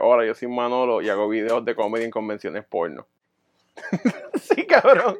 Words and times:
hola, 0.00 0.26
yo 0.26 0.34
soy 0.34 0.48
Manolo 0.48 1.02
y 1.02 1.08
hago 1.08 1.28
videos 1.28 1.64
de 1.64 1.74
comedia 1.74 2.04
en 2.04 2.10
convenciones 2.10 2.64
porno. 2.64 3.06
sí, 4.42 4.66
cabrón. 4.66 5.16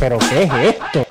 ¿Pero 0.00 0.16
qué 0.18 0.44
es 0.44 0.52
esto? 0.76 1.04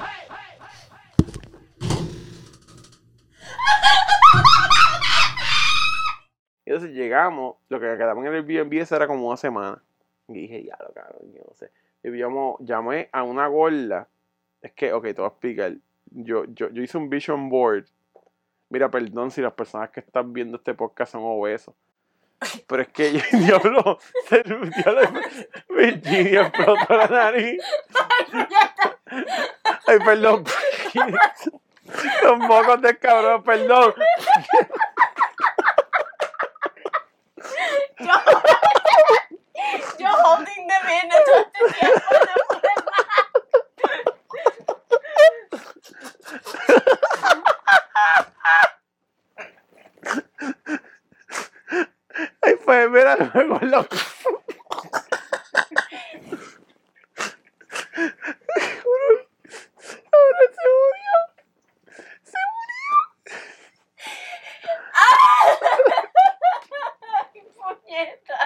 Entonces 6.65 6.95
llegamos, 6.95 7.57
lo 7.69 7.79
que 7.79 7.85
quedamos 7.85 8.25
en 8.25 8.33
el 8.33 8.49
Airbnb 8.49 8.91
era 8.91 9.05
como 9.05 9.27
una 9.27 9.37
semana. 9.37 9.83
Y 10.27 10.33
dije, 10.33 10.63
ya 10.63 10.75
lo 10.79 10.91
cabrón, 10.91 11.31
yo 11.31 11.43
no 11.47 11.53
sé. 11.53 11.69
Y 12.01 12.65
llamé 12.65 13.09
a 13.11 13.21
una 13.21 13.45
gorda. 13.45 14.07
Es 14.59 14.71
que, 14.73 14.91
ok, 14.91 15.03
te 15.03 15.13
voy 15.13 15.25
a 15.25 15.27
explicar. 15.27 15.73
Yo, 16.09 16.45
yo, 16.45 16.69
yo 16.71 16.81
hice 16.81 16.97
un 16.97 17.11
vision 17.11 17.47
board. 17.47 17.85
Mira, 18.69 18.89
perdón 18.89 19.29
si 19.29 19.41
las 19.41 19.53
personas 19.53 19.91
que 19.91 19.99
están 19.99 20.33
viendo 20.33 20.57
este 20.57 20.73
podcast 20.73 21.11
son 21.11 21.21
obesos. 21.25 21.75
Pero 22.67 22.81
es 22.81 22.87
que 22.89 23.11
diablo, 23.31 23.99
se 24.29 24.43
diablo, 24.43 25.21
Virginia 25.69 26.41
explotó 26.41 26.95
la 26.95 27.07
nariz. 27.07 27.61
Ay, 29.87 29.99
perdón. 30.05 30.45
Los 32.23 32.37
mocos 32.37 32.81
de 32.81 32.97
cabrón, 32.97 33.43
perdón. 33.43 33.93
Yo, 37.99 38.13
yo 39.97 40.07
holding 40.23 40.67
the 40.67 40.75
bin 40.85 41.09
todo 41.25 41.39
este 41.39 41.79
tiempo. 41.79 41.99
no 47.35 48.78
pude 52.69 52.87
más. 52.89 52.89
Ay, 52.89 52.89
pues, 52.89 52.89
mira, 52.91 53.15
luego 53.33 53.59
lo... 53.61 53.77
Ahora 60.11 60.43
se 60.55 60.65
murió. 60.77 61.15
Se 62.23 62.37
Ay, 67.33 67.41
puñeta. 67.55 68.37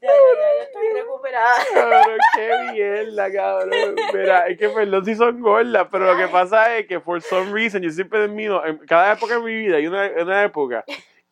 Ya, 0.00 0.08
ya, 0.08 0.12
ya, 0.38 0.62
estoy 0.62 0.88
recuperada. 0.94 1.58
murió. 1.58 1.90
Cabrón, 1.90 2.18
qué 2.34 2.46
mierda, 2.72 3.32
cabrón. 3.32 3.96
Mira, 4.14 4.48
es 4.48 4.58
que 4.58 4.68
perdón 4.68 5.04
si 5.04 5.14
son 5.14 5.40
gordas, 5.40 5.88
pero 5.90 6.06
lo 6.06 6.16
que 6.16 6.28
pasa 6.28 6.76
es 6.76 6.86
que 6.86 7.00
por 7.00 7.20
some 7.22 7.52
reason 7.52 7.82
yo 7.82 7.90
siempre 7.90 8.20
termino, 8.20 8.64
en 8.64 8.78
cada 8.78 9.12
época 9.12 9.34
de 9.34 9.40
mi 9.40 9.54
vida 9.54 9.76
hay 9.76 9.86
una, 9.86 10.10
una 10.22 10.44
época 10.44 10.84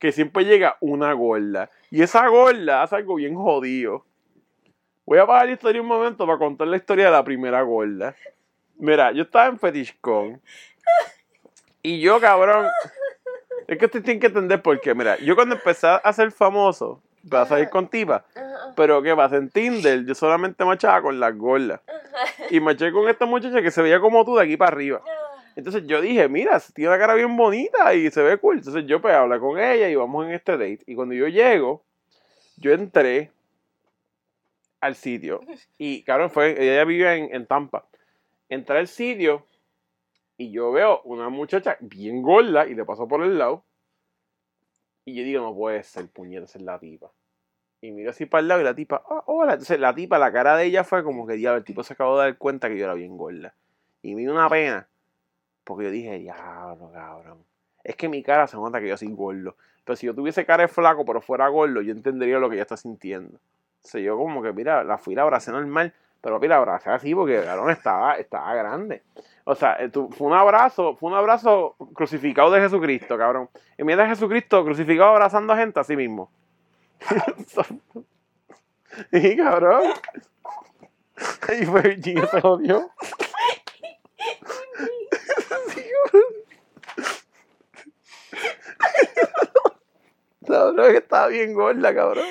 que 0.07 0.13
siempre 0.13 0.45
llega 0.45 0.77
una 0.81 1.13
gorda. 1.15 1.69
Y 1.91 2.01
esa 2.01 2.29
gorda 2.29 2.85
hace 2.85 2.95
algo 2.95 3.17
bien 3.17 3.35
jodido. 3.35 4.05
Voy 5.05 5.19
a 5.19 5.27
parar 5.27 5.47
la 5.47 5.53
historia 5.53 5.83
un 5.83 5.89
momento 5.89 6.25
para 6.25 6.39
contar 6.39 6.69
la 6.69 6.77
historia 6.77 7.07
de 7.07 7.11
la 7.11 7.25
primera 7.25 7.61
gorda. 7.63 8.15
Mira, 8.77 9.11
yo 9.11 9.25
estaba 9.25 9.47
en 9.47 9.59
FetishCon. 9.59 10.41
Y 11.83 11.99
yo, 11.99 12.21
cabrón. 12.21 12.69
Es 13.67 13.79
que 13.79 13.87
ustedes 13.87 14.05
tienen 14.05 14.21
que 14.21 14.29
entender 14.29 14.63
por 14.63 14.81
qué. 14.81 14.95
Mira, 14.95 15.17
yo 15.19 15.35
cuando 15.35 15.57
empecé 15.57 15.89
a 15.89 16.13
ser 16.13 16.31
famoso, 16.31 17.03
para 17.29 17.47
salir 17.47 17.69
con 17.69 17.89
tipa. 17.89 18.25
Pero 18.77 19.03
¿qué 19.03 19.17
pasa? 19.17 19.37
En 19.37 19.51
Tinder 19.51 20.05
yo 20.05 20.15
solamente 20.15 20.65
machaba 20.65 21.03
con 21.03 21.19
las 21.19 21.37
gordas. 21.37 21.81
Y 22.51 22.61
maché 22.61 22.93
con 22.93 23.09
esta 23.09 23.27
muchacha 23.27 23.61
que 23.61 23.73
se 23.73 23.83
veía 23.83 23.99
como 23.99 24.25
tú 24.25 24.37
de 24.37 24.45
aquí 24.45 24.57
para 24.57 24.71
arriba. 24.71 25.03
Entonces 25.57 25.87
yo 25.87 26.03
dije, 26.03 26.29
mira, 26.29 26.61
tiene 26.75 26.91
una 26.91 26.99
cara 26.99 27.15
bien 27.15 27.35
bonita 27.35 27.95
y 27.95 28.11
se 28.11 28.23
ve 28.23 28.37
cool. 28.37 28.59
Entonces 28.59 28.85
yo 28.87 29.01
pues 29.01 29.15
hablé 29.15 29.41
con 29.41 29.59
ella 29.59 29.89
y 29.89 29.97
vamos 29.97 30.27
en 30.27 30.33
este 30.33 30.53
date. 30.53 30.81
Y 30.87 30.95
cuando 30.95 31.15
yo 31.15 31.27
llego, 31.29 31.83
yo 32.59 32.73
entré 32.73 33.33
al 34.81 34.95
sitio. 34.95 35.41
Y 35.79 36.03
cabrón, 36.03 36.31
fue, 36.31 36.63
ella 36.63 36.85
vive 36.85 37.13
en, 37.15 37.35
en 37.35 37.47
Tampa. 37.47 37.87
Entré 38.51 38.79
al 38.79 38.87
sitio 38.87 39.47
y 40.37 40.51
yo 40.51 40.71
veo 40.73 41.01
una 41.05 41.31
muchacha 41.31 41.79
bien 41.81 42.23
gorda 42.23 42.67
y 42.67 42.75
le 42.75 42.85
paso 42.85 43.09
por 43.09 43.23
el 43.25 43.39
lado. 43.39 43.65
Y 45.07 45.15
yo 45.15 45.23
digo, 45.23 45.43
no 45.43 45.55
puede 45.55 45.83
ser, 45.85 46.09
puñeta, 46.09 46.45
esa 46.45 46.59
es 46.59 46.65
la 46.65 46.79
tipa. 46.79 47.11
Y 47.81 47.93
miro 47.93 48.11
así 48.11 48.27
para 48.27 48.41
el 48.41 48.49
lado 48.49 48.61
y 48.61 48.65
la 48.65 48.75
tipa, 48.75 49.03
ah, 49.09 49.23
hola. 49.27 49.53
Entonces 49.53 49.81
la 49.81 49.95
tipa, 49.95 50.19
la 50.19 50.33
cara 50.33 50.57
de 50.57 50.67
ella 50.67 50.85
fue 50.85 51.03
como 51.03 51.27
que, 51.27 51.35
diablo, 51.35 51.59
el 51.59 51.65
tipo 51.65 51.83
se 51.83 51.95
acabó 51.95 52.19
de 52.19 52.27
dar 52.27 52.39
cuenta 52.39 52.69
que 52.69 52.77
yo 52.77 52.85
era 52.85 52.95
bien 52.95 53.17
gorda. 53.17 53.55
Y 54.03 54.15
me 54.15 54.21
dio 54.23 54.33
una 54.33 54.51
pena. 54.51 54.87
Porque 55.67 55.85
yo 55.85 55.91
dije, 55.91 56.19
diablo, 56.21 56.91
cabrón. 56.93 57.45
Es 57.83 57.97
que 57.97 58.09
mi 58.09 58.23
cara 58.23 58.47
se 58.47 58.57
nota 58.57 58.81
que 58.81 58.89
yo 58.89 58.97
soy 58.97 59.09
gordo. 59.09 59.57
Pero 59.85 59.97
si 59.97 60.07
yo 60.07 60.15
tuviese 60.15 60.47
cara 60.47 60.63
de 60.63 60.69
flaco, 60.69 61.05
pero 61.05 61.21
fuera 61.21 61.49
gordo, 61.49 61.83
yo 61.83 61.93
entendería 61.93 62.39
lo 62.39 62.49
que 62.49 62.55
ella 62.55 62.63
está 62.63 62.77
sintiendo. 62.77 63.37
O 63.37 63.89
sea, 63.89 64.01
yo 64.01 64.17
como 64.17 64.43
que, 64.43 64.53
mira, 64.53 64.85
la 64.85 64.97
fui, 64.97 65.17
la 65.17 65.23
abracé 65.23 65.51
normal. 65.51 65.93
Pero 66.21 66.39
mira, 66.39 66.55
la 66.55 66.63
abracé 66.63 66.91
así 66.91 67.15
porque, 67.15 67.43
cabrón, 67.45 67.71
estaba, 67.71 68.15
estaba 68.15 68.55
grande. 68.55 69.03
O 69.45 69.57
sea, 69.57 69.77
eh, 69.81 69.91
fue 69.91 70.29
un 70.29 70.35
abrazo, 70.35 70.95
fue 70.97 71.11
un 71.11 71.17
abrazo 71.17 71.75
crucificado 71.95 72.51
de 72.53 72.61
Jesucristo, 72.61 73.19
cabrón. 73.19 73.51
Y 73.77 73.83
mira 73.83 74.07
Jesucristo 74.07 74.65
crucificado 74.65 75.11
abrazando 75.11 75.53
a 75.53 75.57
gente 75.57 75.81
así 75.81 75.97
mismo. 75.97 76.31
y 79.13 79.37
cabrón. 79.37 79.83
Y 81.61 81.65
fue 81.65 81.81
Virginia 81.81 82.27
se 82.27 82.41
jodió. 82.43 82.91
Sí, 85.69 85.83
cabrón. 86.13 86.47
Cabrón, 90.47 90.77
que 90.93 90.99
estaba 90.99 91.27
bien 91.29 91.55
gorda, 91.55 91.93
cabrón. 91.95 92.27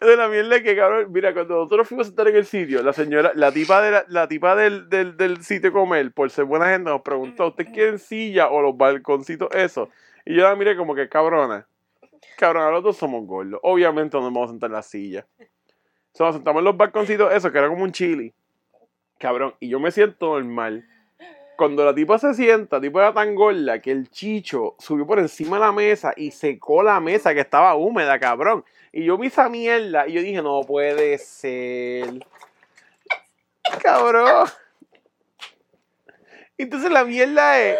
De 0.00 0.16
la 0.16 0.28
mierda 0.28 0.56
es 0.56 0.62
que, 0.62 0.76
cabrón, 0.76 1.12
mira, 1.12 1.34
cuando 1.34 1.56
nosotros 1.56 1.88
fuimos 1.88 2.06
a 2.06 2.10
estar 2.10 2.28
en 2.28 2.36
el 2.36 2.46
sitio, 2.46 2.82
la 2.82 2.92
señora, 2.92 3.32
la 3.34 3.52
tipa, 3.52 3.82
de 3.82 3.90
la, 3.90 4.04
la 4.08 4.28
tipa 4.28 4.54
del, 4.54 4.88
del, 4.88 5.16
del 5.16 5.42
sitio 5.42 5.72
comer, 5.72 6.12
por 6.12 6.30
ser 6.30 6.44
buena 6.44 6.68
gente, 6.68 6.88
nos 6.88 7.02
preguntó, 7.02 7.48
¿usted 7.48 7.66
quiere 7.72 7.98
silla 7.98 8.48
o 8.48 8.62
los 8.62 8.76
balconcitos 8.76 9.48
esos? 9.52 9.88
Y 10.24 10.36
yo 10.36 10.44
la 10.44 10.54
miré 10.54 10.76
como 10.76 10.94
que, 10.94 11.08
cabrona, 11.08 11.66
cabrona, 12.36 12.70
los 12.70 12.84
dos 12.84 12.96
somos 12.96 13.26
gordos. 13.26 13.60
Obviamente 13.62 14.16
no 14.16 14.22
nos 14.22 14.32
vamos 14.32 14.48
a 14.48 14.52
sentar 14.52 14.70
en 14.70 14.74
la 14.74 14.82
silla. 14.82 15.26
So, 16.12 16.24
nos 16.24 16.36
sentamos 16.36 16.60
en 16.60 16.64
los 16.64 16.76
balconcitos 16.76 17.32
esos, 17.32 17.50
que 17.50 17.58
era 17.58 17.68
como 17.68 17.82
un 17.82 17.92
chili. 17.92 18.32
Cabrón, 19.18 19.54
y 19.58 19.68
yo 19.68 19.80
me 19.80 19.90
siento 19.90 20.34
normal. 20.38 20.86
Cuando 21.58 21.84
la 21.84 21.92
tipa 21.92 22.20
se 22.20 22.34
sienta, 22.34 22.76
la 22.76 22.82
tipa 22.82 23.00
era 23.00 23.12
tan 23.12 23.34
gorda 23.34 23.80
que 23.80 23.90
el 23.90 24.08
chicho 24.10 24.76
subió 24.78 25.04
por 25.04 25.18
encima 25.18 25.56
de 25.56 25.64
la 25.64 25.72
mesa 25.72 26.12
y 26.16 26.30
secó 26.30 26.84
la 26.84 27.00
mesa 27.00 27.34
que 27.34 27.40
estaba 27.40 27.74
húmeda, 27.74 28.16
cabrón. 28.20 28.64
Y 28.92 29.04
yo 29.04 29.16
hice 29.16 29.26
esa 29.26 29.48
mierda 29.48 30.06
y 30.06 30.12
yo 30.12 30.22
dije, 30.22 30.40
no 30.40 30.60
puede 30.60 31.18
ser. 31.18 32.24
Cabrón. 33.82 34.46
Entonces 36.56 36.92
la 36.92 37.04
mierda 37.04 37.60
es 37.60 37.76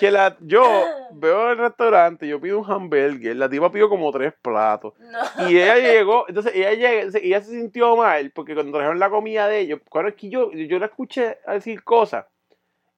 que 0.00 0.10
la, 0.10 0.36
yo 0.40 0.64
veo 1.12 1.52
el 1.52 1.58
restaurante, 1.58 2.26
yo 2.26 2.40
pido 2.40 2.58
un 2.58 2.68
hamburger, 2.68 3.36
la 3.36 3.48
tipa 3.48 3.70
pidió 3.70 3.88
como 3.88 4.10
tres 4.10 4.34
platos. 4.42 4.94
No. 4.98 5.48
Y 5.48 5.60
ella 5.60 5.76
llegó, 5.76 6.24
entonces 6.26 6.56
ella, 6.56 6.92
entonces 6.92 7.22
ella 7.22 7.40
se 7.40 7.52
sintió 7.52 7.94
mal 7.94 8.32
porque 8.34 8.54
cuando 8.54 8.72
trajeron 8.72 8.98
la 8.98 9.10
comida 9.10 9.46
de 9.46 9.60
ellos, 9.60 9.80
claro, 9.88 10.08
es 10.08 10.16
que 10.16 10.28
yo, 10.28 10.50
yo 10.50 10.80
la 10.80 10.86
escuché 10.86 11.38
decir 11.46 11.84
cosas 11.84 12.24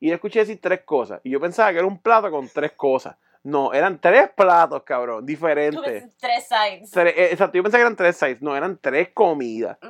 y 0.05 0.09
la 0.09 0.17
escuché 0.17 0.41
decir 0.41 0.61
tres 0.61 0.83
cosas 0.83 1.19
y 1.25 1.31
yo 1.31 1.41
pensaba 1.41 1.73
que 1.73 1.79
era 1.79 1.87
un 1.87 1.99
plato 1.99 2.31
con 2.31 2.47
tres 2.47 2.73
cosas. 2.73 3.17
No, 3.43 3.73
eran 3.73 3.99
tres 3.99 4.29
platos, 4.37 4.83
cabrón, 4.83 5.25
diferentes. 5.25 6.15
tres 6.21 6.47
sides. 6.47 6.91
Tres- 6.91 7.15
eh, 7.17 7.29
exacto, 7.33 7.57
yo 7.57 7.63
pensé 7.63 7.79
que 7.79 7.81
eran 7.81 7.97
tres 7.97 8.15
size, 8.15 8.37
no, 8.43 8.55
eran 8.55 8.77
tres 8.79 9.09
comidas. 9.15 9.79
Mm. 9.81 9.87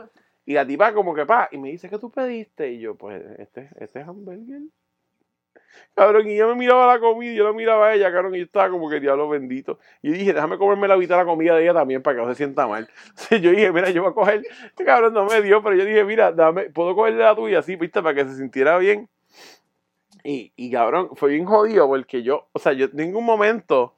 Y 0.47 0.53
la 0.53 0.65
tipa 0.65 0.95
como 0.95 1.17
que 1.17 1.27
pa, 1.27 1.49
y 1.51 1.59
me 1.59 1.71
dice, 1.71 1.89
¿qué 1.89 1.99
tú 1.99 2.13
pediste? 2.13 2.71
Y 2.71 2.79
yo, 2.79 2.95
pues, 2.95 3.25
este, 3.39 3.71
este 3.81 4.03
es 4.03 4.07
hamburger. 4.07 4.61
Cabrón, 5.95 6.29
y 6.29 6.37
yo 6.37 6.47
me 6.47 6.55
miraba 6.55 6.95
la 6.95 7.01
comida 7.01 7.33
y 7.33 7.35
yo 7.35 7.45
la 7.45 7.53
miraba 7.53 7.89
a 7.89 7.95
ella, 7.95 8.13
cabrón, 8.13 8.37
y 8.37 8.39
yo 8.39 8.45
estaba 8.45 8.71
como 8.71 8.89
que 8.89 9.01
diablo 9.01 9.29
bendito. 9.29 9.81
Y 10.01 10.11
yo 10.11 10.15
dije, 10.15 10.33
déjame 10.33 10.59
comerme 10.59 10.87
la 10.87 10.97
mitad 10.97 11.17
de 11.17 11.23
la 11.23 11.27
comida 11.27 11.57
de 11.57 11.65
ella 11.65 11.75
también 11.75 12.03
para 12.03 12.17
que 12.17 12.23
no 12.23 12.29
se 12.29 12.37
sienta 12.37 12.69
mal. 12.69 12.89
Entonces 13.09 13.41
yo 13.41 13.51
dije, 13.51 13.73
mira, 13.73 13.91
yo 13.91 14.03
voy 14.03 14.13
a 14.13 14.15
coger, 14.15 14.43
este 14.67 14.85
cabrón 14.85 15.13
no 15.13 15.27
me 15.27 15.43
dio, 15.43 15.61
pero 15.61 15.75
yo 15.75 15.85
dije, 15.85 16.05
mira, 16.05 16.31
dame, 16.31 16.71
puedo 16.71 16.95
cogerle 16.95 17.25
la 17.25 17.35
tuya 17.35 17.59
así, 17.59 17.75
viste, 17.75 18.01
para 18.01 18.15
que 18.15 18.25
se 18.25 18.37
sintiera 18.37 18.79
bien. 18.79 19.09
Y, 20.25 20.53
y 20.57 20.71
cabrón, 20.73 21.11
fue 21.15 21.31
bien 21.31 21.45
jodido 21.45 21.87
porque 21.87 22.23
yo, 22.23 22.47
o 22.53 22.59
sea, 22.59 22.73
yo 22.73 22.87
en 22.87 22.97
ningún 22.97 23.25
momento 23.25 23.95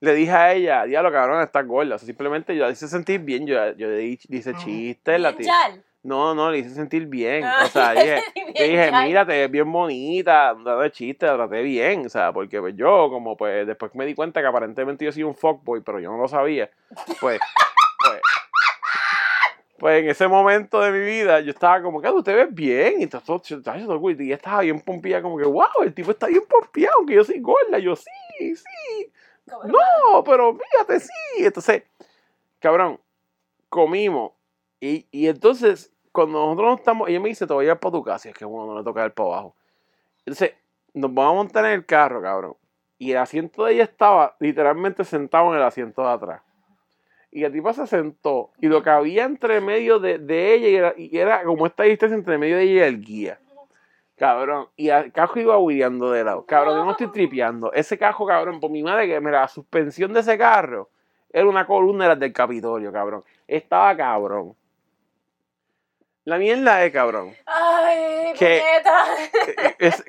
le 0.00 0.12
dije 0.14 0.30
a 0.32 0.52
ella, 0.52 0.84
diablo, 0.84 1.10
cabrón, 1.10 1.42
estás 1.42 1.66
gorda. 1.66 1.94
O 1.94 1.98
sea, 1.98 2.06
simplemente 2.06 2.54
yo 2.54 2.64
la 2.64 2.70
hice 2.70 2.86
sentir 2.86 3.20
bien, 3.20 3.46
yo, 3.46 3.54
yo 3.72 3.88
le 3.88 3.96
di- 3.96 4.18
le 4.28 4.36
hice 4.36 4.54
chistes, 4.54 5.18
la 5.20 5.30
chal. 5.46 5.82
No, 6.02 6.34
no, 6.34 6.50
le 6.50 6.58
hice 6.58 6.68
sentir 6.68 7.06
bien. 7.06 7.44
Ah, 7.44 7.64
O 7.64 7.68
sea, 7.68 7.92
dije, 7.94 8.22
yo 8.54 8.64
dije, 8.64 8.90
mira, 9.06 9.24
te 9.26 9.32
ves 9.32 9.50
bien 9.50 9.72
bonita, 9.72 10.52
no 10.52 10.78
de 10.80 10.90
chiste, 10.92 11.24
la 11.24 11.36
traté 11.36 11.62
bien. 11.62 12.04
O 12.04 12.08
sea, 12.10 12.30
porque 12.30 12.60
pues, 12.60 12.76
yo, 12.76 13.08
como 13.08 13.34
pues 13.38 13.66
después 13.66 13.94
me 13.94 14.04
di 14.04 14.14
cuenta 14.14 14.42
que 14.42 14.46
aparentemente 14.46 15.02
yo 15.06 15.12
soy 15.12 15.22
un 15.22 15.34
fuckboy, 15.34 15.80
pero 15.80 15.98
yo 16.00 16.10
no 16.10 16.18
lo 16.18 16.28
sabía. 16.28 16.68
Pues, 17.22 17.40
pues, 18.04 18.20
pues 19.78 20.02
en 20.02 20.08
ese 20.10 20.28
momento 20.28 20.80
de 20.80 20.92
mi 20.92 21.00
vida, 21.00 21.40
yo 21.40 21.50
estaba 21.50 21.82
como 21.82 22.00
que, 22.00 22.08
"Ah, 22.08 22.12
tú 22.12 22.22
te 22.22 22.34
ves 22.34 22.52
bien. 22.54 23.02
Y, 23.02 23.06
todo, 23.06 23.42
y 24.18 24.32
estaba 24.32 24.60
bien 24.62 24.80
pompeada, 24.80 25.22
como 25.22 25.36
que, 25.38 25.44
wow, 25.44 25.82
el 25.82 25.92
tipo 25.94 26.12
está 26.12 26.26
bien 26.28 26.42
pompeado, 26.48 26.96
aunque 26.98 27.14
yo 27.14 27.24
soy 27.24 27.40
gorda. 27.40 27.78
Yo, 27.78 27.96
sí, 27.96 28.56
sí. 28.56 29.12
No, 29.46 30.22
pero 30.24 30.56
fíjate, 30.56 31.00
sí. 31.00 31.10
Entonces, 31.38 31.82
cabrón, 32.60 33.00
comimos. 33.68 34.32
Y, 34.80 35.06
y 35.10 35.28
entonces, 35.28 35.92
cuando 36.12 36.40
nosotros 36.40 36.68
no 36.68 36.74
estamos, 36.76 37.08
ella 37.08 37.20
me 37.20 37.28
dice, 37.30 37.46
te 37.46 37.54
voy 37.54 37.64
a 37.64 37.66
llevar 37.66 37.80
para 37.80 37.92
tu 37.92 38.02
casa. 38.04 38.28
Y 38.28 38.32
es 38.32 38.38
que 38.38 38.44
bueno, 38.44 38.72
no 38.72 38.78
le 38.78 38.84
toca 38.84 39.04
ir 39.06 39.12
para 39.12 39.28
abajo. 39.30 39.56
Entonces, 40.20 40.52
nos 40.94 41.12
vamos 41.14 41.32
a 41.32 41.36
montar 41.36 41.64
en 41.66 41.72
el 41.72 41.86
carro, 41.86 42.22
cabrón. 42.22 42.56
Y 42.98 43.12
el 43.12 43.18
asiento 43.18 43.64
de 43.64 43.74
ella 43.74 43.84
estaba 43.84 44.36
literalmente 44.40 45.04
sentado 45.04 45.50
en 45.52 45.56
el 45.58 45.64
asiento 45.64 46.02
de 46.02 46.08
atrás. 46.10 46.42
Y 47.34 47.40
la 47.40 47.50
tipa 47.50 47.72
se 47.74 47.86
sentó. 47.88 48.52
Y 48.60 48.68
lo 48.68 48.80
que 48.82 48.90
había 48.90 49.24
entre 49.24 49.60
medio 49.60 49.98
de, 49.98 50.18
de 50.18 50.54
ella 50.54 50.68
y 50.68 50.74
era, 50.76 50.94
y 50.96 51.18
era 51.18 51.42
como 51.42 51.66
esta 51.66 51.82
distancia 51.82 52.16
entre 52.16 52.38
medio 52.38 52.56
de 52.56 52.62
ella 52.62 52.72
y 52.86 52.88
el 52.88 53.00
guía. 53.04 53.40
Cabrón. 54.16 54.68
Y 54.76 54.90
el 54.90 55.10
cajo 55.12 55.40
iba 55.40 55.58
huileando 55.58 56.12
de 56.12 56.22
lado. 56.22 56.46
Cabrón, 56.46 56.76
yo 56.76 56.84
no 56.84 56.92
estoy 56.92 57.10
tripeando. 57.10 57.72
Ese 57.72 57.98
cajo, 57.98 58.24
cabrón, 58.24 58.60
por 58.60 58.70
mi 58.70 58.84
madre, 58.84 59.08
que 59.08 59.18
mira, 59.20 59.40
la 59.40 59.48
suspensión 59.48 60.12
de 60.12 60.20
ese 60.20 60.38
carro 60.38 60.88
era 61.28 61.44
una 61.48 61.66
columna 61.66 62.04
de 62.04 62.10
las 62.10 62.20
del 62.20 62.32
Capitolio, 62.32 62.92
cabrón. 62.92 63.24
Estaba 63.48 63.96
cabrón. 63.96 64.54
La 66.22 66.38
mierda 66.38 66.84
es, 66.84 66.92
cabrón. 66.92 67.34
Ay, 67.46 68.32
¿Qué? 68.38 68.62
puñeta. 68.62 69.74
Es- 69.80 70.04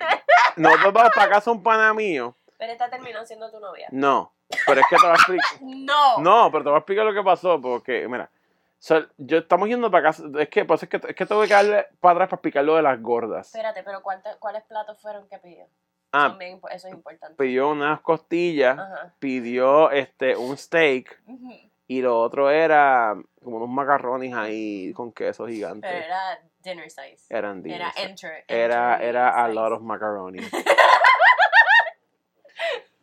nosotros 0.58 0.94
vamos 0.94 1.12
para 1.16 1.30
casa 1.32 1.50
un 1.52 1.64
pana 1.64 1.92
mío. 1.96 2.36
Pero 2.60 2.72
esta 2.72 2.88
terminó 2.92 3.26
siendo 3.26 3.50
tu 3.50 3.60
novia. 3.60 3.88
No. 3.92 4.32
Pero 4.68 4.80
es 4.82 4.88
que 4.90 4.96
te 4.96 5.02
voy 5.02 5.12
a 5.12 5.14
explicar. 5.16 5.46
No. 5.62 6.18
No, 6.20 6.52
pero 6.52 6.64
te 6.64 6.70
voy 6.70 6.76
a 6.76 6.80
explicar 6.80 7.06
lo 7.06 7.14
que 7.14 7.24
pasó, 7.24 7.60
porque, 7.62 8.08
mira, 8.08 8.30
o 8.34 8.78
sea, 8.78 9.08
yo 9.18 9.38
estamos 9.40 9.68
yendo 9.68 9.90
para 9.90 10.04
casa, 10.04 10.24
es 10.40 10.50
que, 10.50 10.66
pues, 10.66 10.84
es 10.84 10.90
que, 10.90 10.98
es 10.98 11.16
que 11.16 11.26
tengo 11.26 11.42
que 11.44 11.48
darle 11.54 11.88
para 12.00 12.14
atrás 12.14 12.30
para 12.30 12.36
explicar 12.38 12.64
lo 12.64 12.76
de 12.76 12.82
las 12.84 13.02
gordas. 13.02 13.48
Espérate, 13.48 13.82
pero 13.84 14.02
¿cuántos- 14.04 14.36
¿cuáles 14.38 14.64
platos 14.64 15.00
fueron 15.02 15.28
que 15.28 15.38
pidió? 15.40 15.66
Ah, 16.12 16.30
También, 16.30 16.60
eso 16.72 16.88
es 16.88 16.94
importante. 16.94 17.36
pidió 17.36 17.70
unas 17.70 18.00
costillas, 18.02 18.78
Ajá. 18.80 19.14
pidió 19.20 19.92
este 19.92 20.36
un 20.38 20.56
steak 20.58 21.20
Ujú. 21.28 21.54
y 21.88 22.02
lo 22.02 22.20
otro 22.20 22.50
era 22.52 23.16
como 23.44 23.58
unos 23.58 23.70
macarrones 23.70 24.34
ahí 24.34 24.94
con 24.94 25.12
queso 25.12 25.46
gigante. 25.48 25.86
Pero 25.88 26.06
era 26.06 26.40
dinner 26.64 26.90
size. 26.90 27.26
Eran 27.30 27.62
Era 27.66 27.92
dinos. 27.92 27.94
enter. 27.98 28.46
Era, 28.48 28.94
enter 28.94 29.08
era 29.10 29.30
a 29.44 29.48
size. 29.48 29.56
lot 29.56 29.72
of 29.74 29.82
macaroni. 29.82 30.40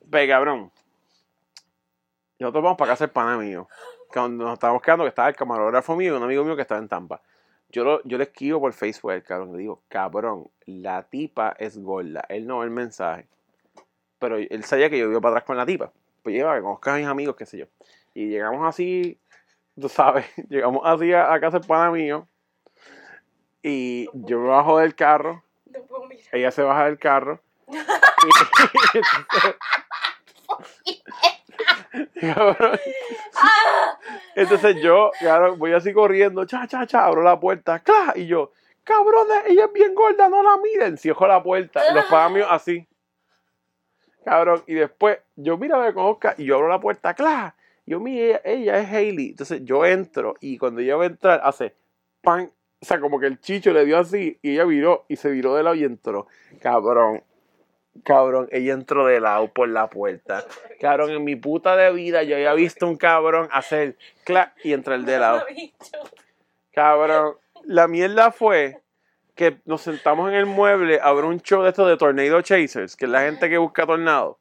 Ve, 0.07 0.29
cabrón. 0.29 0.71
Nosotros 2.43 2.65
vamos 2.65 2.79
para 2.79 2.93
casa 2.93 3.05
del 3.05 3.13
pana 3.13 3.39
mío. 3.39 3.69
Cuando 4.09 4.45
nos 4.45 4.55
estábamos 4.55 4.83
quedando, 4.83 5.05
que 5.05 5.11
estaba 5.11 5.29
el 5.29 5.37
camarógrafo 5.37 5.95
mío 5.97 6.13
y 6.13 6.17
un 6.17 6.23
amigo 6.23 6.45
mío 6.45 6.57
que 6.57 6.63
estaba 6.63 6.81
en 6.81 6.89
Tampa. 6.89 7.23
Yo, 7.71 7.85
lo, 7.85 8.03
yo 8.03 8.19
le 8.19 8.25
escribo 8.25 8.61
por 8.61 8.73
Facebook 8.73 9.13
al 9.13 9.23
cabrón. 9.23 9.53
Le 9.53 9.59
digo, 9.59 9.83
cabrón, 9.89 10.51
la 10.67 11.05
tipa 11.05 11.55
es 11.59 11.79
gorda. 11.79 12.25
Él 12.29 12.47
no 12.47 12.59
ve 12.59 12.65
el 12.65 12.71
mensaje. 12.73 13.29
Pero 14.19 14.37
él 14.37 14.65
sabía 14.65 14.91
que 14.91 14.99
yo 14.99 15.09
iba 15.09 15.21
para 15.21 15.37
atrás 15.37 15.47
con 15.47 15.57
la 15.57 15.65
tipa. 15.65 15.93
Pues 16.23 16.35
lleva 16.35 16.57
que 16.57 16.63
conozca 16.63 16.95
a 16.95 16.99
mis 16.99 17.07
amigos, 17.07 17.37
qué 17.37 17.47
sé 17.47 17.59
yo. 17.59 17.67
Y 18.13 18.29
llegamos 18.29 18.67
así, 18.67 19.19
tú 19.81 19.89
sabes, 19.89 20.27
llegamos 20.49 20.83
así 20.85 21.13
a, 21.13 21.33
a 21.33 21.41
casa 21.41 21.59
del 21.61 21.67
pana 21.67 21.91
mío. 21.91 22.27
Y 23.63 24.09
yo 24.13 24.41
me 24.41 24.49
bajo 24.49 24.79
del 24.79 24.97
carro 24.97 25.45
No 25.67 25.81
puedo 25.85 26.07
mirar. 26.07 26.27
ella 26.33 26.51
se 26.51 26.63
baja 26.63 26.87
del 26.87 26.99
carro. 26.99 27.41
y, 30.85 31.03
entonces, 31.03 31.32
entonces 34.35 34.77
yo, 34.83 35.11
voy 35.59 35.73
así 35.73 35.93
corriendo, 35.93 36.45
cha, 36.47 36.67
cha, 36.67 36.87
cha, 36.87 37.05
abro 37.05 37.23
la 37.23 37.39
puerta, 37.39 37.81
¡cla! 37.81 38.15
y 38.17 38.27
yo, 38.27 38.53
cabrones, 38.85 39.45
ella 39.47 39.67
es 39.67 39.73
bien 39.73 39.95
gorda, 39.95 40.29
no 40.29 40.43
la 40.43 40.57
miren, 40.59 40.97
cierro 40.97 41.27
la 41.27 41.43
puerta, 41.43 41.83
los 41.93 42.33
míos 42.33 42.49
así, 42.51 42.89
cabrón, 44.25 44.63
y 44.67 44.75
después 44.75 45.19
yo, 45.37 45.59
mira, 45.59 45.79
me 45.79 45.93
conozca, 45.93 46.35
y 46.39 46.45
yo 46.45 46.57
abro 46.57 46.69
la 46.69 46.81
puerta, 46.81 47.15
¡cla! 47.15 47.55
Yo, 47.85 48.01
mira, 48.01 48.41
ella, 48.43 48.43
ella 48.45 48.79
es 48.79 48.93
Hailey, 48.93 49.31
entonces 49.31 49.61
yo 49.65 49.85
entro, 49.85 50.37
y 50.41 50.57
cuando 50.57 50.81
ella 50.81 50.97
va 50.97 51.05
a 51.05 51.09
entrar, 51.09 51.41
hace, 51.45 51.75
pan, 52.23 52.51
o 52.81 52.85
sea, 52.85 53.01
como 53.01 53.21
que 53.21 53.27
el 53.27 53.39
chicho 53.41 53.73
le 53.73 53.85
dio 53.85 53.99
así, 53.99 54.39
y 54.41 54.53
ella 54.53 54.65
viró, 54.65 55.05
y 55.09 55.17
se 55.17 55.31
viró 55.31 55.55
de 55.55 55.63
lado 55.63 55.75
y 55.75 55.85
entró, 55.85 56.27
cabrón, 56.61 57.23
cabrón, 58.05 58.49
ella 58.51 58.73
entró 58.73 59.07
de 59.07 59.21
lado 59.21 59.49
por 59.53 59.69
la 59.69 59.89
puerta, 59.89 60.45
cabrón, 60.81 61.11
en 61.11 61.25
mi 61.25 61.37
puta 61.37 61.77
de 61.77 61.93
vida 61.93 62.23
yo 62.23 62.37
había 62.37 62.55
visto 62.55 62.87
un 62.87 62.97
cabrón 62.97 63.49
hacer, 63.53 63.97
clac, 64.25 64.55
y 64.65 64.73
entrar 64.73 65.01
de 65.01 65.19
lado. 65.19 65.45
Cabrón, 66.75 67.37
la 67.65 67.87
mierda 67.87 68.33
fue 68.33 68.81
que 69.35 69.59
nos 69.67 69.83
sentamos 69.83 70.31
en 70.31 70.37
el 70.37 70.47
mueble 70.47 71.01
a 71.03 71.13
ver 71.13 71.25
un 71.25 71.39
show 71.41 71.63
de 71.63 71.69
estos 71.69 71.87
de 71.87 71.99
Tornado 71.99 72.41
Chasers, 72.41 72.97
que 72.97 73.05
es 73.05 73.11
la 73.11 73.23
gente 73.23 73.51
que 73.51 73.59
busca 73.59 73.85
tornado. 73.85 74.39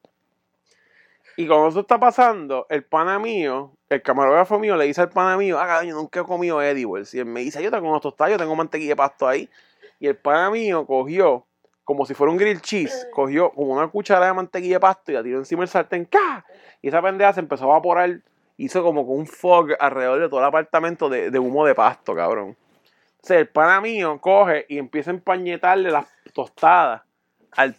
Y 1.38 1.48
cuando 1.48 1.70
eso 1.70 1.80
está 1.82 2.00
pasando, 2.00 2.68
el 2.70 2.84
pana 2.84 3.18
mío, 3.18 3.74
el 3.90 4.02
camarógrafo 4.02 4.60
mío, 4.60 4.76
le 4.76 4.86
dice 4.86 5.02
al 5.02 5.10
pana 5.10 5.38
mío, 5.38 5.58
ah, 5.60 5.84
yo 5.84 5.96
nunca 5.96 6.22
he 6.22 6.24
comido 6.24 6.62
Edibles. 6.62 7.14
Y 7.14 7.20
él 7.20 7.26
me 7.26 7.42
dice, 7.42 7.64
yo 7.64 7.72
tengo 7.72 7.88
unos 7.88 8.02
tostados, 8.02 8.32
yo 8.32 8.38
tengo 8.38 8.56
mantequilla 8.56 8.92
de 8.92 8.96
pasto 8.96 9.28
ahí. 9.28 9.50
Y 10.00 10.08
el 10.08 10.16
pana 10.18 10.52
mío 10.52 10.86
cogió, 10.86 11.46
como 11.84 12.06
si 12.06 12.14
fuera 12.14 12.32
un 12.32 12.38
grill 12.38 12.62
cheese, 12.62 13.08
cogió 13.14 13.52
como 13.52 13.74
una 13.74 13.88
cuchara 13.88 14.28
de 14.28 14.34
mantequilla 14.34 14.76
de 14.76 14.80
pasto 14.80 15.12
y 15.12 15.16
la 15.16 15.24
tiró 15.24 15.40
encima 15.40 15.62
del 15.62 15.70
sartén, 15.70 16.06
¡ca! 16.06 16.46
Y 16.82 16.88
esa 16.88 17.02
pendeja 17.02 17.34
se 17.34 17.40
empezó 17.40 17.66
a 17.66 17.76
evaporar, 17.76 18.22
hizo 18.58 18.84
como 18.84 19.06
con 19.06 19.18
un 19.18 19.28
fog 19.28 19.70
alrededor 19.80 20.20
de 20.20 20.30
todo 20.30 20.40
el 20.40 20.46
apartamento 20.46 21.10
de, 21.10 21.32
de 21.32 21.40
humo 21.40 21.66
de 21.66 21.76
pasto, 21.76 22.16
cabrón. 22.16 22.56
Entonces 23.16 23.38
el 23.38 23.48
pana 23.50 23.82
mío 23.82 24.20
coge 24.20 24.66
y 24.68 24.78
empieza 24.78 25.12
a 25.12 25.14
empañetarle 25.14 25.92
las 25.92 26.08
tostadas 26.34 27.04
al 27.52 27.76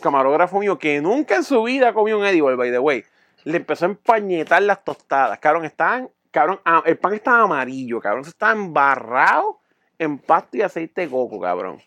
camarógrafo 0.00 0.58
mío 0.58 0.78
que 0.78 1.00
nunca 1.00 1.36
en 1.36 1.44
su 1.44 1.62
vida 1.62 1.92
comió 1.92 2.18
un 2.18 2.24
edible, 2.24 2.56
by 2.56 2.70
the 2.70 2.78
way. 2.78 3.04
Le 3.44 3.56
empezó 3.56 3.86
a 3.86 3.88
empañetar 3.88 4.62
las 4.62 4.84
tostadas. 4.84 5.38
Cabrón, 5.38 5.64
estaban, 5.64 6.10
cabrón, 6.30 6.60
el 6.84 6.96
pan 6.96 7.14
estaba 7.14 7.42
amarillo, 7.42 8.00
cabrón. 8.00 8.24
Se 8.24 8.30
estaba 8.30 8.52
embarrado 8.52 9.60
en 9.98 10.18
pasto 10.18 10.56
y 10.56 10.62
aceite 10.62 11.02
de 11.02 11.10
coco, 11.10 11.40
cabrón. 11.40 11.82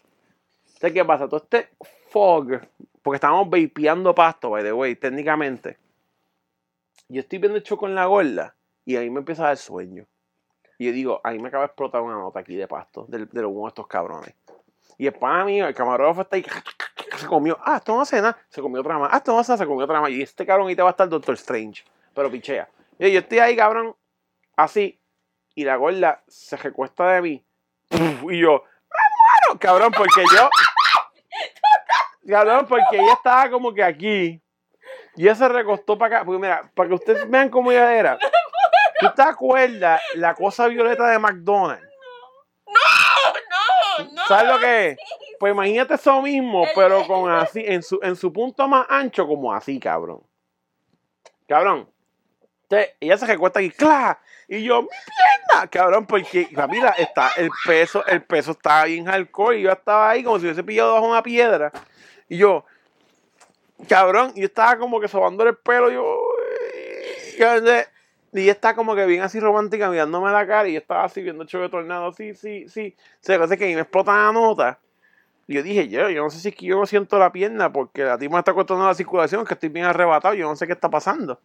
Entonces, 0.78 0.94
¿qué 0.94 1.06
pasa? 1.06 1.28
Todo 1.28 1.42
este 1.42 1.70
fog, 2.10 2.62
porque 3.02 3.16
estábamos 3.16 3.50
vapeando 3.50 4.14
pasto, 4.14 4.52
by 4.52 4.62
the 4.62 4.72
way, 4.74 4.96
técnicamente. 4.96 5.80
Yo 7.10 7.22
estoy 7.22 7.40
viendo 7.40 7.57
el 7.57 7.64
show 7.64 7.80
con 7.80 7.96
la 7.96 8.06
gorda 8.06 8.54
y 8.86 8.96
ahí 8.96 9.10
me 9.10 9.19
empieza 9.19 9.44
a 9.44 9.48
dar 9.48 9.57
sueño. 9.57 10.06
Y 10.78 10.86
yo 10.86 10.92
digo, 10.92 11.22
ahí 11.24 11.40
me 11.40 11.48
acaba 11.48 11.64
de 11.64 11.68
explotar 11.68 12.02
una 12.02 12.14
nota 12.14 12.42
aquí 12.42 12.56
de 12.56 12.68
pasto, 12.68 13.06
de, 13.07 13.19
los 13.19 13.52
uno 13.52 13.64
de 13.64 13.68
estos 13.69 13.88
cabrones. 13.88 14.36
Y 15.00 15.07
el 15.07 15.14
pana 15.14 15.46
mío, 15.46 15.68
el 15.68 15.74
camarógrafo 15.74 16.22
está 16.22 16.36
ahí, 16.36 16.46
se 17.18 17.26
comió, 17.26 17.57
ah, 17.64 17.78
esto 17.78 17.96
no 17.96 18.02
hace 18.02 18.18
nada, 18.18 18.38
se 18.50 18.62
comió 18.62 18.81
otra 18.81 19.00
más, 19.00 19.10
ah, 19.12 19.18
esto 19.18 19.31
no 19.31 19.40
hace 19.40 19.54
nada, 19.54 19.64
se 19.64 19.68
comió 19.68 19.86
otra 19.86 20.00
más. 20.00 20.12
Y 20.12 20.22
este 20.22 20.46
cabrón 20.46 20.68
ahí 20.68 20.76
te 20.76 20.84
va 20.84 20.90
a 20.90 20.92
estar 20.92 21.10
Doctor 21.10 21.34
Strange, 21.34 21.84
pero 22.14 22.30
pichea. 22.30 22.69
Y 23.00 23.12
yo 23.12 23.19
estoy 23.19 23.40
ahí, 23.40 23.56
cabrón, 23.56 23.96
así, 24.56 25.00
y 25.56 25.64
la 25.64 25.76
gorda 25.76 26.24
se 26.28 26.56
recuesta 26.56 27.14
de 27.14 27.22
mí, 27.24 27.46
y 27.90 28.40
yo, 28.40 28.64
me 28.92 29.04
muero, 29.50 29.60
cabrón, 29.60 29.92
porque 29.96 30.24
yo, 30.36 30.50
cabrón, 32.30 32.66
porque 32.68 32.98
ella 32.98 33.14
estaba 33.14 33.50
como 33.50 33.74
que 33.74 33.84
aquí, 33.84 34.42
y 35.16 35.24
ella 35.24 35.36
se 35.36 35.48
recostó 35.48 35.98
para 35.98 36.18
acá, 36.18 36.26
porque 36.26 36.40
mira, 36.40 36.72
para 36.74 36.90
que 36.90 36.96
ustedes 36.96 37.30
vean 37.30 37.50
cómo 37.50 37.72
ella 37.72 37.94
era. 37.94 38.19
¿Tú 39.00 39.07
te 39.16 39.22
acuerdas 39.22 40.02
la 40.16 40.34
cosa 40.34 40.68
violeta 40.68 41.07
de 41.10 41.19
McDonald's? 41.19 41.88
No, 42.66 44.06
no, 44.06 44.14
no. 44.14 44.28
¿Sabes 44.28 44.52
lo 44.52 44.60
que 44.60 44.90
es? 44.90 44.98
Pues 45.40 45.54
imagínate 45.54 45.94
eso 45.94 46.22
mismo, 46.22 46.66
pero 46.76 47.06
con 47.06 47.31
así, 47.31 47.64
en 47.66 47.84
su, 47.84 48.00
en 48.02 48.16
su 48.16 48.34
punto 48.34 48.68
más 48.68 48.88
ancho, 48.90 49.28
como 49.28 49.54
así, 49.54 49.80
cabrón. 49.80 50.24
Cabrón. 51.48 51.90
Entonces, 52.64 52.96
ella 53.00 53.18
se 53.18 53.26
recuesta 53.28 53.60
aquí, 53.60 53.69
¡cla! 53.69 54.19
Y 54.48 54.64
yo, 54.64 54.81
¡mi 54.81 54.88
pierna! 54.88 55.68
Cabrón, 55.68 56.06
porque, 56.06 56.50
mira, 56.69 56.90
está, 56.98 57.31
el 57.38 57.50
peso, 57.66 58.06
el 58.06 58.24
peso 58.24 58.52
estaba 58.52 58.86
bien 58.86 59.06
hardcore 59.06 59.60
y 59.60 59.62
yo 59.62 59.72
estaba 59.72 60.10
ahí 60.10 60.24
como 60.24 60.40
si 60.40 60.46
hubiese 60.46 60.64
pillado 60.64 60.94
bajo 60.94 61.07
una 61.07 61.24
piedra. 61.24 61.72
Y 62.30 62.38
yo, 62.38 62.66
cabrón, 63.88 64.34
yo 64.36 64.46
estaba 64.46 64.78
como 64.78 65.00
que 65.00 65.07
sobándole 65.07 65.52
el 65.52 65.57
pelo, 65.57 65.90
yo, 65.90 66.19
y 68.34 68.42
ella 68.42 68.52
está 68.52 68.76
como 68.76 68.96
que 68.96 69.06
bien 69.06 69.22
así 69.22 69.40
romántica 69.40 69.90
mirándome 69.90 70.31
la 70.31 70.46
cara 70.46 70.68
y 70.68 70.74
yo 70.74 70.80
estaba 70.80 71.06
así 71.06 71.22
viendo 71.22 71.46
de 71.46 71.69
tornado, 71.69 72.12
sí, 72.12 72.34
sí, 72.36 72.68
sí. 72.68 72.96
Se 73.19 73.36
parece 73.38 73.57
que 73.57 73.66
ahí 73.66 73.76
me 73.76 73.81
explota 73.81 74.12
la 74.12 74.31
nota. 74.31 74.80
Y 75.48 75.56
yo 75.56 75.64
dije, 75.64 75.88
yo, 75.88 76.10
yo 76.10 76.24
no 76.24 76.30
sé 76.30 76.40
si 76.40 76.50
es 76.50 76.56
que 76.56 76.66
yo 76.66 76.78
no 76.78 76.86
siento 76.86 77.18
la 77.18 77.31
pierna 77.31 77.72
porque 77.72 78.04
la 78.04 78.18
me 78.18 78.38
está 78.38 78.54
cortando 78.54 78.86
la 78.86 78.94
circulación, 78.94 79.46
que 79.46 79.54
estoy 79.54 79.69
bien 79.69 79.86
arrebatado, 79.86 80.34
yo 80.34 80.48
no 80.48 80.56
sé 80.56 80.68
qué 80.68 80.74
está 80.74 80.90
pasando. 80.90 81.40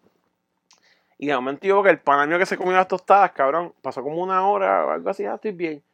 Y 1.18 1.28
de 1.28 1.36
momento 1.36 1.66
yo 1.66 1.82
que 1.84 1.90
el 1.90 2.00
pana 2.00 2.26
mío 2.26 2.38
que 2.38 2.46
se 2.46 2.56
comió 2.56 2.72
las 2.72 2.88
tostadas, 2.88 3.30
cabrón, 3.30 3.72
pasó 3.80 4.02
como 4.02 4.20
una 4.20 4.46
hora 4.48 4.86
o 4.86 4.90
algo 4.90 5.08
así, 5.08 5.22
ya 5.22 5.34
estoy 5.34 5.52
bien. 5.52 5.84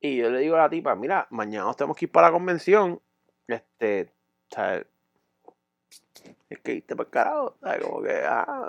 Y 0.00 0.16
yo 0.16 0.28
le 0.28 0.40
digo 0.40 0.56
a 0.56 0.60
la 0.60 0.68
tipa, 0.68 0.96
mira, 0.96 1.26
mañana 1.30 1.66
nos 1.66 1.76
tenemos 1.76 1.96
que 1.96 2.06
ir 2.06 2.12
para 2.12 2.28
la 2.28 2.32
convención. 2.32 3.00
Este, 3.46 4.12
¿sabes? 4.50 4.86
Es 6.48 6.58
que 6.60 6.74
irte 6.74 6.96
para 6.96 7.06
el 7.06 7.10
carajo, 7.10 7.56
¿sabes? 7.60 7.84
Como 7.84 8.02
que, 8.02 8.22
ah. 8.24 8.66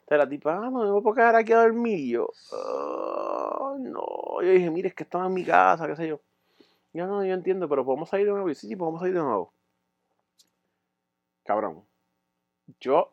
Entonces 0.00 0.18
la 0.18 0.28
tipa, 0.28 0.56
ah, 0.56 0.70
me 0.70 1.02
puedo 1.02 1.14
quedar 1.14 1.36
aquí 1.36 1.52
a 1.52 1.60
dormir. 1.62 2.08
Yo, 2.14 2.28
"Ah, 2.52 3.76
no. 3.78 4.40
Yo 4.42 4.50
dije, 4.50 4.70
mire, 4.70 4.88
es 4.88 4.94
que 4.94 5.02
estaba 5.04 5.26
en 5.26 5.34
mi 5.34 5.44
casa, 5.44 5.86
qué 5.86 5.96
sé 5.96 6.08
yo. 6.08 6.20
Ya 6.92 7.06
no, 7.06 7.24
yo 7.24 7.34
entiendo, 7.34 7.68
pero 7.68 7.84
podemos 7.84 8.08
salir 8.08 8.26
de 8.26 8.32
nuevo. 8.32 8.48
Sí, 8.54 8.66
sí, 8.68 8.76
podemos 8.76 9.00
salir 9.00 9.14
de 9.14 9.20
nuevo. 9.20 9.52
Cabrón. 11.44 11.84
Yo 12.80 13.12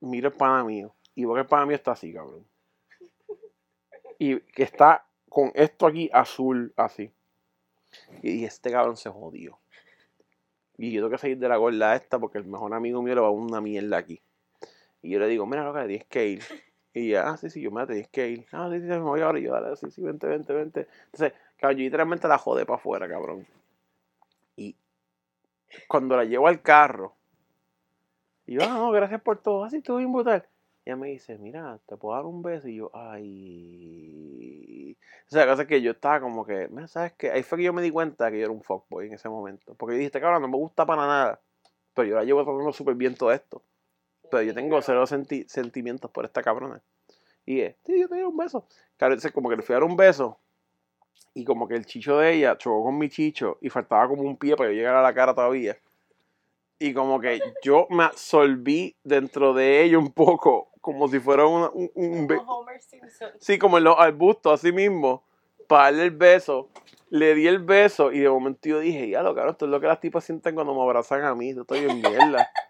miro 0.00 0.28
el 0.28 0.34
pana 0.34 0.64
mío 0.64 0.94
y 1.14 1.24
veo 1.24 1.34
que 1.34 1.40
el 1.40 1.46
pana 1.46 1.66
mío 1.66 1.76
está 1.76 1.92
así, 1.92 2.12
cabrón. 2.12 2.46
Y 4.18 4.40
que 4.40 4.62
está 4.62 5.06
con 5.28 5.52
esto 5.54 5.86
aquí 5.86 6.10
azul, 6.12 6.72
así. 6.76 7.12
Y 8.22 8.44
este 8.44 8.70
cabrón 8.70 8.96
se 8.96 9.10
jodió. 9.10 9.58
Y 10.82 10.92
yo 10.92 11.02
tengo 11.02 11.10
que 11.10 11.18
salir 11.18 11.36
de 11.36 11.46
la 11.46 11.58
gorda 11.58 11.94
esta 11.94 12.18
porque 12.18 12.38
el 12.38 12.46
mejor 12.46 12.72
amigo 12.72 13.02
mío 13.02 13.14
le 13.14 13.20
va 13.20 13.26
a 13.26 13.30
una 13.30 13.60
mierda 13.60 13.98
aquí. 13.98 14.18
Y 15.02 15.10
yo 15.10 15.18
le 15.18 15.28
digo, 15.28 15.44
mira, 15.44 15.62
loca, 15.62 15.86
tienes 15.86 16.06
que 16.06 16.26
ir. 16.26 16.42
Y 16.92 17.10
ella, 17.10 17.28
ah, 17.28 17.36
sí, 17.36 17.50
sí, 17.50 17.60
yo 17.60 17.70
me 17.70 17.86
tienes 17.86 18.08
que 18.08 18.30
ir. 18.30 18.46
Ah, 18.50 18.68
sí, 18.72 18.80
sí, 18.80 18.86
me 18.86 18.98
voy 18.98 19.20
ahora. 19.20 19.38
Y 19.38 19.42
yo, 19.42 19.52
dale, 19.52 19.76
sí, 19.76 19.90
sí, 19.90 20.02
vente, 20.02 20.26
vente, 20.26 20.52
vente. 20.54 20.88
Entonces, 21.04 21.34
cabrón, 21.58 21.78
yo 21.78 21.84
literalmente 21.84 22.26
la 22.26 22.38
jodé 22.38 22.64
para 22.64 22.78
afuera, 22.78 23.06
cabrón. 23.06 23.46
Y 24.56 24.74
cuando 25.86 26.16
la 26.16 26.24
llevo 26.24 26.48
al 26.48 26.62
carro, 26.62 27.14
y 28.46 28.54
yo, 28.54 28.62
ah, 28.62 28.74
no, 28.74 28.90
gracias 28.90 29.20
por 29.20 29.38
todo. 29.38 29.64
Así, 29.64 29.76
estuvo 29.76 29.98
bien 29.98 30.12
brutal. 30.12 30.44
Ella 30.84 30.96
me 30.96 31.08
dice, 31.08 31.38
mira, 31.38 31.78
te 31.86 31.96
puedo 31.96 32.16
dar 32.16 32.24
un 32.26 32.42
beso. 32.42 32.68
Y 32.68 32.76
yo, 32.76 32.90
ay. 32.94 34.96
O 35.26 35.30
sea, 35.30 35.44
la 35.44 35.52
cosa 35.52 35.62
es 35.62 35.68
que 35.68 35.82
yo 35.82 35.92
estaba 35.92 36.20
como 36.20 36.44
que, 36.44 36.68
¿sabes 36.86 37.12
qué? 37.12 37.30
Ahí 37.30 37.42
fue 37.42 37.58
que 37.58 37.64
yo 37.64 37.72
me 37.72 37.82
di 37.82 37.90
cuenta 37.90 38.30
que 38.30 38.38
yo 38.38 38.44
era 38.44 38.52
un 38.52 38.62
fuckboy 38.62 39.06
en 39.06 39.14
ese 39.14 39.28
momento. 39.28 39.74
Porque 39.74 39.94
yo 39.94 39.98
dije, 40.00 40.20
cabrón 40.20 40.42
no 40.42 40.48
me 40.48 40.56
gusta 40.56 40.86
para 40.86 41.06
nada. 41.06 41.40
Pero 41.94 42.08
yo 42.08 42.16
la 42.16 42.24
llevo 42.24 42.44
tratando 42.44 42.72
súper 42.72 42.94
bien 42.94 43.14
todo 43.14 43.32
esto. 43.32 43.62
Pero 44.30 44.42
yo 44.42 44.54
tengo 44.54 44.80
cero 44.82 45.06
senti- 45.06 45.46
sentimientos 45.48 46.10
por 46.10 46.24
esta 46.24 46.42
cabrona. 46.42 46.82
Y 47.44 47.60
es, 47.60 47.76
sí, 47.84 48.00
yo 48.00 48.08
te 48.08 48.16
doy 48.16 48.24
un 48.24 48.36
beso. 48.36 48.66
Claro, 48.96 49.14
entonces 49.14 49.32
como 49.32 49.48
que 49.50 49.56
le 49.56 49.62
fui 49.62 49.74
a 49.74 49.78
dar 49.78 49.84
un 49.84 49.96
beso. 49.96 50.38
Y 51.34 51.44
como 51.44 51.68
que 51.68 51.74
el 51.76 51.86
chicho 51.86 52.18
de 52.18 52.34
ella 52.34 52.56
chocó 52.58 52.84
con 52.84 52.98
mi 52.98 53.08
chicho. 53.08 53.58
Y 53.60 53.70
faltaba 53.70 54.08
como 54.08 54.22
un 54.22 54.36
pie 54.36 54.56
para 54.56 54.70
yo 54.70 54.76
llegar 54.76 54.94
a 54.94 55.02
la 55.02 55.14
cara 55.14 55.34
todavía. 55.34 55.78
Y 56.78 56.94
como 56.94 57.20
que 57.20 57.40
yo 57.62 57.86
me 57.90 58.04
absorbí 58.04 58.96
dentro 59.04 59.52
de 59.52 59.82
ella 59.82 59.98
un 59.98 60.12
poco. 60.12 60.69
Como 60.80 61.08
si 61.08 61.20
fuera 61.20 61.46
una- 61.46 61.70
un, 61.70 61.90
un 61.94 62.26
Como 62.28 62.58
Homer 62.60 62.80
Simpson. 62.80 63.30
Sí, 63.38 63.58
como 63.58 63.78
en 63.78 63.84
los 63.84 63.96
arbustos, 63.98 64.54
así 64.54 64.72
mismo. 64.72 65.22
Para 65.68 65.84
darle 65.84 66.04
el 66.04 66.10
beso. 66.10 66.68
Le 67.10 67.34
di 67.34 67.46
el 67.46 67.58
beso 67.58 68.12
y 68.12 68.20
de 68.20 68.30
momento 68.30 68.68
yo 68.68 68.78
dije, 68.78 69.08
ya 69.10 69.22
lo 69.22 69.34
caro, 69.34 69.50
esto 69.50 69.64
es 69.64 69.70
lo 69.70 69.80
que 69.80 69.88
las 69.88 70.00
tipas 70.00 70.24
sienten 70.24 70.54
cuando 70.54 70.74
me 70.74 70.82
abrazan 70.82 71.24
a 71.24 71.34
mí. 71.34 71.54
Yo 71.54 71.62
estoy 71.62 71.80
en 71.80 72.00
mierda. 72.00 72.48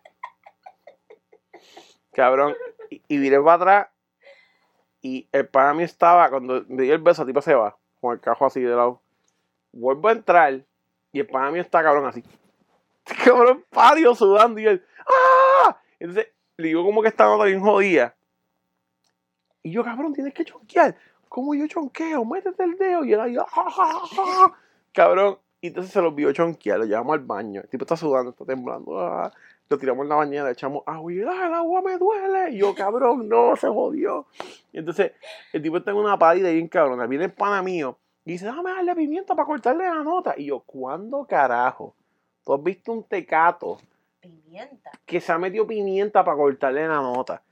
Cabrón. 2.12 2.54
Y, 2.90 3.02
y 3.08 3.30
para 3.30 3.54
atrás. 3.54 3.88
Y 5.02 5.28
el 5.32 5.48
para 5.48 5.72
mí 5.72 5.82
estaba, 5.82 6.28
cuando 6.28 6.64
me 6.68 6.82
di 6.82 6.90
el 6.90 6.98
beso, 6.98 7.22
la 7.22 7.26
tipa 7.26 7.42
se 7.42 7.54
va. 7.54 7.76
Con 8.00 8.14
el 8.14 8.20
cajo 8.20 8.46
así 8.46 8.60
de 8.60 8.74
lado. 8.74 9.00
Vuelvo 9.72 10.08
a 10.08 10.12
entrar. 10.12 10.60
Y 11.12 11.20
el 11.20 11.26
pana 11.26 11.50
mío 11.50 11.62
está 11.62 11.82
cabrón 11.82 12.06
así. 12.06 12.22
Cabrón, 13.24 13.64
pario 13.70 14.14
sudando. 14.14 14.60
Y 14.60 14.66
él, 14.66 14.84
¡ah! 15.06 15.80
Entonces, 15.98 16.28
le 16.60 16.68
digo 16.68 16.84
como 16.84 17.02
que 17.02 17.08
esta 17.08 17.24
nota 17.24 17.44
bien 17.44 17.60
jodida. 17.60 18.14
Y 19.62 19.72
yo, 19.72 19.84
cabrón, 19.84 20.12
tienes 20.12 20.32
que 20.32 20.44
chonquear. 20.44 20.96
¿Cómo 21.28 21.54
yo 21.54 21.66
chonqueo? 21.66 22.24
Métete 22.24 22.64
el 22.64 22.76
dedo. 22.76 23.04
Y 23.04 23.12
él 23.12 23.20
ahí, 23.20 23.36
¡ah, 23.36 23.46
ah, 23.54 23.68
ah, 23.78 24.02
ah! 24.18 24.52
Cabrón. 24.92 25.38
Y 25.60 25.68
entonces 25.68 25.92
se 25.92 26.00
lo 26.00 26.12
vio 26.12 26.32
chonquear, 26.32 26.78
lo 26.78 26.86
llevamos 26.86 27.14
al 27.14 27.20
baño. 27.20 27.60
El 27.60 27.68
tipo 27.68 27.84
está 27.84 27.96
sudando, 27.96 28.30
está 28.30 28.44
temblando. 28.44 28.98
ah. 28.98 29.30
Lo 29.68 29.78
tiramos 29.78 30.02
en 30.02 30.08
la 30.08 30.16
bañera, 30.16 30.44
le 30.46 30.52
echamos 30.52 30.82
agua 30.84 31.12
y 31.12 31.20
¡ah, 31.20 31.46
el 31.46 31.54
agua 31.54 31.80
me 31.82 31.96
duele! 31.96 32.50
Y 32.50 32.58
yo, 32.58 32.74
cabrón, 32.74 33.28
no, 33.28 33.54
se 33.54 33.68
jodió. 33.68 34.26
Y 34.72 34.78
entonces, 34.78 35.12
el 35.52 35.62
tipo 35.62 35.76
está 35.76 35.92
en 35.92 35.98
una 35.98 36.18
pálida 36.18 36.50
bien 36.50 36.66
cabrón. 36.66 37.08
Viene 37.08 37.26
el 37.26 37.32
pana 37.32 37.62
mío 37.62 37.96
y 38.24 38.32
dice, 38.32 38.46
déjame 38.46 38.72
darle 38.72 38.96
pimienta 38.96 39.36
para 39.36 39.46
cortarle 39.46 39.84
la 39.84 40.02
nota. 40.02 40.34
Y 40.36 40.46
yo, 40.46 40.60
¿cuándo 40.60 41.24
carajo? 41.24 41.94
¿Tú 42.44 42.54
has 42.54 42.62
visto 42.64 42.90
un 42.90 43.04
tecato 43.04 43.78
Pimienta. 44.20 44.90
que 45.06 45.20
se 45.20 45.32
ha 45.32 45.38
metido 45.38 45.66
pimienta 45.66 46.24
para 46.24 46.36
cortarle 46.36 46.86
la 46.86 46.96
nota? 46.96 47.42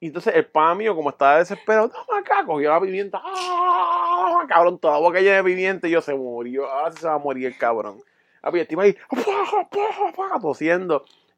Y 0.00 0.06
entonces 0.06 0.34
el 0.34 0.46
pana 0.46 0.76
mío, 0.76 0.94
como 0.94 1.10
estaba 1.10 1.38
desesperado, 1.38 1.90
toma 1.90 2.20
acá, 2.20 2.44
cogió 2.46 2.70
la 2.70 2.80
pimienta. 2.80 3.20
¡Ah! 3.22 4.44
Cabrón, 4.48 4.78
toda 4.78 4.94
la 4.94 5.00
boca 5.00 5.20
llena 5.20 5.36
de 5.36 5.44
pimienta 5.44 5.88
y 5.88 5.90
yo 5.90 6.00
se 6.00 6.14
murió. 6.14 6.70
Ahora 6.70 6.92
se 6.92 7.06
va 7.06 7.14
a 7.14 7.18
morir 7.18 7.46
el 7.46 7.58
cabrón. 7.58 8.00
Ah, 8.40 8.50
pues 8.50 8.62
el 8.62 8.68
tipo 8.68 8.80
ahí. 8.80 8.96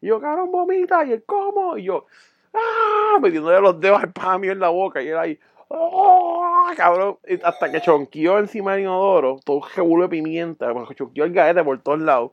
Y 0.02 0.06
yo, 0.06 0.20
cabrón, 0.20 0.52
vomita. 0.52 1.04
Y 1.04 1.12
él, 1.12 1.24
¿cómo? 1.24 1.78
Y 1.78 1.84
yo, 1.84 2.06
¡ah! 2.52 3.18
Metiéndole 3.20 3.60
los 3.60 3.80
dedos 3.80 4.02
al 4.02 4.12
pana 4.12 4.38
mío 4.38 4.52
en 4.52 4.60
la 4.60 4.68
boca. 4.68 5.02
Y 5.02 5.08
él 5.08 5.16
ahí, 5.16 5.40
¡ah! 5.70 6.72
Cabrón, 6.76 7.18
hasta 7.42 7.72
que 7.72 7.80
chonqueó 7.80 8.38
encima 8.38 8.72
del 8.72 8.82
inodoro, 8.82 9.40
todo 9.44 9.56
un 9.56 9.62
revuelo 9.74 10.04
de 10.04 10.10
pimienta, 10.10 10.72
chonqueó 10.94 11.24
el 11.24 11.32
gaete 11.32 11.64
por 11.64 11.80
todos 11.82 12.00
lados. 12.00 12.32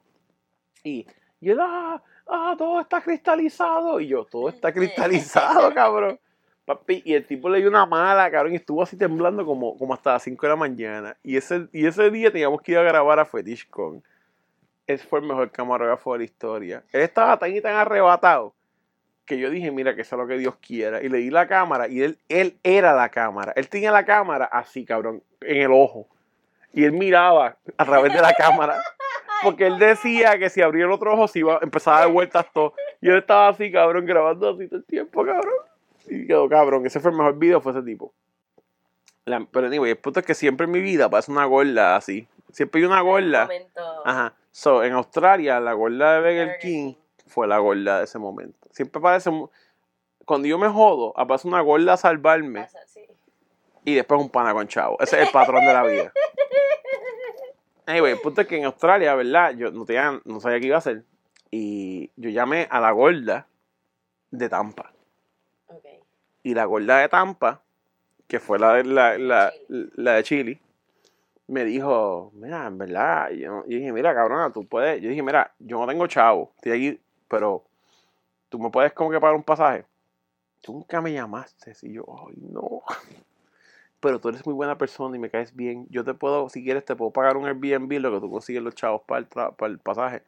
Y, 0.84 1.08
y 1.40 1.50
él, 1.50 1.60
¡ah! 1.62 2.02
¡ah! 2.28 2.56
Todo 2.58 2.82
está 2.82 3.02
cristalizado. 3.02 4.00
Y 4.00 4.08
yo, 4.08 4.26
todo 4.26 4.50
está 4.50 4.72
cristalizado, 4.74 5.74
cabrón. 5.74 6.20
Papi, 6.66 7.02
y 7.06 7.14
el 7.14 7.26
tipo 7.26 7.48
le 7.50 7.60
dio 7.60 7.70
una 7.70 7.86
mala, 7.86 8.30
cabrón, 8.30 8.52
y 8.52 8.58
estuvo 8.58 8.84
así 8.84 8.98
temblando 8.98 9.46
como, 9.46 9.78
como 9.78 9.94
hasta 9.94 10.14
las 10.14 10.24
5 10.24 10.46
de 10.46 10.50
la 10.50 10.56
mañana. 10.58 11.18
Y 11.24 11.38
ese, 11.38 11.68
y 11.72 11.86
ese 11.86 12.12
día 12.12 12.30
teníamos 12.30 12.62
que 12.62 12.74
ir 12.74 12.78
a 12.78 12.84
grabar 12.84 13.20
a 13.20 13.26
FetishCon. 13.26 14.04
Ese 14.86 15.06
fue 15.06 15.20
el 15.20 15.26
mejor 15.26 15.52
camarógrafo 15.52 16.14
de 16.14 16.20
la 16.20 16.26
historia. 16.26 16.84
Él 16.92 17.02
estaba 17.02 17.38
tan 17.38 17.56
y 17.56 17.62
tan 17.62 17.76
arrebatado 17.76 18.54
que 19.26 19.38
yo 19.38 19.50
dije, 19.50 19.72
mira, 19.72 19.94
que 19.94 20.02
eso 20.02 20.16
es 20.16 20.22
lo 20.22 20.28
que 20.28 20.38
Dios 20.38 20.56
quiera. 20.56 21.04
Y 21.04 21.10
le 21.10 21.20
di 21.20 21.30
la 21.30 21.48
cámara 21.48 21.88
y 21.88 22.02
él, 22.02 22.18
él 22.30 22.58
era 22.64 22.94
la 22.94 23.10
cámara. 23.10 23.54
Él 23.56 23.70
tenía 23.70 23.92
la 23.92 24.06
cámara 24.06 24.46
así, 24.46 24.86
cabrón, 24.86 25.22
en 25.42 25.62
el 25.62 25.72
ojo. 25.72 26.08
Y 26.74 26.86
él 26.86 26.94
miraba 26.94 27.58
a 27.78 27.86
través 27.86 28.14
de 28.14 28.22
la 28.22 28.34
cámara. 28.34 28.82
Porque 29.44 29.68
él 29.68 29.78
decía 29.80 30.38
que 30.40 30.50
si 30.50 30.62
abría 30.62 30.86
el 30.86 30.92
otro 30.92 31.14
ojo 31.14 31.28
se 31.28 31.40
iba 31.40 31.56
a 31.56 31.60
empezar 31.62 31.96
a 31.96 32.00
dar 32.02 32.12
vueltas 32.12 32.46
todo. 32.54 32.74
Y 33.02 33.10
él 33.10 33.18
estaba 33.18 33.50
así, 33.50 33.72
cabrón, 33.72 34.06
grabando 34.06 34.50
así 34.50 34.68
todo 34.68 34.80
el 34.80 34.86
tiempo, 34.86 35.24
cabrón. 35.26 35.54
Y 36.08 36.26
quedó 36.28 36.48
cabrón. 36.50 36.86
Ese 36.86 37.00
fue 37.00 37.12
el 37.12 37.18
mejor 37.18 37.38
video, 37.38 37.62
fue 37.62 37.72
ese 37.72 37.82
tipo. 37.84 38.14
La- 39.26 39.46
pero 39.52 39.68
anyway, 39.68 39.92
el 39.92 39.98
punto 39.98 40.20
es 40.22 40.26
que 40.26 40.34
siempre 40.34 40.66
en 40.66 40.72
mi 40.72 40.80
vida 40.80 41.10
pasa 41.10 41.32
una 41.32 41.46
gorda 41.46 41.96
así. 41.96 42.28
Siempre 42.52 42.80
hay 42.82 42.86
una 42.88 43.02
gorda. 43.02 43.48
Ajá. 44.06 44.34
So, 44.52 44.84
en 44.84 44.94
Australia, 44.94 45.60
la 45.60 45.74
gorda 45.74 46.14
de 46.14 46.20
Burger 46.22 46.60
King 46.60 46.94
fue 47.28 47.46
la 47.48 47.60
gorda 47.60 48.00
de 48.00 48.06
ese 48.06 48.18
momento. 48.18 48.68
Siempre 48.72 49.02
parece. 49.02 49.30
Cuando 50.26 50.48
yo 50.48 50.58
me 50.58 50.68
jodo, 50.68 51.14
aparece 51.18 51.48
una 51.48 51.62
gorda 51.62 51.94
a 51.94 51.98
salvarme 51.98 52.68
sí. 52.88 53.06
y 53.86 53.96
después 53.96 54.20
un 54.20 54.30
pana 54.30 54.54
con 54.54 54.68
chavo. 54.68 54.98
Ese 55.00 55.22
es 55.22 55.28
el 55.28 55.32
patrón 55.32 55.64
de 55.66 55.74
la 55.74 55.84
vida. 55.84 56.12
Anyway, 57.88 58.12
el 58.12 58.20
punto 58.20 58.42
es 58.42 58.48
que 58.48 58.58
en 58.58 58.66
Australia, 58.66 59.16
¿verdad? 59.16 59.56
Yo 59.56 59.72
no, 59.72 59.86
tenía, 59.86 60.22
no 60.26 60.42
sabía 60.42 60.60
qué 60.60 60.68
iba 60.68 60.76
a 60.76 60.80
hacer. 60.80 61.04
Y 61.50 62.12
yo 62.18 62.30
llamé 62.30 62.68
a 62.70 62.82
la 62.82 62.92
gorda 62.92 63.48
de 64.30 64.50
Tampa. 64.50 64.92
Ok. 65.68 65.86
Y 66.44 66.54
la 66.54 66.66
gorda 66.66 67.00
de 67.00 67.08
Tampa, 67.08 67.62
que 68.28 68.42
fue 68.42 68.60
la 68.60 68.74
de, 68.74 68.84
la, 68.84 69.18
la, 69.18 69.54
la 69.70 70.14
de 70.16 70.24
Chile, 70.24 70.60
me 71.48 71.64
dijo, 71.64 72.30
mira, 72.36 72.68
en 72.68 72.78
verdad, 72.78 73.30
yo, 73.32 73.64
yo 73.66 73.78
dije, 73.78 73.94
mira, 73.94 74.14
cabrona, 74.14 74.52
tú 74.52 74.68
puedes, 74.68 75.02
yo 75.02 75.08
dije, 75.08 75.24
mira, 75.24 75.54
yo 75.58 75.80
no 75.80 75.88
tengo 75.88 76.08
chavo, 76.08 76.52
estoy 76.58 76.72
aquí, 76.74 77.02
pero 77.30 77.64
tú 78.50 78.60
me 78.60 78.70
puedes 78.70 78.92
como 78.92 79.12
que 79.12 79.20
pagar 79.22 79.38
un 79.38 79.44
pasaje. 79.44 79.86
Tú 80.60 80.74
nunca 80.74 81.00
me 81.00 81.14
llamaste, 81.14 81.74
y 81.84 81.94
yo, 81.94 82.04
ay, 82.28 82.36
no. 82.52 82.84
Pero 84.00 84.20
tú 84.20 84.30
eres 84.30 84.46
muy 84.46 84.54
buena 84.54 84.78
persona 84.78 85.16
y 85.16 85.20
me 85.20 85.30
caes 85.30 85.56
bien. 85.56 85.88
Yo 85.90 86.04
te 86.04 86.14
puedo, 86.14 86.50
si 86.50 86.64
quieres, 86.64 86.86
te 86.86 86.96
puedo 86.96 87.12
pagar 87.12 87.36
un 87.38 87.46
Airbnb, 87.48 87.92
lo 88.00 88.12
que 88.12 88.20
tú 88.20 88.30
consigues 88.30 88.62
los 88.62 88.76
chavos 88.76 89.02
para 89.08 89.20
el, 89.20 89.30
tra- 89.30 89.56
para 89.56 89.72
el 89.72 89.80
pasaje. 89.80 90.24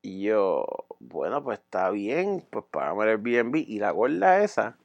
Y 0.00 0.22
yo, 0.22 0.64
bueno, 0.98 1.42
pues 1.44 1.58
está 1.58 1.90
bien, 1.90 2.44
pues 2.50 2.64
pagame 2.70 3.04
el 3.04 3.08
Airbnb. 3.10 3.56
Y 3.56 3.78
la 3.78 3.90
gorda 3.90 4.42
esa 4.42 4.76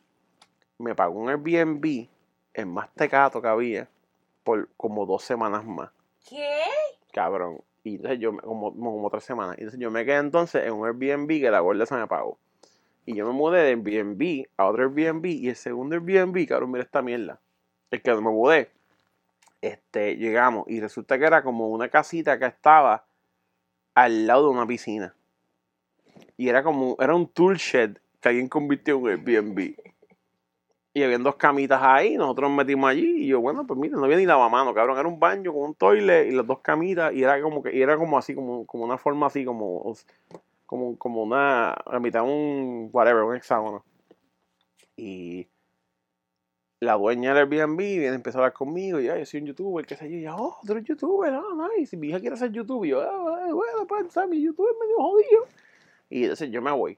me 0.77 0.95
pagó 0.95 1.19
un 1.19 1.29
Airbnb, 1.29 2.07
el 2.53 2.65
más 2.65 2.93
tecato 2.93 3.41
que 3.41 3.47
había, 3.47 3.89
por 4.43 4.69
como 4.77 5.05
dos 5.05 5.23
semanas 5.23 5.65
más, 5.65 5.89
¿Qué? 6.29 6.49
cabrón. 7.13 7.61
Y 7.83 7.95
entonces 7.95 8.19
yo, 8.19 8.35
como, 8.37 8.73
como 8.75 9.09
tres 9.09 9.23
semanas. 9.23 9.55
Y 9.57 9.61
entonces 9.61 9.79
yo 9.79 9.89
me 9.89 10.03
quedé 10.05 10.17
entonces 10.17 10.65
en 10.65 10.73
un 10.73 10.85
Airbnb 10.85 11.27
que 11.27 11.49
la 11.49 11.61
gorda 11.61 11.85
esa 11.85 11.97
me 11.97 12.05
pagó. 12.07 12.37
Y 13.05 13.15
yo 13.15 13.25
me 13.25 13.31
mudé 13.31 13.61
de 13.61 13.69
Airbnb 13.69 14.45
a 14.57 14.65
otro 14.65 14.83
Airbnb. 14.83 15.25
Y 15.25 15.47
el 15.49 15.55
segundo 15.55 15.95
Airbnb, 15.95 16.45
cabrón, 16.47 16.71
mira 16.71 16.83
esta 16.83 17.01
mierda. 17.01 17.39
El 17.91 18.01
que 18.01 18.13
me 18.15 18.21
mudé, 18.21 18.69
este, 19.61 20.17
llegamos. 20.17 20.65
Y 20.67 20.79
resulta 20.79 21.17
que 21.17 21.25
era 21.25 21.43
como 21.43 21.69
una 21.69 21.89
casita 21.89 22.37
que 22.37 22.45
estaba 22.45 23.05
al 23.95 24.27
lado 24.27 24.43
de 24.45 24.49
una 24.49 24.67
piscina. 24.67 25.15
Y 26.35 26.49
era 26.49 26.63
como, 26.63 26.95
era 26.99 27.15
un 27.15 27.27
tool 27.27 27.57
shed 27.57 27.97
que 28.19 28.29
alguien 28.29 28.47
convirtió 28.47 28.97
en 29.09 29.27
Airbnb. 29.27 29.75
Y 30.93 31.03
habían 31.03 31.21
dos 31.21 31.35
camitas 31.35 31.79
ahí, 31.83 32.17
nosotros 32.17 32.49
nos 32.49 32.57
metimos 32.57 32.89
allí. 32.89 33.23
Y 33.23 33.27
yo, 33.27 33.39
bueno, 33.39 33.67
pues 33.67 33.79
mira, 33.79 33.97
no 33.97 34.05
había 34.05 34.17
ni 34.17 34.25
lavamano, 34.25 34.73
cabrón. 34.73 34.97
Era 34.97 35.07
un 35.07 35.19
baño 35.19 35.53
con 35.53 35.61
un 35.61 35.75
toilet 35.75 36.27
y 36.27 36.31
las 36.31 36.45
dos 36.45 36.59
camitas. 36.59 37.13
Y 37.13 37.23
era 37.23 37.39
como 37.41 37.61
que, 37.61 37.75
y 37.75 37.81
era 37.81 37.97
como 37.97 38.17
así, 38.17 38.33
como, 38.33 38.65
como 38.65 38.83
una 38.83 38.97
forma 38.97 39.27
así, 39.27 39.45
como, 39.45 39.95
como, 40.65 40.97
como 40.97 41.23
una, 41.23 41.73
a 41.73 41.99
mitad 41.99 42.23
un, 42.23 42.89
whatever, 42.91 43.23
un 43.23 43.35
hexágono. 43.35 43.83
Y 44.95 45.47
la 46.79 46.93
dueña 46.93 47.33
del 47.33 47.51
Airbnb 47.51 47.77
viene 47.77 48.09
a 48.09 48.13
empezar 48.13 48.41
a 48.41 48.45
hablar 48.45 48.53
conmigo. 48.53 48.99
Ya, 48.99 49.17
yo 49.17 49.25
soy 49.25 49.41
un 49.41 49.47
youtuber, 49.47 49.85
qué 49.85 49.95
sé 49.95 50.09
yo. 50.09 50.17
Y 50.17 50.21
yo, 50.23 50.35
oh, 50.37 50.59
eres 50.69 50.83
youtuber, 50.83 51.33
ah, 51.33 51.69
nice. 51.75 51.95
Y 51.95 51.99
mi 51.99 52.09
hija 52.09 52.19
quiere 52.19 52.37
ser 52.37 52.51
youtuber. 52.51 52.89
Yo, 52.89 53.01
ah, 53.01 53.51
bueno, 53.51 53.87
pues, 53.87 54.15
mi 54.27 54.41
youtuber 54.41 54.73
es 54.73 54.79
medio 54.79 54.95
jodido. 54.97 55.45
Y 56.09 56.23
entonces 56.23 56.51
yo 56.51 56.61
me 56.61 56.71
voy. 56.71 56.97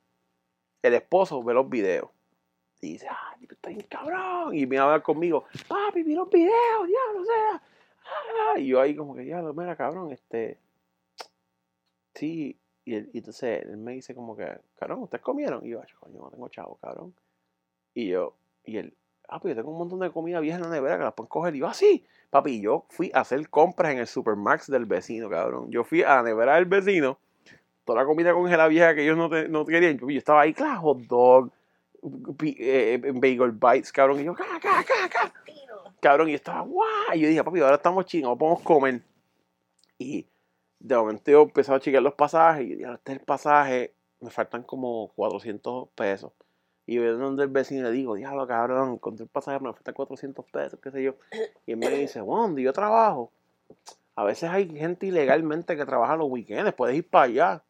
El 0.82 0.94
esposo 0.94 1.42
ve 1.44 1.54
los 1.54 1.70
videos. 1.70 2.10
Y 2.82 2.94
dice, 2.94 3.08
ah, 3.10 3.36
tú 3.40 3.54
estás 3.56 3.74
bien 3.74 3.86
cabrón. 3.90 4.54
Y 4.54 4.66
viene 4.66 4.80
a 4.80 4.84
hablar 4.84 5.02
conmigo, 5.04 5.46
papi, 5.68 6.04
mira 6.04 6.22
los 6.22 6.30
videos, 6.30 6.88
ya, 6.88 7.18
no 7.18 7.26
sé. 7.26 7.32
Ah, 8.06 8.60
y 8.60 8.68
yo 8.68 8.82
ahí 8.82 8.96
como 8.96 9.16
que, 9.16 9.26
ya, 9.26 9.42
mira, 9.42 9.76
cabrón, 9.76 10.12
este. 10.12 10.58
Sí. 12.16 12.58
Y, 12.86 12.96
y 12.96 13.18
entonces 13.18 13.64
él 13.64 13.78
me 13.78 13.94
dice 13.94 14.16
como 14.16 14.36
que, 14.36 14.60
cabrón, 14.78 15.04
¿ustedes 15.04 15.24
comieron? 15.24 15.66
Y 15.66 15.70
yo, 15.70 15.82
"Ay, 15.82 15.90
coño, 16.00 16.20
no 16.22 16.32
tengo 16.32 16.48
chavo, 16.50 16.78
cabrón. 16.82 17.14
Y 17.94 18.08
yo, 18.08 18.34
y 18.64 18.78
él, 18.78 18.94
ah, 19.30 19.40
pues 19.40 19.56
yo 19.56 19.62
tengo 19.62 19.72
un 19.72 19.78
montón 19.80 20.00
de 20.00 20.12
comida 20.12 20.40
vieja 20.40 20.58
en 20.58 20.64
la 20.64 20.70
nevera 20.70 20.98
que 20.98 21.04
las 21.04 21.14
pueden 21.14 21.30
coger. 21.30 21.56
Y 21.56 21.60
yo, 21.60 21.68
ah. 21.68 21.74
Papi, 22.30 22.62
yo 22.62 22.86
fui 22.90 23.10
a 23.14 23.22
hacer 23.22 23.50
compras 23.50 23.92
en 23.92 24.00
el 24.00 24.08
Supermax 24.08 24.70
del 24.70 24.86
vecino, 24.86 25.30
cabrón. 25.30 25.72
Yo 25.72 25.84
fui 25.84 26.04
a 26.04 26.16
la 26.18 26.24
nevera 26.24 26.56
del 26.56 26.66
vecino, 26.66 27.18
toda 27.86 28.02
la 28.02 28.06
comida 28.06 28.34
congelada 28.34 28.70
vieja 28.70 28.94
que 28.94 29.04
ellos 29.04 29.18
no, 29.18 29.30
te- 29.30 29.50
no 29.50 29.66
querían. 29.66 29.98
Yo 29.98 30.08
estaba 30.10 30.42
ahí, 30.42 30.54
claro, 30.54 30.80
hot 30.82 31.00
dog, 31.08 31.52
eh, 32.44 33.02
eh, 33.04 33.12
bagel 33.16 33.52
bites, 33.52 33.92
cabrón. 33.92 34.20
Y 34.20 34.26
yo, 34.26 34.36
ca, 34.36 34.46
ca, 34.62 34.84
ca, 34.84 35.10
ca. 35.10 35.34
Cabrón, 36.00 36.28
y 36.30 36.32
yo 36.34 36.36
estaba, 36.36 36.62
guau. 36.62 36.88
Y 37.16 37.20
yo 37.22 37.28
dije, 37.30 37.44
papi, 37.44 37.60
ahora 37.62 37.76
estamos 37.78 38.06
chingos, 38.06 38.38
podemos 38.38 38.62
comer. 38.62 39.02
Y 39.98 40.28
de 40.80 40.96
momento 40.96 41.32
yo 41.32 41.42
empecé 41.42 41.74
a 41.74 41.80
chequear 41.80 42.04
los 42.04 42.14
pasajes. 42.14 42.66
Y 42.66 42.70
yo 42.70 42.78
dije, 42.78 42.94
este 42.94 43.12
es 43.14 43.20
el 43.20 43.26
pasaje, 43.26 43.94
me 44.22 44.30
faltan 44.30 44.64
como 44.64 45.12
400 45.16 45.90
pesos. 45.96 46.32
Y 46.90 46.96
yo 46.96 47.18
donde 47.20 47.44
el 47.44 47.50
vecino 47.50 47.84
le 47.84 47.92
digo, 47.92 48.16
diablo, 48.16 48.48
cabrón, 48.48 48.94
encontré 48.94 49.24
el 49.24 49.30
pasaje, 49.30 49.60
me 49.60 49.72
faltan 49.72 49.94
400 49.94 50.44
pesos, 50.46 50.80
qué 50.82 50.90
sé 50.90 51.04
yo. 51.04 51.14
Y 51.68 51.74
él 51.74 51.78
me 51.78 51.88
dice, 51.88 52.20
bueno, 52.20 52.58
yo 52.58 52.74
trabajo, 52.74 53.32
a 54.16 54.24
veces 54.24 54.50
hay 54.50 54.68
gente 54.76 55.06
ilegalmente 55.06 55.78
que 55.78 55.86
trabaja 55.86 56.18
los 56.18 56.32
weekends, 56.32 56.74
puedes 56.74 56.98
ir 56.98 57.08
para 57.08 57.26
allá. 57.26 57.64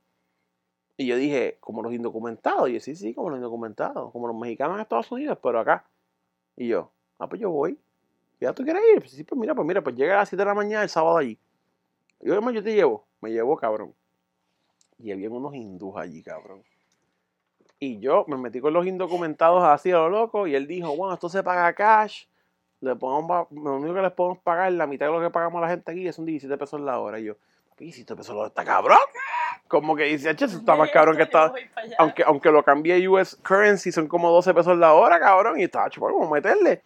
Y 0.96 1.06
yo 1.06 1.18
dije, 1.18 1.58
como 1.60 1.84
los 1.84 1.92
indocumentados. 1.92 2.70
Y 2.70 2.76
yo, 2.76 2.80
sí, 2.80 2.96
sí, 2.96 3.14
como 3.14 3.30
los 3.30 3.40
indocumentados, 3.40 4.10
como 4.14 4.26
los 4.26 4.38
mexicanos 4.38 4.76
en 4.76 4.84
Estados 4.84 5.12
Unidos, 5.12 5.38
pero 5.44 5.60
acá. 5.60 5.84
Y 6.56 6.70
yo, 6.70 6.90
ah, 7.18 7.28
pues 7.28 7.42
yo 7.42 7.50
voy. 7.50 7.78
¿Ya 8.40 8.54
tú 8.54 8.64
quieres 8.64 8.82
ir? 8.96 9.00
Pues 9.00 9.12
sí, 9.12 9.26
pues 9.26 9.38
mira, 9.38 9.54
pues 9.54 9.68
mira, 9.68 9.84
pues 9.84 9.98
llega 9.98 10.14
a 10.14 10.20
las 10.20 10.30
7 10.30 10.44
de 10.44 10.46
la 10.46 10.56
mañana 10.56 10.84
el 10.84 10.90
sábado 10.90 11.18
allí. 11.18 11.38
Y 12.22 12.28
yo, 12.28 12.32
"Además, 12.36 12.54
yo 12.54 12.64
te 12.64 12.74
llevo. 12.74 13.06
Me 13.20 13.32
llevó, 13.32 13.58
cabrón. 13.58 13.94
Y 14.98 15.12
había 15.12 15.30
unos 15.30 15.54
hindús 15.54 15.98
allí, 15.98 16.24
cabrón. 16.24 16.64
Y 17.80 18.00
yo 18.00 18.26
me 18.28 18.38
metí 18.38 18.60
con 18.60 18.74
los 18.74 18.86
indocumentados 18.86 19.64
así 19.64 19.92
a 19.92 19.96
lo 19.96 20.10
loco. 20.10 20.48
Y 20.48 20.56
él 20.56 20.68
dijo, 20.68 20.96
bueno, 20.96 21.14
esto 21.14 21.30
se 21.30 21.44
paga 21.44 21.74
cash. 21.74 22.26
Le 22.82 22.96
podemos, 22.96 23.48
lo 23.52 23.76
único 23.78 23.94
que 23.94 24.02
les 24.02 24.12
podemos 24.12 24.40
pagar, 24.40 24.72
la 24.74 24.86
mitad 24.86 25.06
de 25.08 25.14
lo 25.14 25.22
que 25.22 25.30
pagamos 25.30 25.60
a 25.60 25.62
la 25.62 25.70
gente 25.70 25.92
aquí, 25.92 26.04
que 26.04 26.14
son 26.14 26.26
17 26.26 26.58
pesos 26.58 26.82
la 26.82 27.00
hora. 27.00 27.20
Y 27.20 27.26
yo, 27.26 27.36
papi, 27.70 27.86
17 27.86 28.16
pesos 28.18 28.36
la 28.36 28.42
hora 28.42 28.48
está 28.50 28.66
cabrón. 28.66 28.98
Como 29.68 29.96
que 29.96 30.04
dice, 30.04 30.36
"Che, 30.36 30.46
eso 30.46 30.58
está 30.58 30.76
más 30.76 30.90
cabrón 30.92 31.16
que 31.16 31.24
está. 31.24 31.54
Aunque, 32.00 32.24
aunque 32.24 32.52
lo 32.52 32.64
cambié 32.64 32.96
a 32.96 33.10
US 33.10 33.36
currency, 33.36 33.92
son 33.92 34.08
como 34.08 34.30
12 34.32 34.54
pesos 34.54 34.78
la 34.78 34.94
hora, 34.94 35.20
cabrón. 35.20 35.60
Y 35.60 35.64
estaba 35.64 35.90
chupado, 35.90 36.14
como 36.14 36.30
meterle. 36.30 36.84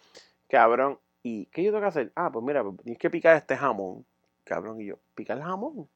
Cabrón. 0.48 0.98
¿Y 1.22 1.46
qué 1.46 1.64
yo 1.64 1.70
tengo 1.70 1.80
que 1.80 1.88
hacer? 1.88 2.12
Ah, 2.14 2.30
pues 2.30 2.44
mira, 2.44 2.62
pues 2.62 2.76
tienes 2.82 2.98
que 2.98 3.10
picar 3.10 3.36
este 3.36 3.56
jamón. 3.56 4.04
Cabrón. 4.44 4.80
Y 4.80 4.86
yo, 4.86 4.96
pica 5.14 5.32
el 5.32 5.42
jamón. 5.42 5.88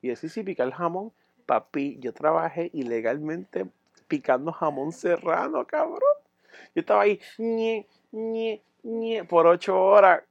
Y 0.00 0.08
yo, 0.08 0.16
sí, 0.16 0.28
sí, 0.28 0.42
pica 0.42 0.62
el 0.62 0.72
jamón. 0.72 1.12
Papi, 1.46 1.98
yo 1.98 2.14
trabajé 2.14 2.70
ilegalmente 2.72 3.66
picando 4.10 4.52
jamón 4.52 4.90
serrano, 4.92 5.64
cabrón. 5.64 6.00
Yo 6.74 6.80
estaba 6.80 7.02
ahí, 7.02 7.20
ñe, 7.38 7.86
ñe, 8.10 8.60
ñe, 8.82 9.24
por 9.24 9.46
ocho 9.46 9.80
horas. 9.80 10.22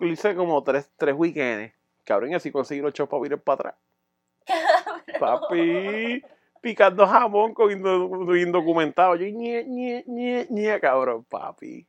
Lo 0.00 0.08
hice 0.08 0.34
como 0.34 0.62
tres, 0.64 0.90
tres 0.96 1.14
weekends. 1.14 1.72
Cabrón, 2.04 2.30
y 2.32 2.34
así 2.34 2.50
conseguí 2.50 2.80
los 2.80 2.92
para 2.94 3.26
ir 3.26 3.38
para 3.38 3.54
atrás. 3.54 3.74
Papi, 5.20 6.22
picando 6.60 7.06
jamón 7.06 7.52
con 7.52 7.70
indo- 7.70 8.36
indocumentado. 8.36 9.16
Yo, 9.16 9.26
ñe, 9.26 9.64
ñe, 9.64 10.02
ñe, 10.06 10.46
ñe, 10.48 10.80
cabrón, 10.80 11.24
papi. 11.24 11.86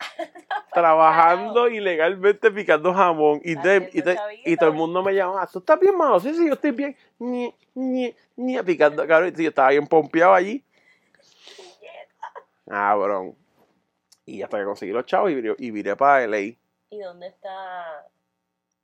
Trabajando 0.74 1.68
ilegalmente 1.68 2.50
picando 2.50 2.92
jamón. 2.92 3.40
Y, 3.44 3.54
de- 3.54 3.90
y, 3.92 4.02
te- 4.02 4.18
y 4.44 4.56
todo 4.56 4.70
el 4.70 4.74
mundo 4.76 5.02
me 5.02 5.14
llamaba, 5.14 5.46
¿tú 5.46 5.60
estás 5.60 5.78
bien, 5.80 5.96
mano? 5.96 6.20
Sí, 6.20 6.34
sí, 6.34 6.46
yo 6.46 6.54
estoy 6.54 6.72
bien. 6.72 6.96
Ñe, 7.18 7.54
ñe, 7.74 8.14
ñe, 8.36 8.64
picando, 8.64 9.06
cabrón. 9.06 9.32
Y 9.36 9.42
yo 9.42 9.48
estaba 9.48 9.70
bien 9.70 9.86
pompeado 9.86 10.34
allí. 10.34 10.62
Cabrón. 12.66 13.36
Y 14.26 14.42
hasta 14.42 14.58
que 14.58 14.64
conseguí 14.64 14.92
los 14.92 15.04
chavos 15.04 15.30
y 15.30 15.34
viré, 15.34 15.54
y 15.58 15.70
viré 15.70 15.96
para 15.96 16.26
LA. 16.26 16.56
¿Y 16.90 16.98
dónde 17.00 17.26
está, 17.28 18.06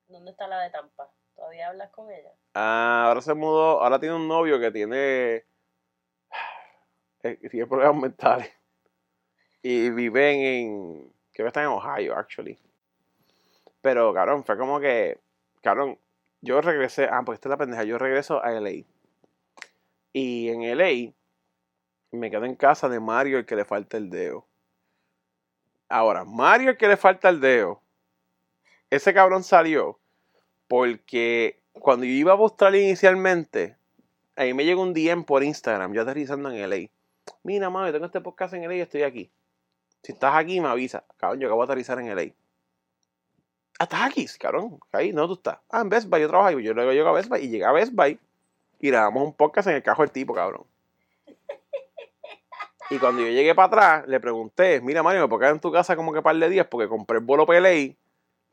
dónde 0.08 0.32
está 0.32 0.46
la 0.46 0.60
de 0.60 0.70
Tampa? 0.70 1.08
¿Todavía 1.34 1.68
hablas 1.68 1.90
con 1.90 2.10
ella? 2.10 2.32
Ah, 2.54 3.04
ahora 3.08 3.22
se 3.22 3.32
mudó, 3.32 3.82
ahora 3.82 3.98
tiene 3.98 4.16
un 4.16 4.28
novio 4.28 4.60
que 4.60 4.70
tiene, 4.70 5.44
eh, 7.22 7.38
que 7.40 7.48
tiene 7.48 7.66
problemas 7.66 7.96
mentales. 7.96 8.52
Y 9.62 9.90
viven 9.90 10.40
en, 10.40 11.12
creo 11.32 11.44
que 11.44 11.48
están 11.48 11.64
en 11.64 11.70
Ohio, 11.70 12.14
actually. 12.16 12.58
Pero, 13.80 14.12
cabrón, 14.12 14.44
fue 14.44 14.58
como 14.58 14.78
que, 14.80 15.18
cabrón, 15.62 15.98
yo 16.42 16.60
regresé, 16.60 17.08
ah, 17.10 17.22
pues 17.24 17.36
esta 17.36 17.48
es 17.48 17.50
la 17.50 17.56
pendeja, 17.56 17.84
yo 17.84 17.96
regreso 17.96 18.42
a 18.42 18.50
LA. 18.50 18.84
Y 20.12 20.48
en 20.48 20.76
LA 20.76 21.12
me 22.16 22.30
quedo 22.30 22.44
en 22.44 22.56
casa 22.56 22.88
de 22.88 23.00
Mario 23.00 23.38
el 23.38 23.46
que 23.46 23.56
le 23.56 23.64
falta 23.64 23.96
el 23.96 24.10
dedo. 24.10 24.46
Ahora, 25.88 26.24
Mario 26.24 26.70
el 26.70 26.76
que 26.76 26.88
le 26.88 26.96
falta 26.96 27.28
el 27.28 27.40
dedo, 27.40 27.82
ese 28.90 29.14
cabrón 29.14 29.42
salió 29.42 29.98
porque 30.68 31.60
cuando 31.72 32.04
yo 32.04 32.12
iba 32.12 32.32
a 32.32 32.36
Australia 32.36 32.82
inicialmente, 32.82 33.76
ahí 34.36 34.54
me 34.54 34.64
llegó 34.64 34.82
un 34.82 34.94
DM 34.94 35.24
por 35.24 35.42
Instagram, 35.42 35.92
yo 35.92 36.02
aterrizando 36.02 36.50
en 36.50 36.68
LA. 36.68 36.90
Mira, 37.42 37.70
mami, 37.70 37.92
tengo 37.92 38.06
este 38.06 38.20
podcast 38.20 38.54
en 38.54 38.66
LA 38.66 38.76
y 38.76 38.80
estoy 38.80 39.02
aquí. 39.02 39.30
Si 40.02 40.12
estás 40.12 40.34
aquí, 40.34 40.60
me 40.60 40.68
avisa. 40.68 41.04
Cabrón, 41.16 41.40
yo 41.40 41.48
acabo 41.48 41.62
de 41.62 41.72
aterrizar 41.72 41.98
en 42.00 42.14
LA. 42.14 42.32
Ah, 43.78 43.84
estás 43.84 44.02
aquí, 44.02 44.26
cabrón. 44.38 44.78
Ahí, 44.92 45.12
no, 45.12 45.26
tú 45.26 45.34
estás. 45.34 45.58
Ah, 45.70 45.80
en 45.80 45.88
Best 45.88 46.08
Buy, 46.08 46.20
yo 46.20 46.28
trabajo 46.28 46.48
ahí. 46.48 46.62
Yo 46.62 46.74
luego 46.74 46.92
llego 46.92 47.08
a 47.08 47.12
Best 47.12 47.28
Buy 47.28 47.40
y 47.40 47.48
llegué 47.48 47.64
a 47.64 47.72
Best 47.72 47.92
Buy 47.92 48.18
y 48.78 48.88
grabamos 48.88 49.24
un 49.24 49.34
podcast 49.34 49.68
en 49.68 49.76
el 49.76 49.82
cajo 49.82 50.02
del 50.02 50.10
tipo, 50.10 50.34
cabrón. 50.34 50.69
Y 52.90 52.98
cuando 52.98 53.22
yo 53.22 53.28
llegué 53.28 53.54
para 53.54 53.68
atrás, 53.68 54.08
le 54.08 54.18
pregunté, 54.18 54.80
mira 54.80 55.02
Mario, 55.02 55.22
¿me 55.22 55.28
puedo 55.28 55.38
quedar 55.38 55.54
en 55.54 55.60
tu 55.60 55.70
casa 55.70 55.94
como 55.94 56.12
que 56.12 56.22
par 56.22 56.34
de 56.34 56.48
días? 56.48 56.66
Porque 56.68 56.88
compré 56.88 57.18
el 57.18 57.24
vuelo 57.24 57.46
PLA, 57.46 57.94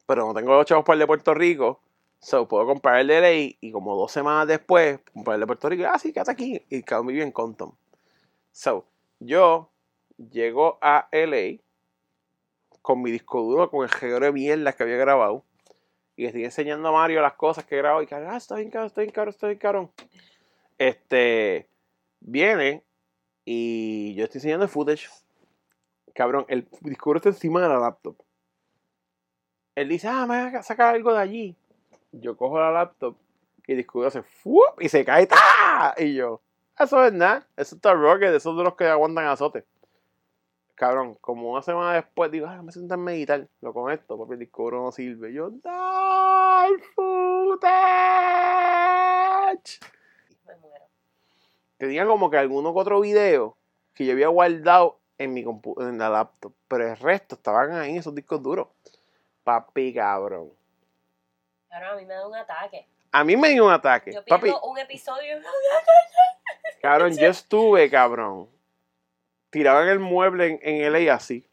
pero 0.06 0.28
no 0.28 0.34
tengo 0.36 0.54
los 0.54 0.65
chavos 0.65 0.86
para 0.86 0.93
el 0.93 1.00
de 1.00 1.08
Puerto 1.08 1.34
Rico. 1.34 1.82
So, 2.19 2.47
puedo 2.47 2.65
comprar 2.65 3.00
el 3.00 3.08
de 3.08 3.21
LA 3.21 3.58
y 3.62 3.71
como 3.71 3.95
dos 3.95 4.12
semanas 4.12 4.47
después, 4.47 5.00
comprar 5.13 5.36
el 5.36 5.41
de 5.41 5.47
Puerto 5.47 5.69
Rico. 5.69 5.86
Ah, 5.88 6.00
sí, 6.00 6.12
quédate 6.12 6.32
aquí. 6.32 6.62
Y 6.69 6.84
cabrón 6.84 7.08
vive 7.08 7.23
en 7.23 7.32
Compton. 7.32 7.76
So, 8.52 8.86
yo 9.19 9.71
llego 10.17 10.78
a 10.82 11.08
LA 11.12 11.62
con 12.82 13.02
mi 13.02 13.12
disco 13.12 13.41
duro, 13.41 13.69
con 13.69 13.84
el 13.84 13.89
género 13.89 14.26
de 14.26 14.32
mierda 14.32 14.73
que 14.73 14.84
había 14.84 14.97
grabado. 14.97 15.43
Y 16.15 16.26
estoy 16.26 16.45
enseñando 16.45 16.89
a 16.89 16.91
Mario 16.91 17.21
las 17.21 17.34
cosas 17.34 17.65
que 17.65 17.76
he 17.76 17.78
grabado. 17.78 18.02
Y 18.02 18.08
que, 18.08 18.15
ah, 18.15 18.38
está 18.38 18.56
bien 18.56 18.71
caro, 18.71 18.86
está 18.88 19.02
bien 19.02 19.12
caro, 19.12 19.30
está 19.30 19.47
bien 19.47 19.60
caro. 19.60 19.91
Este, 20.78 21.67
viene 22.19 22.84
y 23.49 24.13
yo 24.15 24.25
estoy 24.25 24.39
enseñando 24.39 24.65
el 24.65 24.69
footage. 24.69 25.07
Cabrón, 26.13 26.45
el 26.49 26.67
disco 26.81 27.12
duro 27.12 27.19
está 27.19 27.29
encima 27.29 27.62
de 27.62 27.69
la 27.69 27.79
laptop. 27.79 28.17
Él 29.73 29.88
dice, 29.88 30.10
ah, 30.10 30.25
me 30.27 30.49
voy 30.49 30.53
a 30.53 30.63
sacar 30.63 30.93
algo 30.93 31.13
de 31.13 31.19
allí. 31.19 31.55
Yo 32.12 32.36
cojo 32.36 32.60
la 32.60 32.71
laptop 32.71 33.15
y 33.65 33.71
el 33.71 33.77
disco 33.77 33.99
duro 33.99 34.10
hace 34.10 34.21
¡fuop! 34.21 34.81
y 34.81 34.89
se 34.89 35.05
cae 35.05 35.27
¡ta! 35.27 35.95
Y 35.97 36.15
yo, 36.15 36.41
eso 36.77 37.05
es 37.05 37.13
nada, 37.13 37.47
eso 37.55 37.75
está 37.75 37.93
rocket, 37.93 38.33
esos 38.33 38.57
de 38.57 38.65
los 38.65 38.75
que 38.75 38.86
aguantan 38.86 39.27
azote. 39.27 39.63
Cabrón, 40.75 41.15
como 41.21 41.49
una 41.49 41.62
semana 41.62 41.93
después 41.93 42.29
digo, 42.29 42.47
ah, 42.47 42.62
me 42.62 42.73
siento 42.73 42.95
a 42.95 42.97
meditar, 42.97 43.47
lo 43.62 43.71
conecto, 43.71 44.17
papi, 44.17 44.33
el 44.33 44.39
disco 44.39 44.63
duro 44.63 44.83
no 44.83 44.91
sirve. 44.91 45.31
Yo, 45.31 45.51
¡Dale 45.63 46.79
footage! 46.93 47.69
Tenía 51.77 52.05
como 52.05 52.29
que 52.29 52.37
alguno 52.37 52.73
que 52.73 52.79
otro 52.79 52.99
video 53.01 53.55
que 53.93 54.05
yo 54.05 54.13
había 54.13 54.27
guardado 54.27 54.99
en 55.17 55.33
mi 55.33 55.43
compu- 55.43 55.79
en 55.87 55.97
la 55.97 56.09
laptop, 56.09 56.53
pero 56.67 56.87
el 56.87 56.97
resto 56.97 57.35
estaban 57.35 57.71
ahí 57.73 57.91
en 57.91 57.97
esos 57.97 58.13
discos 58.13 58.41
duros. 58.41 58.67
Papi, 59.43 59.93
cabrón. 59.93 60.51
Ahora 61.69 61.91
a 61.91 61.95
mí 61.95 62.05
me 62.05 62.13
da 62.13 62.27
un 62.27 62.35
ataque. 62.35 62.87
A 63.11 63.23
mí 63.23 63.35
me 63.37 63.49
dio 63.49 63.65
un 63.65 63.71
ataque. 63.71 64.11
Yo 64.13 64.23
Papi, 64.25 64.51
un 64.63 64.77
episodio. 64.77 65.37
cabrón, 66.81 67.15
yo 67.17 67.27
estuve, 67.27 67.89
cabrón, 67.89 68.49
tirado 69.49 69.81
en 69.83 69.89
el 69.89 69.99
mueble 69.99 70.47
en, 70.47 70.59
en 70.61 70.93
LA 70.93 71.13
así. 71.13 71.45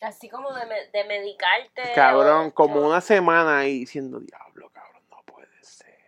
Así 0.00 0.28
como 0.28 0.52
de, 0.52 0.66
me- 0.66 0.86
de 0.88 1.04
medicarte. 1.04 1.92
Cabrón, 1.94 2.48
o- 2.48 2.54
como 2.54 2.76
o- 2.80 2.86
una 2.88 3.00
semana 3.00 3.58
ahí 3.60 3.80
diciendo, 3.80 4.20
diablo, 4.20 4.70
cabrón, 4.70 5.02
no 5.10 5.22
puede 5.24 5.48
ser. 5.62 5.98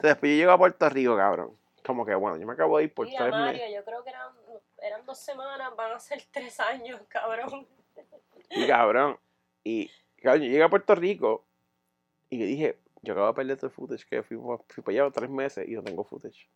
Entonces, 0.00 0.14
después 0.16 0.30
yo 0.32 0.36
llego 0.36 0.52
a 0.52 0.58
Puerto 0.58 0.88
Rico, 0.88 1.14
cabrón. 1.14 1.56
Como 1.84 2.06
que, 2.06 2.14
bueno, 2.14 2.38
yo 2.38 2.46
me 2.46 2.54
acabo 2.54 2.78
de 2.78 2.84
ir 2.84 2.94
por 2.94 3.06
Mira, 3.06 3.18
tres 3.18 3.30
Mario, 3.32 3.52
meses. 3.52 3.74
yo 3.74 3.84
creo 3.84 4.02
que 4.02 4.08
eran, 4.08 4.32
eran 4.78 5.04
dos 5.04 5.18
semanas, 5.18 5.76
van 5.76 5.92
a 5.92 6.00
ser 6.00 6.22
tres 6.30 6.58
años, 6.58 7.02
cabrón. 7.08 7.66
Y 8.48 8.66
cabrón, 8.66 9.18
y 9.62 9.90
cabrón, 10.16 10.42
yo 10.42 10.48
llegué 10.48 10.62
a 10.62 10.70
Puerto 10.70 10.94
Rico 10.94 11.44
y 12.30 12.38
le 12.38 12.46
dije, 12.46 12.78
yo 13.02 13.12
acabo 13.12 13.26
de 13.26 13.34
perder 13.34 13.56
todo 13.58 13.66
el 13.66 13.72
footage, 13.72 14.06
que 14.06 14.22
fui, 14.22 14.38
fui 14.68 14.82
para 14.82 15.04
allá 15.04 15.10
tres 15.12 15.28
meses 15.28 15.68
y 15.68 15.72
no 15.72 15.82
tengo 15.82 16.02
footage. 16.02 16.48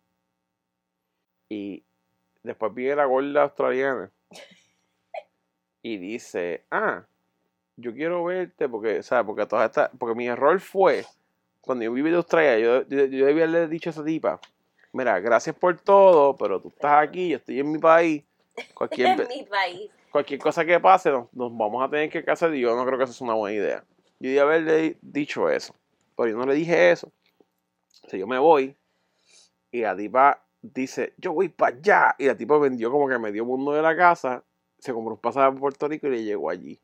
Y 1.49 1.83
después 2.41 2.73
vi 2.73 2.89
a 2.89 2.95
la 2.95 3.05
gorda 3.05 3.43
australiana 3.43 4.11
y 5.83 5.97
dice, 5.97 6.65
ah, 6.71 7.05
yo 7.75 7.93
quiero 7.93 8.23
verte 8.23 8.67
porque, 8.67 9.03
¿sabes? 9.03 9.23
Porque 9.27 9.45
toda 9.45 9.65
esta, 9.65 9.91
porque 9.91 10.15
mi 10.15 10.27
error 10.27 10.59
fue, 10.59 11.05
cuando 11.65 11.83
yo 11.83 11.91
viví 11.91 12.09
de 12.09 12.17
Australia, 12.17 12.59
yo, 12.59 12.87
yo, 12.87 13.05
yo 13.05 13.25
debía 13.25 13.45
haberle 13.45 13.67
dicho 13.67 13.89
a 13.89 13.91
esa 13.91 14.03
tipa, 14.03 14.39
mira, 14.93 15.19
gracias 15.19 15.55
por 15.55 15.77
todo, 15.79 16.35
pero 16.37 16.61
tú 16.61 16.69
estás 16.69 17.07
aquí, 17.07 17.29
yo 17.29 17.37
estoy 17.37 17.59
en 17.59 17.71
mi 17.71 17.79
país, 17.79 18.23
cualquier, 18.73 19.07
en 19.21 19.27
mi 19.27 19.43
país. 19.43 19.89
cualquier 20.11 20.39
cosa 20.39 20.63
que 20.63 20.79
pase, 20.79 21.11
nos, 21.11 21.33
nos 21.33 21.55
vamos 21.55 21.83
a 21.83 21.89
tener 21.89 22.09
que 22.09 22.23
casar 22.23 22.53
y 22.55 22.61
yo 22.61 22.75
no 22.75 22.85
creo 22.85 22.97
que 22.97 23.03
eso 23.03 23.13
es 23.13 23.21
una 23.21 23.33
buena 23.33 23.55
idea. 23.55 23.83
Yo 24.19 24.29
debía 24.29 24.43
haberle 24.43 24.97
dicho 25.01 25.49
eso, 25.49 25.75
pero 26.15 26.29
yo 26.29 26.37
no 26.37 26.45
le 26.45 26.53
dije 26.53 26.91
eso. 26.91 27.11
O 28.03 28.09
sea, 28.09 28.19
yo 28.19 28.27
me 28.27 28.37
voy 28.37 28.75
y 29.71 29.81
la 29.81 29.95
tipa 29.95 30.41
dice, 30.61 31.13
yo 31.17 31.33
voy 31.33 31.49
para 31.49 31.75
allá. 31.75 32.15
Y 32.17 32.25
la 32.25 32.35
tipa 32.35 32.57
vendió 32.57 32.91
como 32.91 33.07
que 33.07 33.19
medio 33.19 33.45
mundo 33.45 33.73
de 33.73 33.81
la 33.81 33.95
casa, 33.95 34.43
se 34.79 34.93
compró 34.93 35.15
un 35.15 35.19
pasaje 35.19 35.47
a 35.47 35.51
Puerto 35.51 35.87
Rico 35.87 36.07
y 36.07 36.11
le 36.11 36.23
llegó 36.23 36.49
allí. 36.49 36.79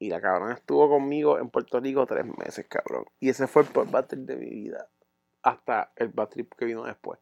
Y 0.00 0.08
la 0.08 0.18
cabrona 0.18 0.54
estuvo 0.54 0.88
conmigo 0.88 1.38
en 1.38 1.50
Puerto 1.50 1.78
Rico 1.78 2.06
tres 2.06 2.24
meses, 2.24 2.66
cabrón. 2.66 3.04
Y 3.20 3.28
ese 3.28 3.46
fue 3.46 3.62
el 3.62 3.68
bad 3.68 4.06
trip 4.06 4.20
de 4.20 4.36
mi 4.36 4.48
vida. 4.48 4.88
Hasta 5.42 5.92
el 5.94 6.08
bad 6.08 6.28
trip 6.28 6.54
que 6.54 6.64
vino 6.64 6.84
después. 6.84 7.20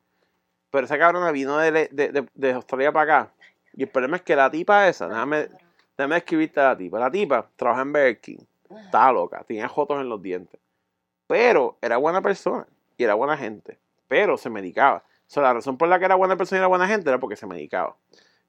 Pero 0.70 0.84
esa 0.84 0.96
cabrona 0.96 1.32
vino 1.32 1.58
de, 1.58 1.72
de, 1.72 1.88
de, 1.88 2.28
de 2.32 2.52
Australia 2.52 2.92
para 2.92 3.20
acá. 3.22 3.32
Y 3.74 3.82
el 3.82 3.88
problema 3.88 4.16
es 4.16 4.22
que 4.22 4.36
la 4.36 4.48
tipa 4.48 4.86
esa, 4.86 5.08
déjame, 5.08 5.48
déjame 5.96 6.18
escribirte 6.18 6.60
a 6.60 6.68
la 6.68 6.76
tipa. 6.76 7.00
La 7.00 7.10
tipa 7.10 7.50
trabaja 7.56 7.82
en 7.82 7.92
Burger 7.92 8.20
King. 8.20 8.38
Estaba 8.84 9.10
loca, 9.10 9.42
tenía 9.42 9.66
jotos 9.66 10.00
en 10.00 10.08
los 10.08 10.22
dientes. 10.22 10.60
Pero 11.26 11.78
era 11.82 11.96
buena 11.96 12.22
persona 12.22 12.64
y 12.96 13.02
era 13.02 13.14
buena 13.14 13.36
gente. 13.36 13.76
Pero 14.06 14.36
se 14.36 14.50
medicaba. 14.50 14.98
O 14.98 15.30
sea, 15.30 15.42
la 15.42 15.52
razón 15.52 15.76
por 15.76 15.88
la 15.88 15.98
que 15.98 16.04
era 16.04 16.14
buena 16.14 16.36
persona 16.36 16.58
y 16.58 16.60
era 16.60 16.68
buena 16.68 16.86
gente 16.86 17.08
era 17.08 17.18
porque 17.18 17.34
se 17.34 17.46
medicaba. 17.46 17.96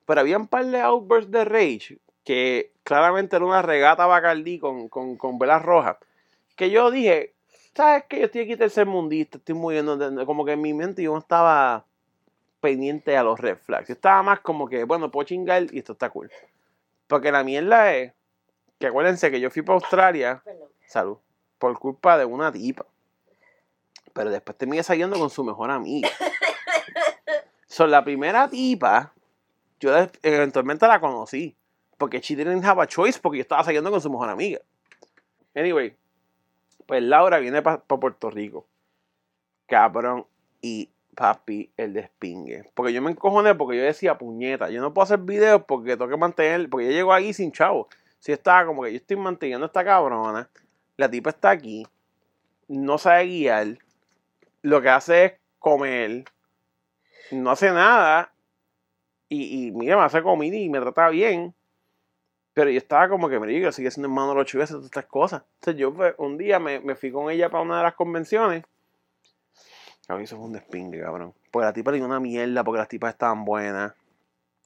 Pero 0.06 0.22
había 0.22 0.38
un 0.38 0.48
par 0.48 0.68
de 0.68 0.82
outbursts 0.82 1.32
de 1.32 1.46
rage 1.46 1.98
que 2.30 2.74
claramente 2.84 3.38
era 3.38 3.44
una 3.44 3.64
regata 3.64 4.06
bacardí 4.06 4.60
con, 4.60 4.88
con, 4.88 5.18
con 5.18 5.40
velas 5.40 5.64
rojas. 5.64 5.98
Que 6.56 6.70
yo 6.70 6.92
dije, 6.92 7.34
¿sabes 7.74 8.04
qué? 8.08 8.20
Yo 8.20 8.26
estoy 8.26 8.42
aquí 8.42 8.56
tercermundista, 8.56 9.40
estoy 9.40 9.56
muriendo. 9.56 9.98
Como 10.28 10.46
que 10.46 10.52
en 10.52 10.62
mi 10.62 10.76
mente 10.76 11.02
yo 11.02 11.14
no 11.14 11.18
estaba 11.18 11.88
pendiente 12.62 13.18
a 13.18 13.24
los 13.24 13.40
red 13.40 13.58
flags. 13.58 13.88
Yo 13.88 13.96
estaba 13.96 14.22
más 14.22 14.42
como 14.42 14.70
que, 14.70 14.84
bueno, 14.84 15.10
puedo 15.10 15.26
chingar 15.26 15.74
y 15.74 15.80
esto 15.80 15.94
está 15.94 16.12
cool. 16.12 16.30
Porque 17.08 17.32
la 17.32 17.44
mierda 17.44 17.96
es 17.96 18.14
que 18.78 18.86
acuérdense 18.86 19.32
que 19.32 19.40
yo 19.40 19.50
fui 19.50 19.64
para 19.64 19.80
Australia, 19.80 20.44
salud, 20.86 21.18
por 21.58 21.80
culpa 21.80 22.16
de 22.16 22.26
una 22.26 22.52
tipa. 22.52 22.86
Pero 24.14 24.30
después 24.30 24.56
terminé 24.56 24.84
saliendo 24.84 25.18
con 25.18 25.32
su 25.32 25.44
mejor 25.44 25.72
amiga. 25.72 26.10
Son 27.66 27.90
la 27.90 28.04
primera 28.04 28.48
tipa, 28.48 29.14
yo 29.80 29.96
eventualmente 30.22 30.88
la 30.88 31.00
conocí. 31.00 31.56
Porque 32.00 32.20
she 32.22 32.36
didn't 32.36 32.66
have 32.66 32.82
a 32.82 32.88
choice 32.88 33.20
porque 33.22 33.38
yo 33.38 33.42
estaba 33.44 33.64
saliendo 33.64 33.92
con 33.92 34.02
su 34.02 34.10
mejor 34.10 34.30
amiga. 34.30 34.60
Anyway, 35.54 35.96
pues 36.88 37.04
Laura 37.04 37.38
viene 37.38 37.62
para 37.62 37.78
Puerto 37.78 38.32
Rico. 38.32 38.66
Cabrón. 39.68 40.26
Y 40.62 40.90
papi, 41.20 41.70
el 41.76 41.94
despingue. 41.94 42.64
Porque 42.74 42.94
yo 42.94 43.02
me 43.02 43.12
encojoné 43.12 43.54
porque 43.54 43.78
yo 43.78 43.84
decía, 43.84 44.18
puñeta, 44.18 44.70
yo 44.70 44.82
no 44.82 44.94
puedo 44.94 45.04
hacer 45.04 45.20
videos 45.20 45.64
porque 45.68 45.98
tengo 45.98 46.10
que 46.10 46.18
mantener, 46.18 46.70
porque 46.70 46.88
yo 46.88 46.92
llego 46.94 47.14
ahí 47.14 47.34
sin 47.34 47.52
chavo. 47.52 47.90
Si 48.20 48.32
estaba 48.32 48.66
como 48.66 48.84
que 48.84 48.92
yo 48.92 48.98
estoy 48.98 49.18
manteniendo 49.18 49.66
a 49.66 49.68
esta 49.68 49.84
cabrona, 49.84 50.50
la 50.96 51.10
tipa 51.10 51.30
está 51.30 51.50
aquí, 51.50 51.86
no 52.70 52.98
sabe 52.98 53.26
guiar, 53.26 53.78
lo 54.62 54.82
que 54.82 54.90
hace 54.90 55.26
es 55.26 55.34
comer, 55.60 56.24
no 57.32 57.52
hace 57.52 57.72
nada, 57.72 58.32
y, 59.28 59.68
y 59.68 59.72
mira, 59.72 59.98
me 59.98 60.04
hace 60.04 60.24
comida 60.24 60.56
y 60.56 60.70
me 60.70 60.80
trata 60.80 61.10
bien. 61.10 61.54
Pero 62.54 62.70
yo 62.70 62.78
estaba 62.78 63.08
como 63.10 63.30
que, 63.30 63.40
mira, 63.40 63.58
yo 63.60 63.72
sigue 63.72 63.92
siendo 63.92 64.08
hermano 64.08 64.30
de 64.30 64.36
los 64.36 64.46
chivos, 64.46 64.70
todas 64.70 64.86
estas 64.86 65.06
cosas. 65.06 65.44
Entonces 65.56 65.80
yo 65.80 65.94
pues, 65.94 66.14
un 66.18 66.38
día 66.38 66.60
me, 66.60 66.80
me 66.80 66.96
fui 66.96 67.12
con 67.12 67.30
ella 67.32 67.50
para 67.50 67.64
una 67.64 67.78
de 67.78 67.84
las 67.84 67.94
convenciones. 67.94 68.64
Cabrón, 70.10 70.24
eso 70.24 70.38
fue 70.38 70.46
un 70.48 70.54
despingue, 70.54 71.00
cabrón. 71.00 71.36
Porque 71.52 71.66
la 71.66 71.74
tipa 71.74 71.92
le 71.92 71.98
dio 71.98 72.06
una 72.08 72.20
mierda 72.20 72.64
porque 72.64 72.80
las 72.80 72.88
tipas 72.88 73.14
estaban 73.14 73.46
buenas. 73.46 73.94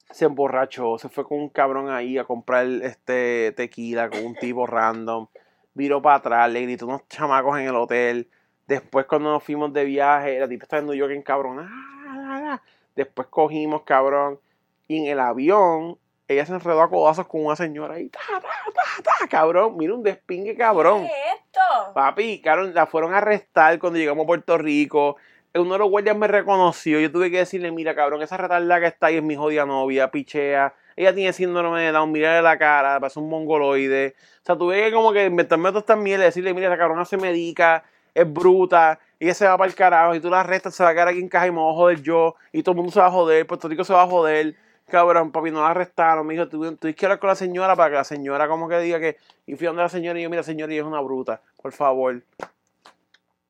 Se 0.10 0.24
emborrachó, 0.24 0.98
se 0.98 1.10
fue 1.10 1.28
con 1.28 1.38
un 1.38 1.50
cabrón 1.50 1.90
ahí 1.90 2.18
a 2.18 2.24
comprar 2.24 2.66
este 2.66 3.52
tequila 3.52 4.10
con 4.10 4.26
un 4.26 4.36
tipo 4.36 4.66
random. 4.66 5.28
Viró 5.74 6.02
para 6.02 6.16
atrás, 6.16 6.50
le 6.50 6.62
gritó 6.62 6.86
unos 6.86 7.08
chamacos 7.10 7.60
en 7.60 7.68
el 7.68 7.76
hotel. 7.76 8.30
Después 8.68 9.06
cuando 9.06 9.32
nos 9.32 9.44
fuimos 9.44 9.74
de 9.74 9.84
viaje, 9.84 10.40
la 10.40 10.48
tipa 10.48 10.64
estaba 10.64 10.80
en 10.80 10.86
New 10.86 10.96
York 10.96 11.12
en 11.12 11.24
cabrón. 11.24 11.60
Ah, 11.60 12.16
la, 12.16 12.40
la. 12.40 12.62
Después 12.96 13.28
cogimos, 13.28 13.82
cabrón. 13.82 14.40
Y 14.88 15.00
en 15.00 15.08
el 15.08 15.20
avión, 15.20 15.98
ella 16.28 16.46
se 16.46 16.54
enredó 16.54 16.82
a 16.82 16.90
codazos 16.90 17.28
con 17.28 17.46
una 17.46 17.56
señora 17.56 17.96
ahí. 17.96 18.10
Ta, 18.10 18.20
ta, 18.30 18.42
ta, 18.42 19.04
ta, 19.04 19.28
cabrón. 19.28 19.76
Mira 19.78 19.94
un 19.94 20.04
despingue, 20.04 20.56
cabrón. 20.56 21.02
¿Qué 21.02 21.08
es 21.08 21.42
esto? 21.46 21.94
Papi, 21.94 22.42
cabrón, 22.42 22.74
la 22.74 22.86
fueron 22.86 23.14
a 23.14 23.18
arrestar 23.18 23.78
cuando 23.80 24.00
llegamos 24.00 24.24
a 24.24 24.28
Puerto 24.28 24.58
Rico. 24.58 25.18
Uno 25.54 25.74
de 25.74 25.80
los 25.80 25.90
guardias 25.90 26.18
me 26.18 26.28
reconoció. 26.28 27.00
Yo 27.00 27.12
tuve 27.12 27.30
que 27.30 27.38
decirle, 27.38 27.72
mira, 27.72 27.94
cabrón, 27.94 28.22
esa 28.22 28.38
retardada 28.38 28.80
que 28.80 28.88
está 28.88 29.08
ahí 29.08 29.18
es 29.18 29.24
mi 29.24 29.36
jodida 29.36 29.66
novia, 29.66 30.10
pichea. 30.10 30.74
Ella 30.96 31.14
tiene 31.14 31.34
síndrome 31.34 31.82
de 31.82 31.92
Down, 31.92 32.12
mírale 32.12 32.42
la 32.42 32.58
cara, 32.58 33.00
parece 33.00 33.20
un 33.20 33.30
mongoloide. 33.30 34.16
O 34.18 34.46
sea, 34.46 34.58
tuve 34.58 34.84
que 34.84 34.92
como 34.92 35.12
que 35.12 35.26
inventarme 35.26 35.70
todas 35.70 35.84
estas 35.84 35.98
mierdas, 35.98 36.28
decirle, 36.28 36.54
mira, 36.54 36.68
esa 36.68 36.78
cabrona 36.78 37.06
se 37.06 37.18
medica, 37.18 37.84
es 38.14 38.32
bruta, 38.32 39.00
ella 39.20 39.34
se 39.34 39.48
va 39.48 39.58
para 39.58 39.70
el 39.70 39.76
carajo, 39.76 40.16
y 40.16 40.20
tú 40.20 40.30
la 40.30 40.42
arrestas, 40.42 40.76
se 40.76 40.84
va 40.84 40.90
a 40.90 40.94
quedar 40.94 41.08
aquí 41.08 41.20
en 41.20 41.30
caja 41.30 41.48
y 41.48 41.52
me 41.52 41.58
voy 41.58 41.72
a 41.72 41.76
joder 41.76 42.02
yo, 42.02 42.36
y 42.52 42.62
todo 42.62 42.74
el 42.74 42.78
mundo 42.78 42.92
se 42.92 43.00
va 43.00 43.08
a 43.08 43.12
joder, 43.12 43.48
Puerto 43.48 43.68
Rico 43.68 43.84
se 43.84 43.94
va 43.94 44.04
a 44.04 44.08
joder. 44.08 44.56
Cabrón, 44.88 45.32
papi, 45.32 45.52
no 45.52 45.62
la 45.62 45.70
arrestaron. 45.70 46.28
Me 46.28 46.34
dijo, 46.34 46.48
tú, 46.48 46.60
tú 46.60 46.78
tienes 46.78 46.96
que 46.96 47.06
hablar 47.06 47.20
con 47.20 47.30
la 47.30 47.36
señora 47.36 47.76
para 47.76 47.90
que 47.90 47.96
la 47.96 48.04
señora 48.04 48.48
como 48.48 48.68
que 48.68 48.80
diga 48.80 49.00
que... 49.00 49.18
Y 49.46 49.56
fui 49.56 49.68
donde 49.68 49.82
la 49.82 49.90
señora 49.90 50.20
y 50.20 50.24
yo, 50.24 50.30
mira, 50.30 50.44
señora, 50.44 50.72
ella 50.72 50.82
es 50.82 50.88
una 50.88 51.02
bruta. 51.02 51.42
Por 51.62 51.72
favor. 51.72 52.22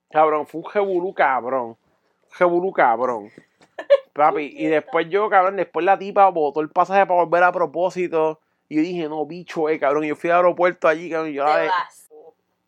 Cabrón, 0.09 0.45
fue 0.47 0.61
un 0.61 0.67
jebulú 0.67 1.13
cabrón. 1.13 1.75
Jebulú 2.31 2.71
cabrón. 2.71 3.31
Papi, 4.13 4.53
y 4.57 4.67
después 4.67 5.09
yo, 5.09 5.29
cabrón, 5.29 5.55
después 5.55 5.83
la 5.83 5.97
tipa 5.97 6.29
botó 6.29 6.61
el 6.61 6.69
pasaje 6.69 7.05
para 7.05 7.23
volver 7.23 7.43
a 7.43 7.51
propósito. 7.51 8.39
Y 8.69 8.75
yo 8.75 8.81
dije, 8.81 9.09
no, 9.09 9.25
bicho, 9.25 9.69
eh, 9.69 9.79
cabrón. 9.79 10.03
Y 10.03 10.09
yo 10.09 10.15
fui 10.15 10.29
al 10.29 10.37
aeropuerto 10.37 10.87
allí, 10.87 11.09
cabrón. 11.09 11.31
Y 11.31 11.33
yo 11.33 11.45
Te 11.45 11.67
vas. 11.67 12.02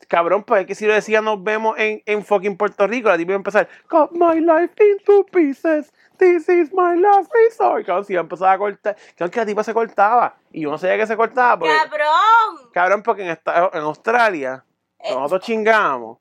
Cabrón, 0.07 0.43
pues 0.43 0.61
es 0.61 0.67
que 0.67 0.75
si 0.75 0.85
lo 0.85 0.93
decía 0.93 1.21
nos 1.21 1.43
vemos 1.43 1.75
en, 1.77 2.01
en 2.05 2.23
fucking 2.23 2.57
Puerto 2.57 2.85
Rico, 2.87 3.09
la 3.09 3.17
tipa 3.17 3.31
iba 3.31 3.35
a 3.35 3.37
empezar, 3.37 3.67
Cut 3.89 4.11
my 4.11 4.39
life 4.39 4.73
into 4.83 5.25
pieces, 5.31 5.91
this 6.17 6.47
is 6.49 6.71
my 6.73 6.95
last 6.99 7.31
resort. 7.33 7.85
Cabrón, 7.85 8.05
si 8.05 8.13
iba 8.13 8.21
a 8.21 8.23
empezar 8.23 8.53
a 8.53 8.57
cortar, 8.57 8.95
cabrón, 9.15 9.31
que 9.31 9.39
la 9.39 9.45
tipa 9.45 9.63
se 9.63 9.73
cortaba. 9.73 10.35
Y 10.51 10.61
yo 10.61 10.71
no 10.71 10.77
sabía 10.77 10.97
que 10.97 11.07
se 11.07 11.17
cortaba, 11.17 11.57
porque, 11.59 11.73
¡Cabrón! 11.75 12.69
cabrón, 12.71 13.03
porque 13.03 13.23
en, 13.23 13.29
esta- 13.29 13.69
en 13.73 13.81
Australia, 13.81 14.63
Eh, 14.99 15.13
nosotros 15.13 15.41
chingamos, 15.41 16.17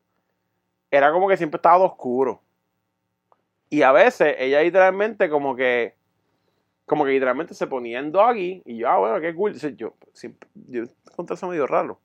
era 0.91 1.11
como 1.13 1.27
que 1.29 1.37
siempre 1.37 1.57
estaba 1.57 1.79
oscuro. 1.79 2.41
Y 3.71 3.83
a 3.83 3.93
veces 3.93 4.35
ella 4.39 4.61
literalmente 4.61 5.29
como 5.29 5.57
que, 5.57 5.95
como 6.87 7.05
que 7.05 7.13
literalmente 7.13 7.55
se 7.55 7.67
ponía 7.67 7.99
en 7.99 8.13
doggy, 8.13 8.63
y 8.65 8.77
yo, 8.79 8.89
ah, 8.89 8.99
bueno, 8.99 9.21
qué 9.21 9.35
cool. 9.35 9.53
Entonces, 9.53 9.77
yo, 9.77 9.95
siempre, 10.13 10.49
yo 10.69 10.85
encontré 11.11 11.35
eso 11.35 11.49
medio 11.49 11.67
raro. 11.67 11.99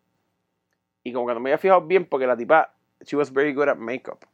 Y 1.03 1.13
como 1.13 1.27
que 1.27 1.33
no 1.33 1.39
me 1.39 1.49
había 1.49 1.57
fijado 1.57 1.81
bien 1.81 2.05
porque 2.05 2.27
la 2.27 2.35
tipa, 2.35 2.73
she 3.05 3.15
was 3.15 3.31
very 3.31 3.53
good 3.53 3.69
at 3.69 3.77
makeup. 3.77 4.25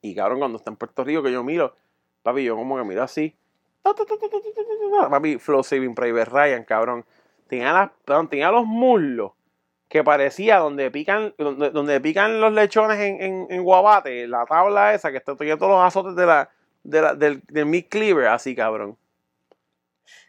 Y 0.00 0.14
cabrón, 0.14 0.38
cuando 0.38 0.58
está 0.58 0.70
en 0.70 0.76
Puerto 0.76 1.04
Rico, 1.04 1.22
que 1.22 1.32
yo 1.32 1.42
miro, 1.42 1.74
papi, 2.22 2.44
yo 2.44 2.56
como 2.56 2.76
que 2.76 2.84
miro 2.84 3.02
así. 3.02 3.34
Papi, 5.10 5.38
Flow 5.38 5.62
Saving 5.62 5.94
Private 5.94 6.30
Ryan, 6.30 6.64
cabrón. 6.64 7.04
Tenía, 7.48 7.72
las, 7.72 7.90
tenía 8.28 8.50
los 8.50 8.66
muslos 8.66 9.32
que 9.88 10.02
parecía 10.02 10.58
donde 10.58 10.90
pican, 10.90 11.34
donde, 11.38 11.70
donde 11.70 12.00
pican 12.00 12.40
los 12.40 12.52
lechones 12.52 12.98
en, 12.98 13.22
en, 13.22 13.46
en, 13.50 13.62
Guabate, 13.62 14.26
la 14.26 14.44
tabla 14.44 14.94
esa 14.94 15.12
que 15.12 15.18
está 15.18 15.36
tenía 15.36 15.56
todos 15.56 15.72
los 15.72 15.80
azotes 15.80 16.16
de 16.16 16.26
la, 16.26 16.50
de 16.82 17.00
la, 17.02 17.14
del, 17.14 17.40
del 17.46 17.86
cleaver, 17.86 18.26
así 18.26 18.54
cabrón. 18.56 18.96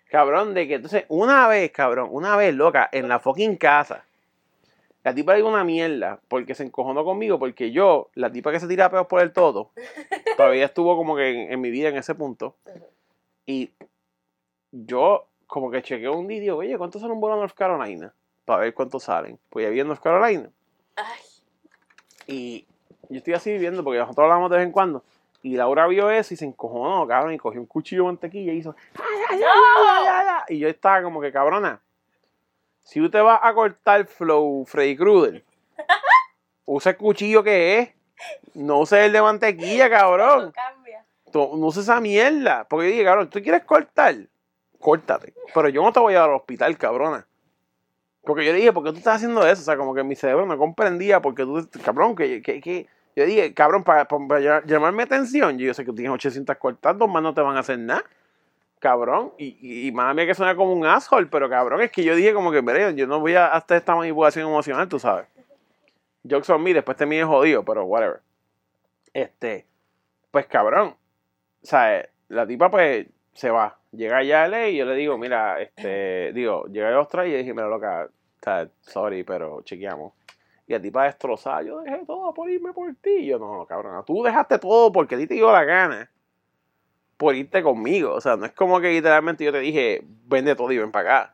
Cabrón, 0.10 0.54
de 0.54 0.68
que 0.68 0.76
entonces, 0.76 1.06
una 1.10 1.48
vez, 1.48 1.72
cabrón, 1.72 2.10
una 2.12 2.38
vez, 2.38 2.54
loca, 2.54 2.88
en 2.92 3.10
la 3.10 3.20
fucking 3.20 3.58
casa, 3.58 4.06
la 5.08 5.16
tipa 5.16 5.36
dio 5.36 5.48
una 5.48 5.64
mierda 5.64 6.20
porque 6.28 6.54
se 6.54 6.64
encojonó 6.64 7.06
conmigo 7.06 7.40
porque 7.40 7.72
yo, 7.72 8.10
la 8.14 8.30
tipa 8.30 8.52
que 8.52 8.60
se 8.60 8.68
tira 8.68 8.90
peos 8.92 9.08
por 9.08 9.22
el 9.22 9.32
todo, 9.32 9.72
todavía 10.36 10.66
estuvo 10.66 10.98
como 10.98 11.16
que 11.16 11.30
en, 11.30 11.54
en 11.54 11.62
mi 11.62 11.70
vida 11.70 11.88
en 11.88 11.96
ese 11.96 12.14
punto. 12.14 12.58
Y 13.46 13.72
yo, 14.74 15.28
como 15.48 15.72
que 15.72 15.82
chequeo 15.82 16.12
un 16.12 16.28
día 16.28 16.40
y 16.40 16.42
digo, 16.42 16.58
oye, 16.58 16.78
¿cuánto 16.78 17.00
sale 17.00 17.14
un 17.14 17.22
vuelo 17.22 17.38
a 17.38 17.40
North 17.40 17.56
Carolina? 17.56 18.14
Para 18.44 18.64
ver 18.64 18.74
cuántos 18.74 19.04
salen. 19.04 19.40
Pues 19.50 19.64
ya 19.64 19.70
vi 19.70 19.80
en 19.80 19.88
North 19.88 20.04
Carolina. 20.04 20.50
Ay, 20.98 21.22
Y 22.28 22.66
yo 23.08 23.20
estoy 23.20 23.34
así 23.34 23.50
viviendo 23.50 23.86
porque 23.86 24.00
nosotros 24.00 24.26
hablamos 24.26 24.52
de 24.52 24.58
vez 24.58 24.66
en 24.66 24.74
cuando. 24.74 25.06
Y 25.42 25.56
Laura 25.56 25.88
vio 25.88 26.12
eso 26.12 26.34
y 26.34 26.38
se 26.38 26.44
encojonó, 26.44 27.08
cabrón, 27.08 27.34
y 27.34 27.38
cogió 27.38 27.62
un 27.62 27.66
cuchillo 27.68 28.02
de 28.02 28.08
mantequilla 28.08 28.52
y 28.52 28.58
hizo. 28.58 28.76
"Ay, 28.96 29.20
ay, 29.30 29.40
ay, 29.42 29.86
ay, 29.88 30.06
ay, 30.10 30.28
ay". 30.50 30.56
Y 30.58 30.60
yo 30.60 30.68
estaba 30.68 31.02
como 31.02 31.22
que, 31.22 31.32
cabrona, 31.32 31.80
si 32.88 33.02
usted 33.02 33.22
va 33.22 33.40
a 33.46 33.54
cortar 33.54 34.06
flow 34.06 34.66
Freddy 34.66 34.96
Krueger, 34.96 35.44
usa 36.66 36.92
el 36.92 36.98
cuchillo 36.98 37.44
que 37.44 37.80
es. 37.80 37.90
No 38.56 38.80
use 38.80 39.06
el 39.06 39.12
de 39.12 39.22
mantequilla, 39.22 39.90
cabrón. 39.90 40.46
no 40.46 40.52
cambia. 40.52 41.06
Tú- 41.32 41.56
no 41.58 41.68
uses 41.68 41.84
esa 41.84 42.00
mierda. 42.00 42.66
Porque 42.68 42.86
yo 42.88 42.92
dije, 42.94 43.04
cabrón, 43.04 43.30
¿tú 43.30 43.42
quieres 43.42 43.64
cortar? 43.66 44.16
Córtate. 44.80 45.34
Pero 45.54 45.70
yo 45.70 45.84
no 45.84 45.92
te 45.92 46.00
voy 46.00 46.14
a 46.14 46.16
llevar 46.18 46.30
al 46.30 46.36
hospital, 46.38 46.78
cabrona. 46.78 47.28
Porque 48.24 48.44
yo 48.46 48.54
dije, 48.54 48.74
¿por 48.74 48.84
qué 48.84 48.92
tú 48.92 48.98
estás 48.98 49.18
haciendo 49.18 49.46
eso? 49.46 49.62
O 49.62 49.66
sea, 49.66 49.78
como 49.78 49.94
que 49.94 50.04
mi 50.04 50.16
cerebro 50.16 50.46
no 50.46 50.58
comprendía 50.58 51.22
porque 51.22 51.44
tú, 51.44 51.68
cabrón, 51.84 52.16
que, 52.16 52.42
que, 52.42 52.60
que- 52.62 52.88
yo 53.16 53.26
dije, 53.26 53.54
cabrón, 53.54 53.84
para, 53.84 54.08
para 54.08 54.40
ll- 54.40 54.66
llamarme 54.66 55.04
atención, 55.04 55.58
yo 55.58 55.74
sé 55.74 55.84
que 55.84 55.92
tú 55.92 55.96
tienes 55.96 56.14
800 56.14 56.56
cortadas, 56.58 56.98
dos 56.98 57.10
más 57.10 57.22
no 57.24 57.34
te 57.34 57.42
van 57.42 57.58
a 57.58 57.60
hacer 57.60 57.78
nada. 57.80 58.04
Cabrón, 58.80 59.34
y, 59.40 59.88
y, 59.88 59.92
madre 59.92 60.14
mía 60.14 60.26
que 60.28 60.36
suena 60.36 60.56
como 60.56 60.72
un 60.72 60.86
asshole, 60.86 61.26
pero 61.28 61.50
cabrón, 61.50 61.82
es 61.82 61.92
que 61.92 62.04
yo 62.04 62.16
dije 62.16 62.32
como 62.34 62.52
que, 62.52 62.62
mire, 62.62 62.94
yo 62.94 63.08
no 63.08 63.20
voy 63.20 63.34
a 63.34 63.48
hacer 63.48 63.78
esta 63.78 63.96
manipulación 63.96 64.48
emocional, 64.48 64.88
tú 64.88 65.00
sabes. 65.00 65.26
Jokes 66.30 66.52
on 66.52 66.62
me, 66.62 66.74
después 66.76 66.96
te 66.96 67.08
mide 67.08 67.24
jodido, 67.24 67.66
pero 67.66 67.86
whatever. 67.86 68.22
Este, 69.14 69.66
pues 70.30 70.46
cabrón, 70.46 70.90
o 70.90 71.66
sea, 71.66 72.08
la 72.28 72.46
tipa 72.46 72.70
pues 72.70 73.08
se 73.34 73.50
va. 73.50 73.80
Llega 73.92 74.18
allá 74.18 74.44
a 74.44 74.48
LA 74.48 74.70
y 74.70 74.78
yo 74.78 74.86
le 74.86 74.96
digo, 74.96 75.18
mira, 75.18 75.60
este, 75.60 76.32
digo, 76.34 76.66
llega 76.68 76.90
a 76.90 76.96
Australia 76.98 77.34
y 77.34 77.38
dije, 77.40 77.54
mira, 77.54 77.68
loca, 77.68 78.10
sea, 78.44 78.70
sorry, 78.82 79.24
pero 79.24 79.62
chequeamos. 79.64 80.14
Y 80.68 80.74
la 80.74 80.82
tipa 80.82 81.06
destrozada, 81.06 81.64
yo 81.64 81.80
dejé 81.80 82.06
todo 82.06 82.32
por 82.34 82.48
irme 82.50 82.74
por 82.74 82.94
ti. 82.96 83.10
Y 83.10 83.26
yo, 83.28 83.40
no, 83.40 83.66
cabrón, 83.66 84.04
tú 84.06 84.22
dejaste 84.22 84.60
todo 84.60 84.92
porque 84.92 85.16
a 85.16 85.18
ti 85.18 85.26
te 85.26 85.34
dio 85.34 85.52
la 85.52 85.64
gana 85.64 86.12
por 87.18 87.36
irte 87.36 87.62
conmigo. 87.64 88.14
O 88.14 88.22
sea, 88.22 88.38
no 88.38 88.46
es 88.46 88.52
como 88.54 88.80
que 88.80 88.92
literalmente 88.92 89.44
yo 89.44 89.52
te 89.52 89.60
dije, 89.60 90.04
vende 90.26 90.56
todo 90.56 90.72
y 90.72 90.78
ven 90.78 90.92
para 90.92 91.22
acá. 91.22 91.34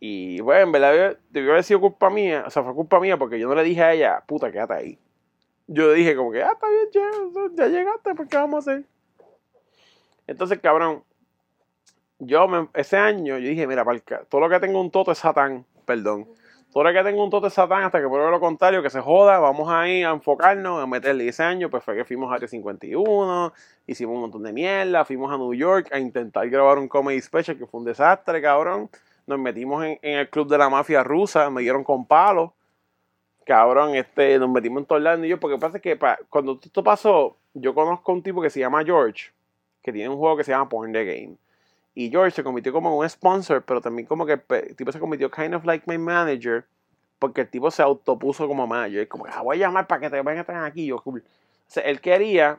Y 0.00 0.40
bueno, 0.40 0.62
en 0.62 0.72
verdad 0.72 1.18
debió 1.30 1.52
haber 1.52 1.64
sido 1.64 1.80
culpa 1.80 2.10
mía, 2.10 2.44
o 2.46 2.50
sea, 2.50 2.62
fue 2.62 2.74
culpa 2.74 3.00
mía 3.00 3.16
porque 3.16 3.38
yo 3.38 3.48
no 3.48 3.54
le 3.54 3.62
dije 3.62 3.82
a 3.82 3.92
ella, 3.94 4.22
puta, 4.26 4.52
quédate 4.52 4.74
ahí. 4.74 4.98
Yo 5.66 5.88
le 5.88 5.94
dije 5.94 6.14
como 6.14 6.30
que, 6.32 6.42
ah, 6.42 6.52
está 6.52 6.66
bien, 6.68 6.88
ya, 6.92 7.64
ya 7.64 7.68
llegaste, 7.68 8.14
pues 8.14 8.28
¿qué 8.28 8.36
vamos 8.36 8.66
a 8.66 8.70
hacer? 8.70 8.84
Entonces, 10.26 10.60
cabrón, 10.60 11.02
yo 12.18 12.46
me- 12.48 12.68
ese 12.74 12.96
año 12.96 13.38
yo 13.38 13.48
dije, 13.48 13.66
mira, 13.66 13.84
palca, 13.84 14.24
todo 14.28 14.40
lo 14.42 14.48
que 14.48 14.60
tengo 14.60 14.80
un 14.80 14.90
toto 14.90 15.12
es 15.12 15.18
satán, 15.18 15.64
perdón. 15.84 16.28
Lo 16.84 16.92
que 16.92 17.02
tengo 17.02 17.24
un 17.24 17.30
toto 17.30 17.46
es 17.46 17.54
satán 17.54 17.84
hasta 17.84 18.02
que 18.02 18.06
pruebe 18.06 18.30
lo 18.30 18.38
contrario, 18.38 18.82
que 18.82 18.90
se 18.90 19.00
joda, 19.00 19.38
vamos 19.38 19.66
ahí 19.70 20.02
a 20.02 20.10
enfocarnos, 20.10 20.82
a 20.82 20.86
meterle 20.86 21.32
año, 21.38 21.70
pues 21.70 21.82
fue 21.82 21.96
que 21.96 22.04
fuimos 22.04 22.30
a 22.30 22.34
Área 22.34 22.46
51, 22.46 23.54
hicimos 23.86 24.14
un 24.14 24.20
montón 24.20 24.42
de 24.42 24.52
mierda, 24.52 25.06
fuimos 25.06 25.32
a 25.32 25.38
New 25.38 25.54
York 25.54 25.88
a 25.90 25.98
intentar 25.98 26.46
grabar 26.50 26.78
un 26.78 26.86
comedy 26.86 27.18
special 27.22 27.56
que 27.56 27.66
fue 27.66 27.80
un 27.80 27.86
desastre, 27.86 28.42
cabrón. 28.42 28.90
Nos 29.26 29.38
metimos 29.38 29.86
en, 29.86 29.98
el 30.02 30.28
club 30.28 30.48
de 30.48 30.58
la 30.58 30.68
mafia 30.68 31.02
rusa, 31.02 31.48
me 31.48 31.62
dieron 31.62 31.82
con 31.82 32.04
palos. 32.04 32.50
Cabrón, 33.46 33.94
este, 33.94 34.38
nos 34.38 34.50
metimos 34.50 34.84
en 34.90 35.06
el 35.06 35.24
y 35.24 35.28
yo, 35.28 35.40
porque 35.40 35.56
pasa 35.56 35.80
que 35.80 35.98
cuando 36.28 36.60
esto 36.62 36.84
pasó, 36.84 37.38
yo 37.54 37.74
conozco 37.74 38.12
a 38.12 38.14
un 38.16 38.22
tipo 38.22 38.42
que 38.42 38.50
se 38.50 38.60
llama 38.60 38.84
George, 38.84 39.32
que 39.82 39.94
tiene 39.94 40.10
un 40.10 40.18
juego 40.18 40.36
que 40.36 40.44
se 40.44 40.52
llama 40.52 40.68
Porn 40.68 40.92
the 40.92 41.04
Game. 41.06 41.36
Y 41.98 42.10
George 42.10 42.36
se 42.36 42.44
convirtió 42.44 42.74
como 42.74 42.94
un 42.94 43.08
sponsor, 43.08 43.64
pero 43.64 43.80
también 43.80 44.06
como 44.06 44.26
que 44.26 44.38
el 44.50 44.76
tipo 44.76 44.92
se 44.92 45.00
convirtió 45.00 45.30
kind 45.30 45.54
of 45.54 45.64
like 45.64 45.90
my 45.90 45.96
manager, 45.96 46.66
porque 47.18 47.40
el 47.40 47.48
tipo 47.48 47.70
se 47.70 47.82
autopuso 47.82 48.46
como 48.46 48.66
manager. 48.66 49.04
Y 49.04 49.06
como 49.06 49.24
que, 49.24 49.30
ah, 49.32 49.40
voy 49.40 49.56
a 49.56 49.60
llamar 49.60 49.86
para 49.86 50.02
que 50.02 50.10
te 50.10 50.20
vengan 50.20 50.62
aquí. 50.62 50.84
Yo, 50.84 51.00
cool. 51.02 51.20
O 51.20 51.70
sea, 51.70 51.82
él 51.84 52.02
quería 52.02 52.58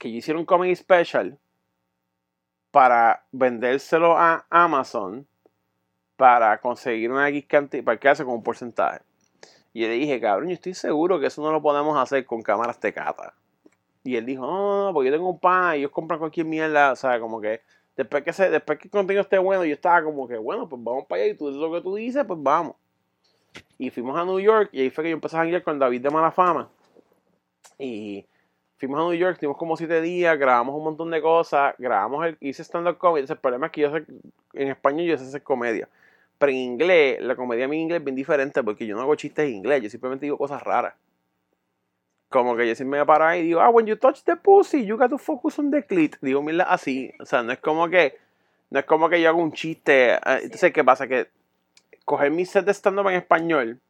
que 0.00 0.10
yo 0.10 0.18
hiciera 0.18 0.40
un 0.40 0.44
comedy 0.44 0.74
special 0.74 1.38
para 2.72 3.24
vendérselo 3.30 4.18
a 4.18 4.44
Amazon 4.50 5.24
para 6.16 6.60
conseguir 6.60 7.12
una 7.12 7.28
X 7.28 7.46
cantidad, 7.46 7.84
para 7.84 8.00
quedarse 8.00 8.24
con 8.24 8.34
un 8.34 8.42
porcentaje. 8.42 9.02
Y 9.72 9.82
le 9.82 9.90
dije, 9.90 10.20
cabrón, 10.20 10.48
yo 10.48 10.54
estoy 10.54 10.74
seguro 10.74 11.20
que 11.20 11.26
eso 11.26 11.42
no 11.42 11.52
lo 11.52 11.62
podemos 11.62 11.96
hacer 11.96 12.26
con 12.26 12.42
cámaras 12.42 12.80
tecata. 12.80 13.34
Y 14.02 14.16
él 14.16 14.26
dijo, 14.26 14.44
no, 14.44 14.56
no, 14.56 14.84
no, 14.86 14.92
porque 14.92 15.10
yo 15.10 15.16
tengo 15.16 15.30
un 15.30 15.38
pan 15.38 15.76
y 15.76 15.78
ellos 15.78 15.92
compran 15.92 16.18
cualquier 16.18 16.46
mierda, 16.46 16.90
o 16.90 16.96
sea, 16.96 17.20
como 17.20 17.40
que 17.40 17.60
después 17.96 18.22
que, 18.22 18.32
se, 18.32 18.50
después 18.50 18.78
que 18.78 18.88
el 18.88 18.90
contenido 18.90 19.22
esté 19.22 19.38
bueno, 19.38 19.64
yo 19.64 19.74
estaba 19.74 20.02
como 20.02 20.26
que, 20.26 20.36
bueno, 20.38 20.68
pues 20.68 20.82
vamos 20.82 21.06
para 21.06 21.22
allá 21.22 21.32
y 21.32 21.36
tú 21.36 21.48
dices 21.48 21.60
lo 21.60 21.72
que 21.72 21.80
tú 21.80 21.94
dices, 21.94 22.24
pues 22.26 22.42
vamos. 22.42 22.76
Y 23.78 23.90
fuimos 23.90 24.18
a 24.18 24.24
New 24.24 24.40
York 24.40 24.70
y 24.72 24.80
ahí 24.80 24.90
fue 24.90 25.04
que 25.04 25.10
yo 25.10 25.14
empecé 25.14 25.36
a 25.36 25.40
janguear 25.40 25.62
con 25.62 25.78
David 25.78 26.00
de 26.00 26.10
Mala 26.10 26.30
Fama. 26.30 26.70
Y 27.78 28.24
fuimos 28.78 29.00
a 29.00 29.02
New 29.02 29.14
York, 29.14 29.34
estuvimos 29.34 29.58
como 29.58 29.76
siete 29.76 30.00
días, 30.00 30.38
grabamos 30.38 30.74
un 30.74 30.84
montón 30.84 31.10
de 31.10 31.20
cosas, 31.20 31.74
grabamos, 31.78 32.24
el, 32.26 32.36
hice 32.40 32.62
stand-up 32.62 32.98
comedy. 32.98 33.26
El 33.28 33.38
problema 33.38 33.66
es 33.66 33.72
que 33.72 33.80
yo 33.82 33.92
sé, 33.92 34.04
en 34.54 34.68
español 34.68 35.06
yo 35.06 35.18
sé 35.18 35.24
hacer 35.24 35.42
comedia. 35.42 35.88
Pero 36.38 36.50
en 36.50 36.58
inglés, 36.58 37.20
la 37.20 37.36
comedia 37.36 37.64
en 37.66 37.74
inglés 37.74 37.98
es 38.00 38.04
bien 38.04 38.16
diferente 38.16 38.62
porque 38.62 38.86
yo 38.86 38.96
no 38.96 39.02
hago 39.02 39.14
chistes 39.14 39.46
en 39.46 39.54
inglés, 39.56 39.82
yo 39.82 39.90
simplemente 39.90 40.26
digo 40.26 40.38
cosas 40.38 40.62
raras. 40.62 40.94
Como 42.32 42.56
que 42.56 42.66
yo 42.66 42.74
siempre 42.74 42.98
me 42.98 43.06
paro 43.06 43.26
ahí 43.26 43.40
y 43.40 43.44
digo, 43.44 43.60
ah, 43.60 43.68
when 43.70 43.86
you 43.86 43.96
touch 43.96 44.22
the 44.24 44.36
pussy, 44.36 44.84
you 44.84 44.96
got 44.96 45.10
to 45.10 45.18
focus 45.18 45.58
on 45.58 45.70
the 45.70 45.84
clit. 45.84 46.16
Digo, 46.20 46.42
mira, 46.42 46.64
así. 46.64 47.12
O 47.20 47.26
sea, 47.26 47.42
no 47.42 47.52
es 47.52 47.58
como 47.58 47.88
que, 47.88 48.16
no 48.70 48.80
es 48.80 48.86
como 48.86 49.08
que 49.08 49.20
yo 49.20 49.28
hago 49.28 49.42
un 49.42 49.52
chiste. 49.52 50.18
ah, 50.22 50.38
Entonces, 50.42 50.72
¿qué 50.72 50.82
pasa? 50.82 51.06
Que 51.06 51.28
coger 52.04 52.30
mi 52.30 52.44
set 52.44 52.64
de 52.64 52.72
stand-up 52.72 53.08
en 53.08 53.16
español 53.16 53.80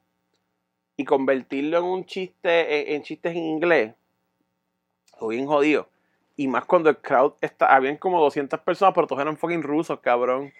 y 0.96 1.05
convertirlo 1.05 1.78
en 1.78 1.85
un 1.85 2.05
chiste, 2.05 2.90
en, 2.90 2.96
en 2.96 3.02
chistes 3.02 3.33
en 3.33 3.42
inglés, 3.44 3.94
o 5.18 5.28
bien 5.28 5.46
jodido. 5.46 5.88
Y 6.37 6.48
más 6.48 6.64
cuando 6.64 6.90
el 6.90 6.96
crowd 6.96 7.35
está, 7.40 7.74
habían 7.74 7.96
como 7.96 8.20
200 8.20 8.61
personas, 8.61 8.94
pero 8.94 9.07
todos 9.07 9.22
eran 9.22 9.37
fucking 9.37 9.62
rusos, 9.62 10.00
cabrón. 10.00 10.52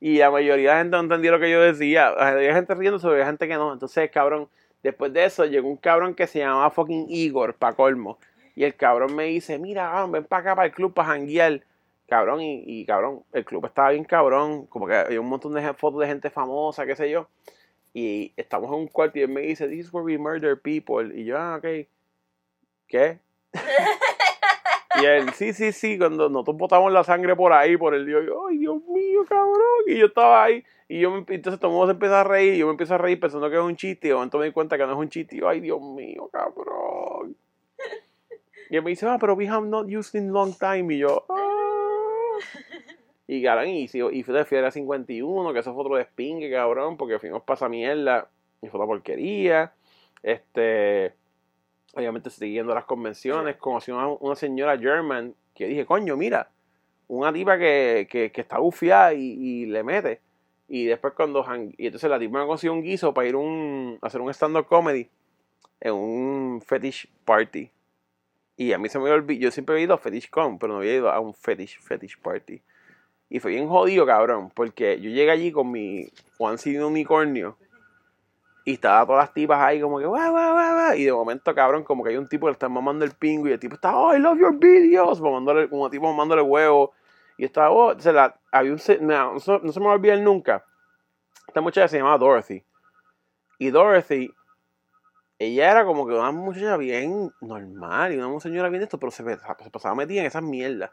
Y 0.00 0.18
la 0.18 0.30
mayoría 0.30 0.70
de 0.70 0.74
la 0.74 0.78
gente 0.80 0.96
no 0.96 1.02
entendía 1.04 1.30
lo 1.30 1.38
que 1.38 1.50
yo 1.50 1.60
decía. 1.60 2.08
Había 2.08 2.54
gente 2.54 2.74
riéndose, 2.74 3.06
había 3.06 3.24
gente 3.24 3.46
que 3.46 3.54
no. 3.54 3.72
Entonces, 3.72 4.10
cabrón, 4.10 4.48
después 4.82 5.12
de 5.12 5.24
eso 5.24 5.44
llegó 5.44 5.68
un 5.68 5.76
cabrón 5.76 6.14
que 6.14 6.26
se 6.26 6.40
llamaba 6.40 6.70
fucking 6.70 7.06
Igor, 7.08 7.54
pa' 7.54 7.74
colmo. 7.74 8.18
Y 8.54 8.64
el 8.64 8.74
cabrón 8.74 9.14
me 9.14 9.24
dice, 9.24 9.58
mira, 9.58 9.90
cabrón, 9.90 10.12
ven 10.12 10.24
para 10.24 10.40
acá, 10.40 10.56
para 10.56 10.66
el 10.66 10.72
club, 10.72 10.92
para 10.92 11.08
janguear. 11.08 11.62
Cabrón, 12.08 12.42
y, 12.42 12.62
y 12.66 12.84
cabrón, 12.84 13.22
el 13.32 13.44
club 13.44 13.64
estaba 13.64 13.90
bien 13.90 14.04
cabrón. 14.04 14.66
Como 14.66 14.86
que 14.86 14.94
había 14.94 15.20
un 15.20 15.28
montón 15.28 15.54
de 15.54 15.74
fotos 15.74 16.00
de 16.00 16.06
gente 16.06 16.30
famosa, 16.30 16.84
qué 16.84 16.94
sé 16.94 17.10
yo. 17.10 17.28
Y 17.94 18.32
estamos 18.36 18.68
en 18.70 18.76
un 18.76 18.88
cuarto 18.88 19.18
y 19.18 19.22
él 19.22 19.28
me 19.28 19.42
dice, 19.42 19.68
this 19.68 19.86
is 19.86 19.92
where 19.92 20.04
we 20.04 20.18
murder 20.18 20.60
people. 20.60 21.18
Y 21.18 21.24
yo, 21.24 21.38
ah, 21.38 21.56
ok. 21.56 21.86
¿Qué? 22.88 23.18
Y 25.00 25.06
él, 25.06 25.32
sí, 25.32 25.52
sí, 25.52 25.72
sí, 25.72 25.98
cuando 25.98 26.28
nosotros 26.28 26.56
botamos 26.56 26.92
la 26.92 27.02
sangre 27.02 27.34
por 27.34 27.52
ahí, 27.52 27.76
por 27.76 27.94
el 27.94 28.04
Dios, 28.04 28.24
yo, 28.26 28.46
ay, 28.46 28.58
Dios 28.58 28.82
mío, 28.84 29.24
cabrón. 29.26 29.56
Y 29.86 29.98
yo 29.98 30.06
estaba 30.06 30.44
ahí, 30.44 30.62
y 30.92 31.00
yo 31.00 31.10
me, 31.10 31.24
entonces 31.26 31.58
todo 31.58 31.70
el 31.70 31.72
mundo 31.72 31.86
se 31.86 31.92
empieza 31.92 32.20
a 32.20 32.24
reír, 32.24 32.52
y 32.52 32.58
yo 32.58 32.66
me 32.66 32.72
empiezo 32.72 32.94
a 32.94 32.98
reír 32.98 33.18
pensando 33.18 33.48
que 33.48 33.56
es 33.56 33.62
un 33.62 33.76
chiste, 33.76 34.08
y 34.10 34.12
me 34.12 34.44
di 34.44 34.52
cuenta 34.52 34.76
que 34.76 34.84
no 34.84 34.92
es 34.92 34.98
un 34.98 35.08
chiste, 35.08 35.36
y 35.36 35.38
yo, 35.38 35.48
ay, 35.48 35.60
Dios 35.60 35.80
mío, 35.80 36.28
cabrón. 36.30 37.34
Y 38.68 38.76
él 38.76 38.82
me 38.82 38.90
dice, 38.90 39.06
ah, 39.06 39.16
pero 39.18 39.32
we 39.32 39.48
have 39.48 39.66
not 39.66 39.86
used 39.86 40.14
in 40.20 40.30
long 40.34 40.52
time, 40.52 40.94
y 40.94 40.98
yo, 40.98 41.24
ah. 41.30 42.36
Y 43.26 43.42
cabrón, 43.42 43.68
y, 43.68 43.84
y 43.84 43.88
fui 43.88 44.34
de 44.34 44.44
Fiera 44.44 44.70
51, 44.70 45.54
que 45.54 45.60
eso 45.60 45.72
fue 45.72 45.82
otro 45.82 45.96
despingue, 45.96 46.50
cabrón, 46.50 46.98
porque 46.98 47.18
fuimos 47.18 47.42
para 47.42 47.56
esa 47.56 47.70
mierda, 47.70 48.28
y 48.60 48.68
fue 48.68 48.78
una 48.78 48.86
porquería. 48.86 49.72
Este, 50.22 51.14
obviamente 51.94 52.28
siguiendo 52.28 52.74
las 52.74 52.84
convenciones, 52.84 53.56
conocí 53.56 53.92
una, 53.92 54.08
una 54.08 54.36
señora 54.36 54.78
German 54.78 55.34
que 55.54 55.68
dije, 55.68 55.86
coño, 55.86 56.18
mira, 56.18 56.50
una 57.08 57.32
tipa 57.32 57.56
que, 57.56 58.06
que, 58.10 58.30
que 58.30 58.42
está 58.42 58.58
bufiada 58.58 59.14
y 59.14 59.64
le 59.64 59.82
mete. 59.82 60.20
Y 60.74 60.86
después 60.86 61.12
cuando, 61.12 61.44
y 61.76 61.84
entonces 61.84 62.08
la 62.08 62.18
tipa 62.18 62.40
me 62.40 62.46
consiguió 62.46 62.72
un 62.72 62.80
guiso 62.80 63.12
para 63.12 63.28
ir 63.28 63.36
un, 63.36 63.98
a 64.00 64.06
hacer 64.06 64.22
un 64.22 64.30
stand-up 64.30 64.64
comedy 64.64 65.06
en 65.80 65.92
un 65.92 66.62
fetish 66.62 67.12
party. 67.26 67.70
Y 68.56 68.72
a 68.72 68.78
mí 68.78 68.88
se 68.88 68.98
me 68.98 69.10
olvidó, 69.10 69.38
yo 69.38 69.50
siempre 69.50 69.76
he 69.76 69.82
ido 69.82 69.92
a 69.92 69.98
Fetish 69.98 70.30
Con, 70.30 70.58
pero 70.58 70.72
no 70.72 70.78
había 70.78 70.94
ido 70.94 71.10
a 71.10 71.20
un 71.20 71.34
fetish, 71.34 71.78
fetish 71.82 72.18
party. 72.20 72.62
Y 73.28 73.38
fue 73.38 73.50
bien 73.50 73.68
jodido, 73.68 74.06
cabrón, 74.06 74.50
porque 74.54 74.98
yo 74.98 75.10
llegué 75.10 75.30
allí 75.30 75.52
con 75.52 75.70
mi 75.70 76.08
onesie 76.38 76.78
de 76.78 76.84
unicornio. 76.86 77.58
Y 78.64 78.72
estaba 78.72 79.04
todas 79.04 79.26
las 79.26 79.34
tipas 79.34 79.60
ahí 79.60 79.78
como 79.78 79.98
que. 79.98 80.06
Y 80.96 81.04
de 81.04 81.12
momento, 81.12 81.54
cabrón, 81.54 81.84
como 81.84 82.02
que 82.02 82.10
hay 82.10 82.16
un 82.16 82.30
tipo 82.30 82.46
que 82.46 82.52
le 82.52 82.54
está 82.54 82.70
mamando 82.70 83.04
el 83.04 83.12
pingo 83.12 83.46
y 83.46 83.52
el 83.52 83.60
tipo 83.60 83.74
está, 83.74 83.94
oh, 83.94 84.16
I 84.16 84.18
love 84.18 84.38
your 84.38 84.58
videos. 84.58 85.20
Mamándole, 85.20 85.68
como 85.68 85.90
tipo 85.90 86.10
mamándole 86.10 86.40
huevo. 86.40 86.94
Y 87.38 87.44
estaba, 87.44 87.70
oh, 87.70 87.90
entonces 87.92 88.14
la, 88.14 88.38
había 88.50 88.72
un, 88.72 88.78
se- 88.78 88.98
no, 88.98 89.34
no, 89.34 89.40
se- 89.40 89.72
se 89.72 89.80
me 89.80 89.86
va 89.86 89.92
a 89.92 89.94
olvidar 89.96 90.18
nunca. 90.20 90.64
Esta 91.48 91.60
muchacha 91.60 91.88
se 91.88 91.98
llamaba 91.98 92.18
Dorothy. 92.18 92.64
Y 93.58 93.70
Dorothy, 93.70 94.32
ella 95.38 95.70
era 95.70 95.84
como 95.84 96.06
que 96.06 96.14
una 96.14 96.30
muchacha 96.30 96.76
bien 96.76 97.32
normal 97.40 98.12
y 98.12 98.16
una 98.18 98.40
señora 98.40 98.68
bien 98.68 98.80
de 98.80 98.84
esto, 98.84 98.98
pero 98.98 99.10
se, 99.10 99.24
se 99.24 99.70
pasaba 99.70 99.94
metida 99.94 100.20
en 100.20 100.26
esas 100.26 100.42
mierdas. 100.42 100.90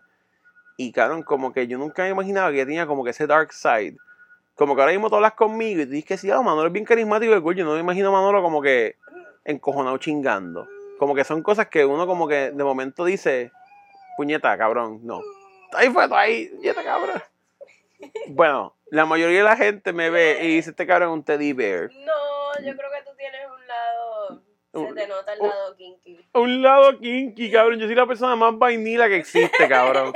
Y 0.78 0.92
cabrón, 0.92 1.24
como 1.24 1.52
que 1.52 1.68
yo 1.68 1.78
nunca 1.78 2.04
me 2.04 2.10
imaginaba 2.10 2.50
que 2.50 2.56
ella 2.56 2.66
tenía 2.66 2.88
como 2.88 3.04
que 3.04 3.10
ese 3.12 3.28
dark 3.28 3.52
side. 3.54 3.98
Como 4.56 4.76
que 4.76 4.82
ahora 4.82 4.94
mismo 4.94 5.10
tú 5.10 5.16
hablas 5.16 5.34
conmigo 5.34 5.82
y 5.82 5.86
tú 5.86 5.92
dices 5.92 6.08
que 6.08 6.18
sí, 6.18 6.32
ah, 6.32 6.42
Manolo 6.42 6.68
es 6.68 6.74
bien 6.74 6.86
carismático 6.86 7.36
y 7.36 7.42
cool. 7.42 7.56
Yo 7.56 7.66
no 7.66 7.74
me 7.74 7.80
imagino 7.80 8.10
a 8.10 8.12
Manolo 8.12 8.42
como 8.42 8.62
que 8.62 8.96
encojonado 9.46 9.98
chingando. 9.98 10.68
Como 10.98 11.16
que 11.16 11.24
son 11.24 11.42
cosas 11.44 11.68
que 11.68 11.86
uno 11.86 12.08
como 12.08 12.28
que 12.28 12.52
de 12.52 12.64
momento 12.64 13.06
dice, 13.06 13.52
puñeta, 14.18 14.58
cabrón, 14.58 15.00
no. 15.04 15.22
Ahí 15.74 15.90
fue, 15.90 16.08
ahí, 16.12 16.48
puñeta, 16.48 16.84
cabrón. 16.84 17.22
Bueno, 18.28 18.76
la 18.92 19.06
mayoría 19.06 19.40
de 19.40 19.44
la 19.44 19.56
gente 19.58 19.94
me 19.94 20.10
ve 20.10 20.40
y 20.42 20.56
dice, 20.56 20.72
este 20.72 20.88
cabrón 20.88 21.10
es 21.10 21.14
un 21.14 21.24
teddy 21.24 21.54
bear. 21.54 21.90
No, 21.94 22.54
yo 22.66 22.76
creo 22.76 22.90
que 22.92 23.04
tú 23.06 23.16
tienes 23.18 23.42
un 23.48 23.68
lado. 23.68 24.42
Se 24.72 24.94
te 24.94 25.08
nota 25.08 25.34
el 25.34 25.42
un- 25.42 25.50
lado 25.50 25.76
kinky. 25.76 26.30
Un 26.34 26.62
lado 26.62 27.00
kinky, 27.00 27.52
cabrón. 27.52 27.80
Yo 27.80 27.86
soy 27.88 27.96
la 27.96 28.06
persona 28.06 28.36
más 28.36 28.58
vainila 28.58 29.08
que 29.10 29.18
existe, 29.18 29.68
cabrón. 29.68 30.14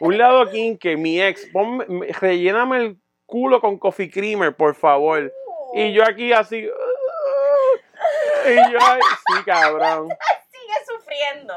Un 0.00 0.16
lado 0.18 0.48
kinky, 0.50 0.96
mi 0.96 1.20
ex. 1.20 1.46
Ponme, 1.52 1.84
me- 1.88 2.06
relléname 2.12 2.76
el 2.78 2.96
culo 3.26 3.60
con 3.60 3.78
coffee 3.78 4.10
creamer, 4.10 4.54
por 4.54 4.74
favor. 4.74 5.32
Y 5.74 5.92
yo 5.92 6.04
aquí 6.04 6.32
así. 6.32 6.58
Y 6.58 8.54
yo 8.72 8.78
ahí, 8.80 9.00
sí, 9.02 9.44
cabrón. 9.44 10.08
Sigue 10.50 10.74
sufriendo. 10.86 11.54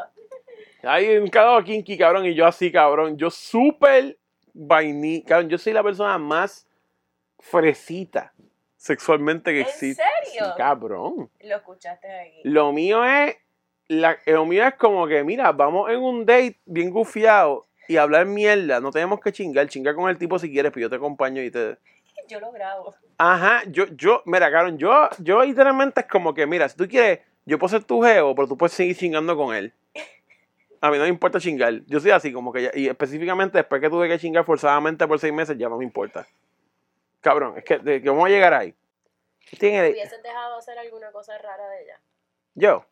Hay 0.83 1.17
un 1.17 1.29
lado 1.33 1.63
kinky, 1.63 1.97
cabrón. 1.97 2.25
Y 2.25 2.33
yo 2.35 2.45
así, 2.45 2.71
cabrón. 2.71 3.17
Yo 3.17 3.29
súper 3.29 4.17
vainilla. 4.53 5.25
Cabrón, 5.27 5.49
yo 5.49 5.57
soy 5.57 5.73
la 5.73 5.83
persona 5.83 6.17
más 6.17 6.67
fresita 7.39 8.33
sexualmente 8.77 9.51
que 9.51 9.61
¿En 9.61 9.65
existe. 9.67 10.03
serio? 10.23 10.45
Sí, 10.45 10.51
cabrón. 10.57 11.29
Lo 11.41 11.55
escuchaste 11.55 12.07
aquí. 12.19 12.41
Lo 12.43 12.71
mío 12.71 13.03
es. 13.03 13.35
La, 13.87 14.19
lo 14.27 14.45
mío 14.45 14.67
es 14.67 14.75
como 14.75 15.07
que, 15.07 15.23
mira, 15.23 15.51
vamos 15.51 15.89
en 15.89 15.99
un 15.99 16.23
date 16.23 16.59
bien 16.65 16.91
gufiado 16.91 17.65
y 17.87 17.97
hablar 17.97 18.27
mierda. 18.27 18.79
No 18.79 18.91
tenemos 18.91 19.19
que 19.19 19.31
chingar. 19.31 19.67
Chingar 19.67 19.95
con 19.95 20.09
el 20.09 20.17
tipo 20.17 20.37
si 20.37 20.51
quieres, 20.51 20.71
pero 20.71 20.83
yo 20.83 20.89
te 20.89 20.95
acompaño 20.97 21.41
y 21.41 21.49
te. 21.51 21.77
Yo 22.27 22.39
lo 22.39 22.51
grabo. 22.51 22.93
Ajá, 23.17 23.63
yo, 23.65 23.85
yo, 23.87 24.21
mira, 24.25 24.51
Caron, 24.51 24.77
yo, 24.77 25.09
yo 25.17 25.43
literalmente 25.43 26.01
es 26.01 26.05
como 26.07 26.31
que, 26.33 26.45
mira, 26.45 26.69
si 26.69 26.77
tú 26.77 26.87
quieres, 26.87 27.21
yo 27.43 27.57
puedo 27.57 27.69
ser 27.69 27.83
tu 27.83 28.01
geo, 28.03 28.35
pero 28.35 28.47
tú 28.47 28.55
puedes 28.55 28.73
seguir 28.73 28.95
chingando 28.95 29.35
con 29.35 29.55
él. 29.55 29.73
A 30.81 30.89
mí 30.91 30.97
no 30.97 31.03
me 31.03 31.09
importa 31.09 31.39
chingar. 31.39 31.73
Yo 31.87 31.99
soy 31.99 32.11
así, 32.11 32.31
como 32.31 32.53
que, 32.53 32.63
ya- 32.63 32.71
y 32.73 32.87
específicamente 32.87 33.57
después 33.57 33.81
que 33.81 33.89
tuve 33.89 34.07
que 34.07 34.17
chingar 34.19 34.45
forzadamente 34.45 35.05
por 35.07 35.19
seis 35.19 35.33
meses, 35.33 35.57
ya 35.57 35.67
no 35.69 35.77
me 35.77 35.83
importa. 35.83 36.25
Cabrón, 37.21 37.57
es 37.57 37.63
que, 37.65 37.79
de- 37.79 38.01
que 38.01 38.09
vamos 38.09 38.25
a 38.25 38.29
llegar 38.29 38.53
ahí. 38.53 38.73
¿Tiene- 39.59 39.89
¿Hubieses 39.89 40.21
dejado 40.23 40.57
hacer 40.57 40.77
alguna 40.79 41.11
cosa 41.11 41.37
rara 41.37 41.67
de 41.69 41.83
ella? 41.83 41.99
¿Yo? 42.55 42.85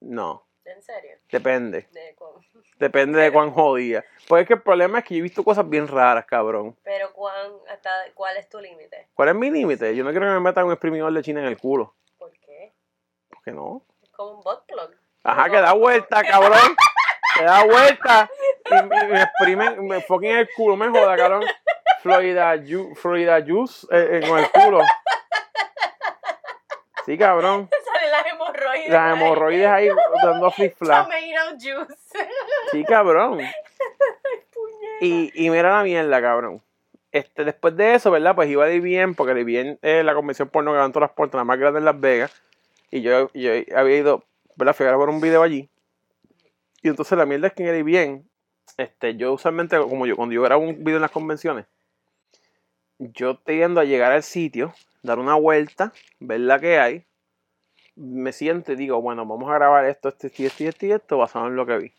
No, 0.00 0.44
¿En 0.64 0.82
serio? 0.82 1.16
depende. 1.30 1.88
De 1.92 2.14
con- 2.16 2.44
Depende 2.78 3.18
de 3.20 3.32
cuán 3.32 3.50
jodida. 3.50 4.04
Pues 4.28 4.42
es 4.42 4.48
que 4.48 4.54
el 4.54 4.62
problema 4.62 4.98
es 4.98 5.04
que 5.04 5.14
yo 5.14 5.20
he 5.20 5.22
visto 5.22 5.42
cosas 5.42 5.66
bien 5.68 5.88
raras, 5.88 6.26
cabrón. 6.26 6.76
Pero 6.82 7.12
cuán, 7.14 7.52
hasta, 7.70 7.90
¿cuál 8.14 8.36
es 8.36 8.48
tu 8.50 8.60
límite? 8.60 9.08
¿Cuál 9.14 9.30
es 9.30 9.34
mi 9.34 9.50
límite? 9.50 9.96
Yo 9.96 10.04
no 10.04 10.10
quiero 10.10 10.26
que 10.26 10.32
me 10.32 10.40
metan 10.40 10.66
un 10.66 10.72
exprimidor 10.72 11.10
de 11.12 11.22
China 11.22 11.40
en 11.40 11.46
el 11.46 11.56
culo. 11.56 11.94
¿Por 12.18 12.32
qué? 12.32 12.74
¿Por 13.30 13.42
qué 13.42 13.52
no? 13.52 13.82
Es 14.02 14.10
como 14.10 14.32
un 14.32 14.42
butt 14.42 14.66
plug. 14.66 14.90
Ajá, 15.22 15.48
que 15.48 15.56
da 15.56 15.72
vuelta, 15.72 16.22
cabrón. 16.22 16.58
Que 17.38 17.44
da 17.44 17.64
vuelta. 17.64 18.30
Y 18.70 18.74
me, 18.86 19.04
me 19.08 19.22
exprimen, 19.22 19.86
me 19.86 20.00
fucking 20.00 20.30
el 20.36 20.48
culo, 20.56 20.76
me 20.76 20.88
joda, 20.88 21.16
cabrón. 21.16 21.44
Florida, 22.02 22.54
Ju- 22.56 22.94
Florida 22.96 23.40
Juice 23.46 23.86
eh, 23.90 24.20
eh, 24.22 24.28
con 24.28 24.38
el 24.38 24.50
culo. 24.50 24.80
Sí, 27.04 27.16
cabrón. 27.16 27.68
Salen 27.84 28.10
las 28.10 28.26
hemorroides. 28.26 28.88
Las 28.90 29.16
hemorroides 29.16 29.66
ahí 29.68 29.88
dando 30.24 30.50
flip 30.50 30.76
flap. 30.76 31.04
Tomato 31.08 31.56
juice. 31.60 32.28
Sí, 32.72 32.84
cabrón. 32.84 33.40
Y, 35.00 35.30
y 35.34 35.50
mira 35.50 35.76
la 35.76 35.82
mierda, 35.84 36.20
cabrón. 36.20 36.62
Este, 37.12 37.44
después 37.44 37.76
de 37.76 37.94
eso, 37.94 38.10
¿verdad? 38.10 38.34
Pues 38.34 38.48
iba 38.48 38.64
a 38.64 38.70
ir 38.70 38.80
bien, 38.82 39.14
porque 39.14 39.34
le 39.34 39.44
bien 39.44 39.78
eh, 39.82 40.02
la 40.02 40.14
convención 40.14 40.48
porno 40.48 40.72
que 40.72 40.78
todas 40.92 41.08
las 41.08 41.16
puertas, 41.16 41.38
la 41.38 41.44
más 41.44 41.58
grande 41.58 41.78
en 41.78 41.84
Las 41.84 41.98
Vegas. 42.00 42.42
Y 42.90 43.02
yo, 43.02 43.30
yo 43.34 43.52
había 43.76 43.96
ido, 43.96 44.24
¿verdad? 44.56 44.74
Fui 44.74 44.84
a 44.84 44.88
grabar 44.90 45.08
un 45.08 45.20
video 45.20 45.42
allí. 45.42 45.68
Y 46.86 46.88
entonces 46.88 47.18
la 47.18 47.26
mierda 47.26 47.48
es 47.48 47.52
que 47.52 47.68
en 47.68 47.84
bien, 47.84 48.30
este, 48.76 49.16
yo 49.16 49.32
usualmente, 49.32 49.76
como 49.76 50.06
yo, 50.06 50.14
cuando 50.14 50.36
yo 50.36 50.42
grabo 50.42 50.62
un 50.62 50.84
video 50.84 50.98
en 50.98 51.02
las 51.02 51.10
convenciones, 51.10 51.66
yo 53.00 53.38
tiendo 53.38 53.80
a 53.80 53.84
llegar 53.84 54.12
al 54.12 54.22
sitio, 54.22 54.72
dar 55.02 55.18
una 55.18 55.34
vuelta, 55.34 55.92
ver 56.20 56.38
la 56.38 56.60
que 56.60 56.78
hay, 56.78 57.04
me 57.96 58.32
siento 58.32 58.70
y 58.70 58.76
digo, 58.76 59.02
bueno, 59.02 59.26
vamos 59.26 59.50
a 59.50 59.54
grabar 59.54 59.84
esto, 59.86 60.10
esto, 60.10 60.28
y 60.38 60.46
esto, 60.46 60.86
y 60.86 60.92
esto, 60.92 61.18
basado 61.18 61.48
en 61.48 61.56
lo 61.56 61.66
que 61.66 61.76
vi. 61.76 61.92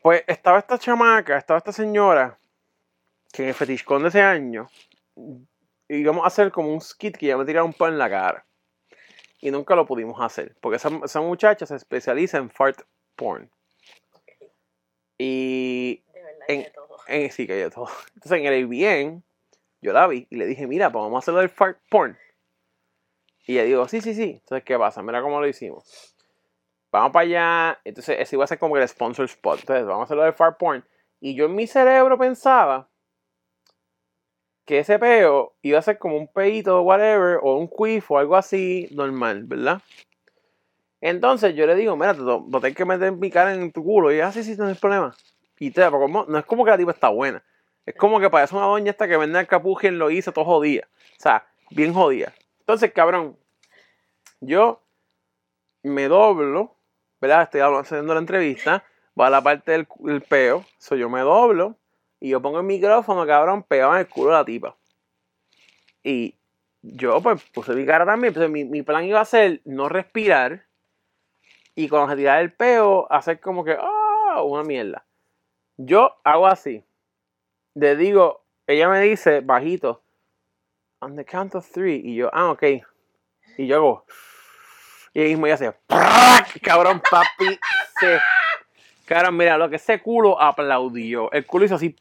Pues 0.00 0.24
estaba 0.28 0.58
esta 0.58 0.78
chamaca, 0.78 1.36
estaba 1.36 1.58
esta 1.58 1.72
señora, 1.72 2.38
que 3.34 3.42
en 3.42 3.48
el 3.48 3.54
FetishCon 3.54 4.00
de 4.00 4.08
ese 4.08 4.22
año, 4.22 4.70
íbamos 5.88 6.24
a 6.24 6.28
hacer 6.28 6.50
como 6.50 6.72
un 6.72 6.80
skit 6.80 7.18
que 7.18 7.26
ya 7.26 7.36
me 7.36 7.44
tiraba 7.44 7.66
un 7.66 7.74
pan 7.74 7.92
en 7.92 7.98
la 7.98 8.08
cara. 8.08 8.46
Y 9.42 9.50
nunca 9.50 9.76
lo 9.76 9.84
pudimos 9.84 10.18
hacer, 10.22 10.56
porque 10.62 10.76
esa, 10.76 10.88
esa 11.04 11.20
muchacha 11.20 11.66
se 11.66 11.76
especializa 11.76 12.38
en 12.38 12.48
fart 12.48 12.80
porn. 13.22 13.50
Y 15.18 16.02
De 16.12 16.22
verdad, 16.22 16.44
en- 16.48 16.58
hay 16.58 16.64
de 16.64 16.70
todo. 16.70 16.96
en, 17.08 17.30
sí, 17.30 17.46
que 17.46 17.52
hay 17.52 17.60
de 17.60 17.70
todo. 17.70 17.88
Entonces 18.14 18.38
en 18.40 18.46
el 18.46 18.66
bien, 18.66 19.22
yo 19.80 19.92
la 19.92 20.06
vi 20.06 20.26
y 20.30 20.36
le 20.36 20.46
dije, 20.46 20.66
mira, 20.66 20.90
pues 20.90 21.02
vamos 21.02 21.16
a 21.16 21.18
hacerlo 21.20 21.40
del 21.40 21.48
fart 21.50 21.78
porn. 21.90 22.18
Y 23.46 23.54
ella 23.54 23.64
dijo, 23.64 23.88
sí, 23.88 24.00
sí, 24.00 24.14
sí. 24.14 24.38
Entonces, 24.40 24.64
¿qué 24.64 24.78
pasa? 24.78 25.02
Mira 25.02 25.20
cómo 25.20 25.40
lo 25.40 25.48
hicimos. 25.48 26.14
Vamos 26.92 27.10
para 27.12 27.24
allá. 27.24 27.80
Entonces, 27.84 28.16
ese 28.20 28.36
iba 28.36 28.44
a 28.44 28.48
ser 28.48 28.58
como 28.58 28.76
el 28.76 28.86
sponsor 28.88 29.24
spot. 29.24 29.60
Entonces, 29.60 29.84
vamos 29.84 30.02
a 30.02 30.04
hacerlo 30.04 30.22
del 30.22 30.32
fart 30.34 30.58
porn. 30.58 30.84
Y 31.20 31.34
yo 31.34 31.46
en 31.46 31.54
mi 31.54 31.66
cerebro 31.66 32.16
pensaba 32.18 32.88
que 34.64 34.78
ese 34.78 34.98
peo 34.98 35.54
iba 35.62 35.78
a 35.78 35.82
ser 35.82 35.98
como 35.98 36.16
un 36.16 36.28
peito 36.28 36.78
o 36.78 36.82
whatever, 36.82 37.38
o 37.42 37.56
un 37.56 37.68
quiff 37.68 38.10
o 38.12 38.18
algo 38.18 38.36
así 38.36 38.88
normal, 38.92 39.42
¿verdad? 39.44 39.82
Entonces 41.02 41.56
yo 41.56 41.66
le 41.66 41.74
digo, 41.74 41.96
mira, 41.96 42.14
te 42.14 42.20
lo 42.20 42.46
tengo 42.60 42.74
que 42.76 42.84
meter 42.84 43.10
mi 43.10 43.28
cara 43.28 43.52
en 43.52 43.72
tu 43.72 43.82
culo. 43.82 44.12
Y 44.12 44.14
ella, 44.14 44.28
ah, 44.28 44.32
sí, 44.32 44.44
sí, 44.44 44.54
no 44.56 44.66
hay 44.68 44.74
problema. 44.74 45.12
Y 45.58 45.72
te, 45.72 45.90
como- 45.90 46.24
no 46.26 46.38
es 46.38 46.44
como 46.46 46.64
que 46.64 46.70
la 46.70 46.78
tipa 46.78 46.92
está 46.92 47.08
buena. 47.08 47.42
Es 47.84 47.96
como 47.96 48.20
que 48.20 48.30
parece 48.30 48.54
una 48.54 48.66
doña 48.66 48.92
esta 48.92 49.08
que 49.08 49.16
vende 49.16 49.40
el 49.40 49.48
capujen 49.48 49.98
lo 49.98 50.10
hizo 50.12 50.32
todo 50.32 50.44
jodida. 50.44 50.86
O 51.18 51.20
sea, 51.20 51.44
bien 51.70 51.92
jodida. 51.92 52.32
Entonces, 52.60 52.92
cabrón, 52.92 53.36
yo 54.40 54.80
me 55.82 56.06
doblo, 56.06 56.76
¿verdad? 57.20 57.42
Estoy 57.42 57.60
haciendo 57.62 58.14
la 58.14 58.20
entrevista, 58.20 58.84
va 59.20 59.26
a 59.26 59.30
la 59.30 59.42
parte 59.42 59.72
del 59.72 60.22
peo, 60.22 60.64
so 60.78 60.94
yo 60.94 61.08
me 61.10 61.20
doblo 61.20 61.76
y 62.20 62.28
yo 62.30 62.40
pongo 62.40 62.58
el 62.60 62.64
micrófono, 62.66 63.26
cabrón, 63.26 63.64
pegado 63.64 63.94
en 63.94 64.00
el 64.00 64.08
culo 64.08 64.30
de 64.30 64.36
la 64.36 64.44
tipa. 64.44 64.76
Y 66.04 66.36
yo, 66.82 67.20
pues, 67.20 67.42
puse 67.52 67.74
mi 67.74 67.84
cara 67.84 68.06
también, 68.06 68.28
entonces 68.28 68.50
mi, 68.50 68.64
mi 68.64 68.82
plan 68.82 69.04
iba 69.04 69.20
a 69.20 69.24
ser 69.24 69.60
no 69.64 69.88
respirar 69.88 70.64
y 71.74 71.88
cuando 71.88 72.10
se 72.10 72.16
tirara 72.16 72.40
el 72.40 72.52
peo, 72.52 73.06
hacer 73.10 73.40
como 73.40 73.64
que, 73.64 73.76
ah, 73.78 74.42
una 74.42 74.62
mierda. 74.62 75.04
Yo 75.76 76.16
hago 76.24 76.46
así. 76.46 76.84
Le 77.74 77.96
digo, 77.96 78.44
ella 78.66 78.88
me 78.88 79.00
dice 79.00 79.40
bajito, 79.40 80.02
on 81.00 81.16
the 81.16 81.24
count 81.24 81.54
of 81.54 81.68
three. 81.70 82.00
Y 82.04 82.16
yo, 82.16 82.30
ah, 82.32 82.50
ok. 82.50 82.62
Y 83.58 83.66
yo 83.66 83.76
hago, 83.76 84.04
y 85.14 85.20
ahí 85.20 85.28
mismo 85.30 85.46
ella 85.46 85.54
hace, 85.54 85.74
cabrón, 86.62 87.02
papi, 87.10 87.58
se. 88.00 88.18
Cabrón, 89.04 89.36
mira, 89.36 89.58
lo 89.58 89.68
que 89.68 89.76
ese 89.76 90.00
culo 90.00 90.40
aplaudió. 90.40 91.30
El 91.32 91.44
culo 91.44 91.66
hizo 91.66 91.74
así, 91.74 91.94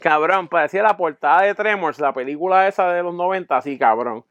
cabrón, 0.00 0.48
parecía 0.48 0.82
la 0.82 0.96
portada 0.96 1.42
de 1.42 1.54
Tremors, 1.54 1.98
la 1.98 2.14
película 2.14 2.66
esa 2.68 2.90
de 2.92 3.02
los 3.02 3.14
90, 3.14 3.54
así, 3.54 3.76
cabrón. 3.78 4.24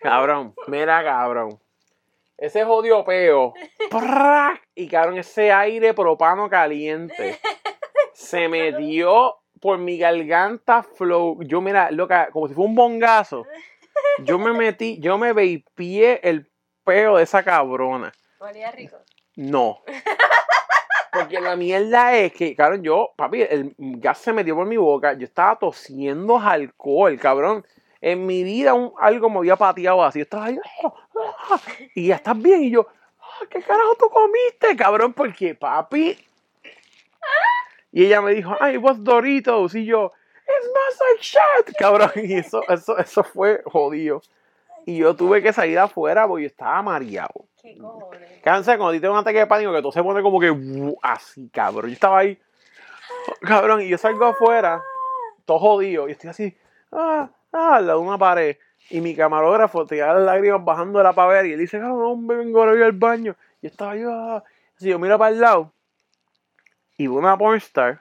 Cabrón, 0.00 0.54
mira, 0.66 1.04
cabrón. 1.04 1.61
Ese 2.42 2.64
jodido 2.64 3.04
peo. 3.04 3.54
¡prac! 3.90 4.60
Y 4.74 4.88
cabrón, 4.88 5.16
ese 5.16 5.52
aire 5.52 5.94
propano 5.94 6.50
caliente 6.50 7.38
se 8.14 8.48
me 8.48 8.72
dio 8.72 9.36
por 9.60 9.78
mi 9.78 9.96
garganta 9.96 10.82
flow. 10.82 11.40
Yo, 11.44 11.60
mira, 11.60 11.92
loca, 11.92 12.30
como 12.32 12.48
si 12.48 12.54
fuera 12.54 12.68
un 12.68 12.74
bongazo. 12.74 13.46
Yo 14.24 14.40
me 14.40 14.52
metí, 14.52 14.98
yo 14.98 15.18
me 15.18 15.32
vapié 15.32 16.18
el 16.24 16.50
peo 16.82 17.18
de 17.18 17.22
esa 17.22 17.44
cabrona. 17.44 18.12
Olía 18.40 18.72
rico. 18.72 18.96
No. 19.36 19.78
Porque 21.12 21.40
la 21.40 21.54
mierda 21.54 22.16
es 22.16 22.32
que, 22.32 22.56
cabrón, 22.56 22.82
yo, 22.82 23.12
papi, 23.16 23.42
el 23.42 23.72
gas 23.78 24.18
se 24.18 24.32
metió 24.32 24.56
por 24.56 24.66
mi 24.66 24.78
boca. 24.78 25.12
Yo 25.12 25.26
estaba 25.26 25.56
tosiendo 25.60 26.40
alcohol, 26.40 27.16
cabrón. 27.20 27.64
En 28.02 28.26
mi 28.26 28.42
vida 28.42 28.74
un- 28.74 28.92
algo 28.98 29.30
me 29.30 29.38
había 29.38 29.56
pateado 29.56 30.04
así. 30.04 30.18
Yo 30.18 30.24
estaba 30.24 30.46
ahí, 30.46 30.58
"Ah, 30.84 30.92
ah", 31.50 31.60
y 31.94 32.08
ya 32.08 32.16
estás 32.16 32.36
bien. 32.36 32.64
Y 32.64 32.70
yo, 32.72 32.86
"Ah, 33.20 33.46
¿qué 33.48 33.62
carajo 33.62 33.94
tú 33.98 34.10
comiste, 34.10 34.76
cabrón? 34.76 35.12
Porque, 35.14 35.54
papi. 35.54 36.18
Y 37.92 38.06
ella 38.06 38.20
me 38.20 38.32
dijo, 38.34 38.56
ay, 38.58 38.76
vos 38.78 39.02
Doritos. 39.04 39.74
Y 39.74 39.84
yo, 39.84 40.12
it 40.46 40.64
smells 40.64 41.00
like 41.00 41.22
shit, 41.22 41.76
cabrón. 41.76 42.10
Y 42.16 42.34
eso, 42.34 42.62
eso, 42.68 42.98
eso 42.98 43.22
fue 43.22 43.62
jodido. 43.66 44.22
Y 44.84 44.96
yo 44.98 45.14
tuve 45.14 45.42
que 45.42 45.52
salir 45.52 45.78
afuera 45.78 46.26
porque 46.26 46.42
yo 46.44 46.46
estaba 46.48 46.82
mareado. 46.82 47.44
¿Qué 47.60 47.76
cojones? 47.78 48.40
Cansa 48.42 48.76
cuando 48.78 49.00
te 49.00 49.08
un 49.08 49.16
ataque 49.16 49.38
de 49.38 49.46
pánico 49.46 49.72
que 49.72 49.80
todo 49.80 49.92
se 49.92 50.02
pone 50.02 50.22
como 50.22 50.40
que 50.40 50.52
así, 51.02 51.48
cabrón. 51.50 51.90
Yo 51.90 51.94
estaba 51.94 52.18
ahí. 52.18 52.36
Cabrón, 53.42 53.82
y 53.82 53.88
yo 53.88 53.98
salgo 53.98 54.24
afuera, 54.24 54.82
todo 55.44 55.58
jodido, 55.58 56.08
y 56.08 56.12
estoy 56.12 56.30
así, 56.30 56.56
ah, 56.90 57.28
ah, 57.52 57.76
al 57.76 57.86
lado 57.86 58.00
de 58.00 58.06
una 58.06 58.18
pared. 58.18 58.56
Y 58.90 59.00
mi 59.00 59.14
camarógrafo 59.14 59.86
te 59.86 59.96
las 59.96 60.20
lágrimas 60.20 60.64
bajando 60.64 61.02
la 61.02 61.12
pavera 61.12 61.46
y 61.46 61.52
él 61.52 61.58
dice, 61.58 61.78
cabrón, 61.78 62.02
hombre, 62.02 62.38
vengo 62.38 62.60
ahora 62.60 62.72
voy 62.72 62.82
al 62.82 62.92
baño. 62.92 63.36
Y 63.60 63.66
estaba 63.66 63.96
yo, 63.96 64.12
ah. 64.12 64.44
Así 64.76 64.88
yo 64.88 64.98
miro 64.98 65.18
para 65.18 65.30
el 65.30 65.40
lado 65.40 65.72
y 66.96 67.06
veo 67.06 67.18
una 67.18 67.36
pornstar 67.36 68.00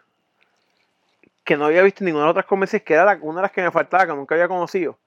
que 1.43 1.57
no 1.57 1.65
había 1.65 1.81
visto 1.81 2.03
en 2.03 2.05
ninguna 2.05 2.23
de 2.23 2.27
las 2.27 2.31
otras 2.31 2.45
convenciones, 2.45 2.85
que 2.85 2.93
era 2.93 3.17
una 3.21 3.37
de 3.37 3.41
las 3.43 3.51
que 3.51 3.61
me 3.61 3.71
faltaba, 3.71 4.05
que 4.05 4.13
nunca 4.13 4.35
había 4.35 4.47
conocido. 4.47 4.97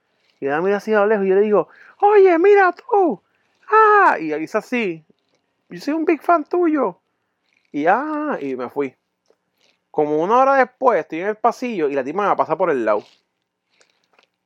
Y 0.40 0.47
ella 0.47 0.61
mira 0.61 0.78
así 0.78 0.92
a 0.92 1.01
lo 1.01 1.07
lejos 1.07 1.24
y 1.24 1.28
yo 1.28 1.34
le 1.36 1.42
digo, 1.42 1.68
oye, 2.01 2.36
mira 2.38 2.72
tú. 2.72 3.22
Ah, 3.70 4.16
y 4.18 4.26
ella 4.26 4.38
dice 4.38 4.59
así, 4.59 5.05
yo 5.68 5.80
soy 5.80 5.95
un 5.95 6.05
big 6.05 6.20
fan 6.20 6.45
tuyo. 6.45 6.99
Y 7.70 7.86
ah, 7.86 8.36
y 8.40 8.57
me 8.57 8.68
fui. 8.68 8.95
Como 9.90 10.18
una 10.18 10.38
hora 10.38 10.57
después 10.57 10.99
estoy 10.99 11.20
en 11.20 11.28
el 11.28 11.36
pasillo 11.36 11.88
y 11.88 11.95
la 11.95 12.03
tipa 12.03 12.28
me 12.28 12.36
pasa 12.36 12.57
por 12.57 12.70
el 12.70 12.84
lado. 12.84 13.05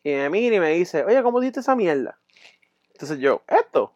Y 0.08 0.14
me 0.14 0.30
mira 0.30 0.56
y 0.56 0.60
me 0.60 0.70
dice, 0.70 1.04
oye, 1.04 1.22
¿cómo 1.22 1.38
diste 1.38 1.60
esa 1.60 1.76
mierda? 1.76 2.18
Entonces 2.92 3.18
yo, 3.18 3.42
esto. 3.46 3.92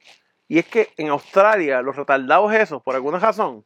Y 0.46 0.58
es 0.58 0.66
que 0.66 0.90
en 0.98 1.08
Australia, 1.08 1.80
los 1.80 1.96
retardados 1.96 2.52
esos, 2.52 2.82
por 2.82 2.94
alguna 2.94 3.18
razón, 3.18 3.64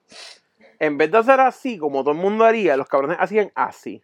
en 0.79 0.97
vez 0.97 1.11
de 1.11 1.19
hacer 1.19 1.41
así, 1.41 1.77
como 1.77 2.05
todo 2.05 2.13
el 2.13 2.21
mundo 2.21 2.45
haría, 2.45 2.77
los 2.77 2.87
cabrones 2.87 3.17
hacían 3.19 3.51
así. 3.57 4.01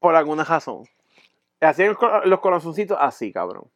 Por 0.00 0.16
alguna 0.16 0.42
razón. 0.42 0.82
Hacían 1.60 1.90
los 1.90 1.98
cora- 1.98 2.24
los 2.26 2.40
corazoncitos 2.40 2.98
así, 3.00 3.32
cabrón. 3.32 3.70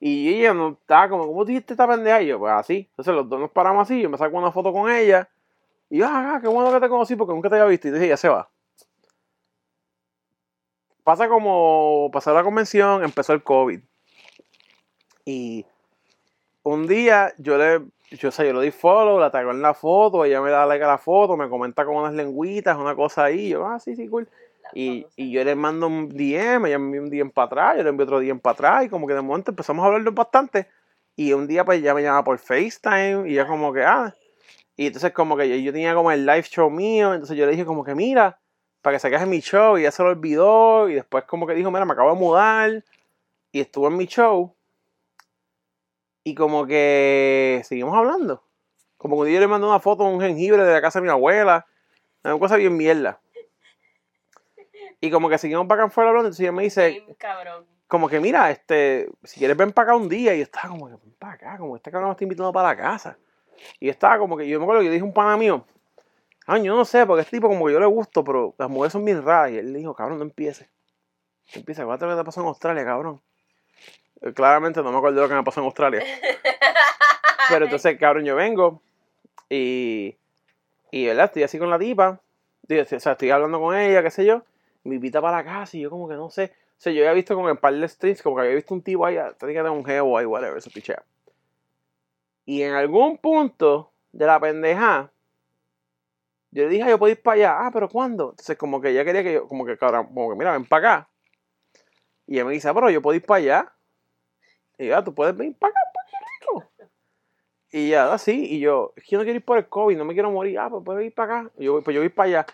Y 0.00 0.34
ella 0.34 0.52
no 0.52 0.70
estaba 0.80 1.10
como, 1.10 1.28
¿cómo 1.28 1.44
dijiste 1.44 1.74
esta 1.74 1.86
pendeja? 1.86 2.22
Yo, 2.22 2.40
pues 2.40 2.52
así. 2.54 2.88
Entonces 2.90 3.14
los 3.14 3.28
dos 3.28 3.38
nos 3.38 3.52
paramos 3.52 3.82
así, 3.82 4.02
yo 4.02 4.10
me 4.10 4.18
saco 4.18 4.36
una 4.36 4.50
foto 4.50 4.72
con 4.72 4.90
ella. 4.90 5.28
Y 5.90 5.98
yo, 5.98 6.08
ah, 6.10 6.40
qué 6.42 6.48
bueno 6.48 6.72
que 6.72 6.80
te 6.80 6.88
conocí 6.88 7.14
porque 7.14 7.34
nunca 7.34 7.48
te 7.48 7.54
había 7.54 7.66
visto. 7.66 7.86
Y 7.86 7.92
dije, 7.92 8.08
ya 8.08 8.16
se 8.16 8.28
va. 8.28 8.49
Pasa 11.04 11.28
como, 11.28 12.10
pasó 12.12 12.34
la 12.34 12.42
convención, 12.42 13.02
empezó 13.02 13.32
el 13.32 13.42
COVID. 13.42 13.80
Y 15.24 15.64
un 16.62 16.86
día 16.86 17.32
yo 17.38 17.56
le, 17.56 17.80
yo, 18.10 18.28
o 18.28 18.32
sea, 18.32 18.44
yo 18.44 18.52
le 18.52 18.62
di 18.62 18.70
follow, 18.70 19.18
la 19.18 19.30
tago 19.30 19.50
en 19.50 19.62
la 19.62 19.74
foto, 19.74 20.24
ella 20.24 20.40
me 20.40 20.50
da 20.50 20.66
like 20.66 20.84
a 20.84 20.88
la 20.88 20.98
foto, 20.98 21.36
me 21.36 21.48
comenta 21.48 21.84
con 21.84 21.96
unas 21.96 22.14
lengüitas, 22.14 22.76
una 22.76 22.94
cosa 22.94 23.24
ahí. 23.24 23.50
Yo, 23.50 23.66
ah, 23.66 23.78
sí, 23.78 23.94
sí, 23.94 24.08
cool. 24.08 24.28
Y, 24.72 25.06
y 25.16 25.30
yo 25.32 25.42
le 25.44 25.54
mando 25.54 25.86
un 25.86 26.08
DM, 26.08 26.66
ella 26.66 26.78
me 26.78 26.96
envía 26.96 27.00
un 27.00 27.10
DM 27.10 27.30
para 27.30 27.46
atrás, 27.46 27.76
yo 27.76 27.82
le 27.82 27.90
envío 27.90 28.04
otro 28.04 28.20
DM 28.20 28.40
para 28.40 28.52
atrás, 28.52 28.84
y 28.84 28.88
como 28.88 29.06
que 29.06 29.14
de 29.14 29.22
momento 29.22 29.50
empezamos 29.50 29.82
a 29.82 29.86
hablarlo 29.86 30.12
bastante. 30.12 30.68
Y 31.16 31.32
un 31.32 31.46
día, 31.46 31.64
pues 31.64 31.80
ella 31.80 31.94
me 31.94 32.02
llama 32.02 32.24
por 32.24 32.38
FaceTime, 32.38 33.28
y 33.28 33.34
yo, 33.34 33.46
como 33.46 33.72
que, 33.72 33.82
ah. 33.84 34.14
Y 34.76 34.86
entonces, 34.86 35.12
como 35.12 35.36
que 35.36 35.48
yo, 35.48 35.56
yo 35.56 35.72
tenía 35.72 35.94
como 35.94 36.12
el 36.12 36.24
live 36.24 36.44
show 36.44 36.70
mío, 36.70 37.12
entonces 37.14 37.36
yo 37.36 37.46
le 37.46 37.52
dije, 37.52 37.64
como 37.64 37.84
que, 37.84 37.94
mira, 37.94 38.39
para 38.82 38.96
que 38.96 39.00
saques 39.00 39.22
en 39.22 39.30
mi 39.30 39.40
show, 39.40 39.76
y 39.76 39.82
ella 39.82 39.90
se 39.90 40.02
lo 40.02 40.10
olvidó, 40.10 40.88
y 40.88 40.94
después, 40.94 41.24
como 41.24 41.46
que 41.46 41.54
dijo, 41.54 41.70
mira, 41.70 41.84
me 41.84 41.92
acabo 41.92 42.10
de 42.12 42.18
mudar, 42.18 42.84
y 43.52 43.60
estuvo 43.60 43.88
en 43.88 43.96
mi 43.96 44.06
show. 44.06 44.54
Y 46.24 46.34
como 46.34 46.66
que 46.66 47.62
seguimos 47.64 47.96
hablando. 47.96 48.42
Como 48.96 49.16
que 49.16 49.20
un 49.20 49.26
día 49.26 49.36
yo 49.36 49.40
le 49.40 49.46
mandé 49.46 49.66
una 49.66 49.80
foto 49.80 50.04
de 50.04 50.10
un 50.10 50.20
jengibre 50.20 50.62
de 50.62 50.72
la 50.72 50.80
casa 50.80 51.00
de 51.00 51.04
mi 51.04 51.10
abuela, 51.10 51.66
una 52.22 52.38
cosa 52.38 52.56
bien 52.56 52.76
mierda. 52.76 53.20
Y 55.00 55.10
como 55.10 55.30
que 55.30 55.38
seguimos 55.38 55.66
para 55.66 55.82
acá 55.82 55.88
afuera 55.88 56.10
hablando, 56.10 56.28
entonces 56.28 56.44
ella 56.44 56.52
me 56.52 56.62
dice, 56.62 57.02
cabrón. 57.18 57.66
como 57.88 58.08
que 58.08 58.20
mira, 58.20 58.50
este, 58.50 59.08
si 59.24 59.38
quieres 59.38 59.56
ven 59.56 59.72
para 59.72 59.92
acá 59.92 59.96
un 59.96 60.08
día, 60.08 60.34
y 60.34 60.42
estaba 60.42 60.68
como 60.68 60.86
que 60.88 60.92
ven 60.92 61.14
para 61.18 61.32
acá, 61.32 61.58
como 61.58 61.76
este 61.76 61.90
cabrón 61.90 62.10
me 62.10 62.12
está 62.12 62.24
invitando 62.24 62.52
para 62.52 62.68
la 62.68 62.76
casa. 62.76 63.16
Y 63.78 63.88
estaba 63.88 64.18
como 64.18 64.36
que, 64.36 64.46
yo 64.46 64.58
me 64.58 64.64
acuerdo 64.64 64.80
que 64.80 64.86
yo 64.86 64.92
dije 64.92 65.04
un 65.04 65.14
pana 65.14 65.36
mío, 65.36 65.66
ah, 66.46 66.58
yo 66.58 66.76
no 66.76 66.84
sé, 66.84 67.06
porque 67.06 67.22
este 67.22 67.36
tipo 67.36 67.48
como 67.48 67.66
que 67.66 67.72
yo 67.72 67.80
le 67.80 67.86
gusto, 67.86 68.24
pero 68.24 68.54
las 68.58 68.68
mujeres 68.68 68.92
son 68.92 69.04
bien 69.04 69.24
raras. 69.24 69.52
Y 69.52 69.58
él 69.58 69.72
dijo, 69.74 69.94
cabrón, 69.94 70.18
no 70.18 70.24
empieces. 70.24 70.68
No 71.54 71.60
empieces, 71.60 71.82
acuérdate 71.82 72.06
lo 72.06 72.12
que 72.12 72.20
te 72.20 72.24
pasó 72.24 72.40
en 72.40 72.46
Australia, 72.46 72.84
cabrón. 72.84 73.20
Eh, 74.20 74.32
Claramente 74.32 74.82
no 74.82 74.92
me 74.92 74.98
acuerdo 74.98 75.20
lo 75.20 75.28
que 75.28 75.34
me 75.34 75.42
pasó 75.42 75.60
en 75.60 75.66
Australia. 75.66 76.04
Pero 77.48 77.64
entonces, 77.64 77.98
cabrón, 77.98 78.24
yo 78.24 78.36
vengo 78.36 78.80
y, 79.48 80.16
y 80.90 81.06
¿verdad? 81.06 81.26
Estoy 81.26 81.42
así 81.42 81.58
con 81.58 81.70
la 81.70 81.78
tipa. 81.78 82.20
Digo, 82.62 82.82
o 82.82 83.00
sea, 83.00 83.12
estoy 83.12 83.30
hablando 83.30 83.58
con 83.60 83.76
ella, 83.76 84.02
qué 84.02 84.10
sé 84.10 84.24
yo. 84.24 84.44
Me 84.84 84.94
invita 84.94 85.20
para 85.20 85.38
la 85.38 85.44
casa 85.44 85.76
y 85.76 85.80
yo 85.80 85.90
como 85.90 86.08
que 86.08 86.14
no 86.14 86.30
sé. 86.30 86.52
O 86.80 86.82
sea, 86.82 86.92
yo 86.92 87.02
había 87.02 87.12
visto 87.12 87.34
con 87.34 87.48
el 87.48 87.58
par 87.58 87.74
de 87.74 87.86
streams, 87.86 88.22
como 88.22 88.36
que 88.36 88.42
había 88.42 88.54
visto 88.54 88.72
un 88.72 88.82
tipo 88.82 89.04
ahí, 89.04 89.18
tenía 89.38 89.62
que 89.62 89.68
un 89.68 89.84
geo 89.84 90.16
ahí, 90.16 90.24
whatever, 90.24 90.56
eso 90.56 90.70
pichea. 90.70 91.02
Y 92.46 92.62
en 92.62 92.72
algún 92.72 93.18
punto 93.18 93.90
de 94.12 94.24
la 94.24 94.40
pendeja, 94.40 95.10
yo 96.50 96.64
le 96.64 96.68
dije, 96.70 96.82
"Ah, 96.84 96.90
yo 96.90 96.98
puedo 96.98 97.12
ir 97.12 97.22
para 97.22 97.34
allá. 97.36 97.66
Ah, 97.66 97.70
pero 97.72 97.88
¿cuándo? 97.88 98.30
Entonces, 98.30 98.56
como 98.56 98.80
que 98.80 98.90
ella 98.90 99.04
quería 99.04 99.22
que 99.22 99.34
yo, 99.34 99.48
como 99.48 99.64
que, 99.64 99.76
cabrón, 99.78 100.06
como 100.06 100.30
que, 100.30 100.36
mira, 100.36 100.52
ven 100.52 100.64
para 100.66 100.94
acá. 101.00 101.10
Y 102.26 102.34
ella 102.34 102.44
me 102.44 102.52
dice, 102.52 102.68
"Ah, 102.68 102.74
pero 102.74 102.90
yo 102.90 103.02
puedo 103.02 103.16
ir 103.16 103.24
para 103.24 103.38
allá. 103.38 103.72
Y 104.78 104.88
yo, 104.88 104.96
"Ah, 104.96 105.04
tú 105.04 105.14
puedes 105.14 105.36
venir 105.36 105.56
para 105.58 105.70
acá, 105.72 105.80
Puerto 105.92 106.62
Rico. 106.66 106.88
Y 107.72 107.90
ya, 107.90 108.12
así, 108.12 108.46
y 108.56 108.60
yo, 108.60 108.92
es 108.96 109.04
que 109.04 109.10
yo 109.12 109.18
no 109.18 109.24
quiero 109.24 109.36
ir 109.36 109.44
por 109.44 109.58
el 109.58 109.68
COVID, 109.68 109.96
no 109.96 110.04
me 110.04 110.14
quiero 110.14 110.30
morir. 110.30 110.58
Ah, 110.58 110.68
pues 110.70 110.82
puedes 110.84 111.06
ir 111.06 111.14
para 111.14 111.40
acá. 111.40 111.52
Y 111.58 111.64
yo, 111.66 111.82
pues 111.82 111.94
yo 111.94 112.00
voy 112.00 112.08
para 112.08 112.28
allá. 112.28 112.46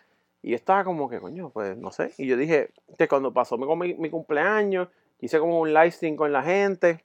Y 0.42 0.50
yo 0.50 0.56
estaba 0.56 0.84
como 0.84 1.08
que, 1.08 1.20
coño, 1.20 1.50
pues 1.50 1.76
no 1.76 1.90
sé. 1.90 2.12
Y 2.18 2.26
yo 2.26 2.36
dije, 2.36 2.70
que 2.98 3.08
cuando 3.08 3.32
pasó 3.32 3.56
mi, 3.58 3.94
mi 3.94 4.10
cumpleaños, 4.10 4.88
hice 5.20 5.38
como 5.38 5.60
un 5.60 5.72
live 5.72 5.90
stream 5.90 6.16
con 6.16 6.32
la 6.32 6.42
gente. 6.42 7.04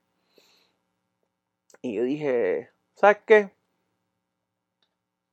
Y 1.82 1.96
yo 1.96 2.04
dije, 2.04 2.70
¿sabes 2.96 3.20
qué? 3.26 3.52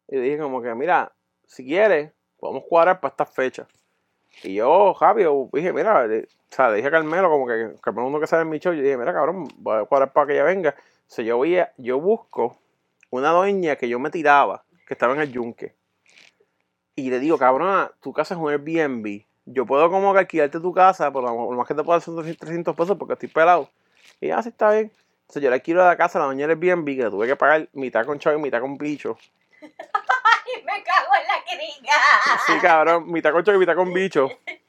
Y 0.08 0.16
yo 0.16 0.22
dije 0.22 0.38
como 0.38 0.62
que, 0.62 0.74
mira, 0.74 1.12
si 1.48 1.64
quieres, 1.66 2.12
podemos 2.38 2.62
cuadrar 2.68 3.00
para 3.00 3.10
estas 3.10 3.30
fechas. 3.30 3.66
Y 4.44 4.54
yo, 4.54 4.94
Javi, 4.94 5.24
dije, 5.52 5.72
mira, 5.72 6.04
o 6.04 6.54
sea, 6.54 6.68
le 6.68 6.76
dije 6.76 6.88
a 6.88 6.92
Carmelo 6.92 7.28
como 7.28 7.46
que 7.48 7.74
Carmelo 7.80 8.06
uno 8.06 8.20
que 8.20 8.28
sale 8.28 8.42
en 8.42 8.50
mi 8.50 8.58
show, 8.60 8.72
yo 8.72 8.82
dije, 8.82 8.96
mira, 8.96 9.12
cabrón, 9.12 9.48
voy 9.56 9.82
a 9.82 9.84
cuadrar 9.84 10.12
para 10.12 10.28
que 10.28 10.34
ella 10.34 10.44
venga. 10.44 10.76
O 11.18 11.22
yo 11.22 11.36
voy 11.38 11.58
a- 11.58 11.72
yo 11.78 11.98
busco 11.98 12.56
una 13.10 13.30
doña 13.30 13.74
que 13.76 13.88
yo 13.88 13.98
me 13.98 14.10
tiraba, 14.10 14.62
que 14.86 14.94
estaba 14.94 15.14
en 15.14 15.20
el 15.22 15.32
yunque. 15.32 15.74
Y 16.94 17.10
le 17.10 17.18
digo, 17.18 17.38
cabrón, 17.38 17.90
tu 18.00 18.12
casa 18.12 18.34
es 18.34 18.40
un 18.40 18.50
Airbnb. 18.50 19.22
Yo 19.46 19.64
puedo 19.64 19.90
como 19.90 20.12
que 20.12 20.18
alquilarte 20.20 20.60
tu 20.60 20.72
casa, 20.74 21.10
por 21.10 21.24
lo 21.24 21.50
más 21.52 21.66
que 21.66 21.74
te 21.74 21.82
puedo 21.82 21.96
hacer 21.96 22.12
son 22.14 22.22
300 22.36 22.76
pesos 22.76 22.96
porque 22.98 23.14
estoy 23.14 23.28
pelado. 23.30 23.70
Y 24.20 24.30
así 24.30 24.50
está 24.50 24.70
bien. 24.72 24.92
Entonces 25.22 25.42
yo 25.42 25.48
le 25.48 25.56
alquilo 25.56 25.84
la 25.84 25.96
casa 25.96 26.18
a 26.18 26.22
la 26.22 26.26
doña 26.26 26.46
del 26.46 26.58
Airbnb 26.62 26.84
que 26.86 27.10
tuve 27.10 27.26
que 27.26 27.36
pagar 27.36 27.68
mitad 27.72 28.04
con 28.04 28.18
chavo 28.18 28.38
y 28.38 28.42
mitad 28.42 28.60
con 28.60 28.76
bicho. 28.76 29.16
Me 30.78 30.84
cago 30.84 31.12
en 31.20 31.26
la 31.26 31.44
criga. 31.44 31.94
Sí, 32.46 32.52
cabrón, 32.60 33.10
mitad 33.10 33.32
con 33.32 33.44
y 33.54 33.58
mitad 33.58 33.74
con 33.74 33.92
bicho. 33.92 34.28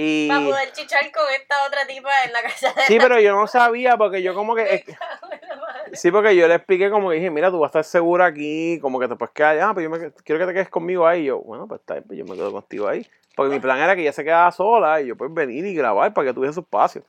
Y... 0.00 0.28
Para 0.28 0.44
poder 0.44 0.70
chichar 0.70 1.10
con 1.10 1.24
esta 1.34 1.66
otra 1.66 1.84
tipa 1.84 2.22
en 2.22 2.32
la 2.32 2.40
casa 2.40 2.72
de 2.72 2.82
Sí, 2.82 2.98
pero 3.00 3.18
yo 3.18 3.34
no 3.34 3.48
sabía 3.48 3.96
porque 3.96 4.22
yo 4.22 4.32
como 4.32 4.54
que... 4.54 4.84
Sí, 5.92 6.12
porque 6.12 6.36
yo 6.36 6.46
le 6.46 6.54
expliqué 6.54 6.88
como 6.88 7.10
que 7.10 7.16
dije, 7.16 7.30
mira, 7.30 7.50
tú 7.50 7.58
vas 7.58 7.74
a 7.74 7.80
estar 7.80 7.84
segura 7.84 8.26
aquí, 8.26 8.78
como 8.80 9.00
que 9.00 9.08
te 9.08 9.16
puedes 9.16 9.34
quedar, 9.34 9.58
ah, 9.58 9.72
pero 9.74 9.82
yo 9.82 9.90
me, 9.90 10.12
quiero 10.22 10.38
que 10.38 10.46
te 10.46 10.54
quedes 10.54 10.68
conmigo 10.68 11.04
ahí. 11.04 11.22
Y 11.22 11.24
yo, 11.24 11.40
bueno, 11.40 11.66
pues 11.66 11.80
está 11.80 12.00
pues 12.00 12.16
yo 12.16 12.24
me 12.26 12.36
quedo 12.36 12.52
contigo 12.52 12.86
ahí. 12.86 13.04
Porque 13.34 13.52
mi 13.52 13.58
plan 13.58 13.78
era 13.78 13.96
que 13.96 14.02
ella 14.02 14.12
se 14.12 14.22
quedara 14.22 14.52
sola 14.52 15.00
y 15.00 15.06
yo 15.06 15.16
pues 15.16 15.34
venir 15.34 15.64
y 15.64 15.74
grabar 15.74 16.14
para 16.14 16.28
que 16.28 16.34
tuviese 16.34 16.54
su 16.54 16.60
espacio. 16.60 17.02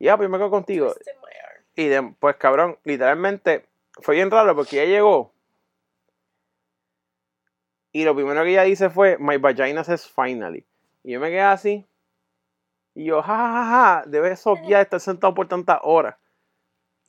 Y 0.00 0.06
ya, 0.06 0.16
pues 0.16 0.26
yo 0.26 0.30
me 0.30 0.38
quedo 0.38 0.50
contigo. 0.50 0.86
Arm. 0.88 1.64
Y 1.76 1.86
de- 1.86 2.14
pues 2.18 2.34
cabrón, 2.34 2.78
literalmente 2.82 3.64
fue 4.00 4.16
bien 4.16 4.30
raro 4.30 4.56
porque 4.56 4.82
ella 4.82 4.90
llegó. 4.96 5.32
Y 7.92 8.04
lo 8.04 8.14
primero 8.14 8.42
que 8.42 8.50
ella 8.50 8.62
dice 8.62 8.90
fue, 8.90 9.16
My 9.18 9.38
vagina 9.38 9.84
says 9.84 10.06
finally. 10.06 10.66
Y 11.02 11.12
yo 11.12 11.20
me 11.20 11.28
quedé 11.28 11.40
así. 11.40 11.86
Y 12.94 13.04
yo, 13.04 13.22
ja, 13.22 13.36
ja, 13.36 13.52
ja, 13.52 13.64
ja, 13.64 14.04
debe 14.06 14.34
soquear 14.36 14.82
estar 14.82 15.00
sentado 15.00 15.34
por 15.34 15.48
tantas 15.48 15.78
horas. 15.82 16.16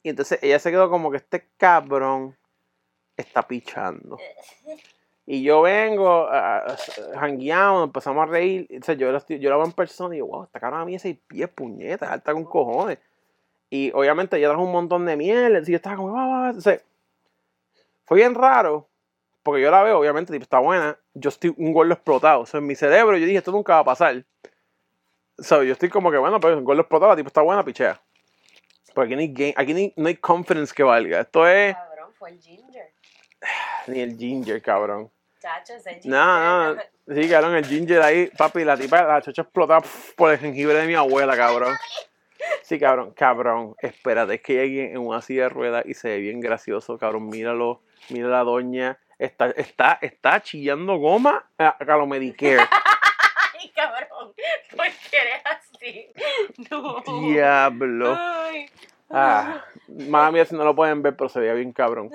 Y 0.03 0.09
entonces 0.09 0.39
ella 0.41 0.59
se 0.59 0.71
quedó 0.71 0.89
como 0.89 1.11
que 1.11 1.17
este 1.17 1.49
cabrón 1.57 2.37
está 3.17 3.47
pichando. 3.47 4.17
Y 5.25 5.43
yo 5.43 5.61
vengo, 5.61 6.27
uh, 6.27 7.83
empezamos 7.83 8.23
a 8.23 8.25
reír. 8.25 8.67
O 8.81 8.83
sea, 8.83 8.95
yo, 8.95 9.11
la 9.11 9.23
yo 9.27 9.49
la 9.49 9.57
veo 9.57 9.65
en 9.65 9.73
persona 9.73 10.15
y 10.15 10.19
yo, 10.19 10.25
wow, 10.25 10.45
esta 10.45 10.59
cara 10.59 10.81
a 10.81 10.85
mí 10.85 10.97
seis 10.97 11.17
pies, 11.27 11.49
puñeta, 11.49 12.11
alta 12.11 12.33
con 12.33 12.45
cojones. 12.45 12.97
Y 13.69 13.91
obviamente 13.93 14.37
ella 14.37 14.47
trajo 14.47 14.63
un 14.63 14.71
montón 14.71 15.05
de 15.05 15.15
miel. 15.15 15.61
Y 15.67 15.71
yo 15.71 15.75
estaba 15.75 15.97
como, 15.97 16.13
"Va, 16.13 16.25
va, 16.25 16.39
va". 16.39 16.47
Entonces, 16.47 16.83
fue 18.05 18.17
bien 18.17 18.33
raro. 18.33 18.88
Porque 19.43 19.61
yo 19.61 19.71
la 19.71 19.83
veo, 19.83 19.99
obviamente, 19.99 20.33
tipo, 20.33 20.43
está 20.43 20.59
buena. 20.59 20.97
Yo 21.13 21.29
estoy 21.29 21.53
un 21.57 21.71
gordo 21.73 21.93
explotado. 21.93 22.41
O 22.41 22.45
sea, 22.45 22.59
en 22.59 22.67
mi 22.67 22.75
cerebro 22.75 23.17
yo 23.17 23.25
dije, 23.25 23.37
esto 23.37 23.51
nunca 23.51 23.73
va 23.75 23.79
a 23.79 23.83
pasar. 23.85 24.23
O 25.37 25.43
sea, 25.43 25.63
yo 25.63 25.71
estoy 25.73 25.89
como 25.89 26.11
que, 26.11 26.17
bueno, 26.17 26.39
pero 26.39 26.57
un 26.57 26.63
gordo 26.65 26.81
explotado, 26.81 27.11
la 27.11 27.15
tipo 27.15 27.27
está 27.27 27.41
buena, 27.41 27.63
pichea. 27.63 27.99
Porque 28.93 29.13
aquí, 29.13 29.15
no 29.15 29.21
hay 29.21 29.27
game- 29.33 29.53
aquí 29.55 29.73
ni- 29.73 29.93
no 29.95 30.07
hay 30.07 30.15
confidence 30.15 30.73
que 30.73 30.83
valga. 30.83 31.21
Esto 31.21 31.47
es 31.47 31.73
Cabrón, 31.75 32.11
fue 32.13 32.31
el 32.31 32.39
ginger. 32.41 32.91
ni 33.87 34.01
el 34.01 34.17
ginger, 34.17 34.61
cabrón. 34.61 35.09
Chacho, 35.39 35.73
ese 35.75 35.91
ginger. 35.93 36.11
No, 36.11 36.73
no, 36.75 36.81
sí, 37.07 37.29
cabrón, 37.29 37.55
el 37.55 37.65
ginger 37.65 38.01
ahí, 38.01 38.27
papi, 38.37 38.65
la 38.65 38.75
tipa, 38.75 39.03
la 39.03 39.21
chocha 39.21 39.43
explotaba 39.43 39.81
por 40.17 40.31
el 40.33 40.39
jengibre 40.39 40.73
de 40.79 40.87
mi 40.87 40.95
abuela, 40.95 41.37
cabrón. 41.37 41.73
Sí, 42.63 42.77
cabrón, 42.77 43.11
cabrón. 43.13 43.75
Espérate, 43.81 44.35
es 44.35 44.41
que 44.41 44.59
alguien 44.59 44.91
en 44.91 44.97
una 44.97 45.21
silla 45.21 45.43
de 45.43 45.49
ruedas 45.49 45.85
y 45.85 45.93
se 45.93 46.09
ve 46.09 46.17
bien 46.17 46.41
gracioso, 46.41 46.97
cabrón. 46.97 47.27
Míralo, 47.29 47.81
mira 48.09 48.27
la 48.27 48.43
doña. 48.43 48.97
Está, 49.19 49.47
está, 49.51 49.99
está 50.01 50.41
chillando 50.41 50.95
goma 50.97 51.45
a, 51.57 51.67
a 51.69 51.97
lo 51.97 52.07
Medicare. 52.07 52.57
Ay, 53.61 53.69
cabrón. 53.75 54.33
¿Por 54.75 54.85
qué 55.11 55.17
eres 55.17 55.43
así? 55.45 56.13
No. 56.71 57.03
Diablo. 57.27 58.15
Ay. 58.17 58.65
Ah, 59.09 59.65
mala 59.87 60.31
mía 60.31 60.45
si 60.45 60.55
no 60.55 60.63
lo 60.63 60.75
pueden 60.75 61.01
ver, 61.01 61.15
pero 61.17 61.29
se 61.29 61.39
veía 61.39 61.53
bien 61.53 61.73
cabrón. 61.73 62.09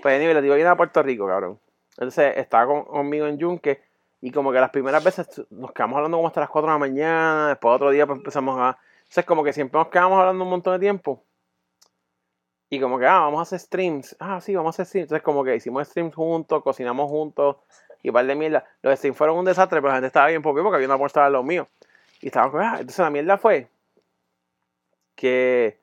Pues 0.00 0.14
anyway, 0.16 0.32
la 0.34 0.40
tía 0.40 0.54
viene 0.54 0.70
a 0.70 0.76
Puerto 0.76 1.02
Rico, 1.02 1.26
cabrón. 1.26 1.60
Entonces 1.92 2.36
estaba 2.36 2.66
con- 2.66 2.84
conmigo 2.84 3.26
en 3.26 3.38
Yunque 3.38 3.82
y 4.20 4.30
como 4.30 4.50
que 4.52 4.60
las 4.60 4.70
primeras 4.70 5.02
veces 5.04 5.28
nos 5.50 5.72
quedamos 5.72 5.96
hablando 5.96 6.16
como 6.16 6.28
hasta 6.28 6.40
las 6.40 6.48
4 6.48 6.68
de 6.68 6.74
la 6.74 6.78
mañana, 6.78 7.48
después 7.48 7.74
otro 7.74 7.90
día 7.90 8.06
pues 8.06 8.18
empezamos 8.18 8.58
a... 8.60 8.78
Entonces 9.00 9.24
como 9.24 9.42
que 9.44 9.52
siempre 9.52 9.78
nos 9.78 9.88
quedamos 9.88 10.18
hablando 10.20 10.44
un 10.44 10.50
montón 10.50 10.72
de 10.74 10.78
tiempo. 10.78 11.24
Y 12.70 12.80
como 12.80 12.98
que, 12.98 13.06
ah, 13.06 13.20
vamos 13.20 13.38
a 13.40 13.42
hacer 13.42 13.60
streams. 13.60 14.16
Ah, 14.18 14.40
sí, 14.40 14.54
vamos 14.54 14.78
a 14.78 14.82
hacer 14.82 14.86
streams. 14.86 15.04
Entonces 15.04 15.22
como 15.22 15.42
que 15.42 15.56
hicimos 15.56 15.88
streams 15.88 16.14
juntos, 16.14 16.62
cocinamos 16.62 17.08
juntos 17.08 17.56
y 18.02 18.10
par 18.10 18.26
de 18.26 18.34
mierda. 18.34 18.64
Los 18.82 18.98
streams 18.98 19.16
fueron 19.16 19.38
un 19.38 19.44
desastre, 19.44 19.80
pero 19.80 19.88
la 19.88 19.94
gente 19.94 20.08
estaba 20.08 20.28
bien 20.28 20.42
porque 20.42 20.62
porque 20.62 20.76
había 20.76 20.88
una 20.88 20.98
puerta 20.98 21.24
de 21.24 21.30
los 21.30 21.44
míos. 21.44 21.66
Y 22.20 22.26
estábamos 22.26 22.52
como, 22.52 22.64
ah, 22.64 22.76
entonces 22.80 22.98
la 22.98 23.10
mierda 23.10 23.38
fue 23.38 23.68
que 25.14 25.80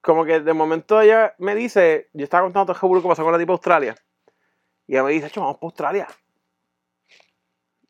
como 0.00 0.24
que 0.24 0.40
de 0.40 0.52
momento 0.52 1.00
ella 1.00 1.34
me 1.38 1.54
dice, 1.54 2.08
yo 2.12 2.24
estaba 2.24 2.44
contando 2.44 2.66
todo 2.66 2.76
el 2.76 2.80
revolú 2.80 3.02
que 3.02 3.08
pasó 3.08 3.22
con 3.22 3.32
la 3.32 3.38
tipa 3.38 3.52
Australia. 3.52 3.96
Y 4.86 4.92
ella 4.92 5.02
me 5.02 5.12
dice, 5.12 5.26
"Acho, 5.26 5.40
vamos 5.40 5.56
para 5.56 5.66
Australia. 5.68 6.08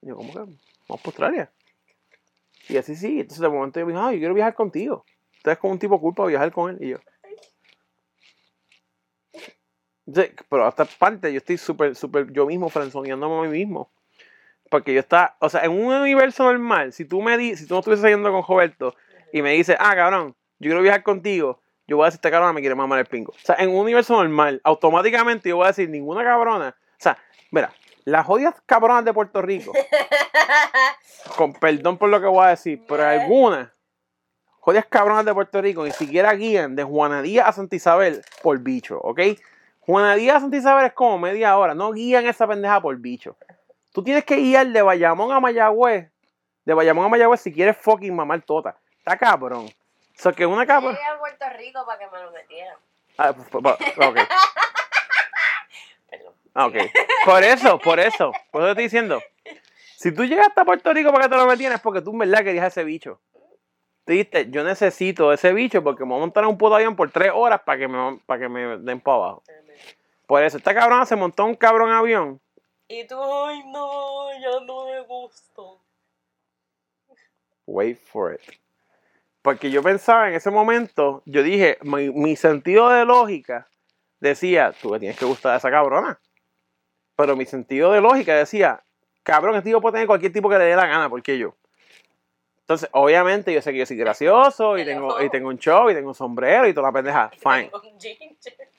Yo, 0.00 0.16
¿cómo 0.16 0.32
que? 0.32 0.38
Vamos 0.38 0.56
para 0.86 1.00
Australia. 1.04 1.52
Y 2.68 2.76
así 2.76 2.96
sí, 2.96 3.20
entonces 3.20 3.40
de 3.40 3.48
momento 3.48 3.80
yo 3.80 3.86
me 3.86 3.92
dijo, 3.92 4.04
ah, 4.04 4.12
yo 4.12 4.18
quiero 4.18 4.34
viajar 4.34 4.54
contigo. 4.54 5.04
Entonces 5.36 5.58
como 5.58 5.72
un 5.72 5.78
tipo 5.78 6.00
culpa 6.00 6.26
viajar 6.26 6.52
con 6.52 6.70
él. 6.70 6.78
Y 6.80 6.88
yo. 6.90 6.98
Entonces, 10.06 10.34
pero 10.48 10.66
hasta 10.66 10.84
parte 10.84 11.32
yo 11.32 11.38
estoy 11.38 11.56
súper, 11.56 11.94
súper 11.94 12.32
yo 12.32 12.46
mismo 12.46 12.68
frenzoneándome 12.68 13.38
a 13.38 13.50
mí 13.50 13.58
mismo. 13.58 13.90
Porque 14.70 14.94
yo 14.94 15.00
está, 15.00 15.36
o 15.40 15.48
sea, 15.48 15.62
en 15.62 15.72
un 15.72 15.92
universo 15.92 16.44
normal, 16.44 16.92
si 16.92 17.04
tú 17.04 17.22
me 17.22 17.36
di, 17.36 17.56
si 17.56 17.66
tú 17.66 17.74
no 17.74 17.80
estuvieses 17.80 18.02
saliendo 18.02 18.30
con 18.32 18.42
Roberto 18.42 18.94
y 19.32 19.42
me 19.42 19.52
dices, 19.52 19.76
ah, 19.78 19.94
cabrón, 19.94 20.34
yo 20.58 20.68
quiero 20.68 20.82
viajar 20.82 21.02
contigo, 21.02 21.60
yo 21.86 21.96
voy 21.96 22.04
a 22.04 22.06
decir, 22.06 22.18
esta 22.18 22.30
cabrona 22.30 22.52
me 22.52 22.60
quiere 22.60 22.74
mamar 22.74 22.98
el 22.98 23.06
pingo. 23.06 23.32
O 23.32 23.38
sea, 23.38 23.56
en 23.58 23.68
un 23.70 23.76
universo 23.76 24.16
normal, 24.16 24.60
automáticamente 24.64 25.50
yo 25.50 25.56
voy 25.56 25.64
a 25.64 25.68
decir, 25.68 25.88
ninguna 25.88 26.24
cabrona. 26.24 26.74
O 26.92 26.96
sea, 26.98 27.18
mira, 27.50 27.72
las 28.04 28.26
jodidas 28.26 28.54
cabronas 28.66 29.04
de 29.04 29.12
Puerto 29.12 29.42
Rico, 29.42 29.72
con 31.36 31.52
perdón 31.52 31.98
por 31.98 32.08
lo 32.08 32.20
que 32.20 32.26
voy 32.26 32.46
a 32.46 32.50
decir, 32.50 32.82
pero 32.88 33.06
algunas 33.06 33.70
jodidas 34.60 34.86
cabronas 34.86 35.24
de 35.24 35.34
Puerto 35.34 35.60
Rico 35.60 35.84
ni 35.84 35.90
siquiera 35.90 36.32
guían 36.34 36.74
de 36.74 36.84
Juanadía 36.84 37.46
a 37.46 37.52
Santa 37.52 37.76
Isabel 37.76 38.22
por 38.42 38.58
bicho, 38.60 38.98
¿ok? 38.98 39.20
Juanadía 39.86 40.36
a 40.36 40.40
Santa 40.40 40.56
Isabel 40.56 40.86
es 40.86 40.92
como 40.94 41.18
media 41.18 41.58
hora, 41.58 41.74
no 41.74 41.92
guían 41.92 42.26
esa 42.26 42.46
pendeja 42.46 42.80
por 42.80 42.96
bicho. 42.96 43.36
Tú 43.92 44.02
tienes 44.02 44.24
que 44.24 44.36
guiar 44.36 44.66
de 44.68 44.80
Bayamón 44.80 45.30
a 45.30 45.40
Mayagüez, 45.40 46.10
de 46.64 46.74
Bayamón 46.74 47.06
a 47.06 47.08
Mayagüez 47.10 47.40
si 47.40 47.52
quieres 47.52 47.76
fucking 47.76 48.14
mamar 48.14 48.40
tota. 48.42 48.78
Está 48.98 49.18
cabrón. 49.18 49.66
O 49.66 50.22
sea, 50.22 50.32
que 50.32 50.46
una 50.46 50.64
cabrón... 50.64 50.94
Llegué 50.94 51.06
a 51.06 51.18
Puerto 51.18 51.44
Rico 51.58 51.84
para 51.84 51.98
que 51.98 52.06
me 52.08 52.22
lo 52.22 52.32
metieran. 52.32 52.76
Ah, 53.18 53.32
pues, 53.34 53.46
pues, 53.50 53.62
pues, 53.94 54.08
ok. 54.08 54.16
Perdón. 56.10 56.34
Ah, 56.54 56.66
ok. 56.66 56.76
Por 57.26 57.42
eso, 57.42 57.78
por 57.78 58.00
eso. 58.00 58.32
Por 58.50 58.62
eso 58.62 58.66
te 58.66 58.70
estoy 58.70 58.84
diciendo. 58.84 59.20
Si 59.96 60.12
tú 60.12 60.24
llegaste 60.24 60.60
a 60.60 60.64
Puerto 60.64 60.92
Rico 60.94 61.12
para 61.12 61.24
que 61.24 61.30
te 61.30 61.36
lo 61.36 61.46
metieran 61.46 61.76
es 61.76 61.82
porque 61.82 62.00
tú 62.00 62.12
en 62.12 62.18
verdad 62.20 62.42
querías 62.42 62.66
ese 62.66 62.84
bicho. 62.84 63.20
Tú 64.04 64.12
dijiste, 64.12 64.50
yo 64.50 64.64
necesito 64.64 65.32
ese 65.32 65.52
bicho 65.52 65.82
porque 65.82 66.04
me 66.04 66.10
voy 66.10 66.18
a 66.18 66.20
montar 66.20 66.46
un 66.46 66.58
puto 66.58 66.74
avión 66.74 66.94
por 66.94 67.10
tres 67.10 67.32
horas 67.34 67.62
para 67.62 67.78
que 67.78 67.88
me, 67.88 68.18
para 68.26 68.40
que 68.40 68.48
me 68.48 68.78
den 68.78 69.00
para 69.00 69.16
abajo. 69.16 69.42
Por 70.26 70.42
eso, 70.42 70.58
esta 70.58 70.74
cabrona 70.74 71.06
se 71.06 71.16
montó 71.16 71.44
un 71.44 71.54
cabrón 71.54 71.90
avión. 71.90 72.40
Y 72.88 73.06
tú, 73.06 73.16
ay, 73.22 73.62
no, 73.66 74.30
ya 74.32 74.60
no 74.66 74.86
me 74.86 75.00
gusto. 75.02 75.80
Wait 77.66 77.98
for 77.98 78.34
it. 78.34 78.40
Porque 79.40 79.70
yo 79.70 79.82
pensaba 79.82 80.28
en 80.28 80.34
ese 80.34 80.50
momento, 80.50 81.22
yo 81.24 81.42
dije, 81.42 81.78
mi, 81.82 82.10
mi 82.10 82.36
sentido 82.36 82.90
de 82.90 83.04
lógica 83.04 83.68
decía, 84.20 84.74
tú 84.80 84.92
le 84.92 85.00
tienes 85.00 85.18
que 85.18 85.24
gustar 85.24 85.54
a 85.54 85.56
esa 85.56 85.70
cabrona. 85.70 86.18
Pero 87.16 87.36
mi 87.36 87.46
sentido 87.46 87.92
de 87.92 88.00
lógica 88.00 88.34
decía, 88.34 88.82
cabrón, 89.22 89.56
este 89.56 89.70
tipo 89.70 89.80
puede 89.80 89.92
tener 89.92 90.06
cualquier 90.06 90.32
tipo 90.32 90.48
que 90.48 90.58
le 90.58 90.64
dé 90.64 90.76
la 90.76 90.86
gana, 90.86 91.08
porque 91.08 91.38
yo. 91.38 91.54
Entonces, 92.64 92.88
obviamente, 92.92 93.52
yo 93.52 93.60
sé 93.60 93.72
que 93.72 93.78
yo 93.80 93.84
soy 93.84 93.98
gracioso, 93.98 94.78
y 94.78 94.86
tengo, 94.86 95.20
y 95.20 95.28
tengo 95.28 95.50
un 95.50 95.58
show, 95.58 95.90
y 95.90 95.94
tengo 95.94 96.08
un 96.08 96.14
sombrero, 96.14 96.66
y 96.66 96.72
toda 96.72 96.88
la 96.88 96.92
pendeja. 96.94 97.30
Fine. 97.36 97.70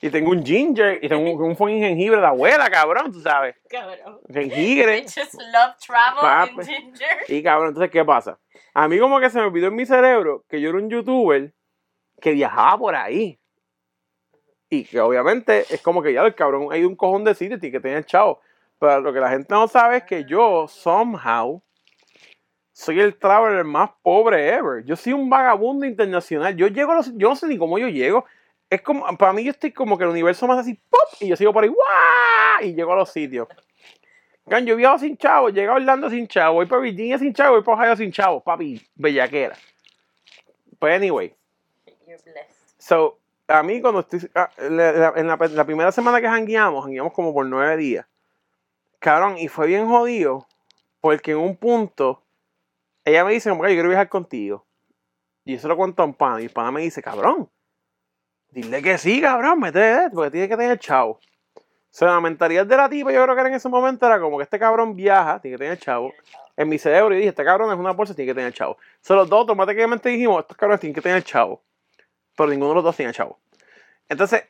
Y 0.00 0.10
tengo 0.10 0.32
un 0.32 0.44
ginger, 0.44 0.98
y 1.00 1.08
tengo 1.08 1.22
un, 1.44 1.56
fucking 1.56 1.78
jengibre 1.78 2.20
de 2.20 2.26
abuela, 2.26 2.68
cabrón, 2.68 3.12
tú 3.12 3.20
sabes. 3.20 3.54
cabrón. 3.70 4.20
Jengibre. 4.28 5.02
Bitches 5.02 5.34
love 5.34 5.76
travel 5.78 6.24
and 6.24 6.66
ginger. 6.66 7.08
Y 7.28 7.40
cabrón, 7.44 7.68
entonces, 7.68 7.92
¿qué 7.92 8.04
pasa? 8.04 8.40
A 8.74 8.88
mí 8.88 8.98
como 8.98 9.20
que 9.20 9.30
se 9.30 9.38
me 9.38 9.44
olvidó 9.44 9.68
en 9.68 9.76
mi 9.76 9.86
cerebro 9.86 10.44
que 10.48 10.60
yo 10.60 10.70
era 10.70 10.78
un 10.78 10.90
youtuber 10.90 11.54
que 12.20 12.32
viajaba 12.32 12.76
por 12.76 12.96
ahí. 12.96 13.38
Y 14.68 14.84
que 14.84 14.98
obviamente 14.98 15.64
es 15.70 15.80
como 15.80 16.02
que 16.02 16.12
ya 16.12 16.22
el 16.22 16.34
cabrón 16.34 16.72
hay 16.72 16.84
un 16.84 16.96
cojón 16.96 17.22
de 17.22 17.36
sitio 17.36 17.56
y 17.62 17.70
que 17.70 17.78
tener 17.78 18.04
chavo. 18.04 18.40
Pero 18.80 19.00
lo 19.00 19.12
que 19.12 19.20
la 19.20 19.30
gente 19.30 19.46
no 19.48 19.68
sabe 19.68 19.98
es 19.98 20.02
que 20.02 20.24
yo, 20.24 20.66
somehow, 20.66 21.62
soy 22.78 23.00
el 23.00 23.16
traveler 23.16 23.64
más 23.64 23.88
pobre 24.02 24.48
ever. 24.52 24.84
Yo 24.84 24.96
soy 24.96 25.14
un 25.14 25.30
vagabundo 25.30 25.86
internacional. 25.86 26.54
Yo 26.56 26.66
llego 26.66 26.92
a 26.92 26.96
los... 26.96 27.10
Yo 27.16 27.30
no 27.30 27.34
sé 27.34 27.46
ni 27.46 27.56
cómo 27.56 27.78
yo 27.78 27.88
llego. 27.88 28.26
Es 28.68 28.82
como... 28.82 29.06
Para 29.16 29.32
mí 29.32 29.42
yo 29.44 29.50
estoy 29.50 29.72
como 29.72 29.96
que 29.96 30.04
el 30.04 30.10
universo 30.10 30.46
más 30.46 30.58
así, 30.58 30.74
¡pop! 30.90 31.00
Y 31.20 31.28
yo 31.28 31.36
sigo 31.36 31.54
por 31.54 31.64
ahí, 31.64 31.70
¡guau! 31.70 32.62
Y 32.68 32.74
llego 32.74 32.92
a 32.92 32.96
los 32.96 33.10
sitios. 33.10 33.48
Gan, 34.44 34.66
yo 34.66 34.74
he 34.74 34.76
viajado 34.76 34.98
sin 34.98 35.16
chavo, 35.16 35.48
llego 35.48 35.72
a 35.72 35.76
Orlando 35.76 36.10
sin 36.10 36.28
chavo, 36.28 36.56
voy 36.56 36.66
para 36.66 36.82
Virginia 36.82 37.18
sin 37.18 37.32
chavo, 37.32 37.54
voy 37.54 37.64
para 37.64 37.78
Ohio 37.78 37.96
sin 37.96 38.12
chavo, 38.12 38.42
papi, 38.42 38.86
bellaquera. 38.94 39.56
Pues 40.78 40.94
anyway, 40.94 41.34
You're 42.06 42.20
blessed. 42.22 42.74
so, 42.78 43.18
a 43.48 43.62
mí 43.62 43.80
cuando 43.80 44.00
estoy, 44.00 44.30
ah, 44.34 44.50
la- 44.58 45.14
en 45.16 45.26
la, 45.28 45.36
la 45.36 45.64
primera 45.64 45.90
semana 45.90 46.20
que 46.20 46.28
jangueamos, 46.28 46.84
jangueamos 46.84 47.14
como 47.14 47.32
por 47.32 47.46
nueve 47.46 47.76
días, 47.78 48.06
cabrón, 48.98 49.38
y 49.38 49.48
fue 49.48 49.66
bien 49.66 49.88
jodido, 49.88 50.46
porque 51.00 51.30
en 51.32 51.38
un 51.38 51.56
punto, 51.56 52.22
ella 53.06 53.24
me 53.24 53.32
dice, 53.32 53.48
como 53.50 53.62
que 53.62 53.70
yo 53.70 53.76
quiero 53.76 53.88
viajar 53.88 54.08
contigo. 54.08 54.66
Y 55.44 55.54
yo 55.54 55.60
se 55.60 55.68
lo 55.68 55.76
cuento 55.76 56.02
a 56.02 56.06
un 56.06 56.14
pana, 56.14 56.40
y 56.40 56.44
el 56.44 56.50
pana 56.50 56.72
me 56.72 56.82
dice, 56.82 57.00
cabrón, 57.00 57.48
dile 58.50 58.82
que 58.82 58.98
sí, 58.98 59.20
cabrón, 59.20 59.60
métete, 59.60 60.10
porque 60.12 60.32
tiene 60.32 60.48
que 60.48 60.56
tener 60.56 60.78
chavo. 60.78 61.12
O 61.12 61.98
sea, 61.98 62.08
la 62.08 62.20
mentalidad 62.20 62.66
de 62.66 62.76
la 62.76 62.88
tipa, 62.88 63.12
yo 63.12 63.22
creo 63.22 63.34
que 63.34 63.40
era 63.40 63.48
en 63.48 63.54
ese 63.54 63.68
momento 63.68 64.06
era 64.06 64.20
como 64.20 64.38
que 64.38 64.42
este 64.42 64.58
cabrón 64.58 64.96
viaja, 64.96 65.40
tiene 65.40 65.56
que 65.56 65.64
tener 65.64 65.78
chavo. 65.78 66.12
En 66.56 66.68
mi 66.68 66.78
cerebro 66.78 67.10
yo 67.10 67.18
dije, 67.18 67.28
este 67.28 67.44
cabrón 67.44 67.72
es 67.72 67.78
una 67.78 67.92
bolsa, 67.92 68.14
tiene 68.14 68.32
que 68.32 68.34
tener 68.34 68.52
chavo. 68.52 68.76
Solo 69.00 69.20
los 69.20 69.30
dos 69.30 69.40
automáticamente 69.40 70.08
dijimos, 70.08 70.40
estos 70.40 70.56
cabrones 70.56 70.80
tienen 70.80 70.94
que 70.94 71.00
tener 71.00 71.22
chavo. 71.22 71.62
Pero 72.36 72.50
ninguno 72.50 72.70
de 72.70 72.74
los 72.74 72.84
dos 72.84 72.96
tenía 72.96 73.12
chavo. 73.12 73.38
Entonces, 74.08 74.44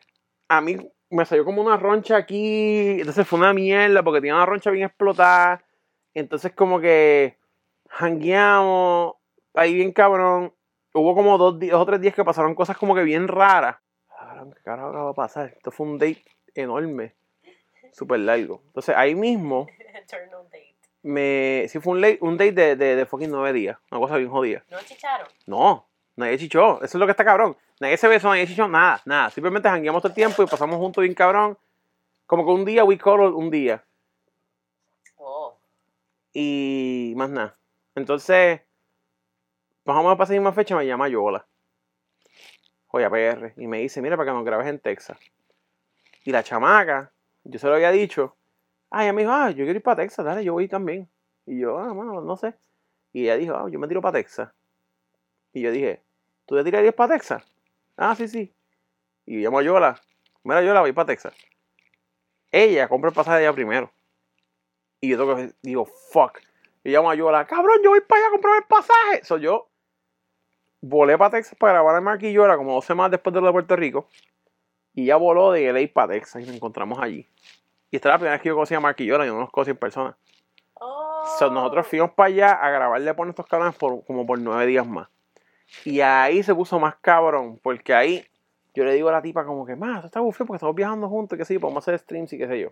a 0.48 0.60
mí 0.60 0.76
me 1.10 1.24
salió 1.24 1.44
como 1.44 1.62
una 1.62 1.76
roncha 1.76 2.16
aquí. 2.16 3.00
Entonces 3.00 3.26
fue 3.26 3.38
una 3.38 3.52
mierda 3.52 4.02
porque 4.02 4.20
tenía 4.20 4.34
una 4.34 4.46
roncha 4.46 4.70
bien 4.70 4.86
explotada. 4.86 5.62
Entonces 6.14 6.52
como 6.52 6.80
que 6.80 7.36
jangueamos 7.96 9.14
ahí 9.54 9.74
bien 9.74 9.92
cabrón. 9.92 10.52
Hubo 10.92 11.14
como 11.14 11.36
dos, 11.36 11.58
dos 11.58 11.72
o 11.74 11.86
tres 11.86 12.00
días 12.00 12.14
que 12.14 12.24
pasaron 12.24 12.54
cosas 12.54 12.76
como 12.78 12.94
que 12.94 13.02
bien 13.02 13.28
raras. 13.28 13.76
Cabrón, 14.08 14.52
¿qué 14.54 14.62
carajo 14.62 14.88
acaba 14.88 15.08
de 15.08 15.14
pasar? 15.14 15.46
Esto 15.56 15.70
fue 15.70 15.86
un 15.86 15.98
date 15.98 16.24
enorme. 16.54 17.14
Súper 17.92 18.20
largo. 18.20 18.62
Entonces 18.66 18.94
ahí 18.96 19.14
mismo 19.14 19.66
me... 21.02 21.66
Sí 21.68 21.78
fue 21.80 21.92
un, 21.94 22.00
late- 22.00 22.18
un 22.20 22.36
date 22.36 22.52
de, 22.52 22.76
de, 22.76 22.96
de 22.96 23.06
fucking 23.06 23.30
nueve 23.30 23.52
días. 23.52 23.78
Una 23.90 24.00
cosa 24.00 24.16
bien 24.16 24.30
jodida. 24.30 24.64
¿No 24.70 24.78
chicharon? 24.82 25.28
No, 25.46 25.86
nadie 26.16 26.38
chichó. 26.38 26.76
Eso 26.76 26.84
es 26.84 26.94
lo 26.94 27.06
que 27.06 27.12
está 27.12 27.24
cabrón. 27.24 27.56
Nadie 27.78 27.96
se 27.98 28.08
besó, 28.08 28.28
nadie 28.28 28.46
chichó, 28.46 28.66
nada, 28.68 29.00
nada. 29.04 29.30
Simplemente 29.30 29.68
jangueamos 29.68 30.00
todo 30.02 30.08
el 30.08 30.14
tiempo 30.14 30.42
y 30.42 30.46
pasamos 30.46 30.76
juntos 30.76 31.02
bien 31.02 31.14
cabrón. 31.14 31.58
Como 32.26 32.44
que 32.44 32.50
un 32.52 32.64
día, 32.64 32.84
we 32.84 32.96
call 32.98 33.20
un 33.20 33.50
día. 33.50 33.84
Oh. 35.16 35.58
Y 36.32 37.12
más 37.16 37.28
nada. 37.30 37.56
Entonces, 37.96 38.60
más 39.86 39.96
o 39.96 40.02
menos 40.02 40.16
para 40.16 40.24
esa 40.24 40.34
misma 40.34 40.52
fecha 40.52 40.76
me 40.76 40.86
llama 40.86 41.08
Yola. 41.08 41.46
Joya 42.88 43.10
PR. 43.10 43.54
Y 43.56 43.66
me 43.66 43.78
dice, 43.78 44.02
mira, 44.02 44.16
para 44.16 44.30
que 44.30 44.34
nos 44.34 44.44
grabes 44.44 44.66
en 44.66 44.78
Texas. 44.78 45.18
Y 46.24 46.30
la 46.30 46.42
chamaca, 46.42 47.12
yo 47.44 47.58
se 47.58 47.66
lo 47.66 47.74
había 47.74 47.90
dicho. 47.90 48.36
Ah, 48.90 49.04
ella 49.04 49.14
me 49.14 49.22
dijo, 49.22 49.32
ah, 49.32 49.50
yo 49.50 49.64
quiero 49.64 49.78
ir 49.78 49.82
para 49.82 50.02
Texas, 50.02 50.24
dale, 50.24 50.44
yo 50.44 50.52
voy 50.52 50.68
también. 50.68 51.08
Y 51.46 51.58
yo, 51.58 51.78
ah, 51.78 51.92
bueno, 51.92 52.20
no 52.20 52.36
sé. 52.36 52.54
Y 53.12 53.22
ella 53.22 53.36
dijo, 53.36 53.56
ah, 53.56 53.66
yo 53.70 53.78
me 53.78 53.88
tiro 53.88 54.02
para 54.02 54.18
Texas. 54.18 54.52
Y 55.54 55.62
yo 55.62 55.70
dije, 55.70 56.02
¿tú 56.44 56.54
te 56.54 56.64
tirarías 56.64 56.94
para 56.94 57.14
Texas? 57.14 57.42
Ah, 57.96 58.14
sí, 58.14 58.28
sí. 58.28 58.54
Y 59.24 59.38
llamo 59.38 59.58
a 59.58 59.62
Yola. 59.62 60.00
Mira, 60.44 60.62
Yola, 60.62 60.80
voy 60.80 60.92
para 60.92 61.06
Texas. 61.06 61.34
Ella 62.52 62.88
compra 62.88 63.08
el 63.08 63.14
pasaje 63.14 63.38
de 63.38 63.44
ella 63.44 63.54
primero. 63.54 63.90
Y 65.00 65.08
yo 65.08 65.16
tengo 65.16 65.36
que, 65.36 65.52
digo, 65.62 65.86
fuck. 65.86 66.40
Y 66.86 66.90
llamo 66.90 67.10
a 67.10 67.16
Yola, 67.16 67.44
cabrón, 67.48 67.80
yo 67.82 67.90
voy 67.90 68.00
para 68.00 68.20
allá 68.20 68.28
a 68.28 68.30
comprar 68.30 68.56
el 68.58 68.62
pasaje. 68.62 69.24
Soy 69.24 69.40
yo. 69.40 69.68
volé 70.80 71.18
para 71.18 71.30
Texas 71.30 71.58
para 71.58 71.72
grabar 71.72 71.96
a 71.96 72.00
Marquillola 72.00 72.56
como 72.56 72.74
dos 72.74 72.84
semanas 72.84 73.10
después 73.10 73.34
de 73.34 73.40
lo 73.40 73.48
de 73.48 73.52
Puerto 73.52 73.74
Rico. 73.74 74.06
Y 74.94 75.02
ella 75.02 75.16
voló 75.16 75.50
de 75.50 75.72
LA 75.72 75.92
para 75.92 76.12
Texas 76.12 76.44
y 76.44 76.46
nos 76.46 76.54
encontramos 76.54 77.00
allí. 77.00 77.28
Y 77.90 77.96
esta 77.96 78.08
es 78.08 78.12
la 78.12 78.18
primera 78.18 78.34
vez 78.34 78.42
que 78.42 78.50
yo 78.50 78.54
conocí 78.54 78.74
a 78.74 78.78
Marquillola, 78.78 79.26
yo 79.26 79.34
no 79.34 79.40
los 79.40 79.50
conocí 79.50 79.72
en 79.72 79.78
persona. 79.78 80.16
Oh. 80.74 81.24
So, 81.40 81.50
nosotros 81.50 81.88
fuimos 81.88 82.12
para 82.12 82.28
allá 82.28 82.52
a 82.52 82.70
grabarle 82.70 83.14
por 83.14 83.26
nuestros 83.26 83.48
canales 83.48 83.74
por, 83.74 84.04
como 84.04 84.24
por 84.24 84.38
nueve 84.38 84.64
días 84.66 84.86
más. 84.86 85.08
Y 85.84 86.02
ahí 86.02 86.44
se 86.44 86.54
puso 86.54 86.78
más 86.78 86.94
cabrón, 87.00 87.58
porque 87.64 87.94
ahí 87.94 88.24
yo 88.74 88.84
le 88.84 88.94
digo 88.94 89.08
a 89.08 89.12
la 89.12 89.22
tipa 89.22 89.44
como 89.44 89.66
que, 89.66 89.74
más, 89.74 90.04
está 90.04 90.20
bufeo 90.20 90.46
porque 90.46 90.58
estamos 90.58 90.76
viajando 90.76 91.08
juntos, 91.08 91.36
que 91.36 91.44
sí, 91.44 91.58
podemos 91.58 91.82
hacer 91.82 91.98
streams 91.98 92.32
y 92.32 92.38
qué 92.38 92.46
sé 92.46 92.60
yo. 92.60 92.68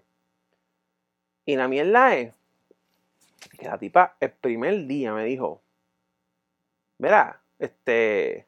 Y 1.47 1.57
la 1.57 1.67
mierda 1.67 2.15
es 2.15 2.33
que 3.49 3.67
la 3.67 3.79
tipa 3.79 4.17
el 4.21 4.31
primer 4.33 4.87
día 4.87 5.13
me 5.13 5.25
dijo, 5.25 5.63
mira, 6.99 7.41
este, 7.59 8.47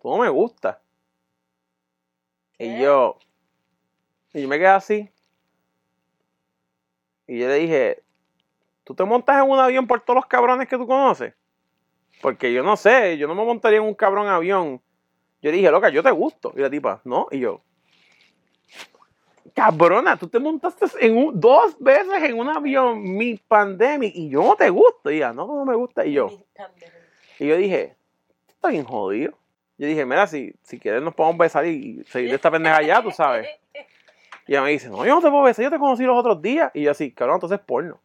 tú 0.00 0.10
no 0.10 0.18
me 0.18 0.28
gusta. 0.28 0.80
Y 2.58 2.80
yo, 2.80 3.18
y 4.32 4.42
yo 4.42 4.48
me 4.48 4.58
quedé 4.58 4.68
así. 4.68 5.10
Y 7.26 7.38
yo 7.38 7.48
le 7.48 7.54
dije, 7.54 8.02
¿tú 8.84 8.94
te 8.94 9.04
montas 9.04 9.42
en 9.42 9.50
un 9.50 9.58
avión 9.58 9.86
por 9.86 10.00
todos 10.00 10.16
los 10.16 10.26
cabrones 10.26 10.68
que 10.68 10.78
tú 10.78 10.86
conoces? 10.86 11.34
Porque 12.22 12.52
yo 12.52 12.62
no 12.62 12.76
sé, 12.76 13.18
yo 13.18 13.26
no 13.28 13.34
me 13.34 13.44
montaría 13.44 13.78
en 13.78 13.84
un 13.84 13.94
cabrón 13.94 14.28
avión. 14.28 14.80
Yo 15.42 15.50
le 15.50 15.58
dije, 15.58 15.70
loca, 15.70 15.90
yo 15.90 16.02
te 16.02 16.10
gusto. 16.10 16.52
Y 16.56 16.60
la 16.60 16.70
tipa, 16.70 17.00
no. 17.04 17.26
Y 17.30 17.40
yo, 17.40 17.62
cabrona, 19.56 20.16
tú 20.18 20.28
te 20.28 20.38
montaste 20.38 20.84
en 21.00 21.16
un- 21.16 21.40
dos 21.40 21.76
veces 21.80 22.22
en 22.22 22.38
un 22.38 22.48
avión, 22.48 23.02
mi 23.02 23.36
pandemic, 23.36 24.12
y 24.14 24.28
yo 24.28 24.42
no 24.42 24.54
te 24.54 24.68
gusto. 24.68 25.10
Y 25.10 25.16
ella, 25.16 25.32
no, 25.32 25.46
no 25.46 25.64
me 25.64 25.74
gusta. 25.74 26.04
Y 26.04 26.12
yo, 26.12 26.30
y 27.38 27.46
yo 27.48 27.56
dije, 27.56 27.96
está 28.48 28.68
bien 28.68 28.84
jodido. 28.84 29.32
Yo 29.78 29.86
dije, 29.86 30.04
mira, 30.04 30.26
si, 30.26 30.54
si 30.62 30.78
quieres 30.78 31.02
nos 31.02 31.14
podemos 31.14 31.38
besar 31.38 31.66
y 31.66 32.04
seguir 32.04 32.32
esta 32.34 32.50
pendeja 32.50 32.76
allá, 32.76 33.02
tú 33.02 33.10
sabes. 33.10 33.48
Y 34.46 34.52
ella 34.52 34.62
me 34.62 34.70
dice, 34.70 34.88
no, 34.88 35.04
yo 35.04 35.14
no 35.14 35.20
te 35.22 35.30
puedo 35.30 35.42
besar, 35.42 35.64
yo 35.64 35.70
te 35.70 35.78
conocí 35.78 36.04
los 36.04 36.16
otros 36.18 36.40
días. 36.40 36.70
Y 36.74 36.82
yo 36.82 36.90
así, 36.90 37.10
cabrón, 37.12 37.36
entonces 37.36 37.58
porno. 37.58 37.98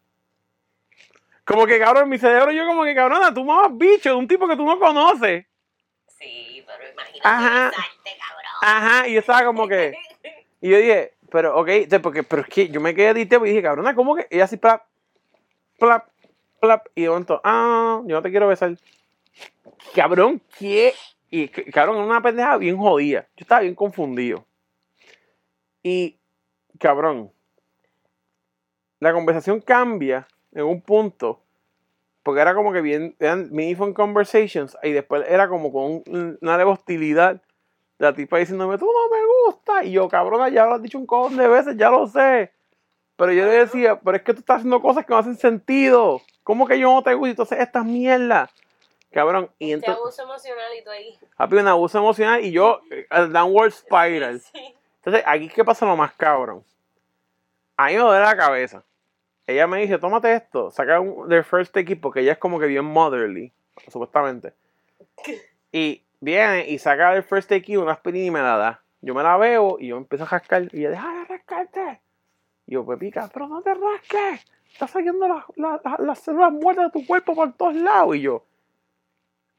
Como 1.45 1.65
que, 1.65 1.79
cabrón, 1.79 2.03
en 2.03 2.09
mi 2.09 2.17
cerebro 2.17 2.51
yo 2.51 2.65
como 2.65 2.83
que, 2.83 2.95
cabrona, 2.95 3.33
tú 3.33 3.43
mamas 3.43 3.77
bicho 3.77 4.09
de 4.09 4.15
un 4.15 4.27
tipo 4.27 4.47
que 4.47 4.55
tú 4.55 4.65
no 4.65 4.79
conoces. 4.79 5.45
Sí, 6.07 6.63
pero 6.65 6.91
imagínate 6.91 7.21
Ajá. 7.23 7.65
besarte, 7.69 8.11
cabrón. 8.19 8.51
Ajá, 8.61 9.07
y 9.07 9.13
yo 9.13 9.19
estaba 9.19 9.43
como 9.45 9.67
que... 9.67 9.93
Y 10.61 10.69
yo 10.69 10.77
dije, 10.77 11.13
pero, 11.31 11.57
ok, 11.57 11.69
porque, 12.03 12.23
pero 12.23 12.41
es 12.43 12.47
que 12.49 12.67
yo 12.67 12.81
me 12.81 12.93
quedé 12.93 13.09
editado 13.09 13.45
y 13.45 13.49
dije, 13.49 13.61
cabrona, 13.61 13.95
¿cómo 13.95 14.15
que? 14.15 14.27
Y 14.29 14.39
así, 14.41 14.57
plap, 14.57 14.83
plap, 15.79 16.07
plap. 16.59 16.87
Y 16.93 17.03
de 17.03 17.09
momento, 17.09 17.41
ah, 17.43 18.01
yo 18.05 18.15
no 18.15 18.21
te 18.21 18.29
quiero 18.29 18.47
besar. 18.47 18.77
Cabrón, 19.95 20.41
¿qué? 20.59 20.93
Y, 21.29 21.47
cabrón, 21.47 21.95
era 21.95 22.05
una 22.05 22.21
pendeja 22.21 22.57
bien 22.57 22.77
jodida. 22.77 23.21
Yo 23.37 23.43
estaba 23.43 23.61
bien 23.61 23.75
confundido. 23.75 24.45
Y, 25.81 26.17
cabrón, 26.77 27.31
la 28.99 29.13
conversación 29.13 29.61
cambia 29.61 30.27
en 30.51 30.65
un 30.65 30.81
punto. 30.81 31.41
Porque 32.23 32.41
era 32.41 32.53
como 32.53 32.71
que 32.71 32.81
bien, 32.81 33.15
eran 33.19 33.49
mini 33.51 33.73
phone 33.73 33.93
conversations. 33.93 34.77
Y 34.83 34.91
después 34.91 35.23
era 35.27 35.47
como 35.49 35.71
con 35.71 36.03
un- 36.05 36.37
una 36.41 36.57
leve 36.57 36.69
hostilidad. 36.71 37.41
La 38.01 38.13
tipa 38.13 38.39
diciéndome, 38.39 38.79
tú 38.79 38.85
no 38.85 39.15
me 39.15 39.23
gusta. 39.45 39.83
Y 39.83 39.91
yo, 39.91 40.09
cabrona, 40.09 40.49
ya 40.49 40.65
lo 40.65 40.73
has 40.73 40.81
dicho 40.81 40.97
un 40.97 41.05
cojón 41.05 41.37
de 41.37 41.47
veces, 41.47 41.77
ya 41.77 41.91
lo 41.91 42.07
sé. 42.07 42.51
Pero 43.15 43.31
yo 43.31 43.45
le 43.45 43.51
decía, 43.51 43.99
pero 43.99 44.17
es 44.17 44.23
que 44.23 44.33
tú 44.33 44.39
estás 44.39 44.57
haciendo 44.57 44.81
cosas 44.81 45.05
que 45.05 45.13
no 45.13 45.19
hacen 45.19 45.37
sentido. 45.37 46.19
¿Cómo 46.43 46.65
que 46.65 46.79
yo 46.79 46.91
no 46.91 47.03
te 47.03 47.13
gusto? 47.13 47.27
Y 47.27 47.29
Entonces, 47.29 47.59
estas 47.59 47.85
mierdas. 47.85 48.49
Cabrón, 49.11 49.51
y 49.59 49.67
Te 49.67 49.73
entonces, 49.73 50.01
abuso 50.01 50.23
emocional 50.23 50.65
y 50.79 50.83
tú 50.83 50.89
ahí. 50.89 51.19
papi, 51.37 51.55
un 51.57 51.67
abuso 51.67 51.99
emocional 51.99 52.43
y 52.43 52.51
yo, 52.51 52.81
eh, 52.89 53.05
el 53.11 53.31
downward 53.31 53.71
spiral. 53.71 54.39
Sí. 54.39 54.73
Entonces, 54.95 55.23
aquí 55.27 55.45
es 55.45 55.53
que 55.53 55.63
pasa 55.63 55.85
lo 55.85 55.95
más 55.95 56.13
cabrón. 56.13 56.63
A 57.77 57.85
mí 57.87 57.93
me 57.93 57.99
duele 57.99 58.25
la 58.25 58.35
cabeza. 58.35 58.83
Ella 59.45 59.67
me 59.67 59.79
dice, 59.79 59.99
tómate 59.99 60.33
esto, 60.33 60.71
saca 60.71 60.99
un 60.99 61.29
their 61.29 61.43
first 61.43 61.71
take 61.71 61.95
porque 61.97 62.21
ella 62.21 62.31
es 62.31 62.37
como 62.39 62.59
que 62.59 62.65
bien 62.65 62.85
motherly, 62.85 63.51
supuestamente. 63.89 64.53
Y 65.71 66.01
viene 66.21 66.69
y 66.69 66.77
saca 66.79 67.11
del 67.11 67.23
first 67.23 67.49
take 67.49 67.77
una 67.77 67.91
aspirina 67.91 68.25
y 68.27 68.31
me 68.31 68.39
la 68.41 68.55
da. 68.57 68.83
Yo 69.01 69.13
me 69.13 69.23
la 69.23 69.35
veo 69.37 69.77
y 69.79 69.87
yo 69.87 69.97
empiezo 69.97 70.23
a 70.23 70.27
rascar 70.27 70.63
y 70.71 70.79
ella, 70.79 70.91
deja 70.91 71.13
de 71.13 71.25
rascarte. 71.25 72.01
Y 72.67 72.73
yo, 72.75 72.85
Pepica, 72.85 73.29
pero 73.33 73.47
no 73.47 73.61
te 73.61 73.73
rasques. 73.73 74.45
Estás 74.71 74.91
saliendo 74.91 75.27
las, 75.27 75.43
las- 75.55 75.81
las- 75.83 75.99
las 75.99 76.19
células 76.19 76.53
muertas 76.53 76.91
de 76.93 76.99
tu 77.01 77.05
cuerpo 77.05 77.35
por 77.35 77.51
todos 77.53 77.75
lados. 77.75 78.15
Y 78.15 78.21
yo, 78.21 78.45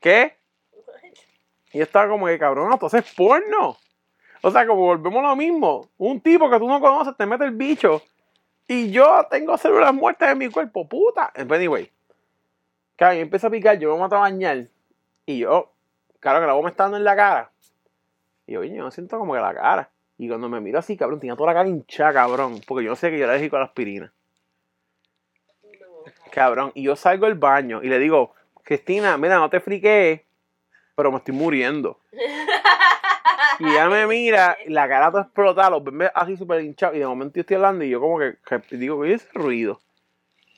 ¿qué? 0.00 0.36
Y 1.72 1.78
yo 1.78 1.84
estaba 1.84 2.08
como 2.08 2.26
que, 2.26 2.38
cabrón, 2.38 2.72
entonces 2.72 3.04
es 3.04 3.14
porno. 3.14 3.76
O 4.42 4.50
sea, 4.50 4.66
como 4.66 4.80
volvemos 4.82 5.18
a 5.24 5.28
lo 5.28 5.36
mismo. 5.36 5.88
Un 5.98 6.20
tipo 6.20 6.48
que 6.48 6.58
tú 6.58 6.66
no 6.68 6.80
conoces 6.80 7.16
te 7.16 7.26
mete 7.26 7.44
el 7.44 7.52
bicho. 7.52 8.02
Y 8.68 8.90
yo 8.90 9.26
tengo 9.30 9.56
células 9.58 9.92
muertas 9.92 10.30
en 10.30 10.38
mi 10.38 10.48
cuerpo, 10.48 10.88
puta. 10.88 11.32
Anyway. 11.34 11.90
Claro, 12.96 13.14
y 13.16 13.20
empieza 13.20 13.48
a 13.48 13.50
picar, 13.50 13.78
yo 13.78 13.92
me 13.94 14.00
mato 14.00 14.16
a 14.16 14.20
bañar. 14.20 14.68
Y 15.26 15.38
yo, 15.40 15.72
claro 16.22 16.40
que 16.40 16.46
la 16.46 16.54
me 16.54 16.70
está 16.70 16.84
dando 16.84 16.96
en 16.96 17.04
la 17.04 17.16
cara. 17.16 17.50
Y 18.46 18.52
yo, 18.52 18.60
oye, 18.60 18.74
yo 18.74 18.84
me 18.84 18.90
siento 18.92 19.18
como 19.18 19.34
que 19.34 19.40
la 19.40 19.52
cara. 19.52 19.90
Y 20.16 20.28
cuando 20.28 20.48
me 20.48 20.60
miro 20.60 20.78
así, 20.78 20.96
cabrón, 20.96 21.18
tenía 21.18 21.34
toda 21.34 21.48
la 21.48 21.58
cara 21.58 21.68
hinchada, 21.68 22.12
cabrón. 22.12 22.60
Porque 22.66 22.84
yo 22.84 22.94
sé 22.94 23.10
que 23.10 23.18
yo 23.18 23.24
era 23.24 23.32
alérgico 23.32 23.56
a 23.56 23.60
la 23.60 23.64
aspirina. 23.66 24.12
Cabrón. 26.30 26.70
Y 26.74 26.84
yo 26.84 26.94
salgo 26.94 27.26
del 27.26 27.34
baño 27.34 27.82
y 27.82 27.88
le 27.88 27.98
digo, 27.98 28.34
Cristina, 28.62 29.18
mira, 29.18 29.36
no 29.38 29.50
te 29.50 29.60
friquees, 29.60 30.22
pero 30.94 31.10
me 31.10 31.18
estoy 31.18 31.34
muriendo. 31.34 31.98
Y 33.58 33.64
ella 33.64 33.88
me 33.88 34.06
mira, 34.06 34.56
la 34.66 34.88
cara 34.88 35.10
toda 35.10 35.24
explotada, 35.24 35.70
los 35.70 35.84
ven 35.84 36.08
así 36.14 36.36
súper 36.36 36.62
hinchados. 36.62 36.96
Y 36.96 37.00
de 37.00 37.06
momento 37.06 37.34
yo 37.34 37.40
estoy 37.40 37.56
hablando 37.56 37.84
y 37.84 37.90
yo 37.90 38.00
como 38.00 38.18
que, 38.18 38.36
que 38.68 38.76
digo, 38.76 38.96
oye, 38.96 39.14
ese 39.14 39.28
ruido. 39.34 39.80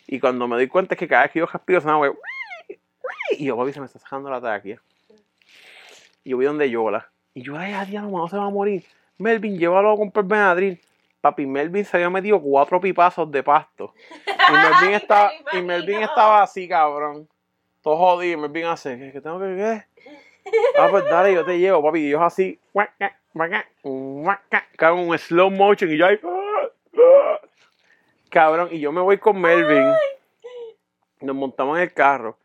Y 0.06 0.20
cuando 0.20 0.46
me 0.46 0.56
doy 0.56 0.68
cuenta 0.68 0.94
es 0.94 0.98
que 0.98 1.08
cada 1.08 1.22
vez 1.22 1.32
que 1.32 1.38
yo 1.38 1.46
respiro 1.46 1.80
se 1.80 1.86
me 1.86 1.92
hace, 1.92 2.18
y 3.38 3.46
yo, 3.46 3.56
papi, 3.56 3.72
se 3.72 3.80
me 3.80 3.86
está 3.86 3.98
sacando 3.98 4.30
la 4.30 4.40
taquia. 4.40 4.80
Y 6.24 6.30
yo 6.30 6.36
voy 6.36 6.46
donde 6.46 6.70
Yola. 6.70 7.08
Y 7.34 7.42
yo, 7.42 7.56
ay, 7.56 7.72
ya, 7.90 8.00
no, 8.02 8.10
no 8.10 8.28
se 8.28 8.36
va 8.36 8.46
a 8.46 8.50
morir. 8.50 8.84
Melvin, 9.18 9.58
llévalo 9.58 9.92
a 9.92 9.96
comprar 9.96 10.24
Benadryl. 10.24 10.80
Papi, 11.20 11.46
Melvin 11.46 11.84
se 11.84 11.96
había 11.96 12.10
metido 12.10 12.40
cuatro 12.40 12.80
pipazos 12.80 13.30
de 13.30 13.42
pasto. 13.42 13.94
Y 14.26 14.52
Melvin 14.52 14.94
estaba, 14.94 15.30
y 15.52 15.62
Melvin 15.62 16.02
estaba 16.02 16.42
así, 16.42 16.68
cabrón. 16.68 17.28
Todo 17.82 17.96
jodido. 17.96 18.38
Y 18.38 18.40
Melvin 18.40 18.66
hace, 18.66 18.98
¿qué, 18.98 19.12
qué 19.12 19.20
tengo 19.20 19.38
que 19.38 19.56
qué? 19.56 19.84
Ah, 20.78 20.88
pues 20.90 21.04
dale, 21.06 21.32
yo 21.32 21.44
te 21.44 21.58
llevo, 21.58 21.82
papi. 21.82 22.00
Y 22.00 22.10
yo 22.10 22.22
así, 22.22 22.60
guaca, 22.72 23.18
cabrón, 24.76 25.08
un 25.08 25.18
slow 25.18 25.50
motion. 25.50 25.90
Y 25.90 25.96
yo 25.96 26.06
ahí, 26.06 26.20
ah, 26.22 26.68
ah. 26.98 27.40
cabrón. 28.28 28.68
Y 28.70 28.80
yo 28.80 28.92
me 28.92 29.00
voy 29.00 29.18
con 29.18 29.40
Melvin. 29.40 29.92
Nos 31.20 31.34
montamos 31.34 31.78
en 31.78 31.84
el 31.84 31.92
carro. 31.94 32.36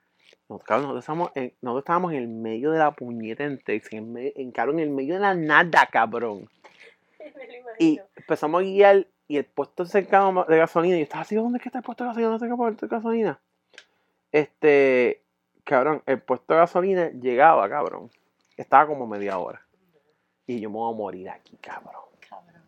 Nosotros, 0.50 0.98
estábamos 1.00 1.32
en, 1.36 1.54
nosotros 1.62 1.84
estábamos 1.84 2.12
en 2.14 2.18
el 2.20 2.28
medio 2.28 2.72
de 2.72 2.80
la 2.80 2.92
puñeta 2.92 3.44
en 3.44 3.60
Texas. 3.60 3.94
En, 3.94 4.12
medio- 4.12 4.32
en, 4.36 4.52
cabrón, 4.52 4.80
en 4.80 4.90
el 4.90 4.94
medio 4.96 5.14
de 5.14 5.20
la 5.20 5.36
nada, 5.36 5.88
cabrón. 5.92 6.50
Y 7.80 8.00
empezamos 8.18 8.62
a 8.62 8.64
guiar 8.64 9.08
y 9.28 9.38
el 9.38 9.46
puesto 9.46 9.86
cercano 9.86 10.44
de 10.46 10.58
gasolina. 10.58 10.96
Y 10.96 11.00
yo 11.00 11.04
estaba 11.04 11.22
así, 11.22 11.36
¿dónde 11.36 11.58
es 11.58 11.64
que 11.64 11.70
está 11.70 11.80
el 11.80 11.84
puesto 11.86 12.04
de 12.04 12.10
gasolina? 12.10 12.30
¿Dónde 12.32 12.46
está 12.46 12.54
el 12.54 12.58
puesto 12.58 12.88
de 12.88 12.96
gasolina? 12.96 13.40
Este, 14.32 15.22
cabrón, 15.64 16.04
el 16.06 16.20
puesto 16.20 16.54
de 16.54 16.60
gasolina 16.60 17.10
llegaba, 17.12 17.70
cabrón. 17.70 18.10
Estaba 18.58 18.88
como 18.88 19.08
media 19.08 19.38
hora. 19.38 19.62
Y 20.46 20.60
yo 20.60 20.70
me 20.70 20.76
voy 20.78 20.94
a 20.94 20.98
morir 20.98 21.30
aquí, 21.30 21.56
cabrón. 21.62 22.04
Cabrón. 22.28 22.64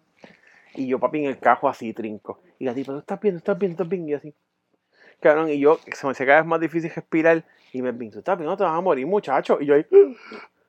Y 0.75 0.87
yo, 0.87 0.99
papi, 0.99 1.19
en 1.19 1.25
el 1.25 1.39
cajo 1.39 1.67
así, 1.67 1.93
trinco. 1.93 2.39
Y 2.59 2.65
la 2.65 2.73
tipa, 2.73 2.93
¿tú 2.93 2.99
estás 2.99 3.19
bien? 3.19 3.33
¿Tú 3.35 3.39
estás 3.39 3.57
bien? 3.59 3.71
¿Tú 3.75 3.83
estás 3.83 3.89
bien? 3.89 4.07
Y 4.07 4.13
así. 4.13 4.33
Cabrón, 5.19 5.49
y 5.49 5.59
yo, 5.59 5.79
se 5.91 6.05
me 6.05 6.11
hace 6.11 6.25
cada 6.25 6.39
vez 6.41 6.47
más 6.47 6.59
difícil 6.59 6.89
respirar. 6.91 7.43
Y 7.73 7.81
me 7.81 7.93
¿tú 7.93 8.19
estás? 8.19 8.39
No 8.39 8.57
te 8.57 8.63
vas 8.63 8.77
a 8.77 8.81
morir, 8.81 9.05
muchacho. 9.07 9.57
Y 9.61 9.65
yo 9.65 9.75
ahí, 9.75 9.85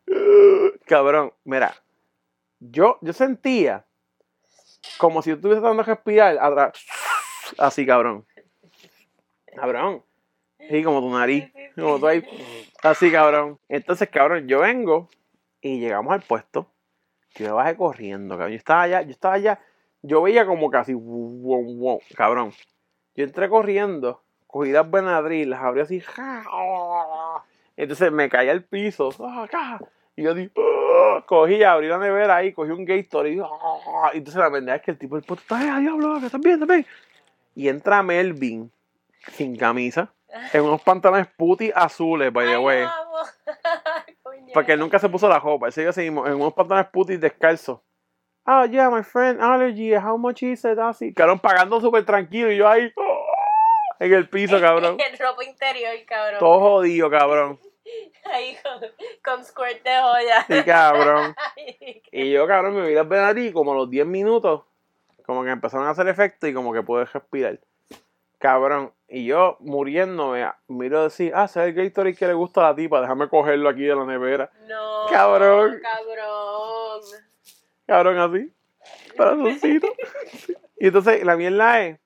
cabrón, 0.87 1.33
mira. 1.45 1.75
Yo, 2.61 2.99
yo 3.01 3.13
sentía 3.13 3.85
como 4.99 5.23
si 5.23 5.31
yo 5.31 5.37
estuviese 5.37 5.61
tratando 5.61 5.83
de 5.83 5.95
respirar 5.95 6.39
atrás. 6.41 6.87
Así, 7.59 7.85
cabrón. 7.85 8.25
Cabrón. 9.57 10.05
Sí, 10.71 10.83
como 10.85 11.01
tu 11.01 11.11
nariz. 11.11 11.51
Como 11.75 11.99
tú 11.99 12.07
ahí. 12.07 12.25
Así, 12.83 13.11
cabrón. 13.11 13.59
Entonces, 13.69 14.09
cabrón, 14.09 14.47
yo 14.47 14.61
vengo 14.61 15.09
y 15.61 15.81
llegamos 15.81 16.13
al 16.13 16.23
puesto. 16.23 16.73
Yo 17.35 17.47
me 17.47 17.53
bajé 17.53 17.77
corriendo, 17.77 18.37
cabrón. 18.37 18.53
Yo 18.53 18.59
estaba 18.59 18.83
allá, 18.83 19.03
yo 19.03 19.11
estaba 19.11 19.35
allá. 19.35 19.61
Yo 20.03 20.23
veía 20.23 20.47
como 20.47 20.71
casi, 20.71 20.95
cabrón. 22.17 22.53
Yo 23.15 23.25
entré 23.25 23.49
corriendo, 23.49 24.23
cogí 24.53 24.71
las 24.71 24.89
Benadryl, 24.89 25.49
las 25.49 25.63
abrí 25.63 25.81
así. 25.81 26.01
ja, 26.01 26.45
Entonces 27.75 28.13
me 28.13 28.29
caí 28.29 28.51
al 28.51 28.63
piso. 28.63 29.09
ah, 29.21 29.47
ca, 29.51 29.81
Y 30.15 30.23
yo 30.25 30.35
dije, 30.35 30.53
ah, 30.59 31.25
cogí, 31.27 31.63
abrí 31.65 31.89
la 31.89 31.97
nevera 31.97 32.37
ahí, 32.37 32.53
cogí 32.53 32.71
un 32.71 32.85
Gatorade. 32.85 33.37
y 33.37 33.41
ah, 33.41 34.11
y 34.13 34.19
entonces 34.19 34.39
la 34.39 34.51
verdad 34.51 34.77
es 34.77 34.83
que 34.83 34.91
el 34.91 34.99
tipo 34.99 35.17
del 35.17 35.25
puto 35.25 35.41
está, 35.41 35.59
diablo, 35.81 36.21
que 36.21 36.27
estás 36.27 36.41
bien, 36.41 36.55
estás 36.63 36.69
bien. 36.69 36.87
Y 37.55 37.69
entra 37.69 38.03
Melvin 38.03 38.71
sin 39.33 39.57
camisa, 39.57 40.13
en 40.53 40.63
unos 40.63 40.83
pantalones 40.83 41.29
puti 41.35 41.73
azules, 41.75 42.31
by 42.31 42.47
the 42.47 42.53
Ay, 42.55 42.59
way. 42.63 42.87
Porque 44.53 44.73
él 44.73 44.81
nunca 44.81 44.99
se 44.99 45.09
puso 45.09 45.31
la 45.31 45.39
ropa. 45.39 45.69
Él 45.75 45.89
así 45.89 46.03
mismo, 46.03 46.27
en 46.27 46.35
unos 46.35 46.53
pantalones 46.53 46.91
putis 46.91 47.19
descalzos. 47.19 47.81
Ah, 48.45 48.67
yeah, 48.67 48.91
my 48.91 49.03
friend, 49.03 49.41
allergy, 49.41 49.95
how 49.95 50.19
much 50.19 50.43
is 50.43 50.65
it? 50.65 50.79
Así. 50.79 51.15
Cabrón, 51.15 51.39
pagando 51.39 51.81
súper 51.81 52.05
tranquilo 52.05 52.51
y 52.51 52.57
yo 52.57 52.69
ahí 52.69 52.93
oh, 52.97 53.12
en 54.03 54.15
el 54.15 54.29
piso, 54.29 54.61
cabrón. 54.61 54.97
El 55.13 55.19
ropa 55.19 55.45
interior, 55.45 55.93
cabrón. 56.07 56.41
Todo 56.41 56.61
jodido, 56.61 57.09
cabrón. 57.09 57.59
Ahí 58.25 58.57
con, 58.63 58.81
con 59.23 59.45
squirt 59.45 59.83
de 59.83 60.01
joya. 60.01 60.45
Sí, 60.49 60.63
cabrón. 60.65 61.35
Y 62.13 62.31
yo, 62.31 62.47
cabrón, 62.47 62.75
me 62.75 62.87
vi 62.87 62.95
las 62.95 63.09
venas 63.09 63.31
a 63.31 63.35
ti 63.35 63.53
como 63.53 63.73
a 63.73 63.77
los 63.77 63.89
10 63.89 64.07
minutos, 64.07 64.63
como 65.25 65.45
que 65.45 65.51
empezaron 65.51 65.87
a 65.87 65.91
hacer 65.91 66.09
efecto 66.09 66.47
y 66.47 66.53
como 66.53 66.73
que 66.73 66.83
pude 66.83 67.05
respirar. 67.05 67.59
Cabrón. 68.39 68.93
Y 69.09 69.25
yo, 69.25 69.57
muriéndome, 69.61 70.51
miro 70.69 71.05
decir, 71.05 71.33
ah, 71.35 71.45
ese 71.45 71.61
es 71.61 71.69
el 71.69 71.75
Gatorade 71.75 72.17
que 72.17 72.27
le 72.27 72.35
gusta 72.35 72.61
a 72.61 72.71
la 72.71 72.77
tipa, 72.77 73.01
déjame 73.01 73.29
cogerlo 73.29 73.69
aquí 73.69 73.83
de 73.85 73.95
la 73.95 74.05
nevera. 74.05 74.51
No. 74.67 75.07
Cabrón. 75.11 75.81
Cabrón. 75.81 77.03
Cabrón, 77.87 78.19
así. 78.19 78.53
Corazoncito. 79.17 79.89
Y 80.83 80.87
entonces, 80.87 81.23
la 81.23 81.37
mierda 81.37 81.81
es 81.81 82.02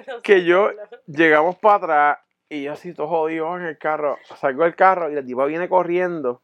No 0.08 0.22
que 0.22 0.44
yo 0.44 0.70
llegamos 1.06 1.56
para 1.56 1.76
atrás 1.76 2.18
y 2.48 2.62
yo 2.64 2.72
así 2.72 2.92
todo 2.94 3.08
jodido 3.08 3.56
en 3.56 3.64
el 3.64 3.78
carro. 3.78 4.18
Salgo 4.40 4.64
del 4.64 4.74
carro 4.76 5.10
y 5.10 5.14
la 5.14 5.24
tipa 5.24 5.44
viene 5.46 5.68
corriendo, 5.68 6.42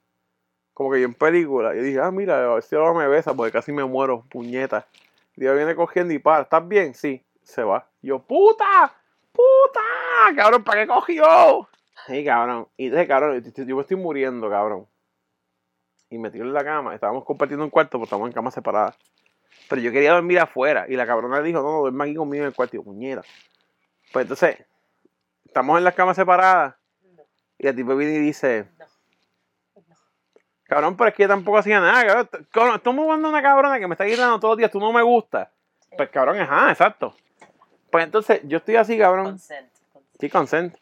como 0.75 0.93
que 0.93 1.01
yo 1.01 1.07
en 1.07 1.15
película. 1.15 1.75
Y 1.75 1.81
dije, 1.81 2.01
ah, 2.01 2.11
mira, 2.11 2.45
a 2.45 2.55
ver 2.55 2.63
si 2.63 2.75
ahora 2.77 2.93
me 2.99 3.07
besa 3.09 3.35
porque 3.35 3.53
casi 3.53 3.73
me 3.73 3.85
muero, 3.85 4.25
puñeta. 4.31 4.87
Y 5.37 5.43
ella 5.45 5.55
viene 5.55 5.75
corriendo 5.75 6.13
y 6.13 6.19
para, 6.19 6.43
¿estás 6.43 6.67
bien? 6.67 6.95
Sí, 6.95 7.25
se 7.43 7.63
va. 7.63 7.87
Y 8.03 8.09
yo, 8.09 8.19
puta, 8.21 8.93
puta, 9.33 9.81
cabrón, 10.37 10.65
¿para 10.65 10.81
qué 10.83 10.87
cogió? 10.89 11.69
Sí, 12.07 12.25
cabrón. 12.25 12.67
Y 12.77 12.87
entonces, 12.87 13.09
cabrón, 13.09 13.43
yo- 13.43 13.65
yo 13.65 13.77
me 13.77 13.83
estoy 13.83 13.97
muriendo, 13.97 14.51
cabrón. 14.51 14.87
Y 16.11 16.19
me 16.19 16.29
en 16.29 16.53
la 16.53 16.65
cama. 16.65 16.95
Estábamos 16.95 17.25
compartiendo 17.25 17.65
un 17.65 17.71
cuarto 17.71 17.93
porque 17.93 18.07
estamos 18.07 18.27
en 18.27 18.33
camas 18.33 18.53
separadas. 18.55 18.99
Pero 19.71 19.83
yo 19.83 19.93
quería 19.93 20.13
dormir 20.13 20.41
afuera. 20.41 20.87
Y 20.89 20.97
la 20.97 21.07
cabrona 21.07 21.41
dijo, 21.43 21.63
no, 21.63 21.71
no, 21.71 21.79
duerme 21.83 22.05
aquí 22.05 22.17
conmigo 22.17 22.43
en 22.43 22.49
el 22.49 22.55
cuarto. 22.55 22.77
Y 22.77 23.09
yo. 23.09 23.21
Pues 24.13 24.25
entonces, 24.25 24.59
estamos 25.47 25.79
en 25.79 25.85
las 25.85 25.95
camas 25.95 26.17
separadas. 26.17 26.75
No, 27.05 27.23
Y 27.57 27.69
el 27.69 27.77
tipo 27.77 27.95
viene 27.95 28.15
y 28.15 28.19
dice, 28.19 28.67
no. 28.77 28.87
no. 29.87 29.97
cabrón, 30.65 30.97
pero 30.97 31.11
es 31.11 31.15
que 31.15 31.23
yo 31.23 31.29
tampoco 31.29 31.59
hacía 31.59 31.79
nada, 31.79 32.05
cabrón. 32.05 32.29
Cabrón, 32.51 32.75
Estamos 32.75 33.05
jugando 33.05 33.29
una 33.29 33.41
cabrona 33.41 33.79
que 33.79 33.87
me 33.87 33.95
está 33.95 34.05
gritando 34.05 34.41
todos 34.41 34.53
los 34.53 34.59
días, 34.59 34.73
tú 34.73 34.81
no 34.81 34.93
me 34.93 35.03
gustas. 35.03 35.49
Pues 35.97 36.11
cabrón, 36.11 36.41
ajá, 36.41 36.73
exacto. 36.73 37.15
Pues 37.93 38.05
entonces, 38.05 38.41
yo 38.43 38.59
estoy 38.59 38.75
así, 38.75 38.99
cabrón. 38.99 39.27
Consent. 39.27 39.71
consent. 39.93 40.19
Sí, 40.19 40.29
consent. 40.31 40.77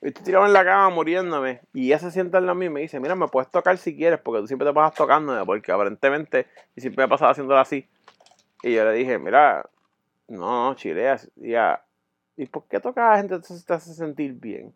Y 0.00 0.08
estoy 0.08 0.24
tirado 0.24 0.46
en 0.46 0.52
la 0.52 0.64
cama 0.64 0.90
muriéndome. 0.90 1.60
Y 1.74 1.86
ella 1.86 1.98
se 1.98 2.12
sienta 2.12 2.38
en 2.38 2.46
la 2.46 2.54
mí 2.54 2.66
y 2.66 2.70
me 2.70 2.80
dice, 2.82 3.00
mira, 3.00 3.16
me 3.16 3.26
puedes 3.26 3.50
tocar 3.50 3.78
si 3.78 3.96
quieres, 3.96 4.20
porque 4.20 4.42
tú 4.42 4.46
siempre 4.46 4.68
te 4.68 4.72
pasas 4.72 4.94
tocándome, 4.94 5.44
porque 5.44 5.72
aparentemente, 5.72 6.46
y 6.76 6.80
siempre 6.80 7.04
me 7.04 7.08
pasaba 7.08 7.32
haciéndolo 7.32 7.58
así. 7.58 7.88
Y 8.62 8.74
yo 8.74 8.84
le 8.84 8.92
dije, 8.92 9.18
mira, 9.18 9.68
no, 10.28 10.68
no, 10.68 10.74
chileas. 10.74 11.30
Y 11.36 11.50
ella, 11.50 11.84
¿y 12.36 12.46
por 12.46 12.66
qué 12.68 12.80
tocar 12.80 13.04
a 13.04 13.10
la 13.10 13.16
gente 13.18 13.34
entonces 13.34 13.64
te 13.64 13.74
hace 13.74 13.92
sentir 13.92 14.34
bien? 14.34 14.72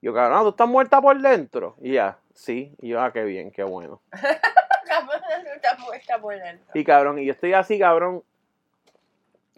Y 0.00 0.06
yo, 0.06 0.14
cabrón, 0.14 0.42
¿tú 0.42 0.48
estás 0.50 0.68
muerta 0.68 1.00
por 1.00 1.20
dentro? 1.20 1.76
Y 1.80 1.92
ella, 1.92 2.18
sí. 2.34 2.74
Y 2.80 2.88
yo, 2.88 3.00
ah, 3.00 3.12
qué 3.12 3.24
bien, 3.24 3.50
qué 3.50 3.62
bueno. 3.62 4.00
Cabrón, 4.88 5.20
por 6.22 6.34
dentro. 6.34 6.66
Y 6.72 6.82
cabrón, 6.82 7.18
y 7.18 7.26
yo 7.26 7.32
estoy 7.32 7.52
así, 7.52 7.78
cabrón, 7.78 8.24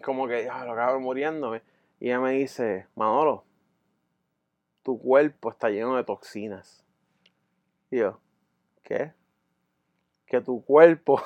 como 0.03 0.27
que, 0.27 0.49
ah, 0.49 0.65
lo 0.65 0.75
cabrón, 0.75 1.03
muriéndome. 1.03 1.61
Y 1.99 2.07
ella 2.07 2.19
me 2.19 2.31
dice, 2.31 2.87
Manolo, 2.95 3.45
tu 4.83 4.99
cuerpo 4.99 5.51
está 5.51 5.69
lleno 5.69 5.95
de 5.95 6.03
toxinas. 6.03 6.83
Y 7.89 7.99
yo, 7.99 8.19
¿qué? 8.83 9.13
Que 10.25 10.41
tu 10.41 10.63
cuerpo 10.65 11.21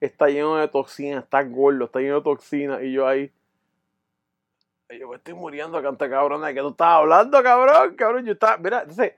está 0.00 0.28
lleno 0.28 0.56
de 0.56 0.68
toxinas, 0.68 1.24
estás 1.24 1.50
gordo, 1.50 1.86
está 1.86 2.00
lleno 2.00 2.16
de 2.16 2.22
toxinas. 2.22 2.82
Y 2.82 2.92
yo 2.92 3.06
ahí, 3.06 3.30
yo 4.98 5.08
me 5.08 5.16
estoy 5.16 5.34
muriendo, 5.34 5.82
canta 5.82 6.08
cabrón, 6.08 6.42
¿de 6.42 6.54
qué 6.54 6.60
tú 6.60 6.68
estás 6.68 6.88
hablando, 6.88 7.42
cabrón? 7.42 7.94
Cabrón, 7.96 8.24
yo 8.24 8.32
estaba, 8.32 8.56
mira, 8.56 8.80
entonces, 8.80 9.12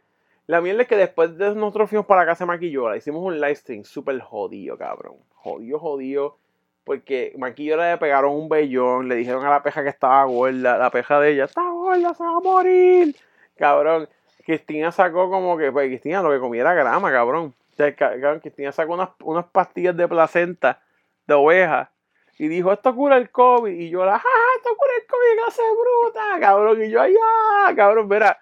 la 0.47 0.61
mierda 0.61 0.83
es 0.83 0.89
que 0.89 0.97
después 0.97 1.37
de 1.39 1.55
nosotros 1.55 1.91
fuimos 1.91 2.07
para 2.07 2.27
casa 2.27 2.45
de 2.45 2.49
Maquillola, 2.49 2.97
hicimos 2.97 3.23
un 3.23 3.41
live 3.41 3.55
stream 3.55 3.85
súper 3.85 4.21
jodido, 4.21 4.77
cabrón. 4.77 5.17
Jodido, 5.35 5.79
jodido. 5.79 6.39
Porque 6.83 7.35
Maquillola 7.39 7.93
le 7.93 7.99
pegaron 7.99 8.33
un 8.33 8.49
vellón, 8.49 9.07
le 9.09 9.15
dijeron 9.15 9.45
a 9.45 9.51
la 9.51 9.63
peja 9.63 9.83
que 9.85 9.91
estaba 9.91 10.25
gorda, 10.25 10.77
la 10.77 10.91
peja 10.91 11.21
de 11.21 11.33
ella, 11.33 11.45
está 11.45 11.69
gorda, 11.71 12.15
se 12.15 12.25
va 12.25 12.37
a 12.37 12.41
morir. 12.41 13.15
Cabrón, 13.57 14.09
Cristina 14.45 14.91
sacó 14.91 15.31
como 15.31 15.57
que, 15.57 15.71
pues 15.71 15.87
Cristina 15.89 16.23
lo 16.23 16.31
que 16.31 16.41
comía 16.41 16.63
era 16.63 16.75
grama, 16.75 17.13
cabrón. 17.13 17.55
Sea, 17.81 17.97
cabrón, 17.97 18.41
Cristina 18.41 18.73
sacó 18.73 18.93
unas, 18.93 19.09
unas 19.25 19.47
pastillas 19.47 19.97
de 19.97 20.07
placenta 20.07 20.83
de 21.27 21.33
oveja 21.33 21.91
y 22.39 22.49
dijo, 22.49 22.71
esto 22.75 22.95
cura 22.95 23.17
el 23.17 23.31
COVID. 23.31 23.73
Y 23.73 23.89
yo, 23.89 24.03
¡ah, 24.03 24.23
esto 24.57 24.71
cura 24.77 24.93
el 25.01 25.07
COVID, 25.07 25.43
clase 25.43 25.63
bruta, 25.73 26.41
cabrón. 26.41 26.83
Y 26.83 26.91
yo, 26.91 27.01
¡ay, 27.01 27.15
ah, 27.23 27.73
cabrón! 27.75 28.07
Mira, 28.07 28.39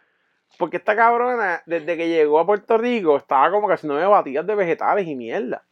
porque 0.58 0.78
esta 0.78 0.96
cabrona, 0.96 1.62
desde 1.66 1.96
que 1.96 2.08
llegó 2.08 2.40
a 2.40 2.46
Puerto 2.46 2.78
Rico, 2.78 3.16
estaba 3.16 3.48
como 3.52 3.68
que 3.68 3.74
haciendo 3.74 4.10
batidas 4.10 4.44
de 4.44 4.56
vegetales 4.56 5.06
y 5.06 5.14
mierda. 5.14 5.64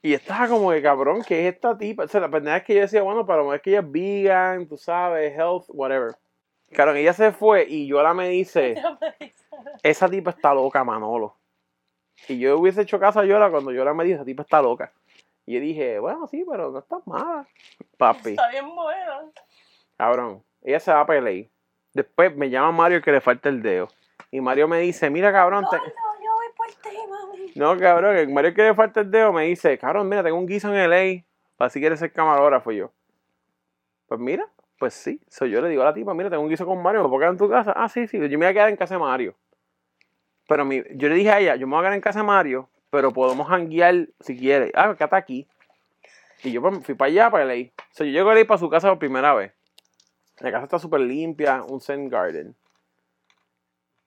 Y 0.00 0.14
estaba 0.14 0.46
como 0.46 0.70
que, 0.70 0.80
cabrón, 0.80 1.24
¿qué 1.26 1.48
es 1.48 1.54
esta 1.54 1.76
tipa? 1.76 2.04
O 2.04 2.08
sea, 2.08 2.20
la 2.20 2.30
pendeja 2.30 2.58
es 2.58 2.62
que 2.62 2.74
yo 2.76 2.80
decía, 2.82 3.02
bueno, 3.02 3.26
pero 3.26 3.52
es 3.52 3.60
que 3.62 3.70
ella 3.70 3.80
es 3.80 3.90
vegan, 3.90 4.68
tú 4.68 4.76
sabes, 4.76 5.36
health, 5.36 5.64
whatever. 5.70 6.14
Claro, 6.70 6.94
ella 6.94 7.12
se 7.12 7.32
fue 7.32 7.66
y 7.68 7.88
Yola 7.88 8.14
me 8.14 8.28
dice, 8.28 8.80
esa 9.82 10.08
tipa 10.08 10.30
está 10.30 10.54
loca, 10.54 10.84
Manolo. 10.84 11.37
Y 12.26 12.38
yo 12.38 12.58
hubiese 12.58 12.82
hecho 12.82 12.98
caso 12.98 13.20
a 13.20 13.24
Yola 13.24 13.50
cuando 13.50 13.72
Yola 13.72 13.94
me 13.94 14.04
dijo, 14.04 14.16
esa 14.16 14.24
tipa 14.24 14.42
está 14.42 14.60
loca. 14.60 14.92
Y 15.46 15.54
yo 15.54 15.60
dije, 15.60 15.98
bueno, 15.98 16.26
sí, 16.26 16.44
pero 16.48 16.70
no 16.70 16.78
está 16.80 16.98
mala. 17.06 17.46
Papi, 17.96 18.30
Está 18.30 18.48
bien 18.50 18.66
bueno. 18.74 19.32
cabrón, 19.96 20.42
ella 20.62 20.80
se 20.80 20.92
va 20.92 21.00
a 21.00 21.06
pelear. 21.06 21.46
Después 21.94 22.36
me 22.36 22.50
llama 22.50 22.72
Mario 22.72 23.00
que 23.00 23.12
le 23.12 23.20
falta 23.20 23.48
el 23.48 23.62
dedo. 23.62 23.88
Y 24.30 24.40
Mario 24.40 24.68
me 24.68 24.78
dice, 24.80 25.08
mira, 25.08 25.32
cabrón, 25.32 25.64
te... 25.70 25.76
No, 25.78 25.82
no, 25.82 25.90
yo 26.22 26.32
voy 26.34 26.46
por 26.54 26.66
ti, 26.66 26.98
mami. 27.08 27.52
No, 27.54 27.78
cabrón, 27.78 28.16
el 28.16 28.28
Mario 28.28 28.52
que 28.52 28.62
le 28.62 28.74
falta 28.74 29.00
el 29.00 29.10
dedo 29.10 29.32
me 29.32 29.44
dice, 29.44 29.78
cabrón, 29.78 30.08
mira, 30.08 30.22
tengo 30.22 30.36
un 30.36 30.46
guiso 30.46 30.68
en 30.74 30.90
LA, 30.90 31.24
para 31.56 31.70
si 31.70 31.80
quieres 31.80 31.98
ser 31.98 32.12
camarógrafo 32.12 32.70
yo. 32.70 32.92
Pues 34.06 34.20
mira, 34.20 34.46
pues 34.78 34.92
sí. 34.94 35.20
So, 35.28 35.46
yo 35.46 35.62
le 35.62 35.68
digo 35.70 35.80
a 35.82 35.86
la 35.86 35.94
tipa, 35.94 36.12
mira, 36.12 36.28
tengo 36.28 36.42
un 36.42 36.50
guiso 36.50 36.66
con 36.66 36.82
Mario, 36.82 37.02
¿me 37.02 37.08
puedo 37.08 37.20
quedar 37.20 37.32
en 37.32 37.38
tu 37.38 37.48
casa? 37.48 37.72
Ah, 37.74 37.88
sí, 37.88 38.06
sí, 38.06 38.18
yo 38.18 38.28
me 38.28 38.36
voy 38.36 38.46
a 38.46 38.52
quedar 38.52 38.68
en 38.68 38.76
casa 38.76 38.94
de 38.94 39.00
Mario. 39.00 39.34
Pero 40.48 40.64
mi, 40.64 40.82
yo 40.94 41.08
le 41.08 41.14
dije 41.14 41.30
a 41.30 41.38
ella, 41.40 41.56
yo 41.56 41.66
me 41.66 41.76
voy 41.76 41.80
a 41.80 41.82
quedar 41.82 41.94
en 41.94 42.00
casa 42.00 42.20
de 42.20 42.24
Mario, 42.24 42.70
pero 42.90 43.12
podemos 43.12 43.48
hanguear 43.50 44.08
si 44.18 44.36
quieres. 44.36 44.72
Ah, 44.74 44.94
quédate 44.96 45.14
aquí. 45.14 45.46
Y 46.42 46.52
yo 46.52 46.62
pues, 46.62 46.84
fui 46.84 46.94
para 46.94 47.10
allá, 47.10 47.30
para 47.30 47.44
LA. 47.44 47.66
O 47.68 47.84
sea, 47.92 48.06
yo 48.06 48.12
llego 48.12 48.30
a 48.30 48.34
LA 48.34 48.46
para 48.46 48.58
su 48.58 48.70
casa 48.70 48.88
por 48.88 48.98
primera 48.98 49.34
vez. 49.34 49.52
La 50.40 50.50
casa 50.50 50.64
está 50.64 50.78
súper 50.78 51.00
limpia, 51.00 51.62
un 51.68 51.80
Zen 51.82 52.08
Garden. 52.08 52.56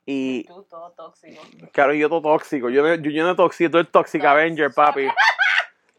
Y, 0.06 0.46
Tú 0.46 0.64
todo 0.64 0.92
tóxico. 0.92 1.42
Claro, 1.72 1.94
yo 1.94 2.10
todo 2.10 2.22
tóxico. 2.24 2.70
Yo, 2.70 2.82
no- 2.82 2.96
yo, 2.96 3.12
yo 3.12 3.24
no 3.24 3.36
tóxico, 3.36 3.70
tú 3.70 3.78
eres 3.78 3.92
Toxic 3.92 4.24
Avenger, 4.26 4.74
papi. 4.74 5.08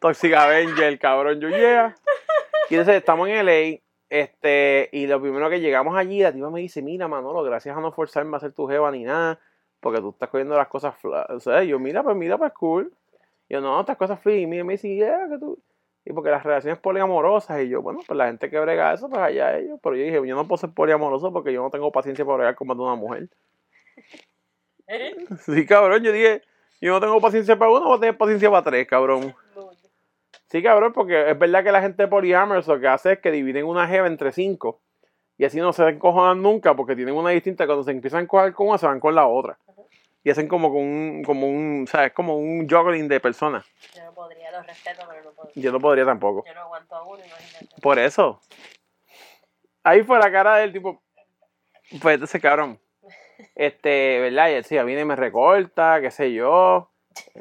Toxic 0.01 0.35
Avenger, 0.35 0.99
cabrón. 0.99 1.41
Yo, 1.41 1.51
yeah. 1.51 1.95
Y 2.69 2.75
entonces 2.75 2.97
estamos 2.97 3.29
en 3.29 3.47
LA. 3.47 3.79
Este, 4.11 4.89
y 4.93 5.07
lo 5.07 5.23
primero 5.23 5.49
que 5.49 5.61
llegamos 5.61 5.97
allí, 5.97 6.21
la 6.21 6.33
tipa 6.33 6.51
me 6.51 6.61
dice, 6.61 6.83
mira, 6.83 7.07
Manolo, 7.07 7.43
gracias 7.45 7.77
a 7.77 7.81
no 7.81 7.93
forzarme 7.93 8.37
a 8.37 8.41
ser 8.41 8.53
tu 8.53 8.67
jeva 8.67 8.91
ni 8.91 9.05
nada, 9.05 9.39
porque 9.83 10.01
tú 10.01 10.11
estás 10.11 10.31
cogiendo 10.31 10.57
las 10.57 10.69
cosas, 10.69 10.95
fla-". 10.97 11.27
o 11.29 11.41
sea, 11.41 11.63
yo, 11.65 11.79
mira, 11.79 12.03
pues 12.03 12.17
mira, 12.17 12.39
pues 12.39 12.53
cool. 12.53 12.93
Yo, 13.49 13.61
no, 13.61 13.81
estas 13.81 13.99
cosas 13.99 14.21
free. 14.21 14.43
Y 14.43 14.47
mira, 14.47 14.65
me 14.65 14.75
dice, 14.75 14.95
yeah, 14.95 15.29
que 15.29 15.39
tú... 15.39 15.59
Y 16.05 16.13
porque 16.13 16.31
las 16.31 16.43
relaciones 16.43 16.81
poliamorosas, 16.81 17.63
y 17.63 17.69
yo, 17.69 17.83
bueno, 17.83 18.01
pues 18.07 18.17
la 18.17 18.27
gente 18.27 18.51
que 18.51 18.59
brega 18.59 18.95
eso, 18.95 19.09
pues 19.09 19.21
allá 19.21 19.59
ellos. 19.59 19.79
Pero 19.83 19.95
yo 19.97 20.05
dije, 20.05 20.27
yo 20.27 20.35
no 20.35 20.49
puedo 20.49 20.57
ser 20.57 20.71
poliamoroso 20.71 21.33
porque 21.33 21.53
yo 21.53 21.63
no 21.63 21.71
tengo 21.71 21.93
paciencia 21.93 22.25
para 22.25 22.39
bregar 22.39 22.55
como 22.55 22.73
una 22.73 22.95
mujer. 22.95 23.29
Sí, 25.47 25.65
cabrón, 25.65 26.03
yo 26.03 26.13
dije, 26.13 26.43
yo 26.83 26.93
no 26.93 27.01
tengo 27.01 27.19
paciencia 27.19 27.59
para 27.59 27.71
uno, 27.71 27.87
voy 27.87 27.97
a 27.97 28.01
tener 28.01 28.19
paciencia 28.19 28.51
para 28.51 28.65
tres, 28.65 28.87
cabrón. 28.87 29.35
Sí, 30.49 30.63
cabrón, 30.63 30.93
porque 30.93 31.31
es 31.31 31.39
verdad 31.39 31.65
que 31.65 31.73
la 31.73 31.81
gente 31.81 32.03
de 32.03 32.09
Polyamorous 32.09 32.67
lo 32.67 32.79
que 32.79 32.89
hace 32.89 33.13
es 33.13 33.19
que 33.21 33.31
dividen 33.31 33.65
una 33.65 33.89
jeva 33.89 34.07
entre 34.07 34.33
cinco. 34.33 34.81
Y 35.39 35.45
así 35.45 35.59
no 35.59 35.73
se 35.73 35.89
encojonan 35.89 36.43
nunca 36.43 36.77
porque 36.77 36.95
tienen 36.95 37.15
una 37.15 37.31
distinta. 37.31 37.65
Cuando 37.65 37.85
se 37.85 37.91
empiezan 37.91 38.25
a 38.25 38.29
coger 38.29 38.53
con 38.53 38.69
una, 38.69 38.79
se 38.79 38.87
van 38.87 39.01
con 39.01 39.15
la 39.15 39.27
otra. 39.27 39.59
Y 40.25 40.31
hacen 40.31 40.47
como 40.47 40.71
con 40.71 40.83
un, 40.83 41.25
como 41.25 41.49
un, 41.49 41.87
¿sabes? 41.89 42.13
Como 42.13 42.37
un 42.37 42.69
juggling 42.69 43.09
de 43.09 43.19
personas. 43.19 43.67
Yo 43.95 44.05
no 44.05 44.15
podría, 44.15 44.53
lo 44.53 44.63
respeto, 44.63 45.03
pero 45.09 45.25
no 45.25 45.33
puedo. 45.33 45.51
Yo 45.55 45.73
no 45.73 45.81
podría 45.81 46.05
tampoco. 46.05 46.45
Yo 46.47 46.55
no 46.55 46.61
aguanto 46.61 46.95
a 46.95 47.03
uno, 47.03 47.25
imagínate. 47.25 47.81
Por 47.81 47.99
eso. 47.99 48.41
Ahí 49.83 50.05
fue 50.05 50.19
la 50.21 50.31
cara 50.31 50.57
del 50.57 50.73
tipo. 50.73 51.03
Pues 52.01 52.23
ese 52.23 52.41
cabrón. 52.41 52.79
Este, 53.57 54.21
¿verdad? 54.21 54.51
Y 54.51 54.53
él 54.53 54.63
decía, 54.63 54.85
viene 54.85 55.03
y 55.03 55.05
me 55.05 55.17
recorta, 55.17 56.01
qué 56.01 56.13
sé 56.13 56.33
yo. 56.33 56.91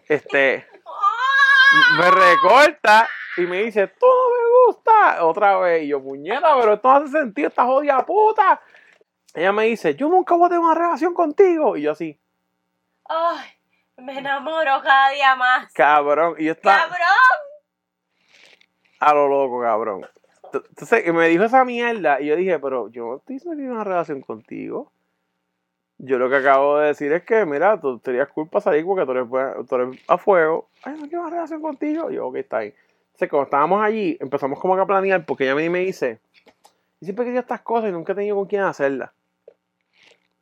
Este. 0.08 0.66
Me 1.98 2.12
recorta 2.12 3.08
y 3.38 3.42
me 3.42 3.64
dice, 3.64 3.88
tú 3.88 4.06
no 4.06 4.30
me 4.30 4.66
gusta. 4.66 5.24
Otra 5.26 5.58
vez. 5.58 5.84
Y 5.84 5.88
yo, 5.88 6.02
puñeta, 6.04 6.54
pero 6.60 6.74
esto 6.74 6.88
no 6.90 6.98
hace 6.98 7.12
sentido, 7.12 7.48
esta 7.48 7.66
jodida 7.66 8.06
puta. 8.06 8.62
Ella 9.34 9.54
me 9.54 9.66
dice, 9.66 9.96
yo 9.96 10.10
nunca 10.10 10.36
voy 10.36 10.48
a 10.48 10.50
tener 10.50 10.64
una 10.64 10.76
relación 10.76 11.14
contigo. 11.14 11.78
Y 11.78 11.84
yo 11.84 11.92
así, 11.92 12.20
Ay, 13.14 13.50
Me 13.98 14.18
enamoro 14.20 14.82
cada 14.82 15.10
día 15.10 15.36
más. 15.36 15.72
Cabrón. 15.74 16.36
Y 16.38 16.46
yo 16.46 16.54
estaba 16.54 16.78
¡Cabrón! 16.78 16.98
a 19.00 19.14
lo 19.14 19.28
loco, 19.28 19.62
cabrón. 19.62 20.06
Entonces, 20.54 21.14
me 21.14 21.28
dijo 21.28 21.44
esa 21.44 21.66
mierda 21.66 22.22
y 22.22 22.28
yo 22.28 22.36
dije, 22.36 22.60
pero 22.60 22.88
yo 22.90 23.06
no 23.06 23.16
estoy 23.18 23.40
teniendo 23.40 23.74
una 23.74 23.84
relación 23.84 24.22
contigo. 24.22 24.92
Yo 25.98 26.18
lo 26.18 26.30
que 26.30 26.38
acabo 26.38 26.78
de 26.78 26.88
decir 26.88 27.12
es 27.12 27.24
que, 27.24 27.46
mira, 27.46 27.80
tú 27.80 28.00
tenías 28.00 28.30
culpa 28.30 28.62
salir 28.62 28.86
porque 28.86 29.06
tú 29.06 29.12
eres, 29.12 29.68
tú 29.68 29.76
eres 29.76 30.00
a 30.08 30.18
fuego. 30.18 30.70
Ay, 30.84 30.96
no 31.00 31.08
quiero 31.08 31.22
una 31.22 31.32
relación 31.32 31.62
contigo. 31.62 32.12
Y 32.12 32.16
yo, 32.16 32.28
ok, 32.28 32.36
está 32.38 32.60
bien. 32.60 32.76
Entonces, 33.08 33.30
cuando 33.30 33.44
estábamos 33.46 33.84
allí, 33.84 34.18
empezamos 34.20 34.60
como 34.60 34.76
que 34.76 34.82
a 34.82 34.86
planear 34.86 35.26
porque 35.26 35.46
ella 35.46 35.56
me, 35.56 35.70
me 35.70 35.80
dice, 35.80 36.20
y 37.00 37.06
siempre 37.06 37.26
quería 37.26 37.42
estas 37.42 37.62
cosas 37.62 37.90
y 37.90 37.94
nunca 37.94 38.14
he 38.14 38.16
tenido 38.16 38.36
con 38.36 38.46
quién 38.46 38.62
hacerlas. 38.62 39.12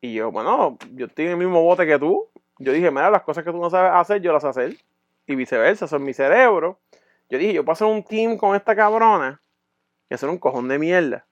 Y 0.01 0.13
yo, 0.13 0.31
bueno, 0.31 0.77
yo 0.93 1.07
estoy 1.07 1.25
en 1.25 1.31
el 1.31 1.37
mismo 1.37 1.61
bote 1.61 1.85
que 1.85 1.99
tú. 1.99 2.29
Yo 2.59 2.73
dije, 2.73 2.91
mira, 2.91 3.09
las 3.09 3.23
cosas 3.23 3.43
que 3.43 3.51
tú 3.51 3.57
no 3.57 3.69
sabes 3.69 3.91
hacer, 3.93 4.21
yo 4.21 4.33
las 4.33 4.43
hacer. 4.43 4.75
Y 5.25 5.35
viceversa, 5.35 5.85
eso 5.85 5.95
es 5.95 6.01
mi 6.01 6.13
cerebro. 6.13 6.79
Yo 7.29 7.37
dije, 7.37 7.53
yo 7.53 7.63
puedo 7.63 7.73
hacer 7.73 7.87
un 7.87 8.03
team 8.03 8.37
con 8.37 8.55
esta 8.55 8.75
cabrona 8.75 9.41
y 10.09 10.13
hacer 10.13 10.29
un 10.29 10.37
cojón 10.37 10.67
de 10.67 10.77
mierda. 10.79 11.25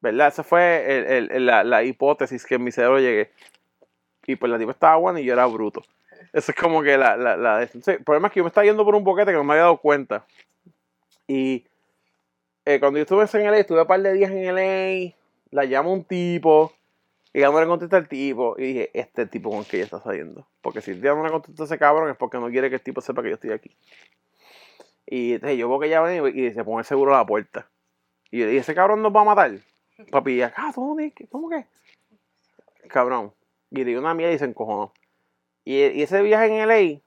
¿Verdad? 0.00 0.28
Esa 0.28 0.42
fue 0.42 0.84
el- 0.98 1.06
el- 1.06 1.30
el- 1.32 1.46
la, 1.70 1.82
hipótesis 1.84 2.44
que 2.46 2.54
en 2.56 2.64
mi 2.64 2.72
cerebro 2.72 2.98
llegué. 3.00 3.30
Y 4.26 4.36
pues 4.36 4.50
la 4.50 4.58
tipa 4.58 4.72
estaba 4.72 4.96
buena 4.96 5.20
y 5.20 5.24
yo 5.24 5.32
era 5.32 5.46
bruto. 5.46 5.82
Eso 6.32 6.52
es 6.52 6.56
como 6.58 6.82
que 6.82 6.96
la... 6.96 7.16
la, 7.16 7.36
la 7.36 7.62
entonces, 7.62 7.98
el 7.98 8.04
problema 8.04 8.28
es 8.28 8.34
que 8.34 8.40
yo 8.40 8.44
me 8.44 8.48
estaba 8.48 8.64
yendo 8.64 8.84
por 8.84 8.94
un 8.94 9.04
boquete 9.04 9.30
que 9.30 9.36
no 9.36 9.44
me 9.44 9.54
había 9.54 9.62
dado 9.64 9.78
cuenta. 9.78 10.26
Y 11.26 11.66
eh, 12.64 12.80
cuando 12.80 12.98
yo 12.98 13.02
estuve 13.02 13.24
en 13.40 13.46
LA, 13.48 13.58
estuve 13.58 13.80
un 13.82 13.86
par 13.86 14.00
de 14.00 14.12
días 14.12 14.30
en 14.30 14.44
LA, 14.44 15.14
la 15.50 15.64
llama 15.64 15.90
un 15.90 16.04
tipo, 16.04 16.72
y 17.32 17.40
ya 17.40 17.50
no 17.50 17.60
le 17.60 17.66
contesta 17.66 17.96
el 17.96 18.08
tipo, 18.08 18.56
y 18.58 18.62
dije, 18.62 18.90
este 18.92 19.26
tipo 19.26 19.50
con 19.50 19.60
el 19.60 19.66
que 19.66 19.76
ella 19.76 19.84
está 19.84 20.00
saliendo. 20.00 20.46
Porque 20.62 20.80
si 20.80 20.94
día 20.94 21.14
no 21.14 21.22
le 21.22 21.30
contesta 21.30 21.64
ese 21.64 21.78
cabrón 21.78 22.10
es 22.10 22.16
porque 22.16 22.38
no 22.38 22.48
quiere 22.48 22.68
que 22.70 22.76
el 22.76 22.82
tipo 22.82 23.00
sepa 23.00 23.22
que 23.22 23.28
yo 23.28 23.34
estoy 23.34 23.52
aquí. 23.52 23.70
Y 25.06 25.34
entonces 25.34 25.58
yo 25.58 25.68
veo 25.68 25.78
que 25.78 25.86
ella 25.86 26.02
viene 26.02 26.28
y 26.30 26.52
se 26.52 26.64
pone 26.64 26.82
seguro 26.82 27.14
a 27.14 27.18
la 27.18 27.26
puerta. 27.26 27.68
Y 28.30 28.40
yo 28.40 28.46
ese 28.46 28.74
cabrón 28.74 29.02
nos 29.02 29.14
va 29.14 29.20
a 29.20 29.24
matar. 29.24 29.52
Papi, 30.10 30.32
y 30.32 30.42
acá, 30.42 30.72
¿cómo 30.74 30.96
que? 30.96 31.12
¿Cómo 31.30 31.48
que? 31.48 31.66
Cabrón. 32.88 33.32
Y 33.70 33.78
le 33.78 33.84
dio 33.84 34.00
una 34.00 34.14
mierda 34.14 34.34
y 34.34 34.38
se 34.38 34.46
encojonó. 34.46 34.92
Y, 35.64 36.02
ese 36.02 36.22
viaje 36.22 36.46
en 36.46 36.66
LA, 36.66 37.00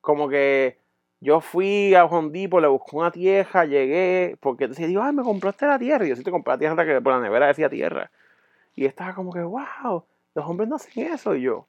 como 0.00 0.28
que 0.28 0.78
yo 1.20 1.40
fui 1.40 1.94
a 1.94 2.04
Hondipo, 2.04 2.60
le 2.60 2.66
busqué 2.66 2.96
una 2.96 3.12
tierra, 3.12 3.64
llegué, 3.64 4.36
porque 4.40 4.64
entonces 4.64 4.88
digo, 4.88 5.02
ay, 5.02 5.12
me 5.12 5.22
compraste 5.22 5.66
la 5.66 5.78
tierra. 5.78 6.04
Y 6.04 6.08
yo 6.08 6.16
sí 6.16 6.24
te 6.24 6.32
compré 6.32 6.54
la 6.54 6.58
tierra 6.58 6.84
que 6.84 7.00
por 7.00 7.12
la 7.12 7.20
nevera 7.20 7.46
decía 7.46 7.68
tierra. 7.68 8.10
Y 8.74 8.86
estaba 8.86 9.14
como 9.14 9.32
que, 9.32 9.42
wow, 9.42 10.04
los 10.34 10.46
hombres 10.46 10.68
no 10.68 10.76
hacen 10.76 11.12
eso. 11.12 11.34
Y 11.34 11.42
yo, 11.42 11.66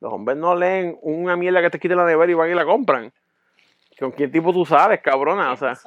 los 0.00 0.12
hombres 0.12 0.36
no 0.36 0.54
leen 0.54 0.98
una 1.02 1.36
mierda 1.36 1.62
que 1.62 1.70
te 1.70 1.78
quite 1.78 1.94
la 1.94 2.04
nevera 2.04 2.30
y 2.30 2.34
van 2.34 2.50
y 2.50 2.54
la 2.54 2.64
compran. 2.64 3.12
¿Con 3.98 4.10
quién 4.10 4.30
tipo 4.30 4.52
tú 4.52 4.64
sales, 4.66 5.00
cabrona? 5.00 5.52
O 5.52 5.56
sea, 5.56 5.78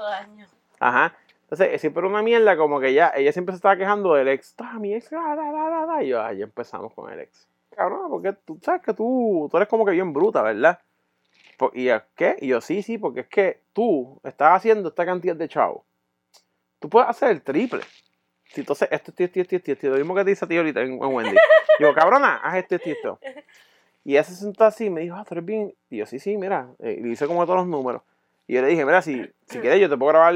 ajá. 0.79 1.15
Entonces, 1.41 1.69
eh, 1.73 1.79
siempre 1.79 2.01
era 2.01 2.09
una 2.09 2.21
mierda 2.21 2.57
como 2.57 2.79
que 2.79 2.93
ya, 2.93 3.11
ella 3.15 3.31
siempre 3.31 3.53
se 3.53 3.57
estaba 3.57 3.77
quejando 3.77 4.13
del 4.13 4.27
ex. 4.27 4.55
Ah, 4.57 4.79
mi 4.79 4.93
ex, 4.93 5.09
da, 5.09 5.35
da, 5.35 5.51
da, 5.51 5.85
da. 5.85 6.03
Y 6.03 6.09
yo, 6.09 6.21
ah, 6.21 6.33
ya 6.33 6.43
empezamos 6.43 6.93
con 6.93 7.11
el 7.11 7.19
ex. 7.21 7.47
Cabrona, 7.75 8.09
porque 8.09 8.33
tú 8.33 8.59
sabes 8.61 8.81
que 8.81 8.93
tú, 8.93 9.47
tú 9.49 9.57
eres 9.57 9.69
como 9.69 9.85
que 9.85 9.91
bien 9.91 10.11
bruta, 10.11 10.41
¿verdad? 10.41 10.79
¿Y 11.73 11.89
a 11.89 12.05
qué? 12.15 12.37
Y 12.41 12.47
yo, 12.47 12.61
sí, 12.61 12.81
sí, 12.81 12.97
porque 12.97 13.21
es 13.21 13.27
que 13.27 13.61
tú 13.73 14.19
estás 14.23 14.57
haciendo 14.57 14.89
esta 14.89 15.05
cantidad 15.05 15.35
de 15.35 15.47
chavo. 15.47 15.85
Tú 16.79 16.89
puedes 16.89 17.09
hacer 17.09 17.31
el 17.31 17.41
triple. 17.41 17.81
Entonces, 18.55 18.87
esto, 18.91 19.11
esto, 19.17 19.39
esto, 19.39 19.55
esto, 19.55 19.71
esto, 19.71 19.87
lo 19.89 19.95
mismo 19.97 20.15
que 20.15 20.23
te 20.23 20.29
dice 20.31 20.45
a 20.45 20.47
ti 20.47 20.57
ahorita 20.57 20.81
en, 20.81 20.93
en 20.93 21.03
Wendy. 21.03 21.35
Yo, 21.79 21.93
cabrona, 21.93 22.37
haz 22.37 22.55
esto, 22.57 22.75
esto, 22.75 22.89
esto. 22.89 23.19
Y 24.03 24.13
ella 24.13 24.23
se 24.23 24.35
sentó 24.35 24.63
así 24.63 24.85
y 24.85 24.89
me 24.89 25.01
dijo, 25.01 25.15
ah, 25.15 25.25
tú 25.27 25.33
eres 25.35 25.45
bien. 25.45 25.73
Y 25.89 25.97
yo, 25.97 26.05
sí, 26.05 26.17
sí, 26.17 26.37
mira. 26.37 26.69
eh, 26.79 26.97
Y 26.99 27.03
le 27.03 27.09
hice 27.09 27.27
como 27.27 27.45
todos 27.45 27.59
los 27.59 27.67
números. 27.67 28.01
Y 28.47 28.53
yo 28.53 28.61
le 28.61 28.67
dije, 28.69 28.85
mira, 28.85 29.01
si, 29.01 29.21
si 29.45 29.59
quieres, 29.59 29.79
yo 29.81 29.89
te 29.89 29.97
puedo 29.97 30.13
grabar. 30.13 30.33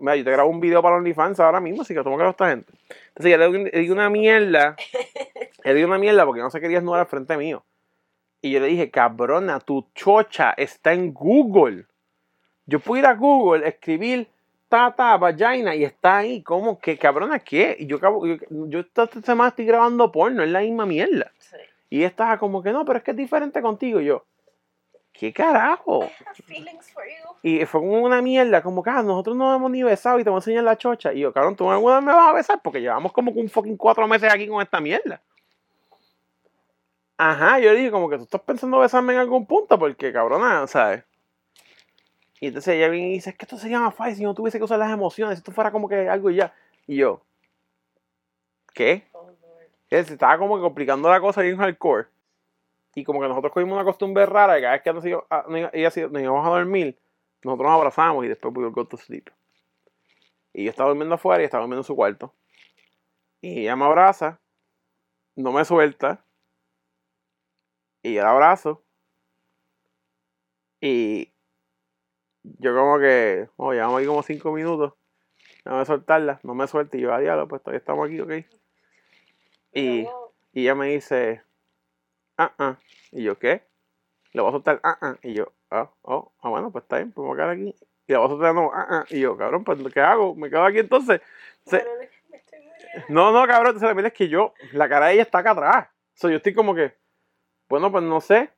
Mira, 0.00 0.16
yo 0.16 0.24
te 0.24 0.30
grabo 0.32 0.50
un 0.50 0.60
video 0.60 0.82
para 0.82 0.96
OnlyFans 0.96 1.38
ahora 1.38 1.60
mismo, 1.60 1.82
así 1.82 1.94
que 1.94 2.02
grabas 2.02 2.20
a 2.20 2.30
esta 2.30 2.48
gente. 2.50 2.72
Entonces, 3.14 3.30
yo 3.30 3.38
le 3.38 3.70
le 3.70 3.78
di 3.78 3.90
una 3.90 4.10
mierda. 4.10 4.74
Le 5.62 5.74
di 5.74 5.84
una 5.84 5.96
mierda 5.98 6.26
porque 6.26 6.40
no 6.40 6.50
se 6.50 6.60
quería 6.60 6.78
desnudar 6.78 7.00
al 7.00 7.06
frente 7.06 7.36
mío. 7.36 7.64
Y 8.42 8.50
yo 8.50 8.60
le 8.60 8.66
dije, 8.66 8.90
cabrona, 8.90 9.60
tu 9.60 9.86
chocha 9.94 10.50
está 10.56 10.92
en 10.92 11.14
Google. 11.14 11.86
Yo 12.66 12.80
puedo 12.80 12.98
ir 13.00 13.06
a 13.06 13.14
Google, 13.14 13.66
escribir 13.66 14.28
tata, 14.68 15.16
vagina 15.16 15.74
y 15.74 15.84
está 15.84 16.18
ahí. 16.18 16.42
¿Cómo? 16.42 16.78
¿Qué 16.78 16.98
cabrona 16.98 17.38
qué? 17.38 17.76
Y 17.78 17.86
yo, 17.86 18.00
cabo- 18.00 18.26
yo, 18.26 18.36
yo 18.50 18.80
esta 18.80 19.06
semana 19.22 19.48
estoy 19.48 19.66
grabando 19.66 20.10
porno, 20.12 20.42
es 20.42 20.50
la 20.50 20.60
misma 20.60 20.86
mierda. 20.86 21.30
Sí. 21.38 21.56
Y 21.90 22.02
estaba 22.02 22.38
como 22.38 22.62
que 22.62 22.72
no, 22.72 22.84
pero 22.84 22.98
es 22.98 23.04
que 23.04 23.12
es 23.12 23.16
diferente 23.16 23.60
contigo. 23.62 24.00
Y 24.00 24.06
yo, 24.06 24.24
¿qué 25.12 25.32
carajo? 25.32 26.10
Y 27.42 27.64
fue 27.66 27.80
como 27.82 28.00
una 28.02 28.22
mierda, 28.22 28.62
como 28.62 28.82
que 28.82 28.90
ah, 28.90 29.02
nosotros 29.02 29.36
no 29.36 29.54
hemos 29.54 29.70
ni 29.70 29.82
besado 29.82 30.18
y 30.18 30.24
te 30.24 30.30
voy 30.30 30.38
a 30.38 30.40
enseñar 30.40 30.64
la 30.64 30.78
chocha. 30.78 31.12
Y 31.12 31.20
yo, 31.20 31.32
cabrón, 31.32 31.54
tú 31.56 31.70
alguna 31.70 31.96
vez 31.96 32.04
me 32.04 32.12
vas 32.12 32.30
a 32.30 32.32
besar 32.32 32.60
porque 32.62 32.80
llevamos 32.80 33.12
como 33.12 33.32
que 33.34 33.38
un 33.40 33.50
fucking 33.50 33.76
cuatro 33.76 34.08
meses 34.08 34.32
aquí 34.32 34.48
con 34.48 34.62
esta 34.62 34.80
mierda. 34.80 35.20
Ajá, 37.16 37.60
yo 37.60 37.70
le 37.72 37.78
dije 37.78 37.90
como 37.92 38.08
que 38.08 38.16
tú 38.16 38.24
estás 38.24 38.40
pensando 38.40 38.78
besarme 38.78 39.12
en 39.12 39.20
algún 39.20 39.46
punto 39.46 39.78
porque, 39.78 40.12
cabrona, 40.12 40.66
¿sabes? 40.66 41.04
Y 42.44 42.48
entonces 42.48 42.74
ella 42.74 42.88
viene 42.88 43.08
y 43.08 43.12
dice, 43.12 43.30
es 43.30 43.36
que 43.36 43.46
esto 43.46 43.56
sería 43.56 43.80
más 43.80 43.94
fácil 43.94 44.16
si 44.16 44.22
no 44.22 44.34
tuviese 44.34 44.58
que 44.58 44.64
usar 44.64 44.78
las 44.78 44.92
emociones, 44.92 45.38
si 45.38 45.40
esto 45.40 45.50
fuera 45.50 45.72
como 45.72 45.88
que 45.88 46.10
algo 46.10 46.28
y 46.30 46.36
ya. 46.36 46.52
Y 46.86 46.96
yo, 46.96 47.22
¿qué? 48.74 49.08
Que 49.88 50.04
se 50.04 50.12
estaba 50.12 50.36
como 50.36 50.56
que 50.56 50.60
complicando 50.60 51.08
la 51.08 51.22
cosa 51.22 51.40
bien 51.40 51.56
hardcore. 51.56 52.08
Y 52.94 53.02
como 53.02 53.22
que 53.22 53.28
nosotros 53.28 53.50
cogimos 53.50 53.72
una 53.76 53.84
costumbre 53.86 54.26
rara 54.26 54.52
de 54.52 54.60
cada 54.60 54.72
vez 54.74 54.82
que 54.82 54.92
nos, 54.92 55.06
iba- 55.06 55.24
a- 55.30 55.46
nos 55.48 55.96
íbamos 55.96 56.46
a 56.46 56.50
dormir, 56.50 56.98
nosotros 57.42 57.66
nos 57.66 57.78
abrazamos 57.78 58.26
y 58.26 58.28
después 58.28 58.54
we 58.54 58.68
go 58.68 58.86
to 58.86 58.98
sleep. 58.98 59.30
Y 60.52 60.64
yo 60.64 60.70
estaba 60.70 60.90
durmiendo 60.90 61.14
afuera 61.14 61.42
y 61.42 61.46
estaba 61.46 61.62
durmiendo 61.62 61.80
en 61.80 61.84
su 61.86 61.96
cuarto. 61.96 62.34
Y 63.40 63.60
ella 63.62 63.74
me 63.74 63.86
abraza, 63.86 64.38
no 65.34 65.50
me 65.50 65.64
suelta. 65.64 66.22
Y 68.02 68.12
yo 68.12 68.22
la 68.22 68.32
abrazo. 68.32 68.82
Y 70.82 71.33
yo 72.44 72.74
como 72.74 72.98
que, 72.98 73.48
oh, 73.56 73.72
llevamos 73.72 73.98
aquí 73.98 74.06
como 74.06 74.22
cinco 74.22 74.52
minutos. 74.52 74.92
Déjame 75.64 75.84
soltarla, 75.86 76.40
no 76.42 76.54
me 76.54 76.68
suelta. 76.68 76.96
Y 76.96 77.00
yo, 77.00 77.12
a 77.12 77.18
diablo, 77.18 77.48
pues 77.48 77.62
todavía 77.62 77.78
estamos 77.78 78.06
aquí, 78.06 78.20
ok. 78.20 78.32
Y, 79.72 80.06
y 80.52 80.62
ella 80.62 80.74
me 80.74 80.88
dice, 80.88 81.42
ah, 82.36 82.52
ah. 82.58 82.78
Y 83.10 83.24
yo, 83.24 83.38
¿qué? 83.38 83.62
Le 84.32 84.42
voy 84.42 84.50
a 84.50 84.52
soltar, 84.52 84.80
ah, 84.82 84.98
ah. 85.00 85.16
Y 85.22 85.34
yo, 85.34 85.52
ah, 85.70 85.90
oh, 86.02 86.32
ah, 86.42 86.48
bueno, 86.50 86.70
pues 86.70 86.84
está 86.84 86.96
bien, 86.96 87.12
pues 87.12 87.24
me 87.24 87.28
voy 87.28 87.34
a 87.34 87.42
quedar 87.42 87.50
aquí. 87.50 87.74
Y 88.06 88.12
le 88.12 88.18
voy 88.18 88.26
a 88.26 88.30
soltar, 88.30 88.54
no, 88.54 88.70
ah, 88.72 88.86
ah. 88.90 89.04
Y 89.10 89.20
yo, 89.20 89.36
cabrón, 89.36 89.64
pues, 89.64 89.78
¿qué 89.92 90.00
hago? 90.00 90.34
Me 90.34 90.50
quedo 90.50 90.64
aquí 90.64 90.78
entonces. 90.78 91.20
Se- 91.64 91.84
me 91.98 92.08
no, 93.08 93.32
no, 93.32 93.46
cabrón, 93.46 93.68
entonces 93.68 93.88
la 93.88 93.94
verdad 93.94 94.12
es 94.12 94.18
que 94.18 94.28
yo, 94.28 94.54
la 94.72 94.88
cara 94.88 95.06
de 95.06 95.14
ella 95.14 95.22
está 95.22 95.38
acá 95.38 95.52
atrás. 95.52 95.86
O 95.86 96.16
sea, 96.16 96.30
yo 96.30 96.36
estoy 96.36 96.54
como 96.54 96.74
que, 96.74 96.94
bueno, 97.68 97.90
pues 97.90 98.04
no 98.04 98.20
sé. 98.20 98.50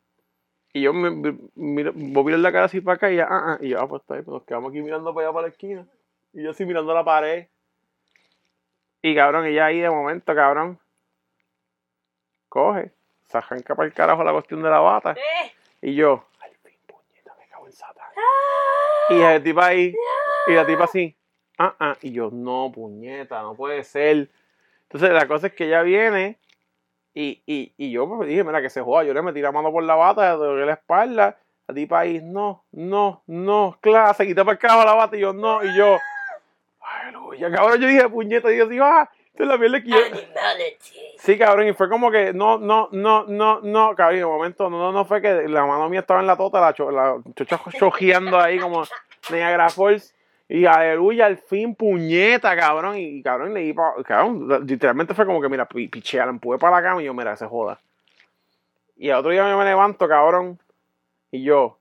Y 0.76 0.82
yo 0.82 0.92
me, 0.92 1.10
miro- 1.54 1.92
voy 1.94 2.20
a 2.20 2.24
mirar 2.26 2.40
la 2.40 2.52
cara 2.52 2.64
así 2.66 2.82
para 2.82 2.96
acá 2.96 3.10
y 3.10 3.14
ella, 3.14 3.26
ah, 3.30 3.52
ah. 3.54 3.58
Y 3.62 3.70
yo, 3.70 3.80
ah, 3.80 3.88
pues 3.88 4.02
está 4.02 4.12
bien, 4.12 4.26
pues 4.26 4.34
nos 4.34 4.42
quedamos 4.44 4.70
aquí 4.70 4.82
mirando 4.82 5.14
para 5.14 5.26
allá 5.28 5.32
para 5.34 5.46
la 5.46 5.48
esquina. 5.48 5.86
Y 6.34 6.42
yo 6.42 6.50
así 6.50 6.66
mirando 6.66 6.92
la 6.92 7.02
pared. 7.02 7.46
Y 9.00 9.14
cabrón, 9.14 9.46
ella 9.46 9.64
ahí 9.64 9.80
de 9.80 9.88
momento, 9.88 10.34
cabrón, 10.34 10.78
coge, 12.50 12.92
se 13.24 13.38
arranca 13.38 13.74
para 13.74 13.86
el 13.86 13.94
carajo 13.94 14.22
la 14.22 14.32
cuestión 14.32 14.62
de 14.62 14.68
la 14.68 14.80
bata. 14.80 15.12
Eh, 15.12 15.52
Y 15.80 15.94
yo, 15.94 16.26
al 16.40 16.50
fin, 16.56 16.78
puñeta, 16.86 17.34
me 17.38 17.48
cago 17.48 17.66
en 17.68 17.72
Satán. 17.72 18.10
Y 19.08 19.14
la 19.18 19.42
tipa 19.42 19.66
ahí, 19.68 19.94
y 20.46 20.52
la 20.52 20.66
tipa 20.66 20.84
así, 20.84 21.16
ah, 21.56 21.74
ah. 21.80 21.96
Y 22.02 22.12
yo, 22.12 22.28
no, 22.30 22.70
puñeta, 22.70 23.40
no 23.40 23.54
puede 23.54 23.82
ser. 23.82 24.28
Entonces 24.82 25.10
la 25.10 25.26
cosa 25.26 25.46
es 25.46 25.54
que 25.54 25.68
ella 25.68 25.80
viene 25.80 26.38
y, 27.18 27.42
y, 27.46 27.72
y 27.78 27.90
yo 27.90 28.06
pues, 28.06 28.28
dije, 28.28 28.44
mira, 28.44 28.60
que 28.60 28.68
se 28.68 28.82
joda. 28.82 29.02
Yo 29.02 29.14
le 29.14 29.22
metí 29.22 29.40
la 29.40 29.50
mano 29.50 29.72
por 29.72 29.82
la 29.82 29.94
bata, 29.94 30.32
le 30.32 30.36
doblé 30.36 30.66
la 30.66 30.74
espalda. 30.74 31.38
La 31.66 31.74
tipa 31.74 32.00
ahí, 32.00 32.20
no, 32.22 32.66
no, 32.72 33.22
no, 33.26 33.78
claro, 33.80 34.12
se 34.12 34.26
quitó 34.26 34.44
para 34.44 34.52
el 34.52 34.58
carajo 34.58 34.84
la 34.84 34.92
bata 34.92 35.16
y 35.16 35.20
yo, 35.20 35.32
no. 35.32 35.64
Y 35.64 35.74
yo, 35.74 35.98
aleluya, 36.78 37.50
cabrón. 37.50 37.80
Yo 37.80 37.88
dije, 37.88 38.08
puñeta, 38.10 38.52
y 38.52 38.58
yo 38.58 38.68
digo, 38.68 38.84
ah, 38.84 39.10
la 39.34 39.58
que 39.58 39.88
yo. 39.88 39.96
animality. 39.96 41.14
Sí, 41.18 41.38
cabrón, 41.38 41.68
y 41.68 41.72
fue 41.72 41.88
como 41.88 42.10
que 42.10 42.34
no, 42.34 42.58
no, 42.58 42.90
no, 42.92 43.24
no, 43.24 43.60
no, 43.62 43.94
cabrón, 43.96 44.18
de 44.18 44.26
momento 44.26 44.68
no, 44.68 44.78
no, 44.78 44.92
no 44.92 45.04
fue 45.06 45.22
que 45.22 45.48
la 45.48 45.64
mano 45.64 45.88
mía 45.88 46.00
estaba 46.00 46.20
en 46.20 46.26
la 46.26 46.36
tota, 46.36 46.60
la, 46.60 46.74
cho, 46.74 46.90
la 46.90 47.16
chocha 47.34 47.58
chojeando 47.78 48.38
ahí 48.38 48.58
como 48.58 48.84
Niagara 49.30 49.70
Falls. 49.70 50.14
Y 50.48 50.64
aleluya, 50.66 51.26
al 51.26 51.38
fin, 51.38 51.74
puñeta, 51.74 52.56
cabrón. 52.56 52.96
Y, 52.98 53.22
cabrón, 53.22 53.52
le 53.52 53.60
di 53.60 53.72
pa, 53.72 53.94
cabrón, 54.04 54.66
literalmente 54.66 55.12
fue 55.14 55.26
como 55.26 55.40
que, 55.40 55.48
mira, 55.48 55.66
pi- 55.66 55.88
pichea, 55.88 56.24
la 56.24 56.30
empujé 56.30 56.58
para 56.58 56.76
la 56.76 56.82
cama 56.82 57.02
y 57.02 57.06
yo, 57.06 57.14
mira, 57.14 57.36
se 57.36 57.46
joda. 57.46 57.80
Y 58.96 59.10
al 59.10 59.18
otro 59.18 59.30
día 59.32 59.48
yo 59.48 59.58
me 59.58 59.64
levanto, 59.64 60.08
cabrón, 60.08 60.58
y 61.30 61.42
yo, 61.42 61.78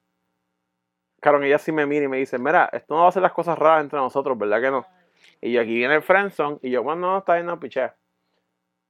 cabrón, 1.22 1.44
ella 1.44 1.60
sí 1.60 1.72
me 1.72 1.86
mira 1.86 2.06
y 2.06 2.08
me 2.08 2.18
dice, 2.18 2.38
mira, 2.40 2.70
esto 2.74 2.96
no 2.96 3.04
va 3.04 3.10
a 3.10 3.12
ser 3.12 3.22
las 3.22 3.32
cosas 3.34 3.58
raras 3.58 3.84
entre 3.84 4.00
nosotros, 4.00 4.38
¿verdad 4.38 4.62
que 4.62 4.72
no? 4.72 4.86
Y 5.42 5.52
yo, 5.52 5.62
aquí 5.62 5.76
viene 5.76 5.96
el 5.96 6.02
friendzone. 6.02 6.58
Y 6.62 6.72
yo, 6.72 6.82
bueno, 6.82 7.02
no, 7.02 7.18
está 7.20 7.36
bien, 7.36 7.46
no, 7.46 7.60
piché. 7.60 7.92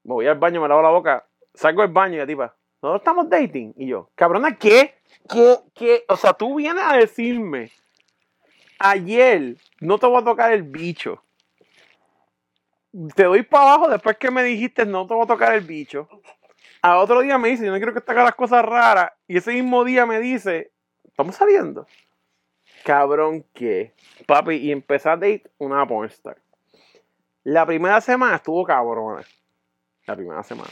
Me 0.03 0.13
voy 0.13 0.27
al 0.27 0.37
baño, 0.39 0.61
me 0.61 0.67
lavo 0.69 0.81
la 0.81 0.89
boca. 0.89 1.25
Salgo 1.53 1.81
del 1.81 1.91
baño 1.91 2.15
y 2.15 2.17
la 2.17 2.27
tipa, 2.27 2.55
nosotros 2.81 3.01
estamos 3.01 3.29
dating. 3.29 3.73
Y 3.77 3.87
yo, 3.87 4.09
cabrona, 4.15 4.55
¿qué? 4.57 4.95
¿Qué? 5.29 5.57
¿Qué? 5.73 6.03
O 6.07 6.15
sea, 6.15 6.33
tú 6.33 6.55
vienes 6.55 6.83
a 6.85 6.95
decirme, 6.97 7.71
ayer 8.79 9.55
no 9.79 9.97
te 9.97 10.07
voy 10.07 10.21
a 10.21 10.25
tocar 10.25 10.51
el 10.51 10.63
bicho. 10.63 11.21
Te 13.15 13.23
doy 13.23 13.43
para 13.43 13.73
abajo 13.73 13.89
después 13.89 14.17
que 14.17 14.31
me 14.31 14.43
dijiste, 14.43 14.85
no 14.85 15.05
te 15.05 15.13
voy 15.13 15.23
a 15.23 15.27
tocar 15.27 15.53
el 15.53 15.61
bicho. 15.61 16.07
A 16.81 16.97
otro 16.97 17.21
día 17.21 17.37
me 17.37 17.49
dice, 17.49 17.65
yo 17.65 17.71
no 17.71 17.77
quiero 17.77 17.93
que 17.93 18.01
te 18.01 18.11
hagas 18.11 18.25
las 18.25 18.35
cosas 18.35 18.63
raras. 18.63 19.11
Y 19.27 19.37
ese 19.37 19.51
mismo 19.53 19.83
día 19.83 20.05
me 20.05 20.19
dice, 20.19 20.71
estamos 21.03 21.35
saliendo. 21.35 21.87
Cabrón, 22.83 23.43
¿qué? 23.53 23.93
Papi, 24.27 24.55
y 24.55 24.71
empecé 24.71 25.09
a 25.09 25.15
date 25.15 25.49
una 25.57 25.85
pornstar. 25.87 26.37
La 27.43 27.65
primera 27.65 27.99
semana 28.01 28.35
estuvo 28.35 28.63
cabrona. 28.63 29.25
La 30.05 30.15
primera 30.15 30.43
semana. 30.43 30.69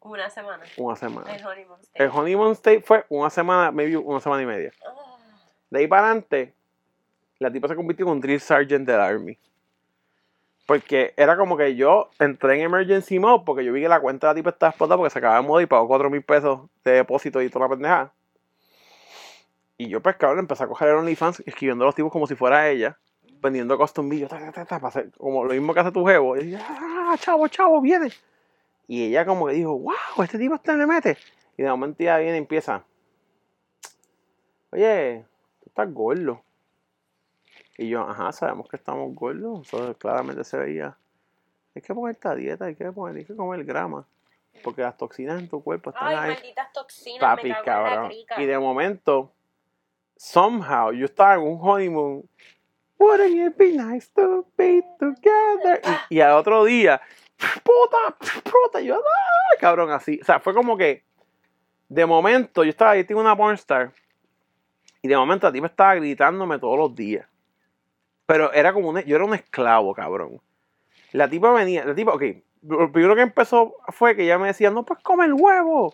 Una 0.00 0.30
semana. 0.30 0.64
Una 0.76 0.96
semana. 0.96 1.34
El 1.34 1.46
honeymoon 1.46 1.80
El 1.94 2.08
honeymoon 2.08 2.52
state 2.52 2.80
fue 2.80 3.04
una 3.08 3.30
semana, 3.30 3.70
maybe 3.70 3.96
una 3.96 4.20
semana 4.20 4.42
y 4.42 4.46
media. 4.46 4.72
Ah, 4.84 5.16
De 5.70 5.78
ahí 5.80 5.86
para 5.86 6.06
adelante, 6.06 6.54
la 7.42 7.52
tipa 7.52 7.68
se 7.68 7.76
convirtió 7.76 8.06
en 8.06 8.12
un 8.12 8.20
drill 8.20 8.40
sergeant 8.40 8.86
del 8.86 9.00
Army. 9.00 9.38
Porque 10.66 11.12
era 11.16 11.36
como 11.36 11.56
que 11.56 11.74
yo 11.74 12.08
entré 12.18 12.54
en 12.54 12.62
emergency 12.62 13.18
mode 13.18 13.42
porque 13.44 13.64
yo 13.64 13.72
vi 13.72 13.82
que 13.82 13.88
la 13.88 14.00
cuenta 14.00 14.28
de 14.28 14.30
la 14.30 14.34
tipa 14.36 14.50
estaba 14.50 14.70
explotada 14.70 14.96
porque 14.96 15.10
se 15.10 15.18
acababa 15.18 15.40
de 15.40 15.46
mudar 15.46 15.62
y 15.62 15.66
pagó 15.66 15.88
4 15.88 16.08
mil 16.08 16.22
pesos 16.22 16.60
de 16.84 16.92
depósito 16.92 17.42
y 17.42 17.50
toda 17.50 17.66
la 17.66 17.70
pendejada. 17.70 18.12
Y 19.76 19.88
yo, 19.88 20.00
pues 20.00 20.16
cabrón, 20.16 20.38
empecé 20.38 20.62
a 20.62 20.68
coger 20.68 20.90
el 20.90 20.94
OnlyFans 20.94 21.42
escribiendo 21.44 21.84
a 21.84 21.86
los 21.86 21.94
tipos 21.94 22.12
como 22.12 22.26
si 22.28 22.36
fuera 22.36 22.68
ella, 22.70 22.96
vendiendo 23.42 23.76
custom 23.76 24.08
para 24.28 24.88
hacer 24.88 25.10
como 25.18 25.44
lo 25.44 25.52
mismo 25.52 25.74
que 25.74 25.80
hace 25.80 25.90
tu 25.90 26.06
jevo. 26.06 26.36
Y 26.36 26.52
yo, 26.52 26.58
ah, 26.60 27.16
chavo, 27.18 27.48
chavo, 27.48 27.80
viene. 27.80 28.10
Y 28.86 29.06
ella 29.06 29.24
como 29.24 29.48
que 29.48 29.54
dijo, 29.54 29.76
wow, 29.76 30.22
este 30.22 30.38
tipo 30.38 30.54
está 30.54 30.76
le 30.76 30.86
mete. 30.86 31.16
Y 31.56 31.62
de 31.62 31.70
momento 31.70 32.02
ya 32.04 32.18
viene 32.18 32.36
y 32.36 32.38
empieza, 32.38 32.84
oye, 34.70 35.24
tú 35.60 35.66
estás 35.66 35.92
gordo. 35.92 36.42
Y 37.82 37.88
yo, 37.88 38.08
ajá, 38.08 38.30
sabemos 38.30 38.68
que 38.68 38.76
estamos 38.76 39.12
gordos. 39.12 39.68
Claramente 39.98 40.44
se 40.44 40.56
veía. 40.56 40.96
Hay 41.74 41.82
que 41.82 41.92
poner 41.92 42.14
esta 42.14 42.32
dieta, 42.34 42.66
hay 42.66 42.76
que 42.76 42.92
poner, 42.92 43.16
hay 43.16 43.24
que 43.24 43.34
comer 43.34 43.64
grama. 43.64 44.06
Porque 44.62 44.82
las 44.82 44.96
toxinas 44.96 45.40
en 45.40 45.48
tu 45.48 45.60
cuerpo 45.64 45.90
están 45.90 46.06
Ay, 46.06 46.14
ahí. 46.16 46.34
malditas 46.34 46.72
toxinas. 46.72 47.20
Papi, 47.20 47.48
me 47.48 47.54
cago 47.64 47.64
en 47.64 47.66
la 47.66 47.90
cabrón. 47.90 48.08
crica. 48.10 48.40
Y 48.40 48.46
de 48.46 48.58
momento, 48.58 49.32
somehow, 50.16 50.92
yo 50.92 51.06
estaba 51.06 51.34
en 51.34 51.40
un 51.40 51.58
honeymoon. 51.60 52.28
Wouldn't 52.98 53.34
it 53.34 53.56
be 53.56 53.72
nice 53.72 54.08
to 54.14 54.46
be 54.56 54.80
together? 55.00 55.80
Y, 56.08 56.18
y 56.18 56.20
al 56.20 56.34
otro 56.34 56.62
día, 56.64 57.00
puta, 57.64 58.16
puta, 58.44 58.80
yo, 58.80 58.94
ah, 58.94 59.56
cabrón, 59.58 59.90
así. 59.90 60.20
O 60.22 60.24
sea, 60.24 60.38
fue 60.38 60.54
como 60.54 60.76
que, 60.76 61.02
de 61.88 62.06
momento, 62.06 62.62
yo 62.62 62.70
estaba 62.70 62.92
ahí, 62.92 63.02
tengo 63.02 63.20
una 63.20 63.36
pornstar. 63.36 63.92
Y 65.00 65.08
de 65.08 65.16
momento 65.16 65.48
la 65.48 65.52
tipa 65.52 65.66
estaba 65.66 65.96
gritándome 65.96 66.60
todos 66.60 66.78
los 66.78 66.94
días. 66.94 67.26
Pero 68.32 68.50
era 68.54 68.72
como 68.72 68.88
un, 68.88 68.98
yo 69.02 69.16
era 69.16 69.26
un 69.26 69.34
esclavo, 69.34 69.92
cabrón. 69.92 70.40
La 71.12 71.28
tipa 71.28 71.52
venía, 71.52 71.84
la 71.84 71.94
tipa, 71.94 72.14
ok, 72.14 72.22
lo 72.62 72.90
primero 72.90 73.14
que 73.14 73.20
empezó 73.20 73.74
fue 73.88 74.16
que 74.16 74.22
ella 74.22 74.38
me 74.38 74.46
decía, 74.46 74.70
no, 74.70 74.86
pues 74.86 75.00
come 75.00 75.26
el 75.26 75.34
huevo. 75.34 75.92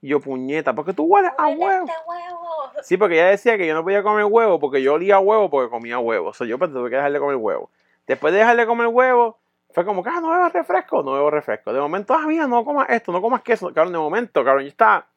Y 0.00 0.10
yo, 0.10 0.20
puñeta, 0.20 0.76
porque 0.76 0.92
tú 0.92 1.02
hueles 1.06 1.32
a 1.36 1.48
huevo. 1.48 1.86
este 1.88 2.00
huevo. 2.06 2.72
Sí, 2.84 2.96
porque 2.96 3.16
ella 3.16 3.30
decía 3.30 3.58
que 3.58 3.66
yo 3.66 3.74
no 3.74 3.82
podía 3.82 4.04
comer 4.04 4.26
huevo 4.26 4.60
porque 4.60 4.80
yo 4.80 4.94
olía 4.94 5.18
huevo 5.18 5.50
porque 5.50 5.70
comía 5.70 5.98
huevo. 5.98 6.28
O 6.28 6.32
sea, 6.32 6.46
yo 6.46 6.56
pues, 6.56 6.72
tuve 6.72 6.88
que 6.88 6.94
dejarle 6.94 7.18
comer 7.18 7.34
huevo. 7.34 7.68
Después 8.06 8.32
de 8.32 8.38
dejarle 8.38 8.64
comer 8.64 8.86
huevo, 8.86 9.40
fue 9.70 9.84
como 9.84 10.04
ah, 10.06 10.20
no 10.20 10.30
bebo 10.30 10.48
refresco, 10.50 11.02
no 11.02 11.14
bebo 11.14 11.32
refresco. 11.32 11.72
De 11.72 11.80
momento, 11.80 12.14
ah, 12.14 12.28
mira, 12.28 12.46
no 12.46 12.64
comas 12.64 12.90
esto, 12.90 13.10
no 13.10 13.20
comas 13.20 13.42
queso. 13.42 13.74
Cabrón, 13.74 13.92
de 13.92 13.98
momento, 13.98 14.44
cabrón, 14.44 14.62
yo 14.62 14.68
estaba. 14.68 15.08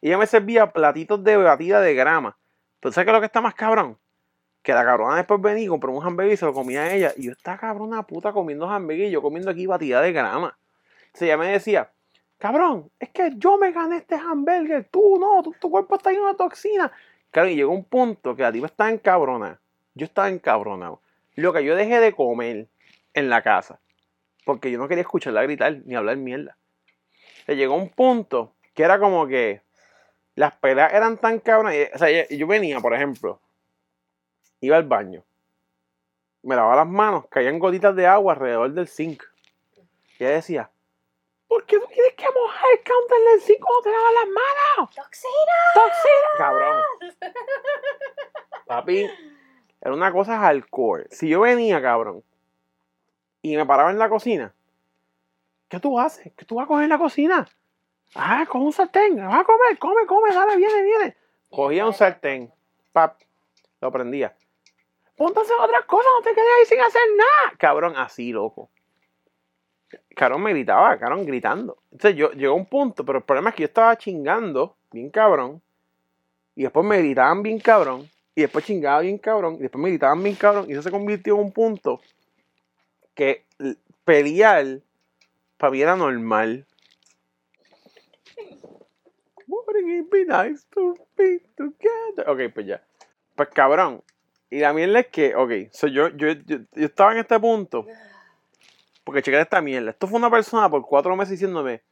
Y 0.00 0.08
ella 0.08 0.18
me 0.18 0.26
servía 0.26 0.72
platitos 0.72 1.22
de 1.22 1.36
batida 1.36 1.80
de 1.80 1.94
grama. 1.94 2.36
Pero 2.80 2.90
¿sabes 2.90 3.04
qué 3.04 3.10
es 3.10 3.14
lo 3.14 3.20
que 3.20 3.26
está 3.26 3.40
más 3.40 3.54
cabrón? 3.54 3.96
Que 4.62 4.72
la 4.72 4.84
cabrona 4.84 5.16
después 5.16 5.40
venía 5.40 5.64
y 5.64 5.68
compró 5.68 5.92
un 5.92 6.04
hamburger 6.04 6.34
y 6.34 6.36
se 6.36 6.44
lo 6.44 6.52
comía 6.52 6.82
a 6.82 6.94
ella. 6.94 7.12
Y 7.16 7.24
yo, 7.24 7.32
esta 7.32 7.56
cabrona 7.56 8.06
puta 8.06 8.32
comiendo 8.32 8.68
hamburger 8.68 9.08
y 9.08 9.10
yo 9.10 9.22
comiendo 9.22 9.50
aquí 9.50 9.66
batida 9.66 10.00
de 10.00 10.12
grama. 10.12 10.58
Entonces 11.06 11.22
ella 11.22 11.36
me 11.36 11.48
decía, 11.48 11.90
cabrón, 12.38 12.90
es 12.98 13.10
que 13.10 13.32
yo 13.36 13.58
me 13.58 13.72
gané 13.72 13.98
este 13.98 14.16
hamburger, 14.16 14.88
tú 14.90 15.18
no, 15.18 15.42
tu, 15.42 15.70
cuerpo 15.70 15.96
está 15.96 16.10
lleno 16.10 16.28
de 16.28 16.34
toxina. 16.34 16.92
Claro, 17.30 17.48
y 17.48 17.56
llegó 17.56 17.72
un 17.72 17.84
punto 17.84 18.36
que 18.36 18.42
la 18.42 18.52
tipa 18.52 18.66
estaba 18.66 18.90
encabrona. 18.90 19.60
Yo 19.94 20.04
estaba 20.04 20.28
encabronado. 20.28 21.00
Lo 21.36 21.52
que 21.52 21.64
yo 21.64 21.76
dejé 21.76 22.00
de 22.00 22.12
comer 22.12 22.68
en 23.14 23.28
la 23.28 23.42
casa. 23.42 23.80
Porque 24.44 24.70
yo 24.70 24.78
no 24.78 24.88
quería 24.88 25.02
escucharla 25.02 25.42
gritar 25.42 25.80
ni 25.84 25.94
hablar 25.94 26.16
mierda. 26.16 26.56
Se 27.46 27.56
llegó 27.56 27.74
un 27.74 27.88
punto 27.88 28.54
que 28.74 28.82
era 28.82 28.98
como 28.98 29.26
que 29.26 29.62
las 30.34 30.54
peleas 30.54 30.92
eran 30.92 31.18
tan 31.18 31.38
cabronas. 31.40 31.74
O 31.94 31.98
sea, 31.98 32.26
yo 32.28 32.46
venía, 32.46 32.80
por 32.80 32.94
ejemplo, 32.94 33.40
iba 34.60 34.76
al 34.76 34.84
baño, 34.84 35.24
me 36.42 36.56
lavaba 36.56 36.76
las 36.76 36.88
manos, 36.88 37.26
caían 37.28 37.58
gotitas 37.58 37.94
de 37.94 38.06
agua 38.06 38.34
alrededor 38.34 38.72
del 38.72 38.88
zinc. 38.88 39.22
Y 40.18 40.24
ella 40.24 40.34
decía, 40.34 40.70
¿por 41.48 41.64
qué 41.64 41.78
tú 41.78 41.86
tienes 41.86 42.14
que 42.14 42.26
mojar 42.34 42.66
el 42.72 42.84
counter 42.84 43.18
del 43.30 43.40
zinc 43.40 43.60
cuando 43.60 43.82
te 43.82 43.90
lavas 43.90 44.12
las 44.14 44.28
manos? 44.28 44.94
Toxina. 44.94 45.32
¡Toxina! 45.74 46.38
Cabrón. 46.38 46.82
Papi, 48.66 49.10
era 49.80 49.94
una 49.94 50.12
cosa 50.12 50.38
hardcore. 50.38 51.06
Si 51.10 51.28
yo 51.28 51.40
venía, 51.40 51.80
cabrón, 51.82 52.22
y 53.42 53.56
me 53.56 53.66
paraba 53.66 53.90
en 53.90 53.98
la 53.98 54.08
cocina, 54.08 54.54
¿qué 55.68 55.80
tú 55.80 55.98
haces? 55.98 56.32
¿Qué 56.36 56.44
tú 56.44 56.56
vas 56.56 56.64
a 56.64 56.68
coger 56.68 56.84
en 56.84 56.90
la 56.90 56.98
cocina? 56.98 57.48
Ah, 58.14 58.44
con 58.48 58.62
un 58.62 58.72
sartén. 58.72 59.16
Vas 59.16 59.40
a 59.40 59.44
comer, 59.44 59.78
come, 59.78 60.06
come, 60.06 60.34
dale, 60.34 60.56
viene, 60.56 60.82
viene. 60.82 61.16
Cogía 61.48 61.86
un 61.86 61.94
sartén, 61.94 62.52
pap, 62.92 63.20
lo 63.80 63.90
prendía. 63.90 64.36
Ponte 65.20 65.38
a 65.38 65.42
hacer 65.42 65.56
otras 65.60 65.84
cosas, 65.84 66.10
no 66.16 66.24
te 66.24 66.34
quedes 66.34 66.48
ahí 66.58 66.64
sin 66.64 66.80
hacer 66.80 67.02
nada. 67.14 67.54
Cabrón, 67.58 67.92
así, 67.94 68.32
loco. 68.32 68.70
Cabrón 70.16 70.42
me 70.42 70.52
gritaba, 70.52 70.98
cabrón, 70.98 71.26
gritando. 71.26 71.76
Entonces 71.92 72.16
yo 72.16 72.30
llegó 72.30 72.54
un 72.54 72.64
punto, 72.64 73.04
pero 73.04 73.18
el 73.18 73.24
problema 73.24 73.50
es 73.50 73.56
que 73.56 73.64
yo 73.64 73.66
estaba 73.66 73.98
chingando, 73.98 74.78
bien 74.90 75.10
cabrón. 75.10 75.60
Y 76.56 76.62
después 76.62 76.86
me 76.86 76.96
gritaban 76.96 77.42
bien 77.42 77.60
cabrón. 77.60 78.08
Y 78.34 78.40
después 78.40 78.64
chingaba 78.64 79.00
bien 79.00 79.18
cabrón. 79.18 79.56
Y 79.56 79.58
después 79.58 79.82
me 79.82 79.90
gritaban 79.90 80.22
bien 80.22 80.36
cabrón. 80.36 80.64
Y 80.70 80.72
eso 80.72 80.80
se 80.80 80.90
convirtió 80.90 81.34
en 81.34 81.40
un 81.40 81.52
punto 81.52 82.00
que 83.14 83.44
pelear 84.06 84.80
para 85.58 85.70
mí 85.70 85.82
era 85.82 85.96
normal. 85.96 86.64
Ok, 92.26 92.54
pues 92.54 92.66
ya. 92.66 92.82
Pues 93.36 93.50
cabrón. 93.50 94.02
Y 94.50 94.58
la 94.58 94.72
mierda 94.72 95.00
es 95.00 95.06
que, 95.06 95.34
ok, 95.34 95.72
so 95.72 95.86
yo, 95.86 96.08
yo, 96.08 96.32
yo, 96.32 96.58
yo 96.72 96.86
estaba 96.86 97.12
en 97.12 97.18
este 97.18 97.38
punto. 97.38 97.86
Porque 99.04 99.22
chequé 99.22 99.40
esta 99.40 99.60
mierda. 99.60 99.90
Esto 99.90 100.08
fue 100.08 100.18
una 100.18 100.30
persona 100.30 100.68
por 100.68 100.82
cuatro 100.82 101.16
meses 101.16 101.32
diciéndome, 101.32 101.82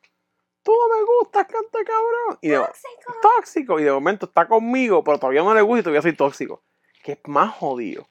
tú 0.63 0.73
no 0.73 0.97
me 0.97 1.03
gustas, 1.05 1.47
canta 1.47 1.79
cabrón. 1.85 2.39
Y 2.41 2.49
de, 2.49 2.57
Tóxico. 2.57 3.15
tóxico. 3.23 3.81
Y 3.81 3.85
de 3.85 3.93
momento 3.93 4.27
está 4.27 4.47
conmigo, 4.47 5.03
pero 5.05 5.19
todavía 5.19 5.43
no 5.43 5.55
le 5.55 5.63
gusta 5.63 5.81
y 5.81 5.83
todavía 5.85 6.03
soy 6.03 6.15
tóxico. 6.15 6.63
Que 7.03 7.13
es 7.13 7.19
más 7.27 7.55
jodido. 7.55 8.09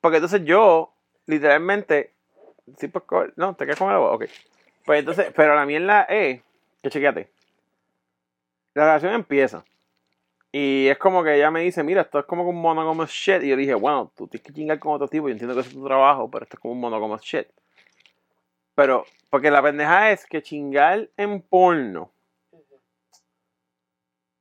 Porque 0.00 0.16
entonces 0.16 0.44
yo, 0.44 0.92
literalmente, 1.26 2.14
sí, 2.76 2.88
pues, 2.88 3.04
no, 3.36 3.54
te 3.54 3.64
quedas 3.64 3.78
con 3.78 3.88
el 3.88 3.94
agua, 3.94 4.12
ok. 4.12 4.24
Pues 4.84 4.98
entonces, 5.00 5.32
pero 5.34 5.54
la 5.54 5.64
mierda 5.64 6.02
es, 6.02 6.42
que 6.82 6.90
chequeate. 6.90 7.30
La 8.74 8.84
relación 8.84 9.12
empieza. 9.14 9.64
Y 10.52 10.88
es 10.88 10.98
como 10.98 11.22
que 11.22 11.36
ella 11.36 11.50
me 11.50 11.60
dice, 11.60 11.82
mira, 11.84 12.02
esto 12.02 12.18
es 12.18 12.26
como 12.26 12.48
un 12.48 12.60
monogamous 12.60 13.10
shit. 13.10 13.42
Y 13.42 13.48
yo 13.48 13.56
dije, 13.56 13.74
bueno, 13.74 14.12
tú 14.16 14.26
tienes 14.26 14.46
que 14.46 14.52
chingar 14.52 14.78
con 14.78 14.92
otro 14.92 15.08
tipo. 15.08 15.28
Yo 15.28 15.32
entiendo 15.32 15.54
que 15.54 15.60
ese 15.60 15.70
es 15.70 15.76
tu 15.76 15.84
trabajo, 15.84 16.30
pero 16.30 16.44
esto 16.44 16.56
es 16.56 16.60
como 16.60 16.74
un 16.74 16.80
monogamous 16.80 17.22
shit. 17.22 17.46
Pero, 18.74 19.04
porque 19.30 19.50
la 19.50 19.62
pendeja 19.62 20.10
es 20.10 20.26
que 20.26 20.42
chingar 20.42 21.08
en 21.16 21.40
porno 21.42 22.12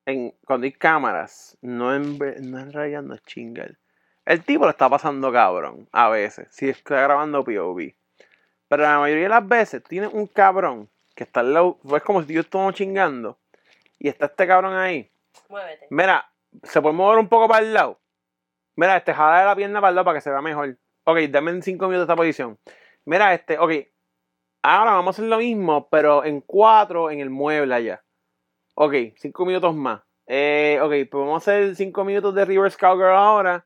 en, 0.09 0.33
cuando 0.45 0.65
hay 0.65 0.71
cámaras, 0.71 1.57
no 1.61 1.93
en, 1.93 2.17
no 2.17 2.59
en 2.59 2.73
realidad 2.73 3.03
no 3.03 3.13
es 3.13 3.23
chingar. 3.23 3.77
El 4.25 4.43
tipo 4.43 4.65
lo 4.65 4.71
está 4.71 4.89
pasando 4.89 5.31
cabrón, 5.31 5.87
a 5.91 6.09
veces, 6.09 6.47
si 6.51 6.69
está 6.69 7.01
grabando 7.01 7.43
POV. 7.43 7.93
Pero 8.67 8.83
la 8.83 8.99
mayoría 8.99 9.23
de 9.23 9.29
las 9.29 9.47
veces 9.47 9.83
tienes 9.83 10.13
un 10.13 10.27
cabrón 10.27 10.89
que 11.15 11.23
está 11.23 11.39
al 11.41 11.53
lado, 11.53 11.79
es 11.95 12.03
como 12.03 12.23
si 12.23 12.33
yo 12.33 12.41
estuviera 12.41 12.73
chingando, 12.73 13.37
y 13.97 14.07
está 14.07 14.27
este 14.27 14.47
cabrón 14.47 14.75
ahí. 14.75 15.11
Muévete. 15.49 15.87
Mira, 15.89 16.31
se 16.63 16.81
puede 16.81 16.95
mover 16.95 17.19
un 17.19 17.29
poco 17.29 17.47
para 17.47 17.65
el 17.65 17.73
lado. 17.73 17.99
Mira, 18.75 18.97
este, 18.97 19.13
jala 19.13 19.45
la 19.45 19.55
pierna 19.55 19.81
para 19.81 19.89
el 19.89 19.95
lado 19.95 20.05
para 20.05 20.17
que 20.17 20.21
se 20.21 20.29
vea 20.29 20.41
mejor. 20.41 20.77
Ok, 21.05 21.17
dame 21.29 21.51
en 21.51 21.61
5 21.61 21.87
minutos 21.87 22.03
esta 22.03 22.15
posición. 22.15 22.59
Mira, 23.05 23.33
este, 23.33 23.57
ok. 23.57 23.71
Ahora 24.61 24.91
vamos 24.91 25.07
a 25.07 25.21
hacer 25.21 25.29
lo 25.29 25.37
mismo, 25.37 25.89
pero 25.89 26.23
en 26.23 26.41
4 26.41 27.11
en 27.11 27.19
el 27.19 27.29
mueble 27.29 27.73
allá. 27.73 28.03
Ok, 28.75 28.93
5 29.15 29.45
minutos 29.45 29.75
más. 29.75 30.01
Eh, 30.27 30.79
ok, 30.81 30.89
pues 31.09 31.25
vamos 31.25 31.47
a 31.47 31.51
hacer 31.51 31.75
5 31.75 32.03
minutos 32.03 32.35
de 32.35 32.45
reverse 32.45 32.77
cowgirl 32.77 33.11
ahora. 33.11 33.65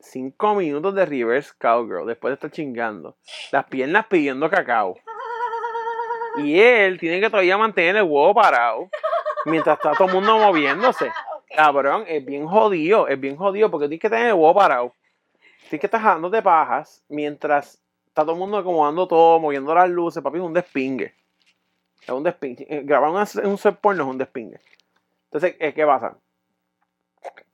5 0.00 0.54
minutos 0.54 0.94
de 0.94 1.06
reverse 1.06 1.52
cowgirl 1.58 2.06
después 2.06 2.30
de 2.30 2.34
estar 2.34 2.50
chingando. 2.50 3.16
Las 3.50 3.64
piernas 3.64 4.06
pidiendo 4.06 4.48
cacao. 4.50 4.96
Y 6.36 6.58
él 6.58 6.98
tiene 6.98 7.20
que 7.20 7.30
todavía 7.30 7.56
mantener 7.56 7.94
el 7.94 8.02
huevo 8.02 8.34
parado. 8.34 8.90
mientras 9.46 9.76
está 9.78 9.92
todo 9.92 10.08
el 10.08 10.14
mundo 10.14 10.38
moviéndose. 10.38 11.10
Cabrón, 11.56 12.04
es 12.08 12.24
bien 12.24 12.46
jodido, 12.46 13.06
es 13.08 13.18
bien 13.20 13.36
jodido 13.36 13.70
porque 13.70 13.86
tienes 13.88 14.00
que 14.02 14.10
tener 14.10 14.26
el 14.28 14.32
huevo 14.34 14.54
parado. 14.54 14.92
Tienes 15.68 15.80
que 15.80 15.86
estar 15.86 16.00
jalando 16.00 16.28
de 16.30 16.42
pajas 16.42 17.04
mientras 17.08 17.80
está 18.06 18.22
todo 18.22 18.32
el 18.32 18.38
mundo 18.38 18.56
acomodando 18.58 19.06
todo, 19.08 19.38
moviendo 19.40 19.74
las 19.74 19.88
luces. 19.88 20.22
Papi, 20.22 20.38
es 20.38 20.44
un 20.44 20.52
despingue. 20.52 21.14
Es 22.02 22.08
un 22.10 22.22
despingue. 22.22 22.66
Eh, 22.68 22.82
Grabar 22.84 23.10
una- 23.10 23.48
un 23.48 23.56
set 23.58 23.76
porno 23.76 24.02
es 24.04 24.10
un 24.10 24.18
despingue. 24.18 24.58
Entonces, 25.26 25.56
eh, 25.58 25.72
¿qué 25.72 25.86
pasa? 25.86 26.16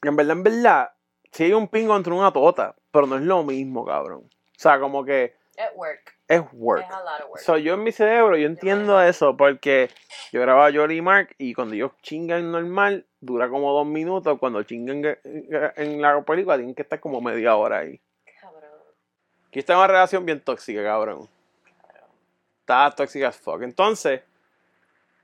En 0.03 0.17
verdad, 0.17 0.33
en 0.37 0.43
verdad, 0.43 0.91
sí 1.31 1.45
hay 1.45 1.53
un 1.53 1.69
pingo 1.69 1.97
entre 1.97 2.13
una 2.13 2.33
tota, 2.33 2.75
pero 2.91 3.07
no 3.07 3.17
es 3.17 3.23
lo 3.23 3.45
mismo, 3.45 3.85
cabrón. 3.85 4.23
O 4.25 4.29
sea, 4.57 4.81
como 4.81 5.05
que 5.05 5.35
At 5.59 5.77
work. 5.77 6.17
Es 6.31 6.43
work. 6.53 6.83
Es 6.83 6.91
a 6.95 7.01
lot 7.01 7.21
of 7.23 7.29
work. 7.31 7.41
So, 7.43 7.59
yo 7.59 7.75
en 7.75 7.83
mi 7.83 7.93
cerebro, 7.93 8.37
yo 8.37 8.47
entiendo 8.47 9.01
eso 9.03 9.37
porque 9.37 9.91
yo 10.33 10.41
grababa 10.41 10.69
a 10.69 10.73
Jolie 10.73 10.97
y 10.99 11.03
Mark 11.03 11.35
y 11.39 11.53
cuando 11.55 11.75
ellos 11.75 11.93
chingan 12.03 12.51
normal, 12.53 13.05
dura 13.21 13.49
como 13.49 13.73
dos 13.73 13.87
minutos. 13.87 14.39
Cuando 14.39 14.63
chingan 14.63 15.03
en- 15.25 16.01
la 16.01 16.23
película, 16.23 16.57
tienen 16.57 16.75
que 16.75 16.83
estar 16.83 17.01
como 17.01 17.21
media 17.21 17.57
hora 17.57 17.79
ahí. 17.79 18.01
Cabrón. 18.41 18.71
Aquí 19.49 19.59
está 19.59 19.77
una 19.77 19.89
relación 19.89 20.25
bien 20.25 20.41
tóxica, 20.41 20.83
cabrón. 20.83 21.29
Está 22.61 22.91
tóxica 22.93 23.29
as 23.29 23.37
fuck. 23.37 23.63
Entonces, 23.63 24.23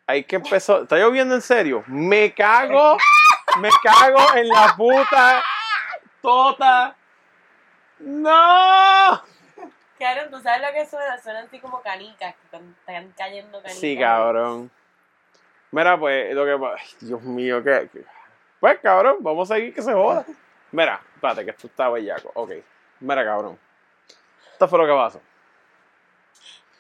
ahí 0.07 0.25
que 0.25 0.37
empezó. 0.37 0.83
¿Está 0.83 0.97
lloviendo 0.97 1.35
en 1.37 1.41
serio? 1.43 1.85
Me 1.87 2.35
cago, 2.35 2.97
me 3.61 3.69
cago 3.83 4.35
en 4.37 4.49
la 4.49 4.75
puta 4.77 5.43
tota. 6.21 6.97
¡No! 8.01 9.23
Cabrón, 9.99 10.31
¿tú 10.31 10.41
sabes 10.41 10.61
lo 10.61 10.73
que 10.73 10.87
suena? 10.87 11.19
Suena 11.19 11.41
así 11.41 11.59
como 11.59 11.81
canicas, 11.81 12.35
que 12.35 12.45
están 12.45 13.15
cayendo 13.17 13.59
canicas. 13.59 13.79
Sí, 13.79 13.99
cabrón. 13.99 14.71
Mira, 15.71 15.99
pues, 15.99 16.35
lo 16.35 16.45
que 16.45 16.57
pasa. 16.59 16.83
Ay, 16.83 17.07
Dios 17.09 17.23
mío, 17.23 17.63
¿qué? 17.63 17.89
Pues, 18.61 18.79
cabrón, 18.81 19.17
vamos 19.21 19.51
a 19.51 19.55
seguir 19.55 19.75
que 19.75 19.83
se 19.83 19.93
joda. 19.93 20.25
Mira, 20.73 21.01
espérate, 21.15 21.45
que 21.45 21.51
esto 21.51 21.67
está 21.67 21.89
bellaco. 21.89 22.31
Ok. 22.35 22.53
Mira, 23.01 23.25
cabrón. 23.25 23.59
Esto 24.53 24.69
fue 24.69 24.79
lo 24.79 24.87
que 24.87 24.93
pasó. 24.93 25.21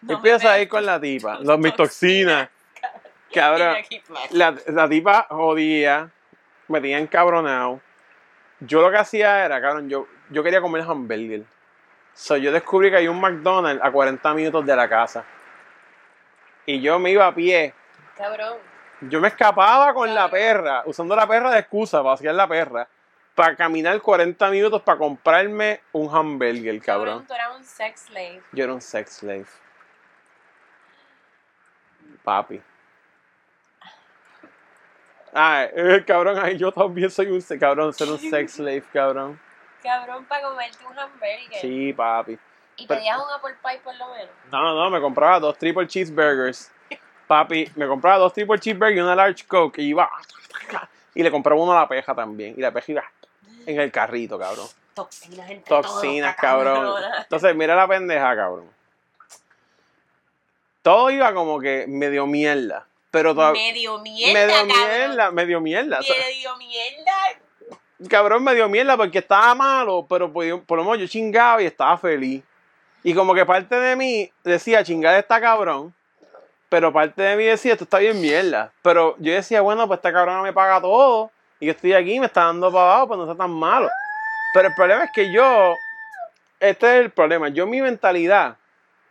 No 0.03 0.15
Empieza 0.15 0.53
a 0.53 0.61
ir 0.61 0.69
con 0.69 0.85
la 0.85 1.01
tipa. 1.01 1.39
Los, 1.41 1.59
mis 1.59 1.75
toxinas. 1.75 2.49
Cabrón. 3.35 3.77
La, 4.31 4.55
la 4.67 4.89
tipa 4.89 5.27
jodía. 5.31 6.11
Me 6.69 6.81
tenía 6.81 6.99
encabronado. 6.99 7.81
Yo 8.61 8.81
lo 8.81 8.91
que 8.91 8.97
hacía 8.97 9.45
era, 9.45 9.61
cabrón, 9.61 9.89
yo, 9.89 10.07
yo 10.31 10.43
quería 10.43 10.61
comer 10.61 10.83
hamburger. 10.83 11.45
So, 12.17 12.39
yo 12.39 12.51
descubrí 12.51 12.91
que 12.91 12.97
hay 12.97 13.09
un 13.09 13.21
McDonald's 13.21 13.85
a 13.85 13.93
40 13.93 14.33
minutos 14.33 14.65
de 14.65 14.75
la 14.75 14.89
casa. 14.89 15.23
Y 16.65 16.81
yo 16.81 16.99
me 16.99 17.11
iba 17.11 17.27
a 17.27 17.35
pie. 17.35 17.75
Cabrón. 18.17 18.57
Yo 19.03 19.21
me 19.21 19.29
escapaba 19.29 19.93
con 19.93 20.13
la 20.15 20.31
perra, 20.31 20.83
usando 20.87 21.15
la 21.15 21.29
perra 21.29 21.51
de 21.51 21.59
excusa 21.59 22.03
para 22.03 22.15
hacer 22.15 22.35
la 22.35 22.49
perra, 22.49 22.89
para 23.35 23.55
caminar 23.55 24.01
40 24.01 24.49
minutos 24.49 24.81
para 24.81 24.97
comprarme 24.97 25.83
un 25.93 26.09
hamburger, 26.09 26.81
cabrón. 26.81 27.27
Tú 27.27 27.35
eras 27.35 27.55
un 27.55 27.63
sex 27.63 28.07
slave. 28.07 28.43
Yo 28.51 28.65
era 28.65 28.73
un 28.73 28.81
sex 28.81 29.13
slave. 29.17 29.47
Papi. 32.25 32.63
Ay, 35.35 36.03
cabrón, 36.07 36.39
ay, 36.41 36.57
yo 36.57 36.73
también 36.73 37.11
soy 37.11 37.27
un 37.27 37.43
cabrón, 37.59 37.93
ser 37.93 38.09
un 38.09 38.19
sex 38.19 38.53
slave, 38.55 38.85
cabrón. 38.91 39.39
Cabrón, 39.87 40.25
para 40.27 40.43
comerte 40.43 40.85
un 40.85 40.99
hamburger. 40.99 41.39
Sí, 41.61 41.93
papi. 41.93 42.39
Y 42.77 42.87
pero- 42.87 43.01
pedías 43.01 43.17
un 43.19 43.31
apple 43.33 43.55
pie 43.63 43.81
por 43.83 43.95
lo 43.97 44.09
menos. 44.13 44.29
No, 44.51 44.63
no, 44.63 44.75
no, 44.75 44.91
me 44.91 45.01
compraba 45.01 45.41
dos 45.41 45.57
triple 45.57 45.87
cheeseburgers. 45.87 46.71
Papi, 47.27 47.71
me 47.77 47.87
compraba 47.87 48.19
dos 48.19 48.33
triple 48.33 48.59
cheeseburgers 48.59 48.99
y 48.99 49.01
una 49.01 49.15
large 49.15 49.47
coke 49.47 49.79
y 49.79 49.89
iba. 49.89 50.11
Y 51.15 51.23
le 51.23 51.31
compraba 51.31 51.61
uno 51.61 51.73
a 51.73 51.81
la 51.81 51.89
peja 51.89 52.15
también. 52.15 52.55
Y 52.57 52.61
la 52.61 52.71
peja 52.73 52.93
iba 52.93 53.05
en 53.67 53.81
el 53.81 53.91
carrito, 53.91 54.39
cabrón. 54.39 54.67
Toxinas 54.95 55.51
entre 55.51 55.69
Toxinas, 55.69 56.37
cabrón. 56.37 56.75
cabrona. 56.75 57.23
Entonces, 57.23 57.55
mira 57.57 57.75
la 57.75 57.89
pendeja, 57.89 58.37
cabrón. 58.37 58.71
Todo 60.83 61.11
iba 61.11 61.33
como 61.35 61.59
que 61.61 61.87
medio 61.89 62.27
mierda. 62.27 62.87
Pero 63.11 63.35
todavía. 63.35 63.61
Medio 63.73 63.99
mierda, 63.99 64.33
Medio 64.35 64.55
cabrón. 64.55 64.77
mierda, 64.77 65.31
medio 65.31 65.61
mierda. 65.61 66.01
Medio 66.01 66.57
mierda. 66.57 67.13
Cabrón, 68.09 68.45
medio 68.45 68.69
mierda 68.69 68.97
porque 68.97 69.19
estaba 69.19 69.55
malo, 69.55 70.07
pero 70.09 70.33
por, 70.33 70.65
por 70.65 70.79
lo 70.79 70.85
menos 70.85 70.99
yo 70.99 71.07
chingaba 71.07 71.63
y 71.63 71.67
estaba 71.67 71.97
feliz. 71.99 72.43
Y 73.03 73.15
como 73.15 73.35
que 73.35 73.47
parte 73.47 73.79
de 73.79 73.95
mí 73.97 74.31
decía, 74.43 74.83
chingar 74.83 75.15
está 75.15 75.41
cabrón. 75.41 75.95
Pero 76.69 76.93
parte 76.93 77.23
de 77.23 77.37
mí 77.37 77.45
decía, 77.45 77.73
esto 77.73 77.85
está 77.85 77.99
bien 77.99 78.21
mierda. 78.21 78.73
Pero 78.83 79.15
yo 79.19 79.33
decía, 79.33 79.61
bueno, 79.61 79.87
pues 79.87 79.99
esta 79.99 80.13
cabrona 80.13 80.43
me 80.43 80.53
paga 80.53 80.81
todo. 80.81 81.31
Y 81.61 81.67
yo 81.67 81.73
estoy 81.73 81.93
aquí, 81.93 82.19
me 82.19 82.27
está 82.27 82.45
dando 82.45 82.71
para 82.73 82.85
abajo, 82.85 83.09
pues 83.09 83.19
no 83.19 83.25
está 83.31 83.37
tan 83.37 83.53
malo. 83.53 83.89
Pero 84.53 84.69
el 84.69 84.75
problema 84.75 85.05
es 85.05 85.11
que 85.15 85.33
yo, 85.33 85.75
este 86.59 86.87
es 86.87 87.05
el 87.05 87.11
problema. 87.11 87.49
Yo 87.49 87.67
mi 87.67 87.81
mentalidad, 87.81 88.57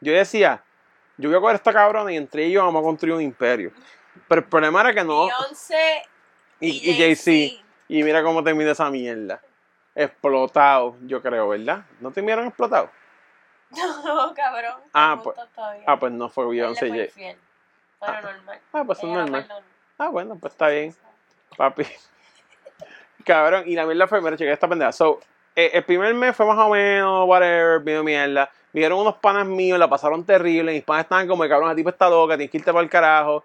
yo 0.02 0.12
decía, 0.12 0.62
yo 1.18 1.30
voy 1.30 1.38
a 1.38 1.40
coger 1.40 1.54
a 1.54 1.58
esta 1.58 1.74
cabrona 1.74 2.12
y 2.12 2.18
entre 2.18 2.46
ellos 2.46 2.64
vamos 2.64 2.82
a 2.82 2.84
construir 2.84 3.16
un 3.16 3.22
imperio. 3.22 3.72
Pero 4.28 4.42
el 4.42 4.48
problema 4.48 4.82
era 4.82 4.94
que 4.94 5.04
no. 5.04 5.26
Beyoncé 5.26 6.04
Y, 6.60 6.92
y 6.92 6.98
Jay-Z. 6.98 7.65
Y 7.88 8.04
mira 8.04 8.24
cómo 8.24 8.44
termina 8.44 8.72
esa 8.72 8.90
mierda. 8.90 9.42
Explotado, 9.94 10.98
yo 11.04 11.22
creo, 11.22 11.50
¿verdad? 11.50 11.86
¿No 12.00 12.12
terminaron 12.12 12.48
explotado? 12.48 12.90
No, 13.72 14.34
cabrón. 14.34 14.76
Ah, 14.94 15.20
pues-. 15.24 15.36
Ah, 15.88 16.00
pues 16.00 16.12
no 16.12 16.30
fue 16.30 16.48
Beyoncé. 16.48 16.88
fue 16.88 16.90
Jay- 16.98 17.06
infiel. 17.06 17.38
Pero 18.00 18.22
normal. 18.22 18.60
Ah, 18.74 18.84
pues 18.86 19.00
es 19.00 19.06
normal. 19.06 19.48
Ah, 19.98 20.10
bueno, 20.10 20.38
pues 20.40 20.54
está 20.54 20.68
bien, 20.70 20.96
papi. 21.58 21.84
Cabrón, 23.26 23.64
y 23.66 23.76
la 23.76 23.86
mierda 23.86 24.08
fue, 24.08 24.22
mira, 24.22 24.38
chequé 24.38 24.52
esta 24.52 24.68
pendeja. 24.68 24.92
So, 24.92 25.20
eh, 25.56 25.72
el 25.74 25.84
primer 25.84 26.14
mes 26.14 26.36
fue 26.36 26.46
más 26.46 26.58
o 26.60 26.70
menos, 26.70 27.28
whatever, 27.28 27.80
vino 27.80 28.04
mierda. 28.04 28.50
Vieron 28.72 29.00
unos 29.00 29.16
panas 29.16 29.46
míos, 29.48 29.80
la 29.80 29.90
pasaron 29.90 30.24
terrible. 30.26 30.74
Mis 30.74 30.84
panas 30.84 31.04
estaban 31.06 31.28
como, 31.28 31.48
cabrón, 31.48 31.70
la 31.70 31.76
tipa 31.76 31.90
está 31.92 32.10
loca, 32.10 32.36
tienes 32.36 32.52
que 32.52 32.58
irte 32.58 32.72
para 32.72 32.84
el 32.84 32.90
carajo. 32.90 33.44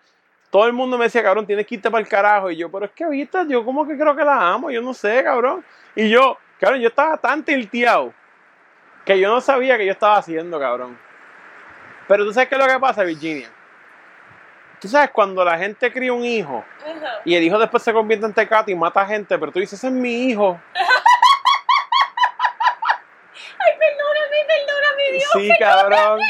Todo 0.50 0.66
el 0.66 0.72
mundo 0.72 0.98
me 0.98 1.04
decía, 1.04 1.22
cabrón, 1.22 1.46
tienes 1.46 1.64
que 1.66 1.76
irte 1.76 1.90
para 1.90 2.02
el 2.02 2.08
carajo. 2.08 2.50
Y 2.50 2.56
yo, 2.56 2.70
pero 2.70 2.86
es 2.86 2.90
que, 2.90 3.06
viste, 3.06 3.38
yo 3.48 3.64
como 3.64 3.86
que 3.86 3.96
creo 3.96 4.16
que 4.16 4.24
la 4.24 4.52
amo, 4.52 4.70
yo 4.70 4.82
no 4.82 4.92
sé, 4.92 5.22
cabrón. 5.22 5.64
Y 5.94 6.10
yo, 6.10 6.36
cabrón, 6.58 6.80
yo 6.80 6.88
estaba 6.88 7.16
tan 7.16 7.44
tilteado 7.44 8.12
que 9.04 9.18
yo 9.18 9.28
no 9.28 9.40
sabía 9.40 9.78
que 9.78 9.86
yo 9.86 9.92
estaba 9.92 10.16
haciendo, 10.16 10.58
cabrón. 10.58 10.98
Pero 12.08 12.24
tú 12.24 12.32
sabes 12.32 12.48
qué 12.48 12.56
es 12.56 12.60
lo 12.60 12.66
que 12.66 12.80
pasa, 12.80 13.04
Virginia. 13.04 13.48
Tú 14.80 14.88
sabes 14.88 15.10
cuando 15.10 15.44
la 15.44 15.56
gente 15.58 15.92
cría 15.92 16.12
un 16.12 16.24
hijo 16.24 16.64
y 17.24 17.34
el 17.34 17.42
hijo 17.44 17.58
después 17.58 17.82
se 17.82 17.92
convierte 17.92 18.24
en 18.26 18.32
tecato 18.32 18.70
y 18.70 18.74
mata 18.74 19.06
gente, 19.06 19.38
pero 19.38 19.52
tú 19.52 19.60
dices, 19.60 19.78
ese 19.78 19.86
es 19.88 19.92
mi 19.92 20.30
hijo. 20.30 20.58
Ay, 23.58 23.72
perdóname, 23.78 24.36
perdóname, 24.48 25.12
Dios. 25.12 25.30
Sí, 25.34 25.50
cabrón. 25.58 26.20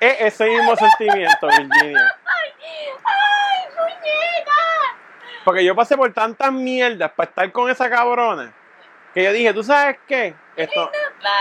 Es 0.00 0.20
ese 0.20 0.46
mismo 0.46 0.74
sentimiento, 0.74 1.46
Virginia. 1.46 2.16
Porque 5.44 5.64
yo 5.64 5.74
pasé 5.74 5.96
por 5.96 6.12
tantas 6.12 6.52
mierdas 6.52 7.10
para 7.12 7.28
estar 7.28 7.52
con 7.52 7.70
esa 7.70 7.88
cabrona 7.90 8.52
que 9.12 9.22
yo 9.22 9.32
dije, 9.32 9.52
¿tú 9.52 9.62
sabes 9.62 9.98
qué? 10.08 10.34
Esto 10.56 10.90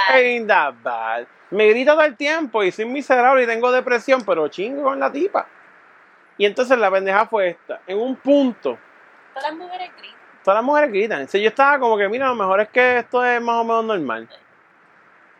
ain't 0.09 0.47
that 0.47 0.75
bad. 0.83 1.25
Me 1.49 1.69
grita 1.69 1.93
todo 1.93 2.03
el 2.03 2.15
tiempo 2.15 2.63
y 2.63 2.71
soy 2.71 2.85
miserable 2.85 3.43
y 3.43 3.47
tengo 3.47 3.71
depresión, 3.71 4.23
pero 4.25 4.47
chingo 4.47 4.83
con 4.83 4.99
la 4.99 5.11
tipa. 5.11 5.47
Y 6.37 6.45
entonces 6.45 6.77
la 6.77 6.91
pendeja 6.91 7.25
fue 7.25 7.49
esta. 7.49 7.81
En 7.87 7.99
un 7.99 8.15
punto, 8.15 8.77
Todas 9.33 9.49
las 9.49 9.57
mujeres 9.57 9.91
gritan. 9.97 10.19
todas 10.43 10.55
las 10.57 10.63
mujeres 10.63 10.91
gritan. 10.91 11.19
Entonces 11.21 11.41
yo 11.41 11.47
estaba 11.49 11.79
como 11.79 11.97
que, 11.97 12.07
mira, 12.09 12.27
lo 12.27 12.35
mejor 12.35 12.59
es 12.61 12.69
que 12.69 12.99
esto 12.99 13.23
es 13.25 13.41
más 13.41 13.55
o 13.55 13.63
menos 13.63 13.85
normal. 13.85 14.29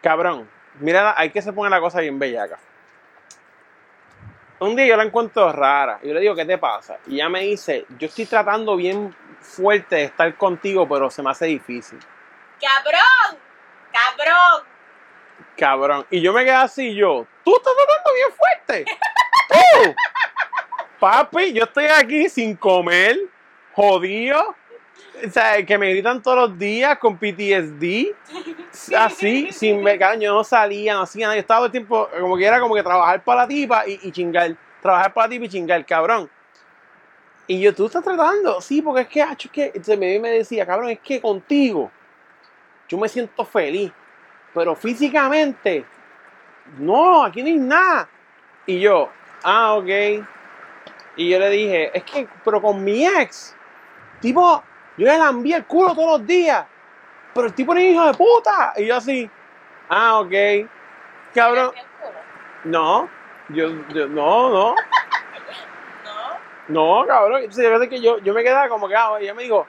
Cabrón, 0.02 0.49
mira, 0.80 1.14
hay 1.18 1.30
que 1.30 1.41
se 1.41 1.53
pone 1.53 1.69
la 1.69 1.80
cosa 1.80 1.99
bien 2.02 2.18
bellaca. 2.19 2.57
Un 4.64 4.77
día 4.77 4.85
yo 4.85 4.95
la 4.95 5.03
encuentro 5.03 5.52
rara. 5.52 5.99
Y 6.02 6.07
yo 6.07 6.14
le 6.14 6.22
digo, 6.22 6.35
¿qué 6.35 6.45
te 6.45 6.57
pasa? 6.57 6.98
Y 7.07 7.15
ella 7.15 7.30
me 7.30 7.41
dice, 7.41 7.85
yo 7.99 8.07
estoy 8.07 8.26
tratando 8.26 8.76
bien 8.76 9.15
fuerte 9.41 9.98
de 9.98 10.03
estar 10.06 10.34
contigo, 10.35 10.88
pero 10.88 11.10
se 11.10 11.22
me 11.22 11.31
hace 11.31 11.48
difícil. 11.48 11.99
¡Cabrón! 12.61 13.41
¡Cabrón! 13.91 14.64
Cabrón. 15.57 16.06
Y 16.10 16.22
yo 16.22 16.31
me 16.31 16.45
quedé 16.45 16.53
así, 16.53 16.95
yo, 16.95 17.27
tú 17.44 17.56
estás 17.56 17.73
tratando 17.76 18.14
bien 18.14 18.31
fuerte. 18.31 18.85
¡Tú! 19.49 19.95
Papi, 20.99 21.52
yo 21.52 21.65
estoy 21.65 21.85
aquí 21.85 22.30
sin 22.30 22.56
comer, 22.56 23.18
jodido. 23.73 24.56
O 25.26 25.30
sea, 25.30 25.64
que 25.65 25.77
me 25.77 25.90
gritan 25.90 26.22
todos 26.22 26.49
los 26.49 26.57
días 26.57 26.98
con 26.99 27.18
PTSD. 27.18 28.15
Así, 28.97 29.51
sin 29.51 29.83
cabrón, 29.83 30.21
yo 30.21 30.33
no 30.33 30.43
salía, 30.43 30.95
no 30.95 31.01
hacía 31.01 31.27
nada. 31.27 31.35
Yo 31.35 31.41
estaba 31.41 31.59
todo 31.59 31.65
el 31.67 31.71
tiempo, 31.71 32.09
como 32.19 32.37
que 32.37 32.45
era 32.45 32.59
como 32.59 32.73
que 32.73 32.83
trabajar 32.83 33.23
para 33.23 33.41
la 33.41 33.47
tipa 33.47 33.87
y, 33.87 34.11
chingar. 34.11 34.55
Trabajar 34.81 35.13
para 35.13 35.27
la 35.27 35.31
tipa 35.31 35.45
y 35.45 35.49
chingar, 35.49 35.85
cabrón. 35.85 36.29
Y 37.45 37.59
yo, 37.59 37.73
tú 37.75 37.85
estás 37.85 38.03
tratando, 38.03 38.61
sí, 38.61 38.81
porque 38.81 39.01
es 39.01 39.07
que, 39.07 39.21
hacho, 39.21 39.47
es 39.47 39.51
que. 39.51 39.65
Entonces 39.65 39.99
me, 39.99 40.19
me 40.19 40.29
decía, 40.31 40.65
cabrón, 40.65 40.89
es 40.89 40.99
que 40.99 41.21
contigo 41.21 41.91
yo 42.87 42.97
me 42.97 43.09
siento 43.09 43.43
feliz. 43.45 43.91
Pero 44.53 44.75
físicamente, 44.75 45.83
no, 46.77 47.23
aquí 47.23 47.41
no 47.41 47.47
hay 47.47 47.57
nada. 47.57 48.09
Y 48.65 48.79
yo, 48.79 49.09
ah, 49.43 49.73
ok. 49.73 50.25
Y 51.15 51.29
yo 51.29 51.39
le 51.39 51.49
dije, 51.49 51.97
es 51.97 52.03
que, 52.03 52.27
pero 52.45 52.61
con 52.61 52.83
mi 52.83 53.05
ex, 53.05 53.55
tipo, 54.19 54.63
yo 54.97 55.07
le 55.07 55.17
lambí 55.17 55.53
el 55.53 55.65
culo 55.65 55.95
todos 55.95 56.19
los 56.19 56.27
días. 56.27 56.65
Pero 57.34 57.47
el 57.47 57.53
tipo 57.53 57.72
un 57.72 57.80
hijo 57.80 58.05
de 58.05 58.14
puta. 58.14 58.73
Y 58.77 58.85
yo 58.85 58.95
así, 58.97 59.30
ah, 59.89 60.19
ok. 60.19 60.34
Cabrón, 61.34 61.72
no, 62.65 63.10
yo, 63.49 63.69
yo 63.89 64.07
no, 64.07 64.49
no. 64.49 64.76
No. 66.68 67.01
No, 67.01 67.07
cabrón. 67.07 67.41
Entonces, 67.43 67.89
que 67.89 68.01
yo, 68.01 68.19
yo 68.19 68.34
me 68.34 68.43
quedaba 68.43 68.69
como 68.69 68.88
que, 68.88 68.95
ah, 68.95 69.18
y 69.19 69.23
ella 69.23 69.34
me 69.34 69.43
dijo, 69.43 69.65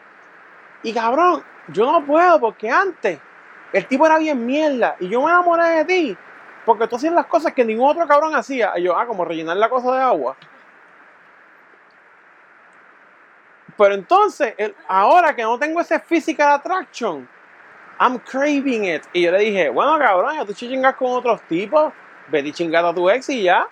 y 0.83 0.93
cabrón, 0.93 1.43
yo 1.69 1.91
no 1.91 2.05
puedo 2.05 2.39
porque 2.41 2.71
antes 2.71 3.19
el 3.73 3.87
tipo 3.87 4.07
era 4.07 4.19
bien 4.19 4.45
mierda 4.45 4.95
y 5.01 5.09
yo 5.09 5.21
me 5.23 5.31
enamoré 5.31 5.69
de 5.71 5.85
ti 5.85 6.19
porque 6.65 6.87
tú 6.87 6.97
hacías 6.97 7.13
las 7.13 7.27
cosas 7.27 7.53
que 7.53 7.65
ningún 7.65 7.91
otro 7.91 8.07
cabrón 8.07 8.35
hacía. 8.37 8.73
Y 8.77 8.83
yo, 8.83 8.97
ah, 8.97 9.07
como 9.07 9.25
rellenar 9.25 9.57
la 9.57 9.69
cosa 9.69 9.95
de 9.95 10.03
agua. 10.03 10.37
Pero 13.77 13.95
entonces, 13.95 14.55
el- 14.57 14.75
ahora 14.87 15.35
que 15.35 15.43
no 15.43 15.59
tengo 15.59 15.81
ese 15.81 15.99
physical 15.99 16.53
attraction, 16.53 17.29
I'm 17.99 18.19
craving 18.19 18.85
it. 18.85 19.03
Y 19.13 19.23
yo 19.23 19.33
le 19.33 19.39
dije, 19.39 19.69
bueno, 19.69 19.99
cabrón, 19.99 20.37
ya 20.37 20.45
tú 20.45 20.53
chingas 20.53 20.95
con 20.97 21.13
otros 21.13 21.41
tipos, 21.43 21.93
vete 22.29 22.49
y 22.49 22.53
chingada 22.53 22.91
a 22.91 22.95
tu 22.95 23.09
ex 23.09 23.29
y 23.31 23.43
ya. 23.43 23.69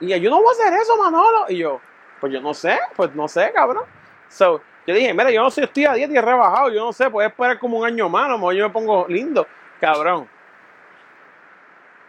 Y 0.00 0.06
ella, 0.06 0.16
yo 0.18 0.30
no 0.30 0.42
voy 0.42 0.48
a 0.48 0.52
hacer 0.52 0.72
eso, 0.80 0.96
Manolo. 0.96 1.46
Y 1.48 1.58
yo, 1.58 1.80
pues 2.20 2.32
yo 2.32 2.40
no 2.40 2.54
sé, 2.54 2.78
pues 2.96 3.14
no 3.14 3.28
sé, 3.28 3.52
cabrón. 3.52 3.84
So, 4.28 4.60
yo 4.86 4.94
dije, 4.94 5.12
mira, 5.12 5.30
yo 5.30 5.42
no 5.42 5.50
sé, 5.50 5.64
estoy 5.64 5.86
a 5.86 5.94
dieta 5.94 6.12
y 6.12 6.16
he 6.16 6.22
rebajado, 6.22 6.70
yo 6.70 6.84
no 6.84 6.92
sé, 6.92 7.10
puedes 7.10 7.30
esperar 7.30 7.58
como 7.58 7.78
un 7.78 7.86
año 7.86 8.08
más, 8.08 8.26
a 8.26 8.28
lo 8.28 8.38
mejor 8.38 8.54
yo 8.54 8.66
me 8.68 8.72
pongo 8.72 9.06
lindo, 9.08 9.46
cabrón. 9.80 10.28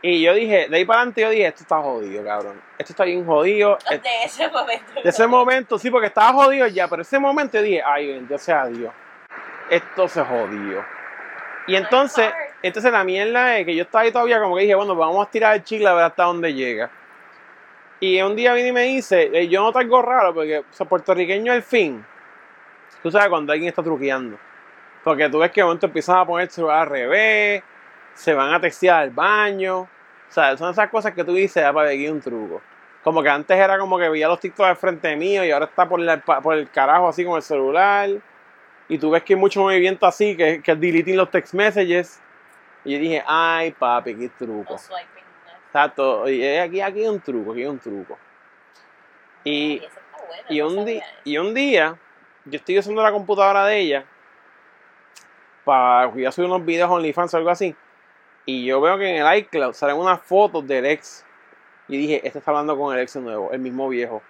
Y 0.02 0.22
yo 0.22 0.34
dije, 0.34 0.70
de 0.70 0.78
ahí 0.78 0.86
para 0.86 1.00
adelante 1.00 1.22
yo 1.22 1.30
dije, 1.30 1.48
esto 1.48 1.64
está 1.64 1.82
jodido, 1.82 2.24
cabrón. 2.24 2.62
Esto 2.78 2.94
está 2.94 3.04
bien 3.04 3.26
jodido. 3.26 3.78
De 3.90 4.02
ese 4.24 4.48
momento. 4.48 5.02
De 5.04 5.10
ese 5.10 5.28
momento, 5.28 5.78
sí, 5.78 5.92
porque 5.92 6.08
estaba 6.08 6.32
jodido 6.32 6.68
ya, 6.68 6.88
pero 6.88 7.02
ese 7.02 7.20
momento 7.20 7.58
yo 7.58 7.64
dije, 7.64 7.84
ay, 7.86 8.08
bendito 8.08 8.38
sea 8.38 8.66
Dios. 8.68 8.94
Esto 9.70 10.08
se 10.08 10.24
jodió. 10.24 10.84
Y 11.68 11.76
entonces, 11.76 12.32
entonces 12.64 12.92
la 12.92 13.04
mierda 13.04 13.58
es 13.60 13.66
que 13.66 13.76
yo 13.76 13.84
estaba 13.84 14.04
ahí 14.04 14.12
todavía 14.12 14.40
como 14.42 14.56
que 14.56 14.64
dije, 14.64 14.76
bueno, 14.76 14.96
vamos 14.96 15.26
a 15.28 15.30
tirar 15.30 15.56
el 15.56 15.64
chicle 15.64 15.88
a 15.88 15.94
ver 15.94 16.06
hasta 16.06 16.24
dónde 16.24 16.54
llega. 16.54 16.90
Y 18.00 18.22
un 18.22 18.36
día 18.36 18.54
viene 18.54 18.70
y 18.70 18.74
me 18.74 18.82
dice, 18.84 19.30
eh, 19.34 19.48
yo 19.50 19.62
noto 19.62 19.78
algo 19.80 20.02
raro, 20.02 20.34
porque 20.34 20.60
o 20.60 20.64
sea, 20.72 20.88
puertorriqueño 20.88 21.52
al 21.52 21.62
fin, 21.62 22.04
tú 23.04 23.12
sabes 23.12 23.28
cuando 23.30 23.52
alguien 23.52 23.70
está 23.70 23.84
truqueando. 23.84 24.38
Porque 25.04 25.30
tú 25.30 25.40
ves 25.40 25.52
que 25.52 25.62
de 25.62 25.66
momento 25.66 25.86
empiezan 25.86 26.18
a 26.18 26.26
poner 26.26 26.46
el 26.46 26.50
celular 26.52 26.80
al 26.84 26.88
revés, 26.90 27.64
se 28.14 28.34
van 28.34 28.54
a 28.54 28.60
textear 28.60 29.02
al 29.04 29.10
baño. 29.12 29.82
O 29.82 29.88
sea, 30.32 30.56
son 30.58 30.72
esas 30.72 30.90
cosas 30.90 31.14
que 31.14 31.24
tú 31.24 31.34
dices, 31.34 31.64
ah, 31.64 31.74
para 31.74 31.90
aquí 31.90 32.08
un 32.08 32.22
truco. 32.22 32.62
Como 33.04 33.22
que 33.24 33.30
antes 33.30 33.58
era 33.58 33.78
como 33.78 33.98
que 33.98 34.10
veía 34.10 34.28
los 34.28 34.40
TikToks 34.40 34.70
al 34.70 34.76
frente 34.76 35.16
mío 35.16 35.44
y 35.46 35.52
ahora 35.52 35.66
está 35.66 35.88
por, 35.88 36.00
la- 36.00 36.20
por 36.20 36.54
el 36.56 36.70
carajo 36.70 37.08
así 37.10 37.24
con 37.26 37.36
el 37.38 37.42
celular. 37.42 38.10
Y 38.90 38.98
tú 38.98 39.12
ves 39.12 39.24
que 39.24 39.36
hay 39.36 39.40
mucho 39.40 39.62
movimiento 39.62 40.06
así, 40.06 40.36
que, 40.36 40.62
que 40.62 40.76
deleting 40.76 41.16
los 41.16 41.30
text 41.30 41.54
messages. 41.54 42.20
Y 42.84 42.94
yo 42.94 43.00
dije, 43.00 43.24
ay 43.26 43.72
papi, 43.72 44.16
qué 44.16 44.30
truco. 44.30 44.76
Exacto. 45.68 46.28
Y 46.28 46.44
aquí, 46.58 46.82
aquí 46.82 47.02
hay 47.02 47.08
un 47.08 47.22
truco, 47.22 47.52
aquí 47.52 47.62
hay 47.62 47.68
un 47.68 47.80
truco. 47.80 48.18
Y, 49.44 49.82
y, 50.50 50.62
un 50.62 51.02
y 51.24 51.38
un 51.38 51.54
día, 51.54 51.98
yo 52.46 52.58
estoy 52.58 52.80
usando 52.80 53.04
la 53.04 53.12
computadora 53.12 53.66
de 53.66 53.78
ella 53.78 54.06
para 55.64 56.12
subir 56.32 56.50
unos 56.50 56.66
videos 56.66 56.90
OnlyFans 56.90 57.34
o 57.36 57.38
algo 57.38 57.52
así. 57.52 57.76
Y 58.46 58.66
yo 58.66 58.82
veo 58.82 58.98
que 58.98 59.18
en 59.18 59.24
el 59.24 59.38
iCloud 59.38 59.74
salen 59.74 59.98
unas 59.98 60.20
fotos 60.22 60.68
del 60.68 60.88
ex. 60.88 61.24
Y 61.88 61.98
dije, 61.98 62.22
este 62.26 62.40
está 62.40 62.50
hablando 62.50 62.76
con 62.76 62.96
el 62.96 63.04
ex 63.04 63.16
nuevo, 63.18 63.52
el 63.52 63.60
mismo 63.60 63.88
viejo. 63.88 64.24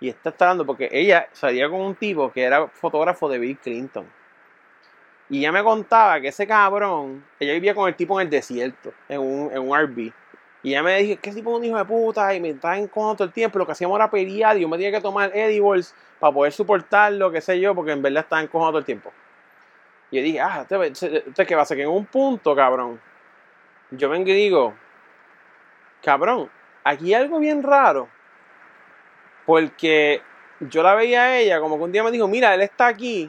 Y 0.00 0.08
está 0.08 0.34
hablando 0.38 0.64
porque 0.64 0.88
ella 0.90 1.28
salía 1.32 1.68
con 1.68 1.80
un 1.80 1.94
tipo 1.94 2.32
que 2.32 2.42
era 2.42 2.68
fotógrafo 2.68 3.28
de 3.28 3.38
Bill 3.38 3.58
Clinton. 3.58 4.06
Y 5.28 5.40
ella 5.40 5.52
me 5.52 5.62
contaba 5.62 6.20
que 6.20 6.28
ese 6.28 6.46
cabrón, 6.46 7.24
ella 7.38 7.52
vivía 7.52 7.74
con 7.74 7.86
el 7.86 7.94
tipo 7.94 8.20
en 8.20 8.26
el 8.26 8.30
desierto, 8.30 8.92
en 9.08 9.20
un, 9.20 9.52
en 9.52 9.58
un 9.58 9.78
RV. 9.78 10.12
Y 10.62 10.70
ella 10.70 10.82
me 10.82 10.98
dijo, 10.98 11.20
¿qué 11.22 11.32
tipo 11.32 11.50
de 11.52 11.56
un 11.58 11.64
hijo 11.64 11.76
de 11.76 11.84
puta? 11.84 12.34
Y 12.34 12.40
me 12.40 12.50
estaba 12.50 12.76
en 12.76 12.88
todo 12.88 13.24
el 13.24 13.32
tiempo. 13.32 13.58
Lo 13.58 13.66
que 13.66 13.72
hacíamos 13.72 13.96
era 13.96 14.10
pelear 14.10 14.56
y 14.56 14.62
yo 14.62 14.68
me 14.68 14.76
tenía 14.76 14.90
que 14.90 15.00
tomar 15.00 15.30
edibles 15.34 15.94
para 16.18 16.34
poder 16.34 16.52
soportarlo, 16.52 17.30
qué 17.30 17.40
sé 17.40 17.60
yo, 17.60 17.74
porque 17.74 17.92
en 17.92 18.02
verdad 18.02 18.24
estaba 18.24 18.42
en 18.42 18.48
todo 18.48 18.78
el 18.78 18.84
tiempo. 18.84 19.12
Y 20.10 20.16
yo 20.16 20.22
dije, 20.22 20.40
ah, 20.40 20.62
este, 20.62 20.86
este, 20.86 21.28
este 21.28 21.46
que 21.46 21.54
va 21.54 21.62
a 21.62 21.64
ser 21.64 21.76
que 21.76 21.84
en 21.84 21.90
un 21.90 22.04
punto, 22.06 22.54
cabrón, 22.56 23.00
yo 23.90 24.08
vengo 24.08 24.28
y 24.28 24.34
digo, 24.34 24.74
cabrón, 26.02 26.50
aquí 26.84 27.14
hay 27.14 27.22
algo 27.22 27.38
bien 27.38 27.62
raro. 27.62 28.08
Porque 29.50 30.22
yo 30.60 30.80
la 30.84 30.94
veía 30.94 31.22
a 31.22 31.38
ella, 31.38 31.58
como 31.58 31.76
que 31.76 31.82
un 31.82 31.90
día 31.90 32.04
me 32.04 32.12
dijo, 32.12 32.28
mira, 32.28 32.54
él 32.54 32.60
está 32.60 32.86
aquí, 32.86 33.28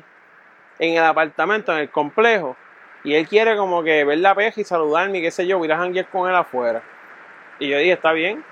en 0.77 0.93
el 0.93 1.03
apartamento, 1.03 1.73
en 1.73 1.80
el 1.80 1.89
complejo, 1.89 2.56
y 3.03 3.15
él 3.15 3.27
quiere 3.27 3.57
como 3.57 3.81
que 3.81 4.03
ver 4.03 4.19
la 4.19 4.35
peja 4.35 4.61
y 4.61 4.64
saludarme 4.64 5.18
y 5.18 5.22
qué 5.23 5.31
sé 5.31 5.48
yo, 5.48 5.65
ir 5.65 5.73
a 5.73 5.77
janguear 5.77 6.07
con 6.11 6.30
él 6.30 6.35
afuera. 6.35 6.84
Y 7.57 7.69
yo 7.69 7.80
dije, 7.80 7.93
está 7.93 8.11
bien. 8.11 8.45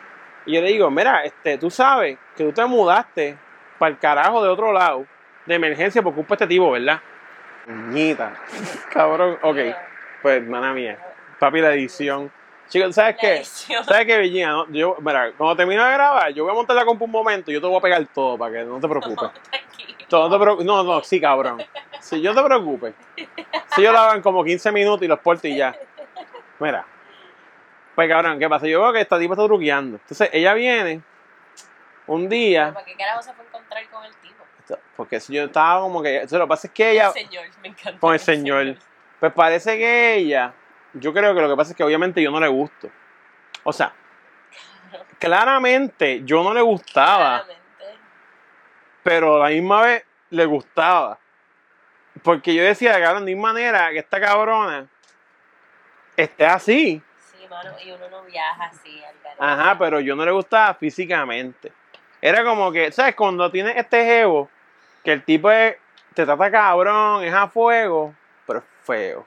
Y 0.48 0.56
yo 0.56 0.62
le 0.64 0.70
digo, 0.70 0.90
mira, 0.90 1.24
este, 1.24 1.60
tú 1.60 1.70
sabes 1.70 2.18
que 2.36 2.44
tú 2.44 2.52
te 2.52 2.66
mudaste 2.66 3.38
para 3.78 3.92
el 3.92 4.00
carajo 4.00 4.42
de 4.44 4.50
otro 4.50 4.74
lado, 4.74 5.06
de 5.46 5.54
emergencia 5.54 6.02
por 6.02 6.16
culpa 6.16 6.30
de 6.30 6.46
este 6.46 6.48
tipo, 6.48 6.72
¿verdad? 6.72 7.02
Ñita. 7.68 8.34
Cabrón, 8.92 9.38
ok. 9.44 9.58
Pues, 10.24 10.44
mana 10.44 10.74
mía. 10.74 10.98
Papi, 11.38 11.62
la 11.62 11.72
edición. 11.76 12.32
Chicos, 12.70 12.94
¿sabes 12.96 13.16
La 13.16 13.22
qué? 13.22 13.36
edición. 13.38 13.84
¿Sabes 13.84 14.06
qué, 14.06 14.18
Virginia? 14.20 14.50
No, 14.50 14.72
Yo, 14.72 14.96
mira, 15.02 15.32
cuando 15.38 15.56
termine 15.56 15.84
de 15.84 15.92
grabar, 15.92 16.32
yo 16.32 16.44
voy 16.44 16.52
a 16.52 16.56
montar 16.56 16.76
la 16.76 16.86
compu 16.86 17.06
un 17.06 17.12
momento 17.12 17.50
y 17.50 17.56
yo 17.56 17.62
te 17.62 17.68
voy 17.68 17.78
a 17.78 17.82
pegar 17.82 18.06
todo 18.14 18.38
para 18.38 18.52
que 18.54 18.64
no 18.64 18.80
te 18.80 18.88
preocupes. 18.88 19.30
Todo, 20.08 20.30
no, 20.30 20.38
te 20.38 20.44
preocu- 20.46 20.64
no, 20.64 20.84
no, 20.84 21.04
sí, 21.04 21.20
cabrón. 21.20 21.64
Si 22.00 22.22
yo 22.22 22.34
te 22.36 22.44
preocupes. 22.44 22.94
Si 23.76 23.82
yo 23.82 23.92
lo 23.92 23.98
hago 24.00 24.14
en 24.16 24.22
como 24.22 24.44
15 24.44 24.72
minutos 24.72 25.04
y 25.04 25.08
los 25.08 25.20
porto 25.20 25.48
y 25.48 25.56
ya. 25.58 25.76
Mira. 26.60 26.86
Pues 27.96 28.08
cabrón, 28.08 28.40
¿qué 28.40 28.48
pasa? 28.48 28.68
Yo 28.68 28.82
veo 28.82 28.94
que 28.94 29.02
esta 29.02 29.20
tipa 29.20 29.34
está 29.34 29.46
truqueando. 29.46 29.98
Entonces 29.98 30.30
ella 30.32 30.54
viene 30.54 31.02
un 32.08 32.30
día. 32.30 32.72
¿Para 32.74 32.86
qué 32.86 32.96
carajo 32.96 33.22
se 33.22 33.34
fue 33.34 33.44
a 33.44 33.48
encontrar 33.48 33.90
con 33.90 34.06
el 34.06 34.16
tipo? 34.18 34.44
Porque 34.96 35.20
yo 35.30 35.46
estaba 35.46 35.82
como 35.82 36.02
que. 36.02 36.16
Entonces, 36.16 36.38
lo 36.38 36.46
que 36.46 36.50
pasa 36.50 36.68
es 36.68 36.74
que 36.74 36.92
ella. 36.92 37.08
El 37.08 37.14
señor, 37.14 37.46
me 37.62 37.68
encanta. 37.70 38.00
Con 38.00 38.14
el 38.14 38.20
señor. 38.20 38.76
Pues 39.20 39.34
parece 39.34 39.78
que 39.78 40.16
ella. 40.16 40.54
Yo 40.94 41.14
creo 41.14 41.36
que 41.36 41.42
lo 41.42 41.50
que 41.50 41.56
pasa 41.56 41.72
es 41.72 41.78
que 41.78 41.84
obviamente 41.84 42.22
yo 42.22 42.32
no 42.32 42.40
le 42.40 42.48
gusto. 42.48 42.90
O 43.64 43.74
sea, 43.74 43.94
claramente 45.20 46.22
yo 46.24 46.44
no 46.44 46.54
le 46.54 46.62
gustaba. 46.62 47.44
Claramente. 47.44 47.60
pero 49.04 49.38
a 49.38 49.50
la 49.50 49.56
misma 49.56 49.82
vez 49.82 50.06
le 50.30 50.46
gustaba. 50.46 51.18
Porque 52.24 52.54
yo 52.54 52.64
decía, 52.64 53.00
cabrón, 53.00 53.26
de 53.26 53.36
manera 53.36 53.90
que 53.92 54.00
esta 54.00 54.20
cabrona 54.20 54.88
esté 56.18 56.46
así. 56.46 57.02
Sí, 57.18 57.48
mano, 57.50 57.72
y 57.84 57.92
uno 57.92 58.10
no 58.10 58.24
viaja 58.24 58.66
así 58.66 59.02
al 59.04 59.16
garete. 59.24 59.44
Ajá, 59.44 59.78
pero 59.78 60.00
yo 60.00 60.16
no 60.16 60.26
le 60.26 60.32
gustaba 60.32 60.74
físicamente. 60.74 61.72
Era 62.22 62.44
como 62.44 62.72
que, 62.72 62.92
¿sabes? 62.92 63.16
Cuando 63.16 63.50
tienes 63.50 63.78
este 63.78 64.04
jevo, 64.04 64.50
que 65.04 65.14
el 65.14 65.24
tipo 65.24 65.50
es- 65.50 65.78
te 66.14 66.26
trata 66.26 66.52
cabrón, 66.52 67.24
es 67.24 67.34
a 67.34 67.48
fuego, 67.48 68.14
pero 68.46 68.60
es 68.60 68.66
feo. 68.84 69.26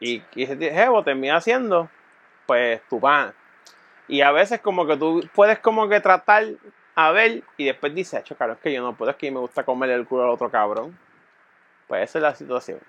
Y, 0.00 0.22
y 0.34 0.42
ese 0.44 0.56
jevo 0.56 1.02
termina 1.02 1.40
siendo, 1.40 1.88
pues, 2.46 2.80
tu 2.88 3.00
pana. 3.00 3.34
Y 4.06 4.20
a 4.22 4.30
veces 4.32 4.60
como 4.60 4.86
que 4.86 4.96
tú 4.96 5.28
puedes 5.34 5.58
como 5.58 5.88
que 5.88 6.00
tratar 6.00 6.44
a 6.94 7.10
ver 7.12 7.42
y 7.56 7.64
después 7.66 7.94
dices, 7.94 8.20
"Acho, 8.20 8.36
cabrón, 8.36 8.56
es 8.56 8.62
que 8.62 8.72
yo 8.72 8.82
no 8.82 8.94
puedo, 8.96 9.10
es 9.10 9.16
que 9.16 9.30
me 9.30 9.38
gusta 9.38 9.64
comerle 9.64 9.94
el 9.94 10.06
culo 10.06 10.24
al 10.24 10.30
otro 10.30 10.50
cabrón. 10.50 10.98
Pues 11.86 12.08
esa 12.08 12.18
es 12.18 12.22
la 12.22 12.34
situación. 12.34 12.80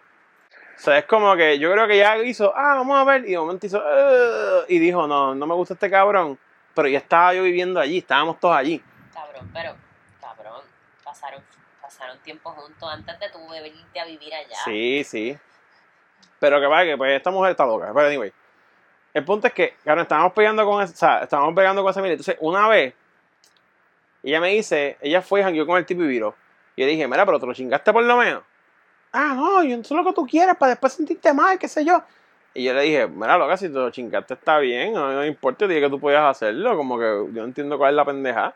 O 0.76 0.82
sea, 0.82 0.98
es 0.98 1.06
como 1.06 1.36
que 1.36 1.60
yo 1.60 1.72
creo 1.72 1.88
que 1.88 1.98
ya 1.98 2.18
hizo, 2.20 2.54
ah, 2.56 2.76
vamos 2.76 2.98
a 2.98 3.04
ver, 3.04 3.26
y 3.28 3.32
de 3.32 3.38
momento 3.38 3.66
hizo, 3.66 3.80
"Ugh", 3.80 4.66
y 4.70 4.80
dijo, 4.80 5.08
no, 5.08 5.36
no 5.36 5.46
me 5.46 5.54
gusta 5.56 5.74
este 5.74 5.90
cabrón. 5.90 6.40
Pero 6.74 6.88
ya 6.88 7.00
estaba 7.00 7.34
yo 7.34 7.44
viviendo 7.44 7.80
allí, 7.80 7.98
estábamos 7.98 8.40
todos 8.40 8.56
allí. 8.56 8.82
Cabrón, 9.14 9.50
pero, 9.54 9.76
cabrón, 10.22 10.62
pasaron, 11.04 11.44
pasaron 11.82 12.18
tiempo 12.20 12.52
juntos 12.52 12.90
antes 12.90 13.20
de 13.20 13.30
tu 13.30 13.50
venirte 13.50 14.00
a 14.00 14.06
vivir 14.06 14.34
allá. 14.34 14.56
Sí, 14.64 15.04
sí. 15.04 15.38
Pero 16.40 16.60
que 16.60 16.68
vaya, 16.68 16.92
que 16.92 16.98
pues 16.98 17.12
esta 17.12 17.32
mujer 17.32 17.52
está 17.52 17.66
loca. 17.66 17.92
Pero 17.94 18.08
anyway. 18.08 18.32
El 19.14 19.26
punto 19.26 19.48
es 19.48 19.54
que, 19.54 19.76
claro, 19.84 20.02
estábamos 20.02 20.34
pegando 20.34 20.64
con 20.66 20.82
esa, 20.84 20.94
o 20.94 20.96
sea, 20.98 21.24
estábamos 21.24 21.56
pegando 21.56 21.82
con 21.82 21.90
esa 21.92 22.02
mira. 22.02 22.14
Entonces, 22.14 22.38
una 22.40 22.68
vez, 22.68 22.94
ella 24.24 24.40
me 24.40 24.50
dice, 24.50 24.98
ella 25.02 25.22
fue 25.22 25.40
y 25.40 25.44
jangueó 25.44 25.66
con 25.66 25.78
el 25.78 25.86
tipo 25.86 26.04
y 26.04 26.08
viró. 26.08 26.36
Y 26.76 26.82
yo 26.82 26.88
dije, 26.88 27.08
mira, 27.08 27.26
pero 27.26 27.40
te 27.40 27.46
lo 27.46 27.54
chingaste 27.54 27.92
por 27.92 28.04
lo 28.04 28.18
menos. 28.18 28.44
Ah, 29.12 29.34
no, 29.36 29.64
yo 29.64 29.76
es 29.78 29.92
lo 29.92 30.04
que 30.04 30.14
tú 30.14 30.26
quieres 30.28 30.56
para 30.56 30.72
después 30.72 30.94
sentirte 30.94 31.34
mal, 31.34 31.58
qué 31.58 31.68
sé 31.68 31.84
yo. 31.84 32.04
Y 32.54 32.64
yo 32.64 32.74
le 32.74 32.82
dije, 32.84 33.08
mira, 33.08 33.38
loca, 33.38 33.58
si 33.58 33.68
te 33.68 33.74
lo 33.74 33.90
chingaste 33.90 34.36
está 34.36 34.60
bien, 34.60 34.94
no, 34.94 35.12
no 35.12 35.26
importa, 35.26 35.68
dije 35.68 35.82
que 35.82 35.90
tú 35.90 36.00
podías 36.00 36.24
hacerlo, 36.24 36.76
como 36.78 36.98
que 36.98 37.06
yo 37.06 37.42
no 37.42 37.46
entiendo 37.46 37.78
cuál 37.78 37.92
es 37.92 37.96
la 37.96 38.06
pendeja. 38.06 38.54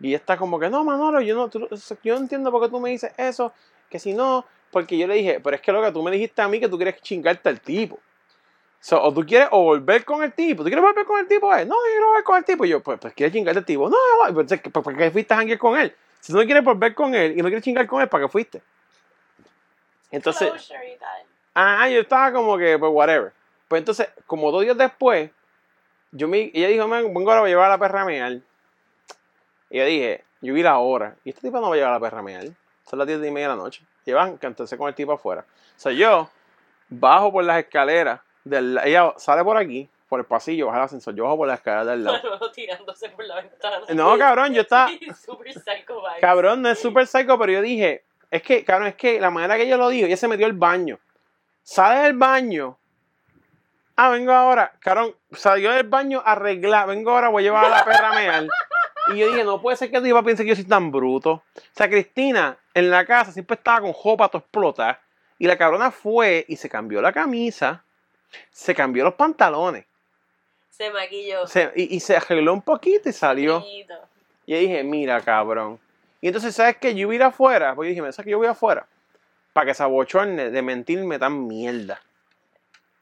Y 0.00 0.14
está 0.14 0.36
como 0.36 0.58
que, 0.58 0.68
no, 0.68 0.84
Manolo, 0.84 1.20
yo 1.20 1.34
no, 1.34 1.48
tú- 1.48 1.68
yo 2.02 2.14
no 2.14 2.20
entiendo 2.20 2.50
por 2.50 2.62
qué 2.62 2.68
tú 2.68 2.80
me 2.80 2.90
dices 2.90 3.12
eso, 3.16 3.52
que 3.88 3.98
si 3.98 4.12
no, 4.14 4.44
porque 4.72 4.96
yo 4.96 5.06
le 5.06 5.14
dije, 5.14 5.38
pero 5.38 5.54
es 5.54 5.62
que 5.62 5.70
lo 5.70 5.82
que 5.82 5.92
tú 5.92 6.02
me 6.02 6.10
dijiste 6.10 6.40
a 6.42 6.48
mí 6.48 6.58
que 6.58 6.68
tú 6.68 6.76
quieres 6.76 7.00
chingarte 7.02 7.48
al 7.48 7.60
tipo. 7.60 8.00
So, 8.80 9.00
o 9.00 9.12
tú 9.14 9.24
quieres 9.24 9.48
o 9.52 9.62
volver 9.62 10.04
con 10.04 10.24
el 10.24 10.32
tipo. 10.32 10.64
¿Tú 10.64 10.68
quieres 10.68 10.82
volver 10.82 11.04
con 11.04 11.20
el 11.20 11.28
tipo? 11.28 11.54
Eh? 11.54 11.64
No, 11.64 11.76
yo 11.76 11.90
quiero 11.92 12.08
volver 12.08 12.24
con 12.24 12.36
el 12.38 12.44
tipo. 12.44 12.64
Y 12.64 12.70
yo, 12.70 12.80
pues, 12.80 12.98
pues 12.98 13.14
quieres 13.14 13.32
chingar 13.32 13.56
al 13.56 13.64
tipo. 13.64 13.88
No, 13.88 13.96
no, 13.96 14.34
pues, 14.34 14.60
¿para 14.60 14.96
qué 14.96 15.10
fuiste 15.12 15.34
a 15.34 15.36
janguear 15.36 15.58
con 15.58 15.78
él? 15.78 15.94
Si 16.18 16.32
tú 16.32 16.38
no 16.38 16.44
quieres 16.44 16.64
volver 16.64 16.94
con 16.94 17.14
él 17.14 17.32
y 17.32 17.36
no 17.36 17.44
quieres 17.44 17.62
chingar 17.62 17.86
con 17.86 18.00
él, 18.00 18.08
¿para 18.08 18.24
qué 18.24 18.28
fuiste? 18.28 18.60
Entonces, 20.10 20.50
Closure 20.50 20.98
ah, 21.54 21.88
yo 21.88 22.00
estaba 22.00 22.32
como 22.32 22.58
que, 22.58 22.76
pues, 22.78 22.90
whatever. 22.92 23.32
Pues 23.68 23.80
entonces, 23.80 24.08
como 24.26 24.50
dos 24.50 24.62
días 24.62 24.76
después, 24.76 25.30
yo 26.10 26.26
me, 26.26 26.50
ella 26.52 26.68
dijo, 26.68 26.88
"Man, 26.88 27.04
vengo 27.14 27.30
ahora 27.30 27.42
voy 27.42 27.50
a 27.50 27.52
llevar 27.52 27.66
a 27.66 27.74
la 27.74 27.78
perra 27.78 28.02
a 28.02 28.04
mear. 28.04 28.40
Y 29.70 29.78
yo 29.78 29.84
dije, 29.84 30.24
yo 30.40 30.54
vi 30.54 30.62
la 30.62 30.78
hora. 30.78 31.16
Y 31.24 31.30
este 31.30 31.42
tipo 31.42 31.60
no 31.60 31.68
va 31.68 31.74
a 31.74 31.76
llevar 31.76 31.92
a 31.92 31.94
la 31.94 32.00
perra 32.00 32.18
a 32.18 32.22
mear. 32.22 32.46
Son 32.84 32.98
las 32.98 33.06
10 33.06 33.20
y 33.24 33.30
media 33.30 33.48
de 33.48 33.56
la 33.56 33.62
noche. 33.62 33.82
Llevan, 34.04 34.36
cantarse 34.36 34.76
con 34.76 34.88
el 34.88 34.94
tipo 34.94 35.12
afuera. 35.12 35.44
O 35.76 35.80
sea, 35.80 35.92
yo 35.92 36.28
bajo 36.88 37.32
por 37.32 37.44
las 37.44 37.58
escaleras. 37.58 38.20
Del, 38.44 38.78
ella 38.84 39.14
sale 39.18 39.44
por 39.44 39.56
aquí, 39.56 39.88
por 40.08 40.18
el 40.20 40.26
pasillo, 40.26 40.66
baja 40.66 40.78
el 40.78 40.84
ascensor. 40.84 41.14
Yo 41.14 41.24
bajo 41.24 41.36
por 41.36 41.48
las 41.48 41.58
escaleras 41.58 41.86
del 41.86 42.04
lado. 42.04 42.18
Luego 42.22 42.50
tirándose 42.52 43.08
por 43.10 43.24
la 43.24 43.36
ventana. 43.36 43.80
No, 43.94 44.18
cabrón, 44.18 44.52
yo 44.52 44.62
estaba. 44.62 44.90
Super 45.24 45.52
psycho 45.52 46.00
vibes. 46.00 46.20
Cabrón, 46.20 46.62
no 46.62 46.70
es 46.70 46.78
super 46.78 47.06
psycho, 47.06 47.38
pero 47.38 47.52
yo 47.52 47.62
dije, 47.62 48.04
es 48.30 48.42
que, 48.42 48.64
cabrón, 48.64 48.88
es 48.88 48.96
que 48.96 49.20
la 49.20 49.30
manera 49.30 49.56
que 49.56 49.68
yo 49.68 49.76
lo 49.76 49.88
digo, 49.88 50.06
ella 50.06 50.16
se 50.16 50.28
metió 50.28 50.46
al 50.46 50.52
baño. 50.54 50.98
Sale 51.62 52.00
del 52.00 52.14
baño. 52.14 52.78
Ah, 53.94 54.08
vengo 54.10 54.32
ahora. 54.32 54.72
Cabrón, 54.80 55.14
salió 55.32 55.70
del 55.70 55.86
baño 55.86 56.22
arreglar. 56.24 56.88
Vengo 56.88 57.12
ahora, 57.12 57.28
voy 57.28 57.42
a 57.42 57.44
llevar 57.44 57.64
a 57.66 57.68
la 57.68 57.84
perra 57.84 58.10
a 58.10 58.14
mear. 58.14 58.46
Y 59.08 59.18
yo 59.18 59.28
dije, 59.28 59.44
no 59.44 59.60
puede 59.60 59.76
ser 59.76 59.90
que 59.90 60.00
tu 60.00 60.06
iba 60.06 60.22
piense 60.22 60.44
que 60.44 60.50
yo 60.50 60.56
soy 60.56 60.64
tan 60.64 60.90
bruto. 60.90 61.30
O 61.32 61.42
sea, 61.72 61.88
Cristina 61.88 62.58
en 62.74 62.90
la 62.90 63.04
casa 63.04 63.32
siempre 63.32 63.54
estaba 63.56 63.80
con 63.82 63.92
jopa 63.92 64.28
todo 64.28 64.40
explotar. 64.42 65.00
Y 65.38 65.46
la 65.46 65.56
cabrona 65.58 65.90
fue 65.90 66.44
y 66.48 66.56
se 66.56 66.68
cambió 66.68 67.02
la 67.02 67.12
camisa, 67.12 67.82
se 68.50 68.74
cambió 68.74 69.02
los 69.04 69.14
pantalones 69.14 69.84
Se 70.70 70.90
maquilló. 70.90 71.46
se- 71.46 71.72
y, 71.74 71.96
y 71.96 72.00
se 72.00 72.16
arregló 72.16 72.52
un 72.52 72.62
poquito 72.62 73.08
y 73.08 73.12
salió. 73.12 73.58
Y 73.66 73.86
yo 74.46 74.58
dije, 74.58 74.82
mira, 74.84 75.20
cabrón. 75.20 75.78
Y 76.20 76.28
entonces, 76.28 76.54
¿sabes 76.54 76.76
qué? 76.76 76.94
Yo 76.94 77.08
voy 77.08 77.16
a 77.16 77.18
ir 77.18 77.22
afuera. 77.24 77.74
Pues 77.74 77.86
yo 77.88 77.90
dije, 78.02 78.12
¿sabes 78.12 78.24
que 78.24 78.30
yo 78.30 78.38
voy 78.38 78.46
afuera? 78.46 78.86
Para 79.52 79.66
que 79.66 79.74
se 79.74 79.82
abochorne 79.82 80.50
de 80.50 80.62
mentirme 80.62 81.18
tan 81.18 81.46
mierda. 81.46 82.00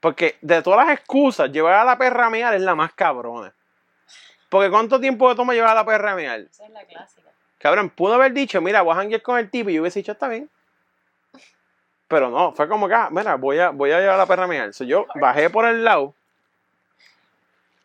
Porque 0.01 0.37
de 0.41 0.63
todas 0.63 0.87
las 0.87 0.97
excusas, 0.99 1.53
llevar 1.53 1.75
a 1.75 1.85
la 1.85 1.99
perra 1.99 2.27
a 2.27 2.31
mear 2.31 2.55
es 2.55 2.63
la 2.63 2.75
más 2.75 2.93
cabrona. 2.95 3.53
Porque 4.49 4.71
¿cuánto 4.71 4.99
tiempo 4.99 5.29
le 5.29 5.37
toma 5.37 5.53
llevar 5.53 5.71
a 5.71 5.75
la 5.75 5.85
perra 5.85 6.13
a 6.13 6.17
mear? 6.17 6.41
Esa 6.41 6.65
es 6.65 6.71
la 6.73 6.85
clásica. 6.85 7.30
Cabrón, 7.61 7.91
pudo 7.91 8.15
haber 8.15 8.33
dicho, 8.33 8.61
mira, 8.63 8.81
voy 8.81 8.93
a 8.93 8.97
janguear 8.97 9.21
con 9.21 9.39
el 9.39 9.51
tipo 9.51 9.69
y 9.69 9.75
yo 9.75 9.83
hubiese 9.83 9.99
dicho, 10.01 10.13
está 10.13 10.29
bien. 10.29 10.49
Pero 12.09 12.31
no, 12.31 12.53
fue 12.53 12.67
como 12.69 12.89
que, 12.89 12.95
ah, 12.95 13.09
mira, 13.13 13.35
voy 13.37 13.59
a, 13.59 13.69
voy 13.69 13.93
a 13.93 14.01
llevar 14.01 14.15
a 14.15 14.19
la 14.19 14.27
perra 14.27 14.45
a 14.45 14.47
mear. 14.47 14.73
So, 14.73 14.85
yo 14.85 15.07
bajé 15.17 15.51
por 15.51 15.67
el 15.67 15.85
lado, 15.85 16.15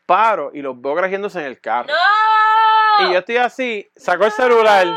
paro 0.05 0.51
y 0.53 0.61
los 0.61 0.81
veo 0.81 0.95
creciéndose 0.95 1.41
en 1.41 1.47
el 1.47 1.59
carro. 1.59 1.89
¡No! 1.89 3.05
Y 3.05 3.11
yo 3.11 3.19
estoy 3.19 3.35
así, 3.35 3.85
sacó 3.97 4.23
el 4.23 4.31
celular, 4.31 4.87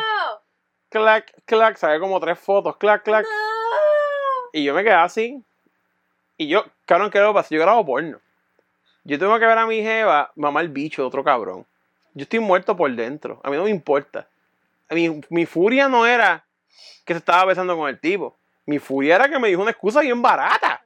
clac, 0.88 1.34
clac, 1.44 1.76
saqué 1.76 1.98
como 1.98 2.20
tres 2.20 2.38
fotos, 2.38 2.76
clac, 2.76 3.02
clac. 3.02 3.24
¡No! 3.24 4.50
Y 4.52 4.62
yo 4.62 4.74
me 4.74 4.84
quedé 4.84 4.94
así. 4.94 5.42
Y 6.36 6.46
yo, 6.46 6.64
cabrón, 6.86 7.10
¿qué 7.10 7.20
le 7.20 7.32
pasa? 7.32 7.48
Yo 7.50 7.60
grabo 7.60 7.84
porno. 7.84 8.20
Yo 9.02 9.18
tengo 9.18 9.36
que 9.40 9.46
ver 9.46 9.58
a 9.58 9.66
mi 9.66 9.82
jeva 9.82 10.30
mamar 10.36 10.64
el 10.64 10.70
bicho 10.70 11.02
de 11.02 11.08
otro 11.08 11.24
cabrón. 11.24 11.66
Yo 12.14 12.22
estoy 12.22 12.38
muerto 12.38 12.76
por 12.76 12.90
dentro. 12.94 13.40
A 13.42 13.50
mí 13.50 13.56
no 13.56 13.64
me 13.64 13.70
importa. 13.70 14.28
Mi 14.90 15.46
furia 15.46 15.88
no 15.88 16.06
era 16.06 16.46
que 17.04 17.14
se 17.14 17.18
estaba 17.18 17.44
besando 17.46 17.76
con 17.76 17.88
el 17.88 17.98
tipo. 17.98 18.36
Mi 18.66 18.78
furia 18.78 19.16
era 19.16 19.28
que 19.28 19.38
me 19.38 19.48
dijo 19.48 19.62
una 19.62 19.70
excusa 19.70 20.00
bien 20.00 20.20
barata. 20.20 20.84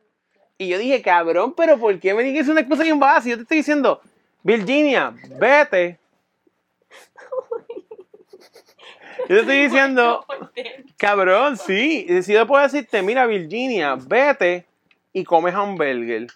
Y 0.56 0.68
yo 0.68 0.78
dije, 0.78 1.02
cabrón, 1.02 1.54
pero 1.56 1.78
¿por 1.78 1.98
qué 1.98 2.14
me 2.14 2.22
dices 2.22 2.48
una 2.48 2.60
excusa 2.60 2.84
bien 2.84 3.00
barata? 3.00 3.22
Si 3.22 3.30
yo 3.30 3.36
te 3.36 3.42
estoy 3.42 3.56
diciendo, 3.58 4.00
Virginia, 4.42 5.12
vete. 5.38 5.98
Yo 9.28 9.36
te 9.36 9.40
estoy 9.40 9.62
diciendo. 9.62 10.26
Cabrón, 10.96 11.56
sí. 11.56 12.06
Si 12.22 12.32
yo 12.32 12.46
puedo 12.46 12.62
decirte, 12.62 13.02
mira, 13.02 13.24
Virginia, 13.24 13.96
vete 13.96 14.66
y 15.12 15.22
comes 15.22 15.54
hamburger. 15.54 16.26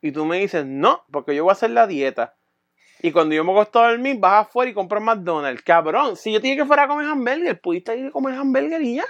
Y 0.00 0.12
tú 0.12 0.24
me 0.24 0.38
dices, 0.38 0.64
no, 0.64 1.04
porque 1.10 1.34
yo 1.34 1.42
voy 1.42 1.50
a 1.50 1.54
hacer 1.54 1.70
la 1.70 1.88
dieta. 1.88 2.34
Y 3.00 3.12
cuando 3.12 3.34
yo 3.34 3.44
me 3.44 3.52
acuesto 3.52 3.82
a 3.82 3.90
dormir, 3.90 4.16
vas 4.18 4.46
afuera 4.46 4.70
y 4.70 4.74
compras 4.74 5.02
McDonald's. 5.02 5.62
Cabrón, 5.62 6.16
si 6.16 6.32
yo 6.32 6.40
te 6.40 6.46
dije 6.46 6.58
que 6.58 6.64
fuera 6.64 6.84
a 6.84 6.88
comer 6.88 7.06
hamburger, 7.06 7.60
pudiste 7.60 7.96
ir 7.96 8.06
a 8.06 8.10
comer 8.10 8.34
hamburger 8.34 8.80
y 8.82 8.96
ya. 8.96 9.04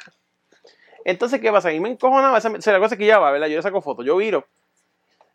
Entonces, 1.04 1.40
¿qué 1.40 1.52
pasa? 1.52 1.68
A 1.68 1.72
mí 1.72 1.80
me 1.80 1.90
encojonaba. 1.90 2.36
Esa, 2.38 2.48
esa 2.48 2.58
es 2.58 2.66
la 2.66 2.80
cosa 2.80 2.96
que 2.96 3.04
ella 3.04 3.18
va, 3.18 3.30
¿verdad? 3.30 3.46
Yo 3.46 3.56
le 3.56 3.62
saco 3.62 3.80
fotos, 3.80 4.04
yo 4.04 4.16
viro. 4.16 4.46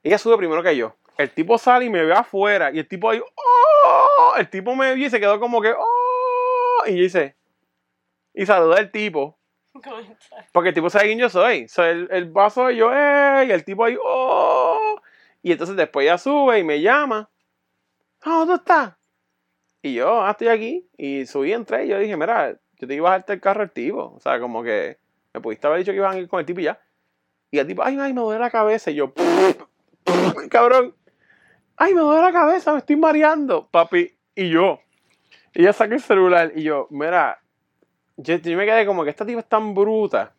Ella 0.03 0.17
sube 0.17 0.37
primero 0.37 0.61
que 0.61 0.75
yo. 0.75 0.95
El 1.17 1.29
tipo 1.29 1.57
sale 1.57 1.85
y 1.85 1.89
me 1.89 2.03
ve 2.03 2.13
afuera. 2.13 2.71
Y 2.73 2.79
el 2.79 2.87
tipo 2.87 3.09
ahí, 3.09 3.21
¡oh! 3.21 4.33
El 4.37 4.49
tipo 4.49 4.75
me 4.75 4.93
vio 4.95 5.07
y 5.07 5.09
se 5.09 5.19
quedó 5.19 5.39
como 5.39 5.61
que, 5.61 5.71
¡oh! 5.71 6.83
Y 6.87 6.97
yo 6.97 7.03
hice, 7.03 7.35
y 8.33 8.45
saludé 8.45 8.79
al 8.79 8.91
tipo. 8.91 9.37
Porque 10.51 10.69
el 10.69 10.75
tipo 10.75 10.89
sabe 10.89 11.05
quién 11.05 11.19
yo 11.19 11.29
soy. 11.29 11.65
O 11.65 11.67
sea, 11.67 11.89
el, 11.89 12.07
el 12.11 12.25
vaso 12.29 12.67
de 12.67 12.75
yo, 12.75 12.91
¡eh! 12.93 13.45
Y 13.47 13.51
el 13.51 13.63
tipo 13.63 13.85
ahí, 13.85 13.97
¡oh! 14.03 15.01
Y 15.41 15.51
entonces 15.51 15.75
después 15.75 16.05
ella 16.05 16.17
sube 16.17 16.59
y 16.59 16.63
me 16.63 16.81
llama. 16.81 17.29
Ah, 18.21 18.39
¿dónde 18.39 18.55
estás? 18.55 18.93
Y 19.81 19.95
yo, 19.95 20.21
ah, 20.23 20.31
estoy 20.31 20.47
aquí. 20.49 20.89
Y 20.97 21.25
subí, 21.25 21.53
entré 21.53 21.85
y 21.85 21.89
yo 21.89 21.99
dije, 21.99 22.15
mira, 22.15 22.59
yo 22.77 22.87
te 22.87 22.93
iba 22.93 23.09
a 23.09 23.13
darte 23.13 23.33
el 23.33 23.41
carro 23.41 23.61
al 23.61 23.71
tipo. 23.71 24.13
O 24.15 24.19
sea, 24.19 24.39
como 24.39 24.63
que 24.63 24.97
me 25.33 25.41
pudiste 25.41 25.67
haber 25.67 25.79
dicho 25.79 25.91
que 25.91 25.97
iban 25.97 26.15
a 26.15 26.19
ir 26.19 26.27
con 26.27 26.39
el 26.39 26.45
tipo 26.45 26.59
y 26.59 26.63
ya. 26.63 26.79
Y 27.49 27.59
el 27.59 27.67
tipo, 27.67 27.83
ay, 27.83 27.97
ay, 27.99 28.13
me 28.13 28.21
duele 28.21 28.39
la 28.39 28.51
cabeza. 28.51 28.91
Y 28.91 28.95
yo, 28.95 29.13
cabrón, 30.49 30.95
ay, 31.77 31.93
me 31.93 32.01
duele 32.01 32.21
la 32.21 32.31
cabeza, 32.31 32.73
me 32.73 32.79
estoy 32.79 32.95
mareando, 32.95 33.67
papi. 33.69 34.15
Y 34.35 34.49
yo, 34.49 34.79
y 35.53 35.61
ella 35.61 35.73
saca 35.73 35.95
el 35.95 36.01
celular 36.01 36.53
y 36.55 36.63
yo, 36.63 36.87
mira, 36.89 37.41
yo, 38.17 38.37
yo 38.37 38.57
me 38.57 38.65
quedé 38.65 38.85
como 38.85 39.03
que 39.03 39.09
esta 39.09 39.25
tipa 39.25 39.41
es 39.41 39.49
tan 39.49 39.73
bruta 39.73 40.33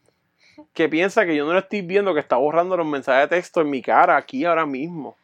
que 0.73 0.89
piensa 0.89 1.27
que 1.27 1.37
yo 1.37 1.45
no 1.45 1.53
lo 1.53 1.59
estoy 1.59 1.83
viendo, 1.83 2.15
que 2.15 2.21
está 2.21 2.37
borrando 2.37 2.77
los 2.77 2.87
mensajes 2.87 3.29
de 3.29 3.37
texto 3.37 3.61
en 3.61 3.71
mi 3.71 3.83
cara 3.83 4.17
aquí 4.17 4.45
ahora 4.45 4.65
mismo. 4.65 5.17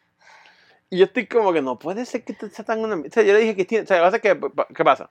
Y 0.89 0.97
yo 0.97 1.05
estoy 1.05 1.27
como 1.27 1.53
que 1.53 1.61
no 1.61 1.77
puede 1.77 2.05
ser 2.05 2.23
que 2.23 2.33
te 2.33 2.49
sea 2.49 2.65
tan 2.65 2.79
una... 2.79 2.95
O 2.95 3.11
sea, 3.11 3.23
yo 3.23 3.33
le 3.33 3.39
dije 3.39 3.67
que. 3.67 3.81
O 3.81 3.85
sea, 3.85 4.01
pasa 4.01 4.19
que, 4.19 4.39
¿qué 4.75 4.83
pasa? 4.83 5.09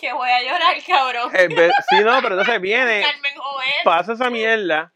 Que 0.00 0.12
voy 0.12 0.28
a 0.28 0.42
llorar, 0.42 0.76
cabrón. 0.86 1.30
Be- 1.32 1.70
sí, 1.88 2.00
no, 2.02 2.20
pero 2.22 2.34
entonces 2.34 2.60
viene, 2.60 3.02
Carmen 3.12 3.32
Joven. 3.36 3.68
pasa 3.84 4.14
esa 4.14 4.30
mierda. 4.30 4.92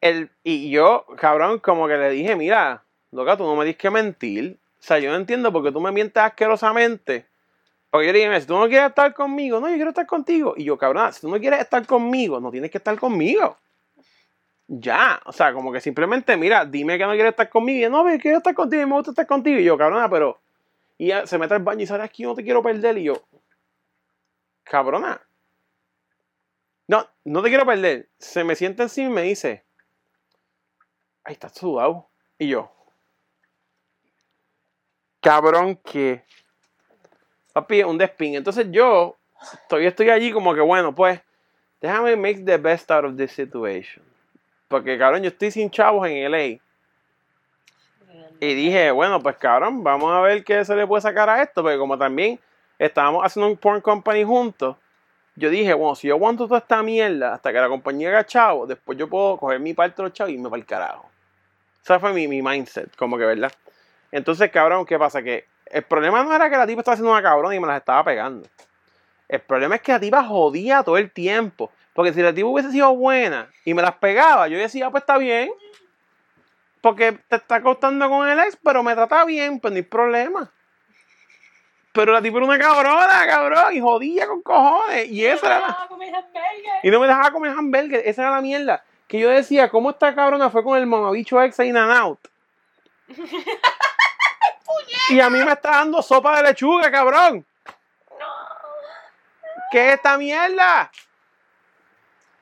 El, 0.00 0.30
y 0.42 0.70
yo, 0.70 1.06
cabrón, 1.16 1.58
como 1.60 1.88
que 1.88 1.96
le 1.96 2.10
dije, 2.10 2.36
mira, 2.36 2.84
loca, 3.10 3.36
tú 3.36 3.44
no 3.44 3.56
me 3.56 3.64
dices 3.64 3.78
que 3.80 3.90
mentir. 3.90 4.58
O 4.78 4.82
sea, 4.82 4.98
yo 4.98 5.10
no 5.10 5.16
entiendo 5.16 5.50
por 5.50 5.64
qué 5.64 5.72
tú 5.72 5.80
me 5.80 5.90
mientes 5.92 6.22
asquerosamente. 6.22 7.26
Porque 7.90 8.08
yo 8.08 8.12
le 8.12 8.18
dije, 8.18 8.40
si 8.42 8.46
tú 8.46 8.58
no 8.58 8.68
quieres 8.68 8.90
estar 8.90 9.14
conmigo, 9.14 9.60
no, 9.60 9.68
yo 9.68 9.76
quiero 9.76 9.90
estar 9.90 10.06
contigo. 10.06 10.52
Y 10.56 10.64
yo, 10.64 10.76
cabrón, 10.76 11.10
si 11.12 11.22
tú 11.22 11.28
no 11.30 11.40
quieres 11.40 11.60
estar 11.60 11.86
conmigo, 11.86 12.38
no 12.38 12.50
tienes 12.50 12.70
que 12.70 12.78
estar 12.78 12.98
conmigo. 12.98 13.56
Ya, 14.66 15.20
o 15.26 15.32
sea, 15.32 15.52
como 15.52 15.72
que 15.72 15.80
simplemente, 15.80 16.36
mira, 16.36 16.64
dime 16.64 16.96
que 16.96 17.04
no 17.04 17.12
quieres 17.12 17.30
estar 17.30 17.50
conmigo. 17.50 17.86
Y 17.86 17.90
no, 17.90 18.10
yo 18.10 18.18
quiero 18.18 18.38
estar 18.38 18.54
contigo 18.54 18.82
y 18.82 18.86
me 18.86 18.94
gusta 18.94 19.10
estar 19.10 19.26
contigo. 19.26 19.58
Y 19.60 19.64
yo, 19.64 19.76
cabrona, 19.76 20.08
pero. 20.08 20.40
Y 20.96 21.06
ella 21.06 21.26
se 21.26 21.38
mete 21.38 21.54
al 21.54 21.62
baño 21.62 21.82
y 21.82 21.86
sale 21.86 22.04
aquí, 22.04 22.22
no 22.22 22.34
te 22.34 22.42
quiero 22.42 22.62
perder. 22.62 22.96
Y 22.98 23.04
yo, 23.04 23.22
cabrona. 24.62 25.20
No, 26.86 27.06
no 27.24 27.42
te 27.42 27.48
quiero 27.48 27.66
perder. 27.66 28.08
Se 28.18 28.44
me 28.44 28.54
sienta 28.54 28.84
encima 28.84 29.08
y 29.08 29.12
me 29.12 29.22
dice, 29.22 29.64
ay, 31.24 31.34
estás 31.34 31.54
sudado. 31.54 32.08
Y 32.38 32.48
yo, 32.48 32.72
cabrón, 35.20 35.76
que. 35.76 36.24
Papi, 37.52 37.82
un 37.82 37.98
despin. 37.98 38.34
Entonces 38.34 38.66
yo 38.70 39.18
todavía 39.68 39.90
estoy 39.90 40.10
allí 40.10 40.32
como 40.32 40.54
que, 40.54 40.60
bueno, 40.60 40.94
pues, 40.94 41.20
déjame 41.80 42.16
make 42.16 42.42
the 42.44 42.56
best 42.56 42.90
out 42.90 43.04
of 43.04 43.16
this 43.16 43.32
situation. 43.32 44.13
Porque, 44.74 44.98
cabrón, 44.98 45.22
yo 45.22 45.28
estoy 45.28 45.52
sin 45.52 45.70
chavos 45.70 46.08
en 46.08 46.28
LA. 46.32 46.58
Y 48.40 48.54
dije, 48.54 48.90
bueno, 48.90 49.22
pues 49.22 49.36
cabrón, 49.36 49.84
vamos 49.84 50.12
a 50.12 50.20
ver 50.20 50.42
qué 50.42 50.64
se 50.64 50.74
le 50.74 50.84
puede 50.84 51.00
sacar 51.00 51.30
a 51.30 51.40
esto. 51.40 51.62
Porque 51.62 51.78
como 51.78 51.96
también 51.96 52.40
estábamos 52.76 53.24
haciendo 53.24 53.48
un 53.48 53.56
porn 53.56 53.80
company 53.80 54.24
juntos, 54.24 54.74
yo 55.36 55.48
dije, 55.48 55.74
bueno, 55.74 55.94
si 55.94 56.08
yo 56.08 56.14
aguanto 56.14 56.48
toda 56.48 56.58
esta 56.58 56.82
mierda 56.82 57.34
hasta 57.34 57.52
que 57.52 57.60
la 57.60 57.68
compañía 57.68 58.08
haga 58.08 58.26
chavo, 58.26 58.66
después 58.66 58.98
yo 58.98 59.08
puedo 59.08 59.36
coger 59.36 59.60
mi 59.60 59.74
parte 59.74 60.02
de 60.02 60.08
los 60.08 60.12
chavos 60.12 60.32
y 60.32 60.34
irme 60.34 60.50
para 60.50 60.58
el 60.60 60.66
carajo. 60.66 61.08
Ese 61.80 61.96
fue 62.00 62.12
mi, 62.12 62.26
mi 62.26 62.42
mindset, 62.42 62.96
como 62.96 63.16
que, 63.16 63.26
¿verdad? 63.26 63.52
Entonces, 64.10 64.50
cabrón, 64.50 64.84
¿qué 64.86 64.98
pasa? 64.98 65.22
Que 65.22 65.44
el 65.66 65.84
problema 65.84 66.24
no 66.24 66.34
era 66.34 66.50
que 66.50 66.56
la 66.56 66.66
tipa 66.66 66.80
estaba 66.80 66.94
haciendo 66.94 67.12
una 67.12 67.22
cabrón 67.22 67.54
y 67.54 67.60
me 67.60 67.68
las 67.68 67.76
estaba 67.76 68.02
pegando. 68.02 68.48
El 69.28 69.38
problema 69.38 69.76
es 69.76 69.82
que 69.82 69.92
la 69.92 70.00
tipa 70.00 70.24
jodía 70.24 70.82
todo 70.82 70.98
el 70.98 71.12
tiempo. 71.12 71.70
Porque 71.94 72.12
si 72.12 72.20
la 72.20 72.34
tipa 72.34 72.48
hubiese 72.48 72.70
sido 72.72 72.94
buena 72.94 73.48
y 73.64 73.72
me 73.72 73.80
las 73.82 73.94
pegaba, 73.94 74.48
yo 74.48 74.58
decía, 74.58 74.90
pues 74.90 75.02
está 75.02 75.16
bien. 75.16 75.50
Porque 76.80 77.12
te 77.12 77.36
está 77.36 77.56
acostando 77.56 78.08
con 78.10 78.28
el 78.28 78.38
ex, 78.40 78.58
pero 78.62 78.82
me 78.82 78.94
trata 78.94 79.24
bien, 79.24 79.58
pues 79.60 79.72
no 79.72 79.76
hay 79.76 79.82
problema. 79.82 80.50
Pero 81.92 82.12
la 82.12 82.20
tipa 82.20 82.36
era 82.38 82.46
una 82.46 82.58
cabrona, 82.58 83.26
cabrón, 83.26 83.72
y 83.76 83.80
jodía 83.80 84.26
con 84.26 84.42
cojones. 84.42 85.08
Y 85.08 85.24
esa 85.24 85.46
era 85.46 85.60
la- 85.60 85.68
No, 85.68 85.88
comer 85.88 86.14
hamburger. 86.14 86.72
y 86.82 86.90
no 86.90 87.00
me 87.00 87.06
dejaba 87.06 87.30
comer 87.30 87.52
hamburger. 87.52 88.02
Esa 88.04 88.22
era 88.22 88.30
la 88.32 88.40
mierda. 88.40 88.82
Que 89.06 89.20
yo 89.20 89.30
decía, 89.30 89.68
¿cómo 89.70 89.90
esta 89.90 90.14
cabrona 90.14 90.50
fue 90.50 90.64
con 90.64 90.76
el 90.76 90.86
mamabicho 90.86 91.40
ex 91.40 91.58
in 91.60 91.76
and 91.76 91.92
out? 91.92 92.18
Y 95.10 95.20
a 95.20 95.28
mí 95.30 95.38
me 95.38 95.52
está 95.52 95.70
dando 95.72 96.02
sopa 96.02 96.36
de 96.38 96.42
lechuga, 96.44 96.90
cabrón. 96.90 97.44
¿Qué 99.70 99.88
es 99.88 99.94
esta 99.94 100.16
mierda? 100.16 100.90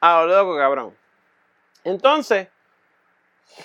A 0.02 0.20
lo 0.20 0.26
loco, 0.26 0.56
cabrón. 0.56 0.96
Entonces, 1.84 2.48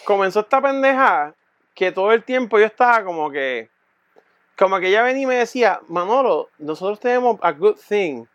comenzó 0.05 0.41
esta 0.41 0.61
pendeja 0.61 1.34
que 1.73 1.91
todo 1.91 2.11
el 2.11 2.23
tiempo 2.23 2.59
yo 2.59 2.65
estaba 2.65 3.03
como 3.03 3.31
que. 3.31 3.69
Como 4.55 4.80
que 4.80 4.88
ella 4.89 5.01
venía 5.01 5.23
y 5.23 5.26
me 5.26 5.35
decía, 5.35 5.80
Manolo, 5.88 6.49
nosotros 6.59 6.99
tenemos 6.99 7.38
a 7.41 7.51
good 7.53 7.77
thing. 7.89 8.26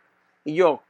Y 0.44 0.54
yo, 0.56 0.82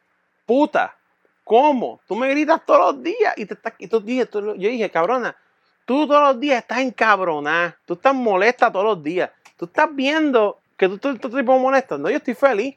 puta, 0.47 0.97
¿cómo? 1.45 2.01
Tú 2.09 2.17
me 2.17 2.29
gritas 2.31 2.65
todos 2.65 2.95
los 2.95 3.03
días 3.03 3.35
y 3.37 3.45
te 3.45 3.55
estás. 3.55 3.75
Y 3.79 3.89
tú, 3.89 4.01
tú- 4.01 4.55
yo 4.57 4.69
dije, 4.71 4.91
cabrona, 4.91 5.37
tú 5.85 6.07
todos 6.07 6.23
los 6.23 6.41
días 6.41 6.63
estás 6.63 6.79
encabronada. 6.79 7.77
Tú 7.85 7.93
estás 7.95 8.15
molesta 8.15 8.73
todos 8.73 8.87
los 8.87 9.03
días. 9.03 9.31
Tú 9.59 9.67
estás 9.67 9.95
viendo 9.95 10.59
que 10.79 10.89
tú 10.89 10.95
estás 11.11 11.31
tipo 11.31 11.59
molesta. 11.59 11.99
No, 11.99 12.09
yo 12.09 12.17
estoy 12.17 12.35
feliz. 12.35 12.77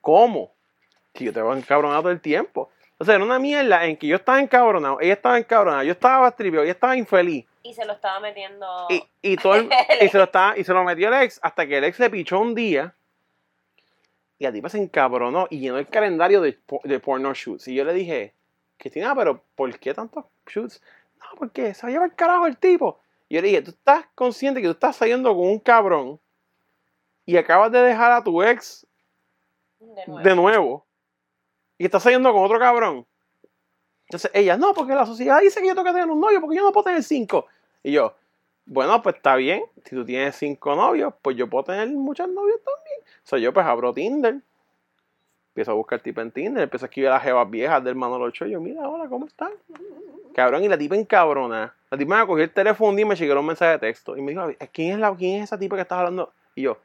¿Cómo? 0.00 0.50
Que 1.12 1.24
yo 1.26 1.34
te 1.34 1.42
voy 1.42 1.58
encabronado 1.58 2.00
todo 2.00 2.12
el 2.12 2.20
tiempo. 2.22 2.70
O 2.98 3.04
sea, 3.04 3.16
era 3.16 3.24
una 3.24 3.38
mierda 3.38 3.84
en 3.86 3.96
que 3.96 4.06
yo 4.06 4.16
estaba 4.16 4.40
encabronado, 4.40 4.98
ella 5.00 5.14
estaba 5.14 5.38
encabronada, 5.38 5.84
yo 5.84 5.92
estaba 5.92 6.30
trivio, 6.30 6.62
ella 6.62 6.72
estaba 6.72 6.96
infeliz. 6.96 7.44
Y 7.62 7.74
se 7.74 7.84
lo 7.84 7.92
estaba 7.94 8.20
metiendo. 8.20 8.66
Y, 8.88 9.02
y 9.22 9.36
todo 9.36 9.56
el- 9.56 9.68
y 10.00 10.08
se 10.08 10.18
lo 10.18 10.24
estaba, 10.24 10.56
y 10.56 10.64
se 10.64 10.72
lo 10.72 10.84
metió 10.84 11.08
el 11.08 11.22
ex 11.22 11.40
hasta 11.42 11.66
que 11.66 11.78
el 11.78 11.84
ex 11.84 11.96
se 11.96 12.08
pichó 12.10 12.38
un 12.40 12.54
día. 12.54 12.94
Y 14.38 14.44
la 14.44 14.52
tipa 14.52 14.68
se 14.68 14.78
encabronó 14.78 15.46
y 15.50 15.58
llenó 15.60 15.78
el 15.78 15.86
calendario 15.86 16.40
de, 16.40 16.58
de 16.84 17.00
porno 17.00 17.32
shoots. 17.34 17.68
Y 17.68 17.74
yo 17.74 17.84
le 17.84 17.92
dije, 17.94 18.32
Cristina, 18.76 19.14
pero 19.14 19.42
¿por 19.54 19.76
qué 19.78 19.94
tantos 19.94 20.24
shoots? 20.46 20.82
No, 21.18 21.26
porque 21.38 21.72
se 21.74 21.82
va 21.82 21.88
a 21.88 21.92
llevar 21.92 22.08
el 22.10 22.14
carajo 22.16 22.46
el 22.46 22.56
tipo. 22.56 23.00
Y 23.28 23.36
yo 23.36 23.40
le 23.42 23.48
dije, 23.48 23.62
tú 23.62 23.70
estás 23.70 24.04
consciente 24.14 24.60
que 24.60 24.66
tú 24.66 24.72
estás 24.72 24.96
saliendo 24.96 25.34
con 25.34 25.46
un 25.48 25.58
cabrón 25.58 26.20
y 27.26 27.36
acabas 27.36 27.72
de 27.72 27.78
dejar 27.80 28.12
a 28.12 28.22
tu 28.22 28.42
ex 28.42 28.86
De 29.80 30.04
nuevo. 30.06 30.20
de 30.28 30.36
nuevo 30.36 30.86
y 31.78 31.84
estás 31.84 32.02
saliendo 32.02 32.32
con 32.32 32.44
otro 32.44 32.58
cabrón. 32.58 33.06
Entonces 34.08 34.30
ella, 34.34 34.56
no, 34.56 34.74
porque 34.74 34.94
la 34.94 35.06
sociedad 35.06 35.40
dice 35.40 35.60
que 35.60 35.66
yo 35.66 35.74
tengo 35.74 35.86
que 35.86 35.92
tener 35.92 36.08
un 36.08 36.20
novio 36.20 36.40
porque 36.40 36.56
yo 36.56 36.62
no 36.62 36.72
puedo 36.72 36.84
tener 36.84 37.02
cinco. 37.02 37.46
Y 37.82 37.92
yo, 37.92 38.14
bueno, 38.66 39.02
pues 39.02 39.16
está 39.16 39.36
bien. 39.36 39.64
Si 39.84 39.94
tú 39.94 40.04
tienes 40.04 40.36
cinco 40.36 40.74
novios, 40.74 41.14
pues 41.22 41.36
yo 41.36 41.48
puedo 41.48 41.64
tener 41.64 41.88
muchos 41.88 42.28
novios 42.28 42.60
también. 42.64 43.00
O 43.02 43.26
sea, 43.26 43.38
yo 43.38 43.52
pues 43.52 43.66
abro 43.66 43.92
Tinder. 43.92 44.40
Empiezo 45.48 45.70
a 45.70 45.74
buscar 45.74 46.00
tipo 46.00 46.20
en 46.20 46.30
Tinder. 46.30 46.64
Empiezo 46.64 46.84
a 46.84 46.88
escribir 46.88 47.10
a 47.10 47.14
las 47.14 47.22
jevas 47.22 47.48
viejas 47.50 47.82
del 47.84 47.94
Manolo 47.94 48.26
Ochoa. 48.26 48.48
Y 48.48 48.52
yo, 48.52 48.60
mira, 48.60 48.88
hola, 48.88 49.08
¿cómo 49.08 49.26
están? 49.26 49.52
Cabrón, 50.34 50.64
y 50.64 50.68
la 50.68 50.76
tipa 50.76 50.96
encabrona. 50.96 51.74
La 51.90 51.98
tipa 51.98 52.20
me 52.20 52.26
cogió 52.26 52.44
el 52.44 52.50
teléfono 52.50 52.98
y 52.98 53.04
me 53.04 53.14
llegó 53.14 53.38
un 53.38 53.46
mensaje 53.46 53.72
de 53.72 53.78
texto. 53.78 54.16
Y 54.16 54.22
me 54.22 54.32
dijo, 54.32 54.46
¿quién 54.72 54.94
es, 54.94 54.98
la, 54.98 55.14
quién 55.14 55.38
es 55.38 55.44
esa 55.44 55.58
tipa 55.58 55.76
que 55.76 55.82
estás 55.82 55.98
hablando? 55.98 56.32
Y 56.54 56.62
yo, 56.62 56.78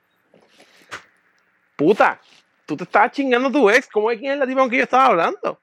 puta, 1.75 2.19
tú 2.69 2.77
te 2.77 2.83
estabas 2.83 3.11
chingando 3.11 3.49
a 3.49 3.51
tu 3.51 3.69
ex. 3.69 3.87
¿Cómo 3.87 4.11
es 4.11 4.19
quién 4.19 4.33
es 4.33 4.39
la 4.39 4.45
tipa 4.45 4.61
con 4.61 4.69
que 4.69 4.77
yo 4.77 4.83
estaba 4.83 5.07
hablando? 5.07 5.59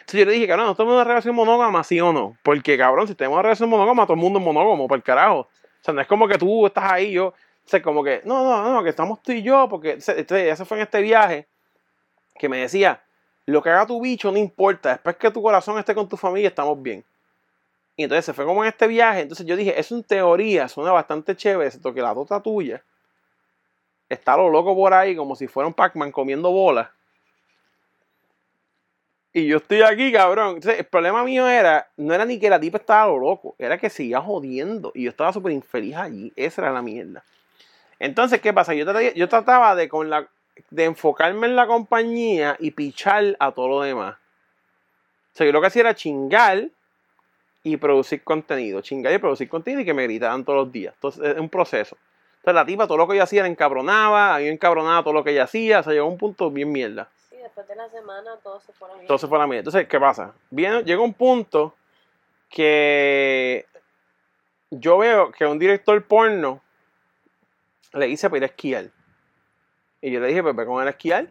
Entonces 0.00 0.20
yo 0.20 0.24
le 0.24 0.32
dije, 0.32 0.48
cabrón, 0.48 0.66
¿no 0.66 0.74
tenemos 0.74 0.94
una 0.94 1.04
relación 1.04 1.34
monógama, 1.34 1.84
sí 1.84 2.00
o 2.00 2.12
no? 2.12 2.36
Porque, 2.42 2.76
cabrón, 2.78 3.06
si 3.06 3.14
tenemos 3.14 3.36
una 3.36 3.42
relación 3.42 3.68
monógama, 3.68 4.04
todo 4.04 4.14
el 4.14 4.20
mundo 4.20 4.38
es 4.38 4.44
monógamo, 4.44 4.88
por 4.88 5.02
carajo. 5.02 5.40
O 5.40 5.48
sea, 5.82 5.92
no 5.94 6.00
es 6.00 6.06
como 6.06 6.26
que 6.26 6.38
tú 6.38 6.66
estás 6.66 6.90
ahí, 6.90 7.12
yo, 7.12 7.28
o 7.28 7.34
sea, 7.66 7.82
como 7.82 8.02
que, 8.02 8.22
no, 8.24 8.44
no, 8.44 8.72
no, 8.72 8.82
que 8.82 8.90
estamos 8.90 9.22
tú 9.22 9.32
y 9.32 9.42
yo, 9.42 9.68
porque, 9.68 9.98
este- 9.98 10.48
eso 10.48 10.64
fue 10.64 10.78
en 10.78 10.84
este 10.84 11.00
viaje, 11.02 11.46
que 12.38 12.48
me 12.48 12.58
decía, 12.58 13.02
lo 13.46 13.62
que 13.62 13.70
haga 13.70 13.86
tu 13.86 14.00
bicho 14.00 14.32
no 14.32 14.38
importa, 14.38 14.92
después 14.92 15.16
que 15.16 15.30
tu 15.30 15.42
corazón 15.42 15.78
esté 15.78 15.94
con 15.94 16.08
tu 16.08 16.16
familia, 16.16 16.48
estamos 16.48 16.80
bien. 16.82 17.04
Y 17.96 18.04
entonces 18.04 18.24
se 18.24 18.32
fue 18.32 18.44
como 18.44 18.62
en 18.62 18.68
este 18.68 18.86
viaje, 18.86 19.20
entonces 19.20 19.44
yo 19.46 19.56
dije, 19.56 19.78
eso 19.78 19.94
en 19.94 20.02
teoría 20.02 20.68
suena 20.68 20.92
bastante 20.92 21.36
chévere, 21.36 21.66
excepto 21.66 21.92
que 21.92 22.00
la 22.00 22.14
tota 22.14 22.42
tuya 22.42 22.82
está 24.08 24.36
lo 24.36 24.48
loco 24.48 24.74
por 24.74 24.94
ahí, 24.94 25.14
como 25.16 25.36
si 25.36 25.46
fuera 25.46 25.66
un 25.66 25.74
Pac-Man 25.74 26.12
comiendo 26.12 26.50
bolas. 26.50 26.88
Y 29.32 29.46
yo 29.46 29.58
estoy 29.58 29.82
aquí, 29.82 30.10
cabrón. 30.10 30.56
Entonces, 30.56 30.80
el 30.80 30.86
problema 30.86 31.22
mío 31.22 31.46
era, 31.48 31.88
no 31.96 32.14
era 32.14 32.24
ni 32.24 32.40
que 32.40 32.50
la 32.50 32.58
tipa 32.58 32.78
estaba 32.78 33.06
lo 33.06 33.18
loco, 33.18 33.54
era 33.58 33.78
que 33.78 33.90
seguía 33.90 34.20
jodiendo. 34.20 34.90
Y 34.94 35.04
yo 35.04 35.10
estaba 35.10 35.32
súper 35.32 35.52
infeliz 35.52 35.96
allí. 35.96 36.32
Esa 36.34 36.62
era 36.62 36.72
la 36.72 36.82
mierda. 36.82 37.22
Entonces, 37.98 38.40
¿qué 38.40 38.52
pasa? 38.52 38.74
Yo 38.74 38.84
trataba, 38.84 39.12
yo 39.12 39.28
trataba 39.28 39.74
de, 39.74 39.88
con 39.88 40.08
la, 40.08 40.28
de 40.70 40.84
enfocarme 40.84 41.46
en 41.46 41.56
la 41.56 41.66
compañía 41.66 42.56
y 42.58 42.70
pichar 42.70 43.36
a 43.38 43.52
todo 43.52 43.68
lo 43.68 43.80
demás. 43.82 44.16
O 45.34 45.36
sea, 45.36 45.46
yo 45.46 45.52
lo 45.52 45.60
que 45.60 45.66
hacía 45.66 45.80
era 45.80 45.94
chingar 45.94 46.68
y 47.62 47.76
producir 47.76 48.24
contenido. 48.24 48.80
Chingar 48.80 49.12
y 49.12 49.18
producir 49.18 49.48
contenido 49.48 49.82
y 49.82 49.84
que 49.84 49.94
me 49.94 50.04
gritaban 50.04 50.44
todos 50.44 50.64
los 50.64 50.72
días. 50.72 50.94
Entonces, 50.94 51.36
es 51.36 51.38
un 51.38 51.48
proceso. 51.48 51.96
Entonces, 52.48 52.62
la 52.62 52.66
tipa, 52.66 52.86
todo 52.86 52.96
lo 52.96 53.06
que 53.06 53.16
yo 53.16 53.22
hacía 53.22 53.42
la 53.42 53.48
encabronaba, 53.48 54.34
a 54.34 54.38
mí 54.38 54.44
me 54.44 54.50
encabronaba 54.52 55.02
todo 55.02 55.12
lo 55.12 55.22
que 55.22 55.32
ella 55.32 55.44
hacía. 55.44 55.80
O 55.80 55.82
sea, 55.82 55.92
llegó 55.92 56.06
a 56.06 56.08
un 56.10 56.16
punto 56.16 56.50
bien 56.50 56.72
mierda. 56.72 57.08
Sí, 57.28 57.36
después 57.36 57.68
de 57.68 57.76
la 57.76 57.88
semana 57.90 58.36
todos 58.42 58.62
se 58.62 58.72
fueron 58.72 58.96
bien. 58.96 59.02
Entonces 59.04 59.28
fue 59.28 59.38
la 59.38 59.46
mía. 59.46 59.58
Entonces, 59.58 59.86
¿qué 59.86 60.00
pasa? 60.00 60.32
Viene, 60.48 60.82
llega 60.84 61.02
un 61.02 61.12
punto 61.12 61.74
que 62.48 63.66
yo 64.70 64.96
veo 64.96 65.30
que 65.30 65.44
un 65.44 65.58
director 65.58 66.02
porno 66.06 66.62
le 67.92 68.06
dice 68.06 68.30
para 68.30 68.38
ir 68.38 68.42
a 68.44 68.46
esquiar. 68.46 68.90
Y 70.00 70.10
yo 70.10 70.20
le 70.20 70.28
dije, 70.28 70.42
pues 70.42 70.56
ve 70.56 70.64
con 70.64 70.80
él 70.80 70.88
a 70.88 70.92
esquiar. 70.92 71.28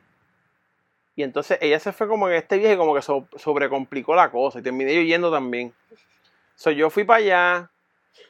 Y 1.16 1.24
entonces 1.24 1.58
ella 1.62 1.80
se 1.80 1.94
fue 1.94 2.08
como 2.08 2.28
en 2.30 2.36
este 2.36 2.60
viaje, 2.60 2.78
como 2.78 2.94
que 2.94 3.02
so- 3.02 3.28
sobrecomplicó 3.38 4.14
la 4.14 4.30
cosa. 4.30 4.60
Y 4.60 4.62
terminé 4.62 4.94
yo 4.94 5.02
yendo 5.02 5.32
también. 5.32 5.74
So, 6.56 6.70
yo 6.70 6.92
fui 6.92 7.04
para 7.06 7.18
allá 7.20 7.72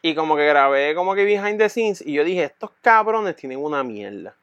y 0.02 0.16
como 0.16 0.36
que 0.36 0.46
grabé 0.46 0.96
como 0.96 1.16
que 1.16 1.26
behind 1.26 1.58
the 1.58 1.70
scenes. 1.70 2.02
Y 2.06 2.14
yo 2.14 2.24
dije, 2.24 2.44
estos 2.44 2.72
cabrones 2.82 3.36
tienen 3.36 3.64
una 3.64 3.84
mierda. 3.84 4.36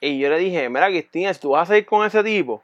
Y 0.00 0.18
yo 0.18 0.28
le 0.28 0.38
dije, 0.38 0.68
mira 0.68 0.88
Cristina, 0.88 1.32
si 1.32 1.40
tú 1.40 1.50
vas 1.50 1.62
a 1.62 1.66
salir 1.66 1.86
con 1.86 2.06
ese 2.06 2.22
tipo, 2.22 2.62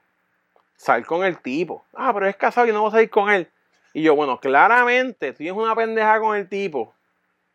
sal 0.76 1.06
con 1.06 1.24
el 1.24 1.40
tipo. 1.40 1.84
Ah, 1.94 2.12
pero 2.12 2.26
es 2.26 2.36
casado 2.36 2.66
y 2.66 2.72
no 2.72 2.84
vas 2.84 2.94
a 2.94 3.02
ir 3.02 3.10
con 3.10 3.30
él. 3.30 3.48
Y 3.94 4.02
yo, 4.02 4.14
bueno, 4.14 4.38
claramente 4.40 5.32
tú 5.32 5.38
tienes 5.38 5.56
una 5.56 5.74
pendeja 5.74 6.18
con 6.20 6.36
el 6.36 6.48
tipo. 6.48 6.94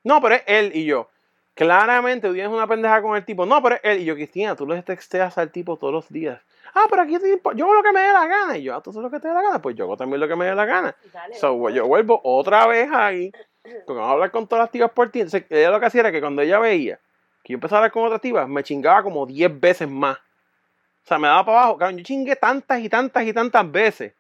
No, 0.04 0.22
pero 0.22 0.36
es 0.36 0.44
él 0.46 0.72
y 0.74 0.86
yo. 0.86 1.10
Claramente 1.54 2.28
tú 2.28 2.34
tienes 2.34 2.52
una 2.52 2.68
pendeja 2.68 3.02
con 3.02 3.16
el 3.16 3.26
tipo. 3.26 3.46
No, 3.46 3.62
pero 3.62 3.76
es 3.76 3.82
él 3.84 4.02
y 4.02 4.06
yo, 4.06 4.16
Cristina, 4.16 4.56
tú 4.56 4.68
le 4.68 4.82
texteas 4.84 5.38
al 5.38 5.52
tipo 5.52 5.78
todos 5.78 5.94
los 5.94 6.10
días. 6.10 6.40
Ah, 6.74 6.86
pero 6.90 7.02
aquí 7.02 7.18
te 7.18 7.40
yo 7.56 7.66
hago 7.66 7.74
lo 7.74 7.84
que 7.84 7.92
me 7.92 8.02
dé 8.02 8.14
la 8.14 8.28
gana. 8.28 8.58
Y 8.58 8.64
yo, 8.64 8.76
ah, 8.76 8.82
tú 8.82 8.92
haces 8.92 9.02
lo 9.02 9.10
que 9.10 9.20
te 9.20 9.28
dé 9.28 9.34
la 9.34 9.42
gana. 9.42 9.62
Pues 9.62 9.76
yo 9.76 9.86
hago 9.86 9.98
también 9.98 10.20
lo 10.20 10.28
que 10.28 10.36
me 10.36 10.46
dé 10.46 10.54
la 10.54 10.66
gana. 10.66 10.96
Dale, 11.12 11.34
So, 11.36 11.70
yo 11.70 11.88
vuelvo 11.88 12.22
otra 12.24 12.68
vez 12.68 12.90
ahí. 12.92 13.32
Porque 13.86 14.00
vamos 14.00 14.10
a 14.10 14.14
hablar 14.14 14.32
con 14.32 14.48
todas 14.48 14.64
las 14.64 14.72
tías 14.72 14.92
por 14.92 15.10
ti. 15.10 15.22
Ella 15.50 15.72
lo 15.72 15.80
que 15.80 15.86
hacía 15.86 16.02
era 16.02 16.12
que 16.12 16.20
cuando 16.22 16.42
ella 16.42 16.60
veía 16.60 17.00
que 17.44 17.54
yo 17.54 17.56
empezaba 17.58 17.78
a 17.78 17.80
hablar 17.82 17.92
con 17.92 18.04
otras 18.06 18.22
tías, 18.22 18.48
me 18.48 18.64
chingaba 18.64 19.04
como 19.04 19.26
10 19.26 19.60
veces 19.60 19.90
más. 19.90 20.18
O 20.18 21.08
sea, 21.08 21.18
me 21.18 21.28
daba 21.28 21.46
para 21.46 21.60
abajo. 21.60 21.78
Cabrón, 21.78 21.98
yo 21.98 22.04
chingué 22.04 22.36
tantas 22.36 22.80
y 22.82 22.90
tantas 22.90 23.24
y 23.24 23.32
tantas 23.34 23.72
veces 23.72 24.14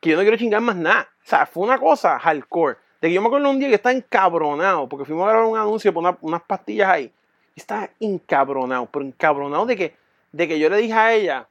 que 0.00 0.10
yo 0.10 0.16
no 0.16 0.22
quiero 0.22 0.36
chingar 0.36 0.60
más 0.60 0.76
nada. 0.76 1.08
O 1.24 1.26
sea, 1.28 1.46
fue 1.46 1.64
una 1.64 1.78
cosa 1.78 2.18
hardcore. 2.18 2.76
De 3.00 3.08
que 3.08 3.14
yo 3.14 3.20
me 3.20 3.26
acuerdo 3.26 3.50
un 3.50 3.58
día 3.58 3.68
que 3.68 3.74
estaba 3.74 3.92
encabronado 3.94 4.88
porque 4.88 5.04
fuimos 5.04 5.26
a 5.26 5.30
grabar 5.32 5.46
un 5.48 5.58
anuncio 5.58 5.92
por 5.92 6.02
una- 6.02 6.16
unas 6.22 6.42
pastillas 6.42 6.88
ahí. 6.88 7.12
Y 7.54 7.60
estaba 7.60 7.90
encabronado, 8.00 8.86
pero 8.86 9.04
encabronado 9.04 9.66
de 9.66 9.76
que, 9.76 9.96
de 10.32 10.48
que 10.48 10.58
yo 10.58 10.68
le 10.70 10.78
dije 10.78 10.94
a 10.94 11.12
ella, 11.12 11.48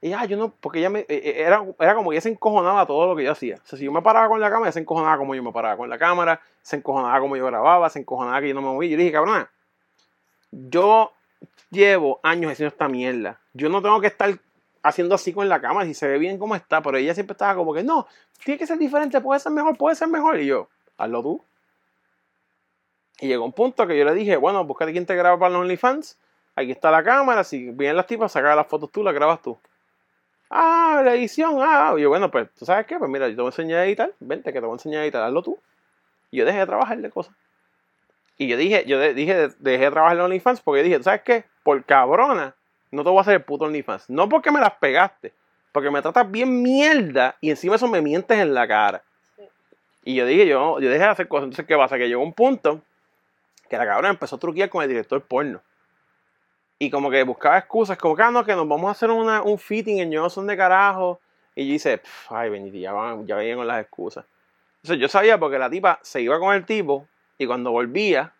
y 0.00 0.12
ah, 0.12 0.24
yo 0.26 0.36
no, 0.36 0.54
porque 0.60 0.78
ella 0.78 0.90
me, 0.90 1.00
eh, 1.00 1.06
eh, 1.08 1.34
era, 1.38 1.64
era 1.80 1.94
como 1.94 2.12
ella 2.12 2.20
se 2.20 2.28
encojonaba 2.28 2.86
todo 2.86 3.08
lo 3.08 3.16
que 3.16 3.24
yo 3.24 3.32
hacía. 3.32 3.56
O 3.56 3.66
sea, 3.66 3.78
si 3.78 3.84
yo 3.84 3.92
me 3.92 4.00
paraba 4.00 4.28
con 4.28 4.40
la 4.40 4.48
cámara, 4.48 4.66
ella 4.66 4.72
se 4.72 4.80
encojonaba 4.80 5.18
como 5.18 5.34
yo 5.34 5.42
me 5.42 5.52
paraba 5.52 5.76
con 5.76 5.90
la 5.90 5.98
cámara, 5.98 6.40
se 6.62 6.76
encojonaba 6.76 7.18
como 7.18 7.36
yo 7.36 7.44
grababa, 7.46 7.90
se 7.90 7.98
encojonaba 7.98 8.40
que 8.40 8.48
yo 8.48 8.54
no 8.54 8.62
me 8.62 8.68
movía. 8.68 8.90
Yo 8.90 8.96
le 8.96 9.02
dije, 9.02 9.12
cabrona, 9.12 9.50
yo 10.52 11.12
llevo 11.70 12.20
años 12.22 12.52
haciendo 12.52 12.68
esta 12.68 12.88
mierda. 12.88 13.40
Yo 13.54 13.68
no 13.68 13.82
tengo 13.82 14.00
que 14.00 14.06
estar 14.06 14.38
haciendo 14.84 15.16
así 15.16 15.32
con 15.32 15.48
la 15.48 15.60
cámara 15.60 15.84
si 15.84 15.94
se 15.94 16.06
ve 16.06 16.18
bien 16.18 16.38
como 16.38 16.54
está, 16.54 16.80
pero 16.80 16.96
ella 16.96 17.12
siempre 17.12 17.32
estaba 17.32 17.56
como 17.56 17.74
que, 17.74 17.82
no, 17.82 18.06
tiene 18.44 18.56
que 18.56 18.68
ser 18.68 18.78
diferente, 18.78 19.20
puede 19.20 19.40
ser 19.40 19.50
mejor, 19.50 19.76
puede 19.76 19.96
ser 19.96 20.06
mejor. 20.06 20.38
Y 20.38 20.46
yo, 20.46 20.68
hazlo 20.96 21.22
tú. 21.22 21.44
Y 23.20 23.26
llegó 23.26 23.44
un 23.44 23.52
punto 23.52 23.84
que 23.88 23.98
yo 23.98 24.04
le 24.04 24.14
dije, 24.14 24.36
bueno, 24.36 24.64
búscate 24.64 24.92
quién 24.92 25.06
te 25.06 25.16
graba 25.16 25.36
para 25.40 25.50
los 25.50 25.62
OnlyFans. 25.62 26.18
Aquí 26.54 26.70
está 26.70 26.92
la 26.92 27.02
cámara, 27.02 27.42
si 27.42 27.70
vienen 27.70 27.96
las 27.96 28.06
tipas, 28.06 28.30
saca 28.30 28.54
las 28.54 28.66
fotos 28.68 28.92
tú, 28.92 29.02
las 29.02 29.12
grabas 29.12 29.42
tú. 29.42 29.58
Ah, 30.50 31.02
la 31.04 31.14
edición, 31.14 31.58
ah, 31.60 31.94
y 31.96 32.00
yo, 32.02 32.08
bueno, 32.08 32.30
pues, 32.30 32.48
¿tú 32.58 32.64
sabes 32.64 32.86
qué? 32.86 32.98
Pues 32.98 33.10
mira, 33.10 33.28
yo 33.28 33.34
te 33.36 33.42
voy 33.42 33.48
a 33.48 33.52
enseñar 33.52 33.80
a 33.80 33.84
editar, 33.86 34.12
vente 34.18 34.52
que 34.52 34.60
te 34.60 34.66
voy 34.66 34.72
a 34.74 34.76
enseñar 34.76 35.00
a 35.00 35.04
editar, 35.04 35.22
hazlo 35.22 35.42
tú. 35.42 35.58
Y 36.30 36.38
yo 36.38 36.44
dejé 36.46 36.58
de 36.60 36.66
trabajar 36.66 36.98
de 36.98 37.10
cosas. 37.10 37.34
Y 38.38 38.48
yo 38.48 38.56
dije, 38.56 38.84
yo 38.86 38.98
de- 38.98 39.14
dije, 39.14 39.34
de- 39.34 39.54
dejé 39.58 39.84
de 39.84 39.90
trabajar 39.90 40.16
en 40.16 40.22
OnlyFans 40.22 40.60
porque 40.60 40.82
dije, 40.82 40.96
¿tú 40.98 41.02
sabes 41.04 41.22
qué? 41.22 41.44
Por 41.62 41.84
cabrona, 41.84 42.54
no 42.90 43.02
te 43.02 43.10
voy 43.10 43.18
a 43.18 43.20
hacer 43.22 43.34
el 43.34 43.42
puto 43.42 43.64
OnlyFans. 43.66 44.08
No 44.08 44.28
porque 44.28 44.50
me 44.50 44.60
las 44.60 44.72
pegaste, 44.74 45.32
porque 45.72 45.90
me 45.90 46.00
tratas 46.00 46.30
bien 46.30 46.62
mierda 46.62 47.36
y 47.40 47.50
encima 47.50 47.76
eso 47.76 47.88
me 47.88 48.00
mientes 48.00 48.38
en 48.38 48.54
la 48.54 48.66
cara. 48.66 49.02
Sí. 49.36 49.42
Y 50.04 50.14
yo 50.14 50.24
dije, 50.24 50.46
yo, 50.46 50.78
yo 50.80 50.88
dejé 50.88 51.02
de 51.04 51.10
hacer 51.10 51.28
cosas. 51.28 51.44
Entonces, 51.44 51.66
¿qué 51.66 51.76
pasa? 51.76 51.98
Que 51.98 52.08
llegó 52.08 52.22
un 52.22 52.32
punto 52.32 52.80
que 53.68 53.76
la 53.76 53.84
cabrona 53.86 54.08
empezó 54.10 54.36
a 54.36 54.38
truquear 54.38 54.70
con 54.70 54.82
el 54.82 54.88
director 54.88 55.20
porno. 55.20 55.60
Y 56.78 56.90
como 56.90 57.10
que 57.10 57.22
buscaba 57.24 57.58
excusas, 57.58 57.98
como 57.98 58.14
que, 58.14 58.22
ah, 58.22 58.30
no, 58.30 58.44
que 58.44 58.54
nos 58.54 58.68
vamos 58.68 58.88
a 58.88 58.92
hacer 58.92 59.10
una, 59.10 59.42
un 59.42 59.58
fitting 59.58 59.98
en 59.98 60.12
yo 60.12 60.22
no 60.22 60.30
son 60.30 60.46
de 60.46 60.56
carajo. 60.56 61.20
Y 61.54 61.66
yo 61.66 61.74
hice, 61.74 61.98
"Pf, 61.98 62.32
ay, 62.32 62.50
bendito, 62.50 62.76
ya, 62.78 62.92
van, 62.92 63.26
ya 63.26 63.34
venían 63.36 63.58
con 63.58 63.66
las 63.66 63.80
excusas. 63.82 64.24
Entonces 64.76 65.00
yo 65.00 65.08
sabía 65.08 65.38
porque 65.38 65.58
la 65.58 65.68
tipa 65.68 65.98
se 66.02 66.20
iba 66.20 66.38
con 66.38 66.54
el 66.54 66.64
tipo 66.64 67.08
Y 67.36 67.46
cuando 67.46 67.70
volvía, 67.70 68.32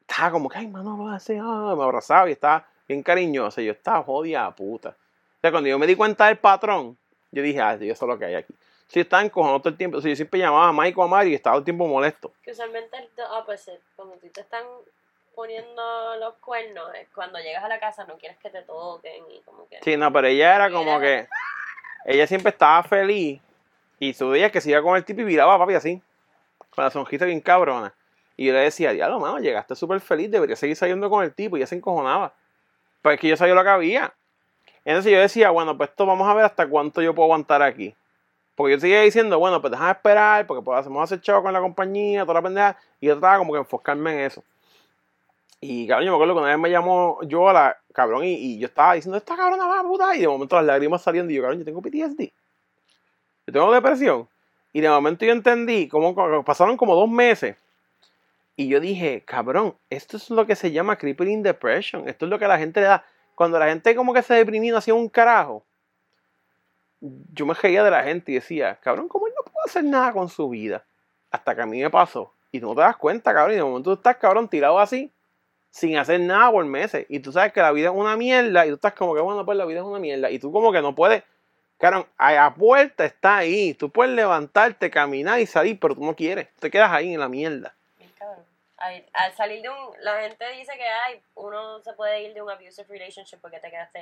estaba 0.00 0.30
como 0.30 0.48
que, 0.48 0.58
ay, 0.58 0.68
mano, 0.68 0.96
lo 0.96 1.08
hace, 1.08 1.38
ah, 1.40 1.74
me 1.76 1.82
abrazaba 1.82 2.28
y 2.28 2.32
estaba 2.32 2.66
bien 2.86 3.02
cariñosa. 3.02 3.60
Y 3.60 3.66
yo 3.66 3.72
estaba 3.72 4.02
jodida 4.02 4.48
puta. 4.54 4.90
O 4.90 5.40
sea, 5.40 5.50
cuando 5.50 5.68
yo 5.68 5.78
me 5.78 5.86
di 5.86 5.96
cuenta 5.96 6.26
del 6.26 6.38
patrón, 6.38 6.96
yo 7.30 7.42
dije, 7.42 7.60
ah, 7.60 7.76
yo 7.76 7.94
sé 7.94 8.06
lo 8.06 8.18
que 8.18 8.24
hay 8.24 8.34
aquí. 8.36 8.54
Si 8.88 9.00
estaba 9.00 9.22
encojonado 9.22 9.60
todo 9.60 9.68
el 9.70 9.76
tiempo. 9.76 9.98
O 9.98 10.00
yo 10.00 10.16
siempre 10.16 10.40
llamaba 10.40 10.68
a 10.68 10.72
Mike 10.72 10.98
o 10.98 11.02
a 11.02 11.08
Mario 11.08 11.32
y 11.32 11.34
estaba 11.34 11.54
todo 11.54 11.58
el 11.60 11.64
tiempo 11.64 11.86
molesto. 11.86 12.32
Que 12.42 12.52
usualmente 12.52 12.96
es 12.96 13.10
the 13.14 13.22
opposite. 13.22 13.80
Cuando 13.96 14.16
tú 14.16 14.28
te 14.28 14.40
están 14.40 14.64
poniendo 15.38 16.16
los 16.18 16.34
cuernos, 16.38 16.92
es 17.00 17.06
cuando 17.14 17.38
llegas 17.38 17.62
a 17.62 17.68
la 17.68 17.78
casa 17.78 18.04
no 18.06 18.16
quieres 18.16 18.36
que 18.38 18.50
te 18.50 18.62
toquen 18.62 19.22
y 19.30 19.40
como 19.42 19.68
que... 19.68 19.78
Sí, 19.84 19.96
no, 19.96 20.12
pero 20.12 20.26
ella 20.26 20.56
era 20.56 20.68
como 20.68 20.98
que. 20.98 21.28
Ella 22.04 22.26
siempre 22.26 22.50
estaba 22.50 22.82
feliz. 22.82 23.40
Y 24.00 24.14
su 24.14 24.32
día 24.32 24.50
que 24.50 24.60
se 24.60 24.70
iba 24.70 24.82
con 24.82 24.96
el 24.96 25.04
tipo 25.04 25.20
y 25.20 25.24
viraba 25.24 25.54
a 25.54 25.58
papi 25.58 25.74
así. 25.74 26.02
Con 26.74 26.82
la 26.82 26.90
sonrisa 26.90 27.24
bien 27.24 27.40
cabrona. 27.40 27.94
Y 28.36 28.46
yo 28.46 28.52
le 28.52 28.58
decía, 28.58 28.90
diablo, 28.90 29.20
mano, 29.20 29.38
llegaste 29.38 29.76
súper 29.76 30.00
feliz, 30.00 30.28
debería 30.28 30.56
seguir 30.56 30.74
saliendo 30.74 31.08
con 31.08 31.22
el 31.22 31.32
tipo. 31.32 31.56
Y 31.56 31.60
ella 31.60 31.68
se 31.68 31.76
encojonaba. 31.76 32.34
Pues 33.00 33.14
es 33.14 33.20
que 33.20 33.28
yo 33.28 33.36
sabía 33.36 33.54
lo 33.54 33.62
que 33.62 33.70
había. 33.70 34.12
Entonces 34.84 35.12
yo 35.12 35.20
decía, 35.20 35.50
bueno, 35.50 35.76
pues 35.76 35.90
esto 35.90 36.04
vamos 36.04 36.26
a 36.28 36.34
ver 36.34 36.46
hasta 36.46 36.66
cuánto 36.66 37.00
yo 37.00 37.14
puedo 37.14 37.26
aguantar 37.26 37.62
aquí. 37.62 37.94
Porque 38.56 38.74
yo 38.74 38.80
seguía 38.80 39.02
diciendo, 39.02 39.38
bueno, 39.38 39.60
pues 39.60 39.70
déjame 39.70 39.92
esperar, 39.92 40.48
porque 40.48 40.64
pues 40.64 40.80
hacemos 40.80 41.00
hacer 41.00 41.20
chavo 41.20 41.44
con 41.44 41.52
la 41.52 41.60
compañía, 41.60 42.22
toda 42.22 42.34
la 42.34 42.42
pendeja. 42.42 42.76
Y 42.98 43.06
yo 43.06 43.12
trataba 43.12 43.38
como 43.38 43.52
que 43.52 43.60
enfocarme 43.60 44.14
en 44.14 44.18
eso. 44.26 44.42
Y 45.60 45.88
cabrón, 45.88 46.06
yo 46.06 46.12
me 46.12 46.16
acuerdo 46.16 46.34
que 46.34 46.40
una 46.40 46.48
vez 46.50 46.58
me 46.58 46.70
llamó 46.70 47.18
yo 47.22 47.48
a 47.48 47.52
la 47.52 47.76
cabrón 47.92 48.24
y, 48.24 48.34
y 48.34 48.58
yo 48.58 48.66
estaba 48.66 48.94
diciendo, 48.94 49.16
esta 49.18 49.36
cabrona 49.36 49.66
va 49.66 49.82
puta. 49.82 50.14
Y 50.16 50.20
de 50.20 50.28
momento 50.28 50.56
las 50.56 50.64
lágrimas 50.64 51.02
saliendo 51.02 51.32
y 51.32 51.36
yo, 51.36 51.42
cabrón, 51.42 51.58
yo 51.58 51.64
tengo 51.64 51.82
PTSD. 51.82 52.30
Yo 53.46 53.52
tengo 53.52 53.72
depresión. 53.72 54.28
Y 54.72 54.80
de 54.80 54.88
momento 54.88 55.24
yo 55.24 55.32
entendí, 55.32 55.88
como 55.88 56.14
como- 56.14 56.44
pasaron 56.44 56.76
como 56.76 56.94
dos 56.94 57.08
meses. 57.10 57.56
Y 58.54 58.68
yo 58.68 58.80
dije, 58.80 59.22
cabrón, 59.24 59.76
esto 59.90 60.16
es 60.16 60.30
lo 60.30 60.46
que 60.46 60.54
se 60.56 60.70
llama 60.70 60.96
crippling 60.96 61.42
depression. 61.42 62.08
Esto 62.08 62.26
es 62.26 62.30
lo 62.30 62.38
que 62.38 62.46
la 62.46 62.58
gente 62.58 62.80
le 62.80 62.86
da. 62.86 63.04
Cuando 63.34 63.58
la 63.58 63.66
gente 63.68 63.94
como 63.96 64.12
que 64.12 64.22
se 64.22 64.34
deprimía 64.34 64.72
no 64.72 64.78
hacía 64.78 64.94
un 64.94 65.08
carajo. 65.08 65.64
Yo 67.00 67.46
me 67.46 67.54
reía 67.54 67.84
de 67.84 67.90
la 67.90 68.02
gente 68.02 68.32
y 68.32 68.34
decía, 68.36 68.76
cabrón, 68.82 69.08
¿cómo 69.08 69.26
él 69.28 69.32
no 69.36 69.44
puede 69.44 69.64
hacer 69.66 69.84
nada 69.84 70.12
con 70.12 70.28
su 70.28 70.48
vida? 70.48 70.84
Hasta 71.30 71.54
que 71.54 71.62
a 71.62 71.66
mí 71.66 71.80
me 71.80 71.90
pasó. 71.90 72.32
Y 72.50 72.60
tú 72.60 72.66
no 72.68 72.74
te 72.74 72.80
das 72.80 72.96
cuenta, 72.96 73.32
cabrón. 73.32 73.52
Y 73.52 73.56
de 73.56 73.62
momento 73.64 73.90
tú 73.90 73.96
estás, 73.98 74.16
cabrón, 74.16 74.48
tirado 74.48 74.78
así, 74.80 75.12
sin 75.70 75.96
hacer 75.96 76.20
nada 76.20 76.50
por 76.50 76.64
meses. 76.64 77.06
Y 77.08 77.20
tú 77.20 77.32
sabes 77.32 77.52
que 77.52 77.60
la 77.60 77.72
vida 77.72 77.88
es 77.88 77.94
una 77.94 78.16
mierda. 78.16 78.66
Y 78.66 78.68
tú 78.70 78.74
estás 78.76 78.94
como 78.94 79.14
que, 79.14 79.20
bueno, 79.20 79.44
pues 79.44 79.56
la 79.56 79.64
vida 79.64 79.80
es 79.80 79.86
una 79.86 79.98
mierda. 79.98 80.30
Y 80.30 80.38
tú 80.38 80.52
como 80.52 80.72
que 80.72 80.82
no 80.82 80.94
puedes. 80.94 81.22
Cabrón, 81.78 82.06
a 82.16 82.32
la 82.32 82.54
puerta 82.54 83.04
está 83.04 83.38
ahí. 83.38 83.74
Tú 83.74 83.90
puedes 83.90 84.14
levantarte, 84.14 84.90
caminar 84.90 85.38
y 85.40 85.46
salir, 85.46 85.78
pero 85.78 85.94
tú 85.94 86.04
no 86.04 86.16
quieres. 86.16 86.48
Te 86.58 86.70
quedas 86.70 86.90
ahí 86.90 87.14
en 87.14 87.20
la 87.20 87.28
mierda. 87.28 87.74
Cabrón. 88.18 88.44
Al, 88.78 89.04
al 89.12 89.32
salir 89.34 89.62
de 89.62 89.68
un... 89.68 89.76
La 90.00 90.20
gente 90.22 90.44
dice 90.56 90.72
que 90.76 90.84
ay, 91.06 91.20
uno 91.36 91.80
se 91.80 91.92
puede 91.92 92.22
ir 92.24 92.34
de 92.34 92.42
un 92.42 92.50
abusive 92.50 92.86
relationship 92.88 93.38
porque 93.40 93.60
te 93.60 93.70
quedaste... 93.70 94.00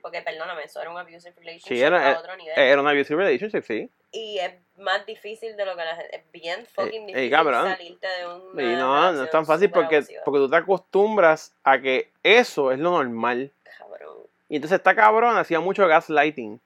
porque, 0.00 0.22
perdóname, 0.22 0.64
eso 0.64 0.80
era 0.80 0.90
un 0.90 0.98
abusive 0.98 1.32
relationship 1.36 1.68
Sí, 1.68 1.80
era, 1.82 2.14
a 2.14 2.18
otro 2.18 2.36
nivel. 2.36 2.54
era 2.56 2.80
una 2.80 2.90
abusive 2.90 3.22
relationship, 3.24 3.62
sí. 3.62 3.90
y 4.12 4.38
es 4.38 4.52
más 4.78 5.04
difícil 5.06 5.56
de 5.56 5.64
lo 5.66 5.76
que 5.76 5.84
la 5.84 5.96
gente... 5.96 6.16
Es 6.16 6.30
bien 6.32 6.66
fucking 6.66 7.02
Eh, 7.02 7.06
difícil 7.06 7.24
eh, 7.26 7.30
cabrón. 7.30 7.64
salirte 7.68 8.06
de 8.06 8.26
un... 8.26 8.60
Y 8.60 8.76
no, 8.76 9.12
no 9.12 9.24
es 9.24 9.30
tan 9.30 9.44
fácil 9.44 9.70
porque, 9.70 10.04
porque 10.24 10.38
tú 10.38 10.48
te 10.48 10.56
acostumbras 10.56 11.54
a 11.64 11.80
que 11.80 12.10
eso 12.22 12.70
es 12.72 12.78
lo 12.78 12.90
normal. 12.92 13.52
Cabrón. 13.78 14.16
Y 14.48 14.56
entonces 14.56 14.78
esta 14.78 14.94
cabrona 14.94 15.40
hacía 15.40 15.60
mucho 15.60 15.86
gaslighting. 15.86 16.60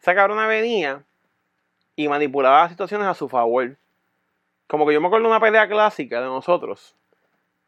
Esa 0.00 0.14
cabrona 0.14 0.46
venía 0.46 1.02
y 1.96 2.08
manipulaba 2.08 2.62
las 2.62 2.70
situaciones 2.70 3.06
a 3.08 3.14
su 3.14 3.28
favor. 3.28 3.76
Como 4.68 4.86
que 4.86 4.94
yo 4.94 5.00
me 5.00 5.06
acuerdo 5.08 5.24
de 5.28 5.30
una 5.30 5.40
pelea 5.40 5.68
clásica 5.68 6.20
de 6.20 6.26
nosotros. 6.26 6.94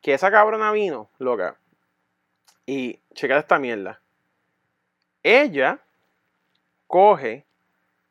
Que 0.01 0.15
esa 0.15 0.31
cabrona 0.31 0.70
vino, 0.73 1.09
loca. 1.19 1.57
Y 2.66 3.01
checate 3.15 3.40
esta 3.40 3.59
mierda. 3.59 4.01
Ella 5.29 5.81
coge 6.87 7.45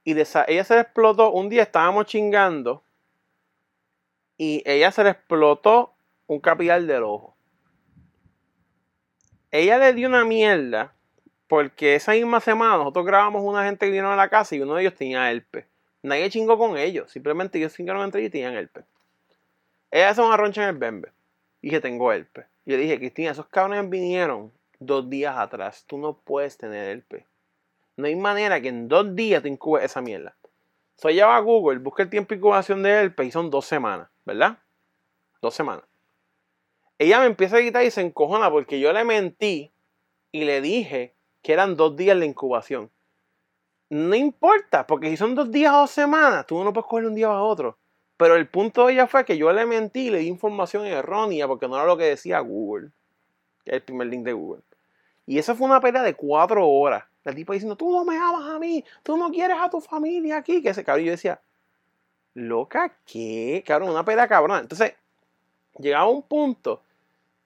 y 0.03 0.11
ella 0.11 0.63
se 0.63 0.75
le 0.75 0.81
explotó. 0.81 1.31
Un 1.31 1.49
día 1.49 1.63
estábamos 1.63 2.05
chingando. 2.05 2.83
Y 4.37 4.61
ella 4.67 4.91
se 4.91 5.03
le 5.03 5.09
explotó 5.09 5.95
un 6.27 6.39
capilar 6.39 6.79
del 6.83 7.01
ojo. 7.01 7.35
Ella 9.49 9.79
le 9.79 9.93
dio 9.93 10.07
una 10.07 10.25
mierda 10.25 10.93
porque 11.47 11.95
esa 11.95 12.11
misma 12.11 12.39
semana 12.39 12.77
nosotros 12.77 13.07
grabamos 13.07 13.41
una 13.41 13.65
gente 13.65 13.87
que 13.87 13.93
vino 13.93 14.13
a 14.13 14.15
la 14.15 14.29
casa 14.29 14.55
y 14.55 14.61
uno 14.61 14.75
de 14.75 14.83
ellos 14.83 14.93
tenía 14.93 15.31
herpes. 15.31 15.65
Nadie 16.03 16.29
chingó 16.29 16.55
con 16.59 16.77
ellos, 16.77 17.09
simplemente 17.09 17.57
ellos 17.57 17.73
chingaron 17.73 18.03
entre 18.03 18.21
ellos 18.21 18.29
y 18.29 18.31
tenían 18.33 18.53
herpes. 18.53 18.85
Ella 19.89 20.09
hace 20.09 20.21
una 20.21 20.37
roncha 20.37 20.61
en 20.61 20.69
el 20.69 20.77
bembe. 20.77 21.11
Y 21.63 21.69
dije, 21.69 21.81
tengo 21.81 22.13
herpes. 22.13 22.45
Y 22.63 22.71
yo 22.71 22.77
le 22.77 22.83
dije, 22.83 22.99
Cristina, 22.99 23.31
esos 23.31 23.47
cabrones 23.47 23.89
vinieron 23.89 24.51
dos 24.79 25.09
días 25.09 25.37
atrás. 25.37 25.85
Tú 25.87 25.97
no 25.97 26.17
puedes 26.17 26.57
tener 26.57 26.89
herpes. 26.89 27.25
No 27.95 28.07
hay 28.07 28.15
manera 28.15 28.61
que 28.61 28.69
en 28.69 28.87
dos 28.87 29.15
días 29.15 29.41
te 29.41 29.49
incubes 29.49 29.83
esa 29.83 30.01
mierda. 30.01 30.35
So 30.95 31.09
ella 31.09 31.27
va 31.27 31.37
a 31.37 31.41
Google, 31.41 31.79
busca 31.79 32.03
el 32.03 32.09
tiempo 32.09 32.29
de 32.29 32.37
incubación 32.37 32.81
de 32.83 32.89
herpes 32.89 33.27
y 33.27 33.31
son 33.31 33.49
dos 33.49 33.65
semanas, 33.65 34.09
¿verdad? 34.25 34.59
Dos 35.41 35.53
semanas. 35.53 35.85
Ella 36.99 37.19
me 37.19 37.27
empieza 37.27 37.57
a 37.57 37.59
gritar 37.59 37.83
y 37.83 37.91
se 37.91 38.01
encojona 38.01 38.49
porque 38.49 38.79
yo 38.79 38.91
le 38.91 39.03
mentí 39.03 39.71
y 40.31 40.45
le 40.45 40.61
dije 40.61 41.15
que 41.43 41.53
eran 41.53 41.75
dos 41.75 41.95
días 41.95 42.19
de 42.19 42.25
incubación. 42.25 42.91
No 43.89 44.15
importa, 44.15 44.85
porque 44.85 45.09
si 45.09 45.17
son 45.17 45.35
dos 45.35 45.51
días 45.51 45.73
o 45.73 45.77
dos 45.79 45.91
semanas, 45.91 46.45
tú 46.45 46.63
no 46.63 46.73
puedes 46.73 46.87
coger 46.87 47.05
un 47.05 47.15
día 47.15 47.27
a 47.27 47.41
otro. 47.41 47.77
Pero 48.17 48.35
el 48.35 48.47
punto 48.49 48.87
de 48.87 48.93
ella 48.93 49.07
fue 49.07 49.23
que 49.23 49.37
yo 49.37 49.53
le 49.53 49.65
mentí 49.65 50.07
y 50.07 50.09
le 50.09 50.19
di 50.19 50.27
información 50.27 50.85
errónea 50.85 51.47
porque 51.47 51.67
no 51.67 51.75
era 51.75 51.85
lo 51.85 51.97
que 51.97 52.05
decía 52.05 52.39
Google. 52.39 52.89
El 53.65 53.83
primer 53.83 54.07
link 54.07 54.23
de 54.23 54.33
Google. 54.33 54.63
Y 55.27 55.37
esa 55.37 55.53
fue 55.53 55.67
una 55.67 55.81
pelea 55.81 56.01
de 56.01 56.15
cuatro 56.15 56.67
horas. 56.67 57.03
La 57.23 57.33
tipa 57.35 57.53
diciendo, 57.53 57.75
tú 57.75 57.91
no 57.91 58.05
me 58.05 58.17
amas 58.17 58.49
a 58.49 58.57
mí, 58.57 58.83
tú 59.03 59.17
no 59.17 59.29
quieres 59.29 59.57
a 59.59 59.69
tu 59.69 59.81
familia 59.81 60.37
aquí. 60.37 60.61
Que 60.63 60.69
ese 60.69 60.85
cabrón, 60.85 61.05
yo 61.05 61.11
decía, 61.11 61.41
loca, 62.33 62.97
¿qué? 63.05 63.61
Cabrón, 63.67 63.89
una 63.89 64.05
pelea 64.05 64.27
cabrona. 64.27 64.59
Entonces, 64.61 64.93
llegaba 65.77 66.07
un 66.07 66.21
punto 66.23 66.81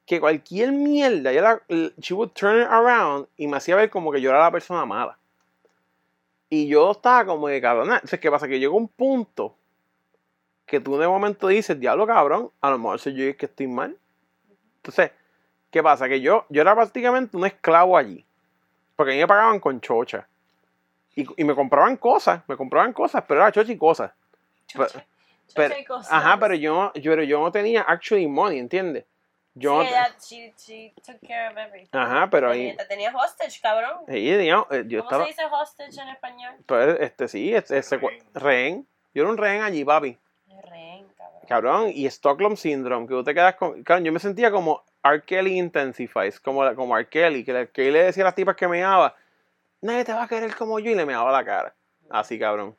que 0.06 0.20
cualquier 0.20 0.72
mierda, 0.72 1.32
ella 1.32 1.42
la, 1.42 1.92
she 1.98 2.14
would 2.14 2.30
turn 2.30 2.62
it 2.62 2.68
around 2.68 3.28
y 3.38 3.48
me 3.48 3.58
hacía 3.58 3.76
ver 3.76 3.90
como 3.90 4.12
que 4.12 4.22
yo 4.22 4.30
era 4.30 4.40
la 4.40 4.52
persona 4.52 4.86
mala. 4.86 5.18
Y 6.50 6.68
yo 6.68 6.92
estaba 6.92 7.26
como 7.26 7.48
de 7.48 7.60
cabrón. 7.62 7.92
Entonces, 7.92 8.20
¿qué 8.20 8.30
pasa? 8.30 8.48
Que 8.48 8.60
llegó 8.60 8.78
un 8.78 8.90
punto 8.90 9.56
que 10.68 10.80
tú 10.80 10.98
de 10.98 11.08
momento 11.08 11.48
dices, 11.48 11.80
diablo 11.80 12.06
cabrón, 12.06 12.52
a 12.62 12.70
lo 12.70 12.78
mejor 12.78 13.00
soy 13.00 13.16
yo 13.16 13.24
el 13.24 13.36
que 13.36 13.48
estoy 13.48 13.68
mal. 13.68 13.98
Entonces, 14.78 15.12
¿qué 15.72 15.82
pasa? 15.82 16.08
Que 16.08 16.22
yo, 16.22 16.46
yo 16.50 16.62
era 16.62 16.76
prácticamente 16.76 17.36
un 17.38 17.46
esclavo 17.46 17.98
allí. 17.98 18.24
Porque 18.96 19.14
a 19.14 19.16
mí 19.16 19.22
me 19.22 19.28
pagaban 19.28 19.60
con 19.60 19.82
chocha. 19.82 20.28
Y, 21.16 21.26
y 21.42 21.44
me 21.44 21.56
compraban 21.56 21.98
cosas, 21.98 22.42
me 22.48 22.56
compraban 22.56 22.94
cosas, 22.94 23.24
pero 23.28 23.42
era 23.42 23.52
chocha 23.52 23.72
y 23.72 23.78
cosas. 23.78 24.12
Pero- 24.74 24.88
pero- 25.56 25.70
Chocha 25.70 25.80
y 25.82 25.86
cosas. 25.86 26.12
ajá, 26.14 26.38
pero 26.40 26.54
yo, 26.56 26.94
yo, 26.96 27.12
pero 27.12 27.24
yo 27.24 27.40
no 27.42 27.52
tenía 27.52 27.82
actually 27.82 28.26
money, 28.28 28.60
¿entiendes? 28.60 29.04
Yo, 29.54 29.82
sí, 29.82 29.88
ella, 29.90 30.16
she, 30.18 30.54
she 30.58 30.94
took 31.06 31.20
care 31.28 31.50
of 31.50 31.58
everything. 31.58 31.90
ajá, 31.92 32.30
pero 32.30 32.52
ahí, 32.52 32.60
Tenía- 32.70 32.78
Te 32.78 32.86
tenía 32.86 33.14
hostage, 33.14 33.60
cabrón. 33.62 33.98
ahí, 34.08 34.32
digamos, 34.38 34.68
eh, 34.72 34.86
yo 34.88 35.00
¿Cómo 35.00 35.10
estaba, 35.10 35.24
se 35.26 35.30
dice 35.32 35.44
hostage 35.52 36.02
en 36.02 36.08
español? 36.08 36.54
pues, 36.66 36.98
este, 37.02 37.28
sí, 37.28 37.54
este, 37.54 37.82
rehén. 38.34 38.88
Yo 39.14 39.24
era 39.24 39.30
un 39.32 39.38
rehén 39.38 39.62
allí, 39.62 39.84
papi. 39.84 40.18
Rehén, 40.64 40.91
cabrón. 41.52 41.92
Y 41.94 42.06
Stockholm 42.06 42.56
Syndrome, 42.56 43.08
que 43.08 43.14
tú 43.14 43.24
te 43.26 43.34
quedas 43.34 43.56
con. 43.56 43.84
Cabrón, 43.84 44.06
yo 44.06 44.14
me 44.14 44.20
sentía 44.20 44.52
como 44.52 44.84
R. 45.04 45.22
Kelly 45.24 45.58
Intensifies, 45.58 46.40
como, 46.40 46.74
como 46.76 46.98
R. 46.98 47.10
Kelly, 47.10 47.44
que, 47.44 47.70
que 47.74 47.92
le 47.92 48.04
decía 48.04 48.24
a 48.24 48.28
las 48.28 48.36
tipas 48.36 48.56
que 48.56 48.70
me 48.70 48.80
daba, 48.80 49.16
nadie 49.82 50.06
te 50.06 50.14
va 50.14 50.24
a 50.24 50.28
querer 50.30 50.56
como 50.56 50.80
yo, 50.80 50.92
y 50.92 50.96
le 50.96 51.06
me 51.06 51.12
daba 51.12 51.32
la 51.32 51.44
cara. 51.44 51.76
Así, 52.10 52.40
cabrón. 52.40 52.78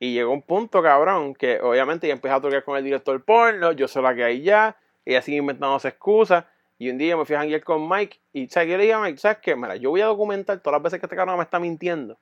Y 0.00 0.12
llegó 0.12 0.32
un 0.32 0.42
punto, 0.42 0.82
cabrón, 0.82 1.34
que 1.34 1.60
obviamente 1.60 2.08
ya 2.08 2.14
empecé 2.14 2.34
a 2.34 2.40
tocar 2.40 2.64
con 2.64 2.76
el 2.76 2.84
director 2.84 3.24
porno, 3.24 3.72
yo 3.72 3.86
sé 3.86 4.02
la 4.02 4.14
que 4.14 4.24
hay 4.24 4.42
ya, 4.42 4.76
ella 5.04 5.22
sigue 5.22 5.38
inventándose 5.38 5.88
excusas, 5.88 6.44
y 6.78 6.90
un 6.90 6.98
día 6.98 7.16
me 7.16 7.24
fui 7.24 7.34
a 7.34 7.60
con 7.60 7.88
Mike, 7.88 8.20
y 8.32 8.48
¿sabes 8.48 8.68
qué 8.68 8.76
le 8.76 8.84
dije 8.84 8.94
a 8.94 9.00
Mike? 9.00 9.18
¿Sabes 9.18 9.38
qué? 9.38 9.56
Mira, 9.56 9.74
yo 9.76 9.90
voy 9.90 10.00
a 10.00 10.06
documentar 10.06 10.60
todas 10.60 10.74
las 10.78 10.82
veces 10.82 11.00
que 11.00 11.06
este 11.06 11.16
cabrón 11.16 11.36
me 11.36 11.42
está 11.42 11.58
mintiendo, 11.58 12.16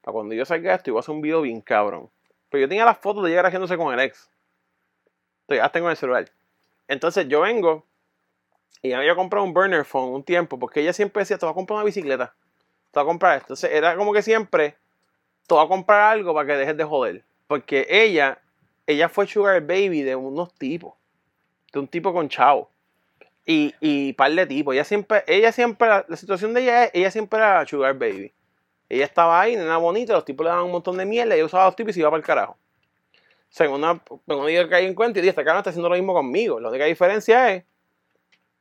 para 0.00 0.12
cuando 0.12 0.34
yo 0.34 0.44
salga 0.44 0.74
esto, 0.74 0.90
y 0.90 0.92
voy 0.92 0.98
a 0.98 1.00
hacer 1.00 1.14
un 1.14 1.22
video 1.22 1.42
bien 1.42 1.60
cabrón. 1.60 2.10
Pero 2.50 2.62
yo 2.62 2.68
tenía 2.68 2.84
las 2.84 2.98
fotos 2.98 3.22
de 3.22 3.30
llegar 3.30 3.46
haciéndose 3.46 3.76
con 3.76 3.94
el 3.94 4.00
ex. 4.00 4.31
Ya 5.54 5.62
las 5.62 5.72
tengo 5.72 5.86
en 5.86 5.92
el 5.92 5.96
celular. 5.96 6.30
Entonces 6.88 7.28
yo 7.28 7.40
vengo 7.40 7.86
y 8.82 8.92
había 8.92 9.14
comprado 9.14 9.44
un 9.44 9.54
burner 9.54 9.84
phone 9.84 10.12
un 10.12 10.24
tiempo 10.24 10.58
porque 10.58 10.80
ella 10.80 10.92
siempre 10.92 11.20
decía, 11.20 11.38
te 11.38 11.46
voy 11.46 11.52
a 11.52 11.54
comprar 11.54 11.76
una 11.76 11.84
bicicleta. 11.84 12.34
Te 12.90 13.00
voy 13.00 13.02
a 13.02 13.06
comprar. 13.06 13.40
Entonces 13.40 13.70
era 13.72 13.96
como 13.96 14.12
que 14.12 14.22
siempre, 14.22 14.76
te 15.46 15.54
voy 15.54 15.64
a 15.64 15.68
comprar 15.68 16.12
algo 16.12 16.34
para 16.34 16.46
que 16.46 16.56
dejes 16.56 16.76
de 16.76 16.84
joder. 16.84 17.24
Porque 17.46 17.86
ella, 17.88 18.40
ella 18.86 19.08
fue 19.08 19.26
sugar 19.26 19.60
baby 19.62 20.02
de 20.02 20.16
unos 20.16 20.52
tipos. 20.54 20.94
De 21.72 21.78
un 21.78 21.88
tipo 21.88 22.12
con 22.12 22.28
chavo. 22.28 22.68
Y, 23.46 23.74
y 23.80 24.12
par 24.14 24.32
de 24.32 24.46
tipos. 24.46 24.74
Ella 24.74 24.84
siempre, 24.84 25.24
ella 25.26 25.52
siempre, 25.52 25.88
la, 25.88 26.16
situación 26.16 26.52
de 26.52 26.62
ella 26.62 26.84
es, 26.84 26.90
ella 26.94 27.10
siempre 27.10 27.38
era 27.38 27.66
sugar 27.66 27.94
baby. 27.94 28.32
Ella 28.88 29.04
estaba 29.04 29.40
ahí, 29.40 29.56
nena 29.56 29.78
bonita, 29.78 30.12
los 30.12 30.24
tipos 30.24 30.44
le 30.44 30.50
daban 30.50 30.66
un 30.66 30.72
montón 30.72 30.98
de 30.98 31.06
mierda, 31.06 31.34
ella 31.34 31.46
usaba 31.46 31.64
los 31.64 31.76
tipos 31.76 31.90
y 31.90 31.94
se 31.94 32.00
iba 32.00 32.10
para 32.10 32.18
el 32.18 32.26
carajo. 32.26 32.58
Según 33.52 33.84
una, 33.84 34.02
según 34.26 34.46
día 34.46 34.66
que 34.66 34.74
hay 34.74 34.86
en 34.86 34.94
cuenta 34.94 35.18
y 35.18 35.22
dije, 35.22 35.30
este 35.30 35.44
cabrón 35.44 35.58
está 35.58 35.68
haciendo 35.68 35.90
lo 35.90 35.94
mismo 35.94 36.14
conmigo. 36.14 36.58
La 36.58 36.70
única 36.70 36.86
diferencia 36.86 37.52
es 37.52 37.64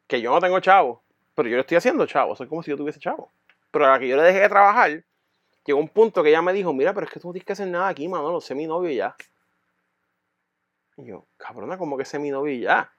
que 0.06 0.20
yo 0.20 0.32
no 0.32 0.42
tengo 0.42 0.60
chavo, 0.60 1.02
pero 1.34 1.48
yo 1.48 1.56
lo 1.56 1.62
estoy 1.62 1.78
haciendo 1.78 2.06
chavo. 2.06 2.36
Soy 2.36 2.50
como 2.50 2.62
si 2.62 2.72
yo 2.72 2.78
tuviese 2.78 3.00
chavo. 3.00 3.32
Pero 3.72 3.86
a 3.86 3.92
la 3.92 4.00
que 4.00 4.10
yo 4.10 4.18
le 4.18 4.24
dejé 4.24 4.42
de 4.42 4.50
trabajar, 4.50 5.06
llegó 5.66 5.80
un 5.80 5.88
punto 5.88 6.22
que 6.22 6.28
ella 6.28 6.42
me 6.42 6.52
dijo, 6.52 6.74
mira, 6.74 6.94
pero 6.94 7.06
es 7.06 7.14
que 7.14 7.22
tú 7.22 7.30
no 7.30 7.32
tienes 7.32 7.46
que 7.46 7.54
hacer 7.54 7.70
nada 7.70 7.88
aquí, 7.88 8.06
Manolo, 8.10 8.42
sé 8.42 8.54
mi 8.54 8.68
novio 8.68 8.92
ya. 8.92 9.16
Y 10.98 11.06
yo, 11.06 11.26
cabrona, 11.38 11.78
como 11.78 11.98
que 11.98 12.04
sé 12.04 12.20
mi 12.20 12.30
novio 12.30 12.54
ya. 12.62 12.92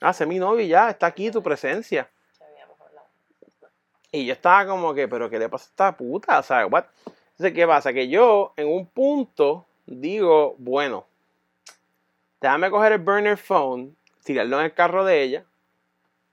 Ah, 0.00 0.12
sé 0.12 0.26
mi 0.26 0.40
novio 0.40 0.66
ya, 0.66 0.90
está 0.90 1.06
aquí 1.06 1.30
tu 1.30 1.44
presencia. 1.44 2.10
Y 4.10 4.26
yo 4.26 4.32
estaba 4.32 4.66
como 4.66 4.94
que, 4.94 5.06
pero 5.06 5.30
¿qué 5.30 5.38
le 5.38 5.48
pasa 5.48 5.66
a 5.66 5.68
esta 5.68 5.96
puta? 5.96 6.40
O 6.40 6.42
sea, 6.42 6.68
¿qué 7.54 7.66
pasa? 7.68 7.92
Que 7.92 8.08
yo, 8.08 8.52
en 8.56 8.66
un 8.66 8.86
punto, 8.86 9.67
digo, 9.88 10.54
bueno, 10.58 11.06
déjame 12.40 12.70
coger 12.70 12.92
el 12.92 12.98
burner 12.98 13.36
phone, 13.36 13.96
tirarlo 14.22 14.58
en 14.58 14.66
el 14.66 14.74
carro 14.74 15.04
de 15.04 15.22
ella 15.22 15.44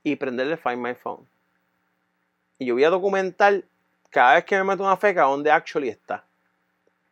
y 0.04 0.16
prenderle 0.18 0.58
Find 0.58 0.78
My 0.78 0.94
Phone. 0.94 1.26
Y 2.60 2.66
yo 2.66 2.76
voy 2.76 2.84
a 2.84 2.90
documentar 2.90 3.64
cada 4.10 4.36
vez 4.36 4.46
que 4.46 4.58
me 4.58 4.64
meto 4.64 4.84
una 4.84 4.98
feca 4.98 5.24
dónde 5.24 5.52
actually 5.52 5.90
está. 5.90 6.24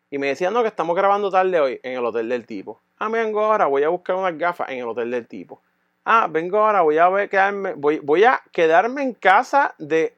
Y 0.10 0.18
me 0.18 0.28
decían, 0.28 0.54
no, 0.54 0.62
que 0.62 0.68
estamos 0.68 0.96
grabando 0.96 1.32
tarde 1.32 1.60
hoy 1.60 1.80
en 1.82 1.98
el 1.98 2.06
hotel 2.06 2.30
del 2.30 2.46
tipo. 2.46 2.80
Ah, 3.00 3.10
vengo 3.10 3.44
ahora, 3.44 3.66
voy 3.66 3.84
a 3.84 3.90
buscar 3.90 4.16
unas 4.16 4.38
gafas 4.38 4.70
en 4.70 4.80
el 4.80 4.88
hotel 4.88 5.10
del 5.12 5.28
tipo. 5.28 5.62
Ah, 6.06 6.28
vengo 6.30 6.60
ahora, 6.60 6.82
voy 6.82 6.98
a 6.98 7.08
voy 7.08 8.24
a 8.24 8.42
quedarme 8.52 9.02
en 9.04 9.14
casa 9.14 9.74
de 9.78 10.16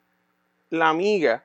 la 0.70 0.90
amiga 0.90 1.44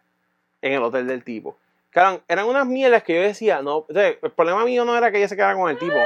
en 0.62 0.73
el 0.73 0.82
hotel 0.82 1.07
del 1.07 1.23
tipo. 1.23 1.57
Claro, 1.90 2.22
eran 2.28 2.46
unas 2.46 2.66
mielas 2.66 3.02
que 3.02 3.14
yo 3.14 3.22
decía, 3.22 3.62
no, 3.62 3.86
el 3.88 4.16
problema 4.32 4.64
mío 4.64 4.84
no 4.84 4.96
era 4.96 5.10
que 5.10 5.18
ella 5.18 5.28
se 5.28 5.36
quedara 5.36 5.54
con 5.54 5.68
el 5.68 5.78
tipo. 5.78 5.96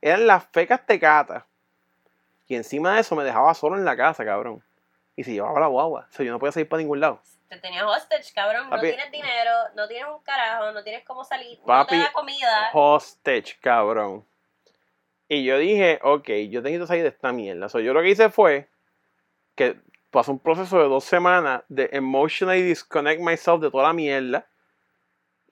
Eran 0.00 0.26
las 0.26 0.46
fecas 0.46 0.84
tecatas. 0.84 1.44
Y 2.48 2.56
encima 2.56 2.94
de 2.94 3.00
eso 3.00 3.14
me 3.14 3.22
dejaba 3.22 3.54
solo 3.54 3.76
en 3.76 3.84
la 3.84 3.96
casa, 3.96 4.24
cabrón. 4.24 4.62
Y 5.14 5.22
se 5.22 5.32
llevaba 5.32 5.60
la 5.60 5.68
guagua. 5.68 6.08
O 6.10 6.12
sea, 6.12 6.26
yo 6.26 6.32
no 6.32 6.40
podía 6.40 6.52
salir 6.52 6.68
para 6.68 6.80
ningún 6.80 6.98
lado. 6.98 7.20
Te 7.48 7.58
tenías 7.58 7.84
hostage, 7.84 8.32
cabrón. 8.34 8.68
Papi. 8.68 8.86
No 8.88 8.94
tienes 8.94 9.12
dinero, 9.12 9.50
no 9.76 9.86
tienes 9.86 10.08
un 10.08 10.22
carajo, 10.22 10.72
no 10.72 10.82
tienes 10.82 11.04
cómo 11.04 11.24
salir, 11.24 11.58
Papi, 11.64 11.96
no 11.96 12.02
te 12.02 12.08
da 12.08 12.12
comida. 12.12 12.70
Hostage, 12.72 13.58
cabrón. 13.60 14.26
Y 15.28 15.44
yo 15.44 15.58
dije, 15.58 16.00
ok, 16.02 16.28
yo 16.48 16.60
tengo 16.60 16.80
que 16.80 16.86
salir 16.88 17.04
de 17.04 17.10
esta 17.10 17.30
mierda. 17.32 17.68
So, 17.68 17.78
yo 17.78 17.92
lo 17.92 18.02
que 18.02 18.08
hice 18.10 18.30
fue 18.30 18.68
que 19.54 19.78
pasó 20.10 20.32
un 20.32 20.40
proceso 20.40 20.78
de 20.78 20.88
dos 20.88 21.04
semanas 21.04 21.62
de 21.68 21.88
emotionally 21.92 22.62
disconnect 22.62 23.20
myself 23.20 23.60
de 23.60 23.70
toda 23.70 23.84
la 23.84 23.92
mierda. 23.92 24.49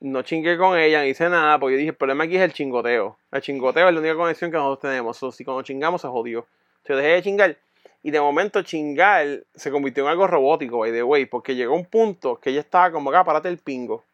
No 0.00 0.22
chingué 0.22 0.56
con 0.56 0.78
ella, 0.78 1.00
no 1.00 1.06
hice 1.06 1.28
nada, 1.28 1.58
porque 1.58 1.74
yo 1.74 1.78
dije, 1.78 1.90
el 1.90 1.96
problema 1.96 2.24
aquí 2.24 2.36
es 2.36 2.42
el 2.42 2.52
chingoteo. 2.52 3.18
El 3.32 3.40
chingoteo 3.42 3.88
es 3.88 3.94
la 3.94 4.00
única 4.00 4.14
conexión 4.14 4.50
que 4.50 4.56
nosotros 4.56 4.90
tenemos. 4.90 5.18
Si 5.34 5.44
cuando 5.44 5.62
chingamos 5.62 6.02
se 6.02 6.08
jodió. 6.08 6.46
Yo 6.84 6.96
dejé 6.96 7.08
de 7.08 7.22
chingar. 7.22 7.56
Y 8.02 8.12
de 8.12 8.20
momento 8.20 8.62
chingar 8.62 9.42
se 9.54 9.70
convirtió 9.72 10.04
en 10.04 10.10
algo 10.10 10.28
robótico, 10.28 10.78
by 10.78 10.92
the 10.92 11.02
way, 11.02 11.26
porque 11.26 11.56
llegó 11.56 11.74
un 11.74 11.84
punto 11.84 12.36
que 12.36 12.50
ella 12.50 12.60
estaba 12.60 12.92
como, 12.92 13.10
acá, 13.10 13.24
párate 13.24 13.48
el 13.48 13.58
pingo. 13.58 14.04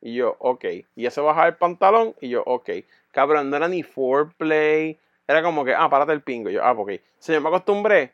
Y 0.00 0.14
yo, 0.14 0.36
ok. 0.40 0.64
Y 0.64 0.86
ella 0.96 1.10
se 1.10 1.20
bajaba 1.20 1.46
el 1.46 1.56
pantalón 1.56 2.14
y 2.20 2.28
yo, 2.30 2.42
ok. 2.44 2.70
Cabrón, 3.12 3.50
no 3.50 3.56
era 3.56 3.68
ni 3.68 3.82
foreplay. 3.82 4.98
Era 5.26 5.42
como 5.42 5.64
que, 5.64 5.72
ah, 5.74 5.88
párate 5.88 6.12
el 6.12 6.20
pingo. 6.20 6.50
Y 6.50 6.54
yo, 6.54 6.64
ah, 6.64 6.72
ok. 6.72 6.92
Yo 7.26 7.40
me 7.40 7.48
acostumbré. 7.48 8.12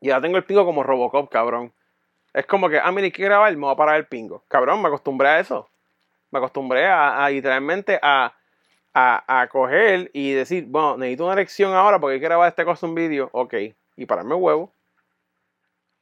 Y 0.00 0.10
ahora 0.10 0.20
tengo 0.22 0.36
el 0.36 0.44
pingo 0.44 0.66
como 0.66 0.82
Robocop, 0.82 1.30
cabrón. 1.30 1.72
Es 2.34 2.46
como 2.46 2.68
que, 2.68 2.78
ah, 2.78 2.90
mira, 2.90 3.04
hay 3.04 3.12
que 3.12 3.22
grabar, 3.22 3.52
me 3.52 3.62
voy 3.62 3.72
a 3.72 3.76
parar 3.76 3.96
el 3.96 4.06
pingo. 4.06 4.42
Cabrón, 4.48 4.82
me 4.82 4.88
acostumbré 4.88 5.28
a 5.28 5.40
eso. 5.40 5.68
Me 6.32 6.38
acostumbré 6.38 6.86
a, 6.86 7.28
literalmente 7.30 7.98
a, 8.02 8.34
a, 8.92 9.40
a 9.40 9.46
coger 9.48 10.10
y 10.12 10.32
decir, 10.32 10.64
bueno, 10.66 10.96
necesito 10.96 11.24
una 11.24 11.34
erección 11.34 11.72
ahora 11.72 12.00
porque 12.00 12.14
hay 12.14 12.20
que 12.20 12.26
grabar 12.26 12.48
este 12.48 12.64
cosa 12.64 12.86
un 12.86 12.96
vídeo. 12.96 13.28
Ok. 13.32 13.54
Y 13.96 14.06
pararme 14.06 14.34
huevo. 14.34 14.72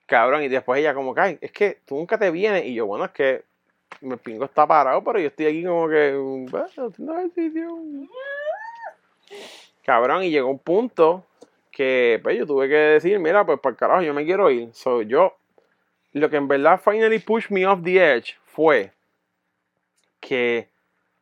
Cabrón, 0.07 0.43
y 0.43 0.49
después 0.49 0.81
ella 0.81 0.95
como 0.95 1.15
"Ay, 1.17 1.39
es 1.41 1.53
que 1.53 1.79
tú 1.85 1.97
nunca 1.97 2.19
te 2.19 2.31
vienes. 2.31 2.65
Y 2.65 2.75
yo, 2.75 2.87
bueno, 2.87 3.05
es 3.05 3.11
que 3.13 3.45
mi 4.01 4.17
pingo 4.17 4.47
está 4.47 4.67
parado, 4.67 5.05
pero 5.05 5.19
yo 5.19 5.29
estoy 5.29 5.47
aquí 5.47 5.65
como 5.65 5.89
que, 5.89 6.17
ejercicio. 7.19 7.79
Cabrón, 9.85 10.23
y 10.25 10.31
llegó 10.31 10.49
un 10.49 10.59
punto 10.59 11.25
que 11.71 12.21
pues, 12.23 12.39
yo 12.39 12.47
tuve 12.47 12.69
que 12.69 12.75
decir, 12.75 13.19
mira, 13.19 13.45
pues 13.45 13.61
para 13.61 13.77
carajo, 13.77 14.03
yo 14.03 14.15
me 14.15 14.25
quiero 14.25 14.51
ir. 14.51 14.73
So, 14.73 15.03
yo, 15.03 15.37
lo 16.13 16.31
que 16.31 16.37
en 16.37 16.49
verdad 16.49 16.81
finally 16.81 17.19
pushed 17.19 17.51
me 17.51 17.67
off 17.67 17.83
the 17.83 17.99
edge 17.99 18.37
fue 18.45 18.93
que 20.21 20.71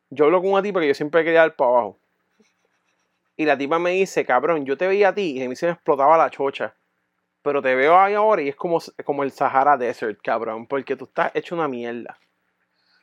yo 0.09 0.25
hablo 0.25 0.41
con 0.41 0.51
una 0.51 0.61
tipa 0.61 0.79
que 0.79 0.87
yo 0.87 0.93
siempre 0.93 1.23
quería 1.23 1.41
dar 1.41 1.55
para 1.55 1.71
abajo. 1.71 1.97
Y 3.37 3.45
la 3.45 3.57
tipa 3.57 3.79
me 3.79 3.91
dice, 3.91 4.25
cabrón, 4.25 4.65
yo 4.65 4.77
te 4.77 4.87
veía 4.87 5.09
a 5.09 5.15
ti 5.15 5.37
y 5.37 5.43
a 5.43 5.49
mí 5.49 5.55
se 5.55 5.65
me 5.65 5.71
explotaba 5.71 6.17
la 6.17 6.29
chocha. 6.29 6.75
Pero 7.41 7.61
te 7.61 7.73
veo 7.73 7.97
ahí 7.97 8.13
ahora 8.13 8.41
y 8.41 8.49
es 8.49 8.55
como, 8.55 8.79
como 9.03 9.23
el 9.23 9.31
Sahara 9.31 9.77
Desert, 9.77 10.19
cabrón. 10.21 10.67
Porque 10.67 10.95
tú 10.95 11.05
estás 11.05 11.31
hecho 11.33 11.55
una 11.55 11.67
mierda. 11.67 12.19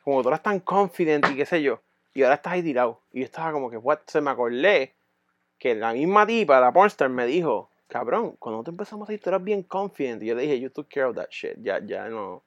Como 0.03 0.21
tú 0.21 0.29
eras 0.29 0.41
tan 0.41 0.59
confident 0.59 1.27
y 1.29 1.35
qué 1.35 1.45
sé 1.45 1.61
yo. 1.61 1.81
Y 2.13 2.23
ahora 2.23 2.35
estás 2.35 2.53
ahí 2.53 2.63
tirado. 2.63 3.01
Y 3.11 3.19
yo 3.19 3.25
estaba 3.25 3.51
como 3.51 3.69
que, 3.69 3.77
what? 3.77 3.99
Se 4.05 4.21
me 4.21 4.31
acordé 4.31 4.93
que 5.57 5.75
la 5.75 5.91
misma 5.91 6.25
tipa, 6.25 6.61
la 6.61 6.71
pornstar, 6.71 7.09
me 7.09 7.25
dijo, 7.25 7.68
cabrón, 7.89 8.35
cuando 8.39 8.63
te 8.63 8.69
empezamos 8.69 9.09
a 9.09 9.13
ir, 9.13 9.19
tú 9.19 9.29
eras 9.29 9.43
bien 9.43 9.63
confident. 9.63 10.23
Y 10.23 10.27
yo 10.27 10.35
le 10.35 10.43
dije, 10.43 10.59
you 10.59 10.69
took 10.69 10.87
care 10.87 11.07
of 11.07 11.15
that 11.15 11.29
shit. 11.29 11.57
Ya, 11.61 11.79
ya 11.85 12.07
no. 12.07 12.43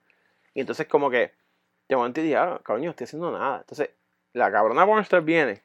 Y 0.54 0.60
entonces 0.60 0.86
como 0.86 1.10
que, 1.10 1.32
de 1.88 1.96
momento 1.96 2.22
dije, 2.22 2.36
ah, 2.36 2.60
cabrón, 2.62 2.82
yo 2.82 2.86
no 2.86 2.90
estoy 2.92 3.04
haciendo 3.04 3.30
nada. 3.30 3.58
Entonces, 3.58 3.90
la 4.32 4.50
cabrona 4.50 4.86
pornstar 4.86 5.22
viene 5.22 5.60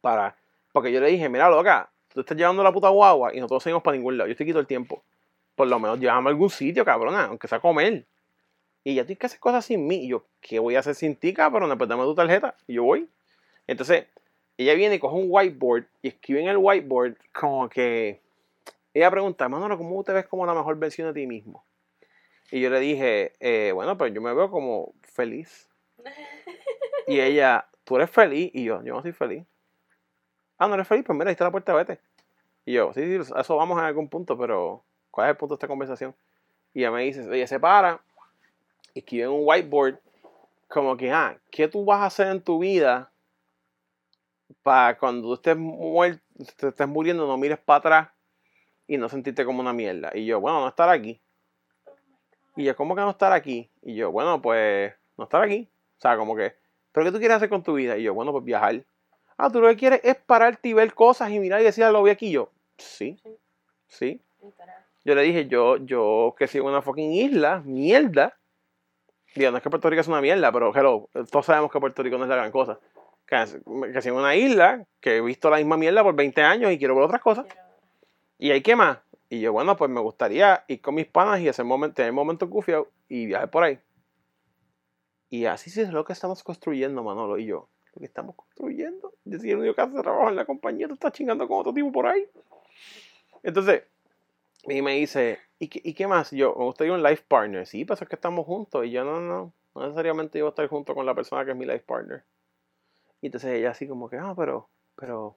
para... 0.00 0.36
Porque 0.72 0.92
yo 0.92 1.00
le 1.00 1.06
dije, 1.06 1.28
mira, 1.28 1.48
loca, 1.48 1.90
tú 2.12 2.20
estás 2.20 2.36
llevando 2.36 2.62
la 2.62 2.72
puta 2.72 2.88
guagua 2.90 3.32
y 3.32 3.36
nosotros 3.38 3.62
seguimos 3.62 3.82
para 3.82 3.96
ningún 3.96 4.18
lado. 4.18 4.28
Yo 4.28 4.32
estoy 4.32 4.46
quito 4.46 4.58
el 4.58 4.66
tiempo. 4.66 5.02
Por 5.54 5.68
lo 5.68 5.78
menos 5.78 5.98
llévame 5.98 6.28
a 6.28 6.30
algún 6.32 6.50
sitio, 6.50 6.84
cabrona, 6.84 7.26
aunque 7.26 7.48
sea 7.48 7.60
comer. 7.60 8.04
Y 8.84 8.94
ya 8.94 9.04
tienes 9.04 9.18
que 9.18 9.26
hacer 9.26 9.40
cosas 9.40 9.64
sin 9.64 9.86
mí. 9.86 10.04
Y 10.04 10.08
yo, 10.08 10.24
¿qué 10.40 10.58
voy 10.58 10.76
a 10.76 10.80
hacer 10.80 10.94
sin 10.94 11.16
ti, 11.16 11.32
cabrón? 11.32 11.76
Pues 11.78 11.88
dame 11.88 12.02
tu 12.02 12.14
tarjeta. 12.14 12.54
Y 12.66 12.74
yo 12.74 12.84
voy. 12.84 13.08
Entonces, 13.66 14.06
ella 14.58 14.74
viene 14.74 14.96
y 14.96 14.98
coge 14.98 15.16
un 15.16 15.26
whiteboard 15.28 15.86
y 16.02 16.08
escribe 16.08 16.42
en 16.42 16.48
el 16.48 16.56
whiteboard 16.58 17.16
como 17.32 17.68
que... 17.68 18.20
Ella 18.96 19.10
pregunta, 19.10 19.46
Manolo, 19.46 19.76
¿cómo 19.76 20.02
te 20.04 20.14
ves 20.14 20.26
como 20.26 20.46
la 20.46 20.54
mejor 20.54 20.78
versión 20.78 21.12
de 21.12 21.20
ti 21.20 21.26
mismo? 21.26 21.66
Y 22.50 22.62
yo 22.62 22.70
le 22.70 22.80
dije, 22.80 23.34
eh, 23.40 23.72
bueno, 23.72 23.98
pues 23.98 24.14
yo 24.14 24.22
me 24.22 24.32
veo 24.32 24.50
como 24.50 24.94
feliz. 25.02 25.68
Y 27.06 27.20
ella, 27.20 27.68
¿tú 27.84 27.96
eres 27.96 28.10
feliz? 28.10 28.50
Y 28.54 28.64
yo, 28.64 28.82
yo 28.82 28.94
no 28.94 29.02
soy 29.02 29.12
feliz. 29.12 29.44
Ah, 30.56 30.66
¿no 30.66 30.74
eres 30.74 30.88
feliz? 30.88 31.04
Pues 31.04 31.16
mira, 31.16 31.28
ahí 31.28 31.32
está 31.32 31.44
la 31.44 31.50
puerta, 31.50 31.74
vete. 31.74 32.00
Y 32.64 32.72
yo, 32.72 32.94
sí, 32.94 33.02
sí, 33.22 33.32
a 33.34 33.42
eso 33.42 33.56
vamos 33.56 33.78
en 33.78 33.84
algún 33.84 34.08
punto, 34.08 34.36
pero 34.38 34.82
¿cuál 35.10 35.26
es 35.26 35.32
el 35.32 35.36
punto 35.36 35.54
de 35.54 35.56
esta 35.56 35.68
conversación? 35.68 36.16
Y 36.72 36.80
ella 36.80 36.90
me 36.90 37.02
dice, 37.02 37.28
ella 37.30 37.46
se 37.46 37.60
para, 37.60 38.00
escribe 38.94 39.24
en 39.24 39.30
un 39.30 39.42
whiteboard, 39.44 40.00
como 40.68 40.96
que, 40.96 41.12
ah, 41.12 41.38
¿qué 41.50 41.68
tú 41.68 41.84
vas 41.84 42.00
a 42.00 42.06
hacer 42.06 42.28
en 42.28 42.40
tu 42.40 42.60
vida 42.60 43.12
para 44.62 44.96
cuando 44.96 45.28
tú 45.28 45.34
estés, 45.34 45.56
muerto, 45.56 46.22
te 46.56 46.68
estés 46.68 46.88
muriendo, 46.88 47.26
no 47.26 47.36
mires 47.36 47.58
para 47.58 47.78
atrás 47.78 48.15
y 48.86 48.96
no 48.98 49.08
sentirte 49.08 49.44
como 49.44 49.60
una 49.60 49.72
mierda? 49.72 50.10
Y 50.14 50.26
yo, 50.26 50.40
bueno, 50.40 50.60
no 50.60 50.68
estar 50.68 50.88
aquí. 50.88 51.20
Y 52.56 52.64
yo, 52.64 52.74
¿cómo 52.76 52.94
que 52.94 53.02
no 53.02 53.10
estar 53.10 53.32
aquí? 53.32 53.70
Y 53.82 53.94
yo, 53.94 54.10
bueno, 54.10 54.40
pues, 54.40 54.94
no 55.16 55.24
estar 55.24 55.42
aquí. 55.42 55.68
O 55.98 56.00
sea, 56.00 56.16
como 56.16 56.34
que, 56.36 56.54
¿pero 56.92 57.06
qué 57.06 57.12
tú 57.12 57.18
quieres 57.18 57.36
hacer 57.36 57.48
con 57.48 57.62
tu 57.62 57.74
vida? 57.74 57.96
Y 57.98 58.02
yo, 58.04 58.14
bueno, 58.14 58.32
pues 58.32 58.44
viajar. 58.44 58.82
Ah, 59.36 59.50
tú 59.50 59.60
lo 59.60 59.68
que 59.68 59.76
quieres 59.76 60.00
es 60.02 60.16
pararte 60.16 60.68
y 60.68 60.72
ver 60.72 60.94
cosas 60.94 61.30
y 61.30 61.38
mirar 61.38 61.60
y 61.60 61.64
decir, 61.64 61.84
"Ah, 61.84 61.90
lo 61.90 62.02
vi 62.02 62.10
aquí. 62.10 62.28
Y 62.28 62.32
yo, 62.32 62.50
sí, 62.78 63.18
Sí. 63.88 64.20
Yo 65.04 65.14
le 65.14 65.22
dije, 65.22 65.46
yo, 65.46 65.76
yo 65.76 66.34
que 66.36 66.48
sigo 66.48 66.66
en 66.66 66.72
una 66.72 66.82
fucking 66.82 67.12
isla, 67.12 67.62
mierda. 67.64 68.36
Digo, 69.36 69.50
no 69.52 69.58
es 69.58 69.62
que 69.62 69.70
Puerto 69.70 69.88
Rico 69.88 70.00
es 70.00 70.08
una 70.08 70.20
mierda, 70.20 70.50
pero 70.50 70.74
hello, 70.74 71.08
todos 71.30 71.46
sabemos 71.46 71.70
que 71.70 71.78
Puerto 71.78 72.02
Rico 72.02 72.16
no 72.18 72.24
es 72.24 72.30
la 72.30 72.36
gran 72.36 72.50
cosa. 72.50 72.80
Que, 73.26 73.36
que 73.92 74.02
sigo 74.02 74.16
en 74.16 74.22
una 74.22 74.34
isla, 74.34 74.84
que 75.00 75.16
he 75.18 75.20
visto 75.20 75.48
la 75.50 75.58
misma 75.58 75.76
mierda 75.76 76.02
por 76.02 76.14
20 76.16 76.42
años 76.42 76.72
y 76.72 76.78
quiero 76.78 76.94
ver 76.96 77.04
otras 77.04 77.20
cosas. 77.20 77.44
Quiero- 77.46 77.65
¿Y 78.38 78.50
hay 78.50 78.62
qué 78.62 78.76
más? 78.76 78.98
Y 79.28 79.40
yo, 79.40 79.52
bueno, 79.52 79.76
pues 79.76 79.90
me 79.90 80.00
gustaría 80.00 80.64
ir 80.68 80.80
con 80.80 80.94
mis 80.94 81.06
panas 81.06 81.40
y 81.40 81.48
hacer 81.48 81.64
momento, 81.64 81.96
tener 81.96 82.12
momentos 82.12 82.48
gufiados 82.48 82.88
y 83.08 83.26
viajar 83.26 83.50
por 83.50 83.64
ahí. 83.64 83.78
Y 85.28 85.46
así 85.46 85.70
sí 85.70 85.80
es 85.80 85.90
lo 85.90 86.04
que 86.04 86.12
estamos 86.12 86.42
construyendo, 86.42 87.02
Manolo 87.02 87.38
y 87.38 87.46
yo. 87.46 87.68
Lo 87.94 88.00
que 88.00 88.06
estamos 88.06 88.36
construyendo. 88.36 89.14
Yo 89.24 89.38
soy 89.38 89.50
el 89.50 89.58
único 89.58 89.74
que 89.74 89.80
hace 89.80 90.00
trabajo 90.00 90.28
en 90.28 90.36
la 90.36 90.44
compañía, 90.44 90.86
tú 90.86 90.94
estás 90.94 91.12
chingando 91.12 91.48
con 91.48 91.58
otro 91.58 91.72
tipo 91.72 91.90
por 91.90 92.06
ahí. 92.06 92.28
Entonces, 93.42 93.82
y 94.64 94.82
me 94.82 94.94
dice, 94.96 95.38
¿y 95.58 95.68
qué, 95.68 95.80
y 95.82 95.94
qué 95.94 96.06
más? 96.06 96.30
Yo, 96.30 96.54
me 96.56 96.64
gustaría 96.64 96.92
un 96.92 97.02
life 97.02 97.24
partner. 97.26 97.66
Sí, 97.66 97.84
pues 97.84 98.00
es 98.02 98.08
que 98.08 98.16
estamos 98.16 98.46
juntos. 98.46 98.84
Y 98.84 98.90
yo, 98.90 99.04
no, 99.04 99.20
no, 99.20 99.52
no 99.74 99.82
necesariamente 99.82 100.38
yo 100.38 100.44
voy 100.44 100.50
a 100.50 100.52
estar 100.52 100.68
junto 100.68 100.94
con 100.94 101.06
la 101.06 101.14
persona 101.14 101.44
que 101.44 101.52
es 101.52 101.56
mi 101.56 101.64
life 101.64 101.84
partner. 101.86 102.24
Y 103.20 103.26
entonces 103.26 103.52
ella 103.52 103.70
así 103.70 103.88
como 103.88 104.08
que, 104.08 104.16
ah, 104.18 104.34
pero, 104.36 104.68
pero, 104.94 105.36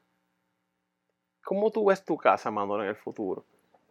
¿cómo 1.44 1.72
tú 1.72 1.86
ves 1.86 2.03
tu 2.03 2.18
casa, 2.18 2.52
Manolo, 2.52 2.84
en 2.84 2.90
el 2.90 2.95
futuro? 2.95 3.45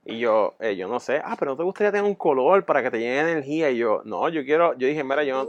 Y 0.04 0.18
yo, 0.18 0.54
eh, 0.60 0.76
yo 0.76 0.88
no 0.88 1.00
sé, 1.00 1.20
ah, 1.22 1.36
pero 1.38 1.52
¿no 1.52 1.56
te 1.56 1.62
gustaría 1.64 1.92
tener 1.92 2.06
un 2.06 2.14
color 2.14 2.64
para 2.64 2.82
que 2.82 2.90
te 2.90 2.98
llene 2.98 3.24
de 3.24 3.32
energía? 3.32 3.70
Y 3.70 3.76
yo, 3.76 4.02
no, 4.04 4.28
yo 4.28 4.44
quiero, 4.44 4.72
yo 4.78 4.86
dije, 4.86 5.04
mira, 5.04 5.22
yo, 5.22 5.46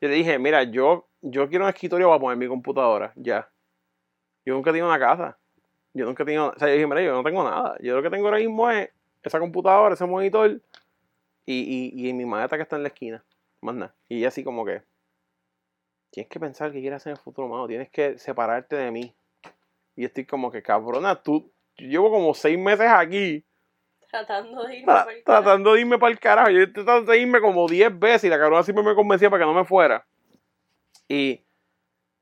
yo 0.00 0.08
le 0.08 0.14
dije, 0.14 0.38
mira, 0.38 0.64
yo, 0.64 1.06
yo 1.22 1.48
quiero 1.48 1.64
un 1.64 1.70
escritorio 1.70 2.08
para 2.08 2.20
poner 2.20 2.36
mi 2.36 2.46
computadora, 2.46 3.12
ya. 3.16 3.48
Yo 4.44 4.54
nunca 4.54 4.70
he 4.70 4.72
tenido 4.72 4.88
una 4.88 4.98
casa. 4.98 5.38
Yo 5.94 6.04
nunca 6.04 6.22
he 6.22 6.26
tenido, 6.26 6.50
o 6.50 6.58
sea, 6.58 6.68
yo 6.68 6.74
dije, 6.74 6.86
mira, 6.86 7.02
yo 7.02 7.14
no 7.14 7.22
tengo 7.22 7.42
nada. 7.42 7.76
Yo 7.80 7.96
lo 7.96 8.02
que 8.02 8.10
tengo 8.10 8.26
ahora 8.26 8.38
mismo 8.38 8.70
es 8.70 8.90
esa 9.22 9.40
computadora, 9.40 9.94
ese 9.94 10.04
monitor 10.04 10.60
y, 11.46 11.92
y, 11.94 12.08
y 12.08 12.12
mi 12.12 12.26
maleta 12.26 12.56
que 12.56 12.62
está 12.62 12.76
en 12.76 12.82
la 12.82 12.88
esquina. 12.88 13.24
Más 13.62 13.74
nada. 13.74 13.94
Y 14.08 14.24
así 14.24 14.44
como 14.44 14.64
que, 14.64 14.82
tienes 16.10 16.30
que 16.30 16.38
pensar 16.38 16.70
qué 16.72 16.80
quieres 16.80 16.98
hacer 16.98 17.12
en 17.12 17.16
el 17.16 17.22
futuro, 17.22 17.48
mano. 17.48 17.66
Tienes 17.66 17.90
que 17.90 18.18
separarte 18.18 18.76
de 18.76 18.90
mí. 18.90 19.14
Y 19.96 20.04
estoy 20.04 20.26
como 20.26 20.52
que, 20.52 20.62
cabrona, 20.62 21.22
tú, 21.22 21.52
yo 21.76 21.88
llevo 21.88 22.10
como 22.10 22.34
seis 22.34 22.58
meses 22.58 22.86
aquí 22.88 23.44
Tratando 24.10 24.64
de 24.64 24.76
irme 24.78 24.92
por 24.92 25.12
el 25.12 25.24
tratando 25.24 25.72
de 25.72 25.80
irme 25.80 25.98
para 25.98 26.12
el 26.12 26.18
carajo. 26.18 26.50
Yo 26.50 26.60
he 26.60 26.66
tratado 26.68 27.02
de 27.02 27.18
irme 27.18 27.40
como 27.40 27.66
10 27.66 27.98
veces 27.98 28.24
y 28.24 28.28
la 28.28 28.38
cabrona 28.38 28.62
siempre 28.62 28.84
me 28.84 28.94
convencía 28.94 29.28
para 29.30 29.42
que 29.42 29.46
no 29.46 29.54
me 29.54 29.64
fuera. 29.64 30.06
Y, 31.08 31.44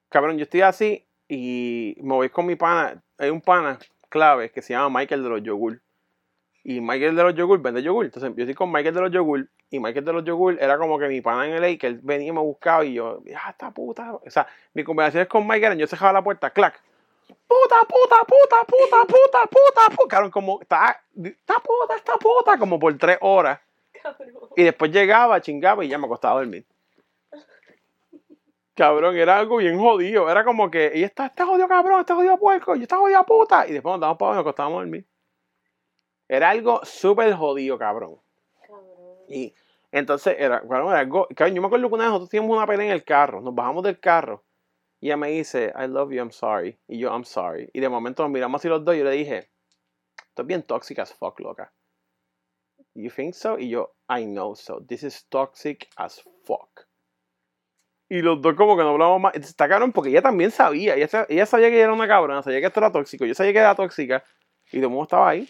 cabrón, 0.08 0.36
yo 0.36 0.44
estoy 0.44 0.62
así 0.62 1.06
y 1.28 1.96
me 2.00 2.14
voy 2.14 2.30
con 2.30 2.46
mi 2.46 2.56
pana. 2.56 3.02
Hay 3.18 3.30
un 3.30 3.40
pana 3.40 3.78
clave 4.08 4.50
que 4.50 4.62
se 4.62 4.72
llama 4.72 5.00
Michael 5.00 5.22
de 5.22 5.28
los 5.28 5.42
Yogur. 5.42 5.80
Y 6.64 6.80
Michael 6.80 7.14
de 7.14 7.22
los 7.22 7.34
Yogur 7.34 7.60
vende 7.60 7.82
yogur. 7.82 8.06
Entonces 8.06 8.32
yo 8.34 8.42
estoy 8.42 8.54
con 8.54 8.72
Michael 8.72 8.94
de 8.94 9.00
los 9.02 9.10
Yogur. 9.10 9.48
Y 9.70 9.78
Michael 9.78 10.04
de 10.04 10.12
los 10.14 10.24
Yogur 10.24 10.56
era 10.60 10.78
como 10.78 10.98
que 10.98 11.08
mi 11.08 11.20
pana 11.20 11.46
en 11.46 11.60
LA, 11.60 11.76
que 11.76 11.86
él 11.86 12.00
venía 12.02 12.28
y 12.28 12.32
me 12.32 12.40
buscaba. 12.40 12.84
Y 12.84 12.94
yo, 12.94 13.22
ah, 13.36 13.50
esta 13.50 13.70
puta. 13.70 14.14
O 14.14 14.30
sea, 14.30 14.46
mi 14.72 14.82
conversación 14.82 15.22
es 15.22 15.28
con 15.28 15.46
Michael. 15.46 15.78
Yo 15.78 15.86
cerraba 15.86 16.14
la 16.14 16.24
puerta, 16.24 16.50
clac. 16.50 16.82
Puta, 17.46 17.76
puta, 17.88 18.16
puta, 18.24 18.64
puta, 18.64 19.04
puta, 19.06 19.46
puta, 19.46 19.96
puta. 19.96 20.08
Cabrón, 20.08 20.30
como, 20.30 20.60
está, 20.60 21.02
esta 21.22 21.54
puta, 21.54 21.96
esta 21.96 22.16
puta, 22.16 22.58
como 22.58 22.78
por 22.78 22.96
tres 22.98 23.18
horas. 23.20 23.60
cabrón. 24.02 24.50
Y 24.56 24.62
después 24.64 24.90
llegaba, 24.90 25.40
chingaba 25.40 25.84
y 25.84 25.88
ya 25.88 25.98
me 25.98 26.06
acostaba 26.06 26.34
a 26.34 26.38
dormir. 26.38 26.66
Cabrón, 28.74 29.16
era 29.16 29.38
algo 29.38 29.58
bien 29.58 29.78
jodido. 29.78 30.28
Era 30.28 30.44
como 30.44 30.70
que, 30.70 30.92
y 30.94 31.04
está 31.04 31.26
este 31.26 31.44
jodido 31.44 31.68
cabrón, 31.68 32.00
este 32.00 32.12
jodido 32.12 32.36
puerco, 32.38 32.74
y 32.74 32.82
esta 32.82 32.96
jodida 32.96 33.22
puta. 33.22 33.68
Y 33.68 33.72
después 33.72 33.92
nos 33.92 34.00
damos 34.00 34.18
para 34.18 34.30
abajo 34.30 34.34
y 34.34 34.38
nos 34.38 34.42
acostábamos 34.42 34.76
a 34.76 34.80
dormir. 34.80 35.06
Era 36.26 36.50
algo 36.50 36.80
súper 36.84 37.32
jodido, 37.34 37.78
cabrón. 37.78 38.16
Cabrón. 38.66 38.84
Y 39.28 39.54
entonces 39.92 40.34
era, 40.38 40.60
cabrón, 40.60 40.88
era 40.88 41.00
algo. 41.00 41.28
Cabrón, 41.36 41.54
yo 41.54 41.62
me 41.62 41.66
acuerdo 41.66 41.88
que 41.88 41.94
una 41.94 42.04
vez 42.04 42.10
nosotros 42.10 42.30
teníamos 42.30 42.56
una 42.56 42.66
pelea 42.66 42.86
en 42.86 42.92
el 42.92 43.04
carro. 43.04 43.40
Nos 43.40 43.54
bajamos 43.54 43.84
del 43.84 44.00
carro. 44.00 44.42
Y 45.04 45.08
ella 45.08 45.18
me 45.18 45.28
dice, 45.28 45.70
I 45.78 45.86
love 45.86 46.10
you, 46.12 46.16
I'm 46.18 46.30
sorry. 46.32 46.78
Y 46.88 46.98
yo, 46.98 47.10
I'm 47.10 47.26
sorry. 47.26 47.68
Y 47.74 47.80
de 47.80 47.90
momento 47.90 48.22
nos 48.22 48.32
miramos 48.32 48.58
así 48.58 48.68
los 48.70 48.82
dos 48.82 48.94
y 48.94 49.00
yo 49.00 49.04
le 49.04 49.10
dije, 49.10 49.50
esto 50.28 50.40
es 50.40 50.46
bien 50.46 50.62
toxic 50.62 50.98
as 50.98 51.12
fuck, 51.12 51.38
loca. 51.40 51.74
You 52.94 53.10
think 53.10 53.34
so? 53.34 53.58
Y 53.58 53.68
yo, 53.68 53.94
I 54.08 54.24
know 54.24 54.56
so. 54.56 54.80
This 54.82 55.02
is 55.02 55.26
toxic 55.28 55.90
as 55.96 56.22
fuck. 56.46 56.86
Y 58.08 58.22
los 58.22 58.40
dos 58.40 58.54
como 58.54 58.78
que 58.78 58.82
no 58.82 58.92
hablamos 58.92 59.20
más. 59.20 59.34
Está 59.34 59.68
cabrón 59.68 59.92
porque 59.92 60.08
ella 60.08 60.22
también 60.22 60.50
sabía. 60.50 60.94
Ella, 60.94 61.08
sa- 61.08 61.26
ella 61.28 61.44
sabía 61.44 61.68
que 61.68 61.74
ella 61.74 61.84
era 61.84 61.92
una 61.92 62.08
cabrona, 62.08 62.42
sabía 62.42 62.60
que 62.60 62.66
esto 62.68 62.80
era 62.80 62.90
tóxico. 62.90 63.26
Yo 63.26 63.34
sabía 63.34 63.52
que 63.52 63.58
era 63.58 63.74
tóxica. 63.74 64.24
Y 64.72 64.78
todo 64.78 64.84
el 64.84 64.88
mundo 64.88 65.02
estaba 65.02 65.28
ahí. 65.28 65.46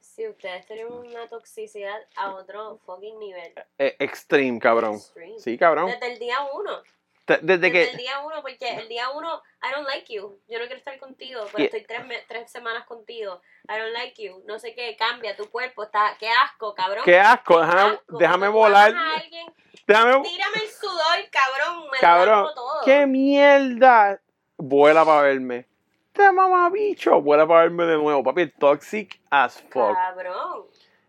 Si 0.00 0.26
ustedes 0.26 0.64
tienen 0.64 0.90
una 0.90 1.28
toxicidad 1.28 2.00
a 2.16 2.32
otro 2.34 2.78
fucking 2.86 3.18
nivel. 3.18 3.52
Eh, 3.76 3.94
extreme, 3.98 4.58
cabrón. 4.58 4.94
Extreme. 4.94 5.38
Sí, 5.38 5.58
cabrón. 5.58 5.90
Desde 5.90 6.14
el 6.14 6.18
día 6.18 6.36
uno. 6.54 6.80
Desde 7.26 7.46
Desde 7.58 7.72
que... 7.72 7.90
el 7.90 7.96
día 7.96 8.18
uno, 8.20 8.42
porque 8.42 8.68
el 8.68 8.88
día 8.88 9.10
uno, 9.10 9.40
I 9.62 9.72
don't 9.74 9.86
like 9.86 10.12
you. 10.12 10.40
Yo 10.48 10.58
no 10.58 10.64
quiero 10.64 10.76
estar 10.78 10.98
contigo, 10.98 11.44
pero 11.52 11.62
Y- 11.62 11.66
estoy 11.66 11.84
tres, 11.84 12.02
tres 12.26 12.50
semanas 12.50 12.84
contigo. 12.86 13.40
I 13.68 13.78
don't 13.78 13.92
like 13.92 14.20
you. 14.22 14.42
No 14.46 14.58
sé 14.58 14.74
qué, 14.74 14.96
cambia 14.96 15.36
tu 15.36 15.48
cuerpo. 15.50 15.84
Está, 15.84 16.16
qué 16.18 16.28
asco, 16.28 16.74
cabrón. 16.74 17.04
Qué 17.04 17.18
asco, 17.20 17.60
Qué 17.60 17.66
déjame, 17.66 17.92
asco. 17.92 18.18
déjame 18.18 18.38
Cuando 18.46 18.58
volar. 18.58 18.94
alguien, 19.16 19.46
Déjame, 19.86 20.20
tírame 20.22 20.56
el 20.62 20.68
sudor, 20.70 21.30
cabrón. 21.30 21.88
Me 21.92 21.98
cabrón, 21.98 22.48
todo. 22.54 22.80
qué 22.84 23.06
mierda. 23.06 24.20
Vuela 24.58 25.04
para 25.04 25.22
verme. 25.22 25.66
Te 26.12 26.30
mamá 26.30 26.68
bicho, 26.70 27.20
vuela 27.22 27.46
para 27.46 27.62
verme 27.62 27.84
de 27.86 27.96
nuevo, 27.96 28.22
papi. 28.22 28.48
Toxic 28.50 29.20
as 29.30 29.60
fuck. 29.70 29.94
Cabrón. 29.94 30.66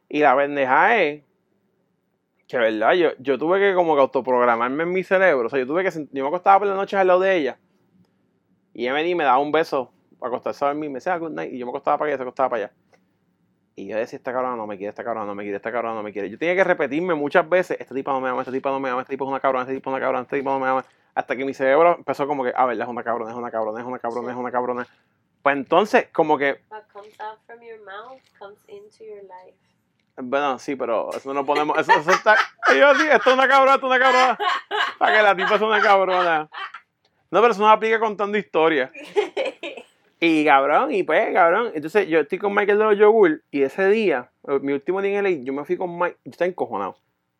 Y 0.10 0.20
la 0.20 0.36
pendeja 0.36 0.98
es 1.02 1.24
que, 2.54 2.60
verdad, 2.60 2.94
yo, 2.94 3.10
yo 3.18 3.40
tuve 3.40 3.60
que 3.60 3.74
como 3.74 3.96
que 3.96 4.02
autoprogramarme 4.02 4.84
en 4.84 4.92
mi 4.92 5.04
cerebro. 5.04 5.48
O 5.48 5.50
sea, 5.50 5.58
yo 5.58 5.66
tuve 5.66 5.84
que, 5.84 5.90
yo 6.12 6.24
me 6.24 6.28
acostaba 6.28 6.60
por 6.60 6.68
las 6.68 6.78
noches 6.78 7.00
al 7.00 7.08
lado 7.08 7.20
de 7.20 7.36
ella. 7.36 7.58
Y 8.76 8.84
ella 8.84 8.94
venía 8.94 9.12
y 9.12 9.16
me 9.16 9.24
daba 9.24 9.40
un 9.40 9.52
beso 9.52 9.92
para 10.20 10.30
acostarse 10.30 10.64
a 10.64 10.68
dormir. 10.68 10.92
Me 10.92 10.96
decía 10.96 11.18
good 11.18 11.32
night. 11.32 11.52
Y 11.52 11.58
yo 11.58 11.66
me 11.66 11.72
acostaba 11.72 11.98
para 11.98 12.10
allá, 12.10 12.18
se 12.18 12.22
acostaba 12.22 12.50
para 12.50 12.66
allá. 12.66 12.74
Y 13.76 13.88
yo 13.88 13.98
decía, 13.98 14.18
esta 14.18 14.32
cabrona 14.32 14.56
no 14.56 14.68
me 14.68 14.78
quiere, 14.78 14.90
esta 14.90 15.04
cabrona 15.04 15.26
no 15.26 15.34
me 15.34 15.42
quiere, 15.42 15.56
esta 15.56 15.72
cabrona 15.72 15.96
no 15.96 16.04
me 16.04 16.14
quiere. 16.14 16.30
Yo 16.30 16.38
tenía 16.38 16.56
que 16.56 16.64
repetirme 16.64 17.16
muchas 17.16 17.50
veces, 17.50 17.76
esta 17.80 17.96
tipa 17.96 18.12
no 18.12 18.22
me 18.22 18.30
ama, 18.30 18.42
esta 18.42 18.52
tipa 18.52 18.70
no 18.70 18.80
me 18.80 18.88
ama, 18.88 19.02
esta 19.02 19.10
tipa 19.10 19.26
es 19.26 19.30
una 19.30 19.40
cabrona, 19.40 19.64
esta 19.64 19.74
tipa 19.74 19.90
es 19.90 19.94
una 19.94 20.00
cabrona, 20.00 20.22
esta 20.22 20.36
tipa 20.36 20.52
no 20.52 20.60
me 20.60 20.68
ama. 20.68 20.86
Hasta 21.16 21.36
que 21.36 21.44
mi 21.44 21.56
cerebro 21.56 21.96
empezó 21.98 22.28
como 22.28 22.44
que, 22.44 22.54
ah, 22.56 22.68
verdad, 22.68 22.84
es 22.84 22.90
una 22.90 23.04
cabrona, 23.04 23.32
es 23.32 23.38
una 23.38 23.50
cabrona, 23.50 23.80
es 23.80 23.86
una 23.88 23.98
cabrona, 23.98 24.32
es 24.32 24.38
una 24.38 24.52
cabrona. 24.52 24.88
Pues 25.42 25.56
entonces, 25.56 26.08
como 26.14 26.38
que, 26.38 26.62
What 26.70 26.84
comes 26.94 27.20
out 27.20 27.40
from 27.48 27.62
your 27.62 27.80
mouth 27.84 28.22
comes 28.38 28.60
into 28.68 29.04
your 29.04 29.24
life. 29.24 29.73
Bueno, 30.18 30.60
sí, 30.60 30.76
pero 30.76 31.10
eso 31.14 31.34
no 31.34 31.46
ponemos, 31.46 31.78
eso, 31.78 31.92
eso 31.92 32.12
está, 32.12 32.36
yo 32.78 32.96
sí, 32.96 33.04
esto 33.12 33.32
es 33.32 33.36
una 33.36 33.48
cabrona, 33.48 33.76
esto 33.76 33.88
es 33.88 33.96
una 33.96 34.00
cabrona. 34.00 34.38
Para 35.00 35.18
que 35.18 35.24
la 35.24 35.36
tipa 35.36 35.56
es 35.56 35.62
una 35.62 35.82
cabrona. 35.82 36.50
No, 37.32 37.42
pero 37.42 37.52
eso 37.52 37.62
no 37.62 37.70
aplica 37.70 38.00
contando 38.00 38.38
historias. 38.38 38.92
Y 40.26 40.46
cabrón, 40.46 40.94
y 40.94 41.04
pues, 41.04 41.34
cabrón. 41.34 41.74
Entonces 41.76 42.08
yo 42.08 42.22
estoy 42.22 42.38
con 42.40 42.56
Michael 42.56 42.78
de 42.78 42.84
los 42.86 42.98
Yogur 42.98 43.44
y 43.52 43.64
ese 43.64 43.90
día, 43.90 44.32
eh, 44.48 44.58
mi 44.62 44.72
último 44.72 45.02
día 45.02 45.20
en 45.20 45.26
LA, 45.26 45.44
yo 45.44 45.52
me 45.52 45.66
fui 45.66 45.76
con 45.76 46.00
Mike, 46.00 46.16
yo 46.24 46.32
estaba 46.32 46.48
encojonado. 46.48 46.96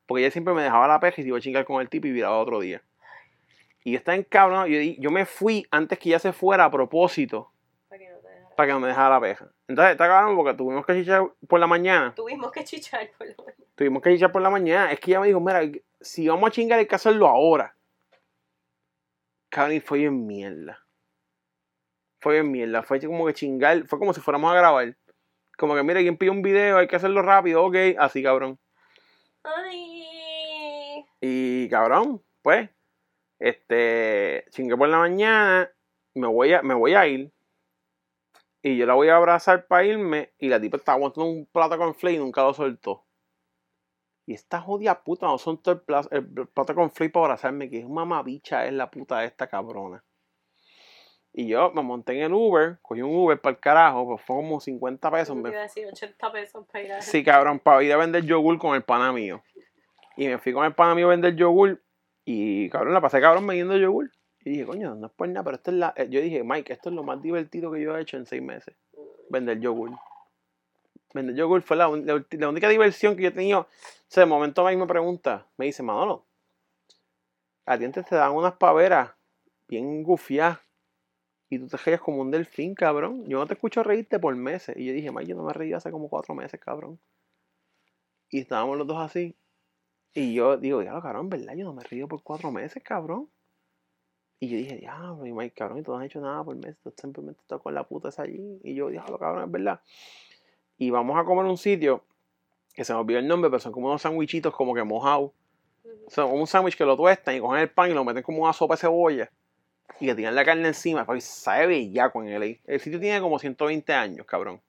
Porque 0.06 0.22
ella 0.22 0.32
siempre 0.32 0.54
me 0.54 0.64
dejaba 0.64 0.86
la 0.86 1.00
peja 1.00 1.22
y 1.22 1.24
se 1.24 1.30
iba 1.30 1.38
a 1.38 1.40
chingar 1.40 1.64
con 1.64 1.80
el 1.80 1.88
tipo 1.88 2.08
y 2.08 2.12
viraba 2.12 2.38
otro 2.38 2.60
día. 2.60 2.82
Y 3.86 3.94
yo 3.94 3.98
estaba 3.98 4.18
encabronado. 4.18 4.68
Yo, 4.68 4.80
yo 5.00 5.12
me 5.12 5.26
fui 5.26 5.66
antes 5.72 5.98
que 5.98 6.10
ella 6.10 6.20
se 6.20 6.34
fuera 6.34 6.66
a 6.66 6.72
propósito 6.72 7.53
Para 8.56 8.68
que 8.68 8.74
no 8.74 8.80
me 8.80 8.88
dejara 8.88 9.10
la 9.10 9.22
peja. 9.22 9.50
Entonces 9.68 9.94
está 9.94 10.08
cabrón 10.08 10.36
porque 10.36 10.54
tuvimos 10.54 10.86
que 10.86 10.94
chichar 10.94 11.32
por 11.48 11.60
la 11.60 11.68
mañana. 11.68 12.14
Tuvimos 12.16 12.52
que 12.52 12.64
chichar 12.64 13.10
por 13.18 13.28
lo 13.28 13.46
menos. 13.46 13.62
Tuvimos 13.76 14.02
que 14.02 14.14
chichar 14.14 14.32
por 14.32 14.42
la 14.42 14.50
mañana. 14.50 14.92
Es 14.92 15.00
que 15.00 15.12
ella 15.12 15.22
me 15.22 15.28
dijo, 15.28 15.40
mira, 15.40 15.62
si 16.02 16.28
vamos 16.28 16.48
a 16.48 16.52
chingar 16.52 16.80
hay 16.80 16.86
que 16.86 16.96
hacerlo 16.96 17.28
ahora. 17.28 17.76
Cabrón, 19.50 19.76
y 19.76 19.80
fue 19.80 20.00
bien 20.00 20.26
mierda. 20.28 20.86
Fue 22.22 22.34
bien 22.36 22.52
mierda. 22.52 22.84
Fue 22.84 23.00
como 23.02 23.26
que 23.26 23.34
chingar. 23.34 23.88
Fue 23.88 24.00
como 24.00 24.14
si 24.14 24.22
fuéramos 24.22 24.52
a 24.52 24.56
grabar. 24.56 24.96
Como 25.58 25.76
que, 25.76 25.84
mira, 25.84 26.00
quien 26.00 26.18
pide 26.18 26.32
un 26.32 26.42
video, 26.42 26.78
hay 26.78 26.88
que 26.88 26.96
hacerlo 26.96 27.22
rápido, 27.22 27.64
ok. 27.64 27.76
Así, 27.98 28.24
cabrón. 28.24 28.60
Ay. 29.44 31.06
Y, 31.22 31.70
cabrón, 31.70 32.24
pues, 32.42 32.70
este, 33.40 34.46
chingué 34.52 34.78
por 34.78 34.90
la 34.90 35.00
mañana. 35.00 35.72
Me 36.16 36.28
voy 36.28 36.54
a, 36.54 36.62
me 36.62 36.74
voy 36.74 36.94
a 36.94 37.08
ir. 37.08 37.33
Y 38.64 38.78
yo 38.78 38.86
la 38.86 38.94
voy 38.96 39.10
a 39.10 39.18
abrazar 39.18 39.68
para 39.68 39.84
irme. 39.84 40.32
Y 40.40 40.48
la 40.48 40.60
tipa 40.60 40.78
estaba 40.78 40.96
aguantando 40.96 41.30
un 41.30 41.46
plato 41.46 41.78
con 41.78 41.94
flake 41.94 42.16
y 42.16 42.20
nunca 42.20 42.42
lo 42.44 42.54
soltó. 42.54 43.06
Y 44.26 44.34
esta 44.34 44.62
jodida 44.62 45.04
puta 45.04 45.26
no 45.28 45.38
soltó 45.38 45.72
el, 45.72 45.82
pla- 45.82 46.08
el 46.12 46.26
plato 46.48 46.74
con 46.74 46.90
flake 46.90 47.12
para 47.12 47.26
abrazarme. 47.26 47.70
Que 47.70 47.80
es 47.80 47.88
mamabicha, 47.90 48.66
es 48.66 48.72
la 48.74 48.90
puta 48.90 49.20
de 49.20 49.28
esta 49.28 49.48
cabrona. 49.48 50.04
Y 51.34 51.48
yo 51.48 51.72
me 51.72 51.82
monté 51.82 52.14
en 52.14 52.24
el 52.26 52.34
Uber, 52.34 52.78
cogí 52.82 53.02
un 53.02 53.14
Uber 53.14 53.42
para 53.42 53.56
el 53.56 53.60
carajo, 53.60 54.06
pues 54.06 54.22
fue 54.22 54.36
como 54.36 54.60
50 54.60 55.10
pesos. 55.12 55.36
Me 55.36 55.50
iba 55.50 55.60
a 55.60 55.64
decir 55.64 55.88
80 55.88 56.32
pesos 56.32 56.66
para 56.72 56.84
ir 56.86 56.94
a 56.94 57.02
Sí, 57.02 57.24
cabrón, 57.24 57.60
para 57.60 57.84
ir 57.84 57.92
a 57.92 57.98
vender 57.98 58.24
yogur 58.24 58.58
con 58.60 58.76
el 58.76 58.84
pana 58.84 59.12
mío. 59.12 59.44
Y 60.16 60.28
me 60.28 60.38
fui 60.38 60.54
con 60.54 60.64
el 60.64 60.76
pana 60.76 60.94
mío 60.94 61.08
a 61.08 61.10
vender 61.10 61.36
yogur. 61.36 61.84
Y 62.24 62.70
cabrón, 62.70 62.94
la 62.94 63.02
pasé 63.02 63.20
cabrón 63.20 63.46
vendiendo 63.48 63.76
yogur. 63.76 64.12
Y 64.46 64.50
dije, 64.52 64.66
coño, 64.66 64.96
no 64.96 65.08
es 65.08 65.14
por 65.14 65.28
nada, 65.30 65.44
pero 65.44 65.56
esto 65.56 65.72
es 65.72 65.78
la. 65.78 65.94
eh, 65.96 66.08
Yo 66.10 66.22
dije, 66.22 66.44
Mike, 66.44 66.74
esto 66.74 66.90
es 66.90 66.96
lo 66.96 67.04
más 67.04 67.22
divertido 67.22 67.72
que 67.72 67.82
yo 67.82 67.96
he 67.98 68.02
hecho 68.02 68.18
en 68.18 68.26
seis 68.26 68.42
meses. 68.42 68.76
Vender 69.30 69.60
yogur. 69.60 69.92
Vender 71.14 71.36
yogur 71.36 71.62
fue 71.62 71.78
la, 71.78 71.88
la 72.32 72.50
única 72.50 72.68
diversión 72.70 73.16
que 73.16 73.24
yo 73.24 73.30
he 73.30 73.32
tenido. 73.32 73.62
O 73.62 73.68
sea, 74.08 74.24
de 74.24 74.30
momento 74.30 74.64
Mike 74.66 74.78
me 74.78 74.88
pregunta, 74.88 75.48
me 75.58 75.66
dice, 75.66 75.82
Manolo, 75.84 76.26
a 77.66 77.78
ti 77.78 77.86
antes 77.86 78.06
te 78.06 78.16
dan 78.16 78.32
unas 78.34 78.54
paveras 78.56 79.12
bien 79.68 80.04
gufiadas. 80.04 80.60
Y 81.50 81.60
tú 81.60 81.68
te 81.68 81.78
reías 81.78 82.02
como 82.02 82.22
un 82.22 82.32
delfín, 82.32 82.74
cabrón. 82.74 83.26
Yo 83.28 83.38
no 83.38 83.46
te 83.48 83.54
escucho 83.54 83.84
reírte 83.84 84.20
por 84.20 84.36
meses. 84.36 84.76
Y 84.76 84.86
yo 84.86 84.94
dije, 84.94 85.12
Mike, 85.12 85.28
yo 85.30 85.36
no 85.36 85.44
me 85.44 85.54
reí 85.54 85.72
hace 85.72 85.92
como 85.92 86.10
cuatro 86.10 86.34
meses, 86.34 86.60
cabrón. 86.60 87.00
Y 88.30 88.40
estábamos 88.40 88.78
los 88.78 88.88
dos 88.88 88.98
así. 89.00 89.38
Y 90.14 90.34
yo 90.34 90.58
digo, 90.58 90.82
diablo, 90.82 91.02
cabrón, 91.02 91.30
¿verdad? 91.30 91.54
Yo 91.56 91.64
no 91.64 91.74
me 91.74 91.84
he 91.84 91.88
reído 91.88 92.08
por 92.08 92.24
cuatro 92.24 92.52
meses, 92.52 92.82
cabrón. 92.84 93.30
Y 94.44 94.50
yo 94.50 94.58
dije, 94.58 94.76
diablo, 94.76 95.26
y 95.26 95.32
Mike, 95.32 95.56
cabrón, 95.56 95.78
y 95.80 95.84
tú 95.84 95.94
no 95.94 96.00
has 96.00 96.06
hecho 96.06 96.20
nada 96.20 96.44
por 96.44 96.54
meses. 96.58 96.76
Tú 96.84 96.94
simplemente 96.98 97.40
estás 97.40 97.62
con 97.62 97.74
la 97.74 97.86
puta 97.86 98.10
esa 98.10 98.24
allí. 98.24 98.60
Y 98.62 98.76
yo, 98.76 98.90
diablo, 98.90 99.18
cabrón, 99.18 99.46
es 99.46 99.52
verdad. 99.52 99.80
Y 100.78 100.90
vamos 100.90 101.18
a 101.18 101.24
comer 101.24 101.46
un 101.46 101.58
sitio 101.58 102.04
que 102.74 102.84
se 102.84 102.92
me 102.92 103.00
olvidó 103.00 103.20
el 103.20 103.28
nombre, 103.30 103.50
pero 103.50 103.62
son 103.62 103.72
como 103.72 103.88
unos 103.88 104.02
sandwichitos 104.02 104.54
como 104.54 104.74
que 104.74 104.84
mojados. 104.84 105.32
Son 106.10 106.30
un 106.30 106.46
sándwich 106.46 106.76
que 106.76 106.84
lo 106.84 106.98
tuestan 106.98 107.38
y 107.38 107.40
cogen 107.40 107.62
el 107.62 107.70
pan 107.70 107.92
y 107.92 107.94
lo 107.94 108.04
meten 108.04 108.22
como 108.22 108.44
una 108.44 108.52
sopa 108.52 108.74
de 108.74 108.82
cebolla. 108.82 109.32
Y 110.02 110.08
que 110.08 110.16
tiran 110.16 110.36
la 110.36 110.44
carne 110.44 110.68
encima. 110.68 111.06
Papi, 111.06 111.22
sabe 111.22 111.68
bellaco 111.68 112.22
en 112.22 112.38
LA. 112.38 112.58
El 112.66 112.82
sitio 112.82 113.00
tiene 113.00 113.22
como 113.22 113.40
120 113.40 113.94
años, 113.94 114.26
cabrón. 114.26 114.60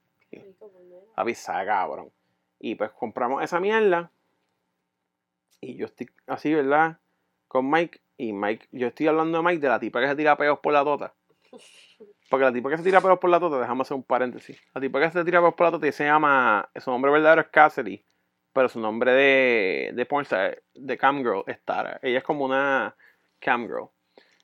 Papi, 1.15 1.35
sabe 1.35 1.65
cabrón. 1.65 2.11
Y 2.61 2.75
pues 2.75 2.91
compramos 2.91 3.43
esa 3.43 3.59
mierda. 3.59 4.09
Y 5.59 5.75
yo 5.75 5.87
estoy 5.87 6.09
así, 6.27 6.53
¿verdad? 6.53 6.97
Con 7.49 7.69
Mike. 7.69 8.04
Y 8.17 8.33
Mike, 8.33 8.67
yo 8.71 8.87
estoy 8.87 9.07
hablando 9.07 9.37
de 9.37 9.43
Mike, 9.43 9.59
de 9.59 9.69
la 9.69 9.79
tipa 9.79 10.01
que 10.01 10.07
se 10.07 10.15
tira 10.15 10.37
peos 10.37 10.59
por 10.59 10.73
la 10.73 10.83
tota. 10.83 11.13
Porque 12.29 12.45
la 12.45 12.51
tipa 12.51 12.69
que 12.69 12.77
se 12.77 12.83
tira 12.83 13.01
pelos 13.01 13.19
por 13.19 13.29
la 13.29 13.39
tota, 13.39 13.59
déjame 13.59 13.81
hacer 13.81 13.95
un 13.95 14.03
paréntesis. 14.03 14.59
La 14.73 14.81
tipa 14.81 14.99
que 14.99 15.11
se 15.11 15.23
tira 15.23 15.39
pelos 15.39 15.53
por 15.53 15.67
la 15.67 15.71
tota 15.71 15.91
se 15.91 16.05
llama. 16.05 16.69
Su 16.75 16.91
nombre 16.91 17.11
verdadero 17.11 17.41
es 17.41 17.47
Cassidy. 17.47 18.03
Pero 18.53 18.69
su 18.69 18.79
nombre 18.79 19.11
de, 19.11 19.91
de 19.93 20.05
pornstar, 20.05 20.63
de 20.73 20.97
camgirl, 20.97 21.43
es 21.45 21.61
Tara. 21.65 21.99
Ella 22.01 22.19
es 22.19 22.23
como 22.23 22.45
una 22.45 22.95
camgirl. 23.39 23.89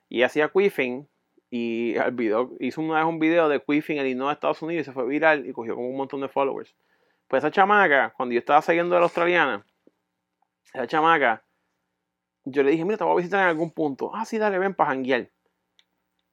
Y 0.10 0.24
hacía 0.24 0.50
quiffing. 0.50 1.08
Y 1.50 1.96
el 1.96 2.12
video, 2.12 2.52
hizo 2.60 2.82
una 2.82 3.00
vez 3.00 3.06
un 3.06 3.20
video 3.20 3.50
de 3.50 3.62
quiffing 3.62 3.98
en 3.98 4.06
Illinois, 4.06 4.34
Estados 4.34 4.62
Unidos. 4.62 4.82
Y 4.82 4.86
se 4.86 4.92
fue 4.92 5.06
viral 5.06 5.48
y 5.48 5.54
cogió 5.54 5.76
como 5.76 5.90
un 5.90 5.98
montón 5.98 6.22
de 6.22 6.28
followers. 6.28 6.76
Pues 7.28 7.44
esa 7.44 7.52
chamaca, 7.52 8.14
cuando 8.16 8.34
yo 8.34 8.40
estaba 8.40 8.62
siguiendo 8.62 8.96
a 8.96 9.00
la 9.00 9.06
australiana, 9.06 9.66
esa 10.74 10.88
chamaca, 10.88 11.44
yo 12.46 12.64
le 12.64 12.72
dije, 12.72 12.86
mira, 12.86 12.98
te 12.98 13.04
voy 13.04 13.14
a 13.14 13.18
visitar 13.18 13.42
en 13.42 13.48
algún 13.48 13.72
punto. 13.72 14.12
Ah, 14.14 14.26
sí, 14.26 14.38
dale, 14.38 14.58
ven 14.58 14.74
para 14.74 14.92
janguear. 14.92 15.30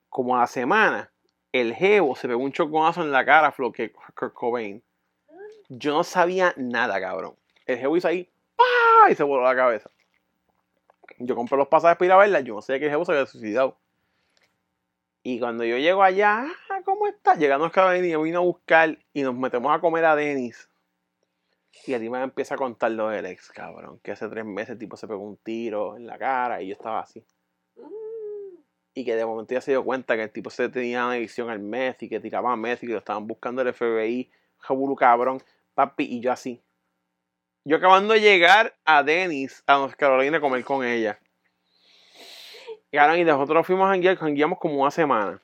Como 0.08 0.36
a 0.36 0.40
la 0.40 0.46
semana, 0.46 1.12
el 1.52 1.74
jevo 1.74 2.16
se 2.16 2.28
pegó 2.28 2.42
un 2.42 2.52
choconazo 2.52 3.02
en 3.02 3.12
la 3.12 3.24
cara 3.24 3.52
Flo 3.52 3.72
Kurt 3.72 4.32
Cobain. 4.32 4.82
Yo 5.68 5.92
no 5.92 6.04
sabía 6.04 6.54
nada, 6.56 7.00
cabrón. 7.00 7.36
El 7.66 7.78
jevo 7.78 7.96
hizo 7.96 8.08
ahí, 8.08 8.28
¡pah! 8.56 9.10
y 9.10 9.14
se 9.14 9.22
voló 9.22 9.44
la 9.44 9.54
cabeza. 9.54 9.90
Yo 11.18 11.34
compré 11.34 11.58
los 11.58 11.68
pasajes 11.68 11.98
para 11.98 12.06
ir 12.06 12.12
a 12.12 12.16
verla, 12.16 12.40
yo 12.40 12.54
no 12.54 12.62
sé 12.62 12.78
que 12.78 12.86
el 12.86 12.90
jevo 12.90 13.04
se 13.04 13.12
había 13.12 13.26
suicidado. 13.26 13.76
Y 15.22 15.38
cuando 15.40 15.64
yo 15.64 15.76
llego 15.76 16.02
allá, 16.02 16.46
ah, 16.70 16.80
¿cómo 16.84 17.06
está? 17.06 17.34
Llegando 17.34 17.66
a 17.66 17.72
Carolina, 17.72 18.06
yo 18.06 18.22
vino 18.22 18.38
a 18.38 18.42
buscar 18.42 18.98
y 19.12 19.22
nos 19.22 19.34
metemos 19.34 19.76
a 19.76 19.80
comer 19.80 20.04
a 20.06 20.16
Denis. 20.16 20.70
Y 21.86 21.94
a 21.94 21.98
ti 21.98 22.10
me 22.10 22.22
empieza 22.22 22.54
a 22.54 22.58
contar 22.58 22.90
lo 22.90 23.08
del 23.08 23.26
ex, 23.26 23.50
cabrón. 23.50 24.00
Que 24.02 24.12
hace 24.12 24.28
tres 24.28 24.44
meses 24.44 24.70
el 24.70 24.78
tipo 24.78 24.96
se 24.96 25.08
pegó 25.08 25.22
un 25.22 25.36
tiro 25.38 25.96
en 25.96 26.06
la 26.06 26.18
cara 26.18 26.60
y 26.62 26.68
yo 26.68 26.74
estaba 26.74 27.00
así. 27.00 27.24
Y 28.94 29.04
que 29.04 29.14
de 29.14 29.24
momento 29.24 29.54
ya 29.54 29.60
se 29.60 29.70
dio 29.70 29.84
cuenta 29.84 30.16
que 30.16 30.24
el 30.24 30.30
tipo 30.30 30.50
se 30.50 30.68
tenía 30.68 31.04
una 31.04 31.14
adicción 31.14 31.50
al 31.50 31.96
y 32.00 32.08
que 32.08 32.20
tiraba 32.20 32.56
meth 32.56 32.82
y 32.82 32.88
que 32.88 32.92
lo 32.92 32.98
estaban 32.98 33.26
buscando 33.26 33.62
el 33.62 33.72
FBI. 33.72 34.30
Jabulu 34.58 34.96
cabrón, 34.96 35.40
papi, 35.74 36.04
y 36.04 36.20
yo 36.20 36.32
así. 36.32 36.60
Yo 37.64 37.76
acabando 37.76 38.14
de 38.14 38.20
llegar 38.20 38.74
a 38.84 39.02
Dennis, 39.02 39.62
a 39.66 39.78
North 39.78 39.94
Carolina, 39.94 40.38
a 40.38 40.40
comer 40.40 40.64
con 40.64 40.84
ella. 40.84 41.20
Y, 42.90 42.96
cabrón, 42.96 43.18
y 43.18 43.24
nosotros 43.24 43.66
fuimos 43.66 43.86
a 43.86 43.90
janguear, 43.90 44.58
como 44.58 44.80
una 44.80 44.90
semana. 44.90 45.40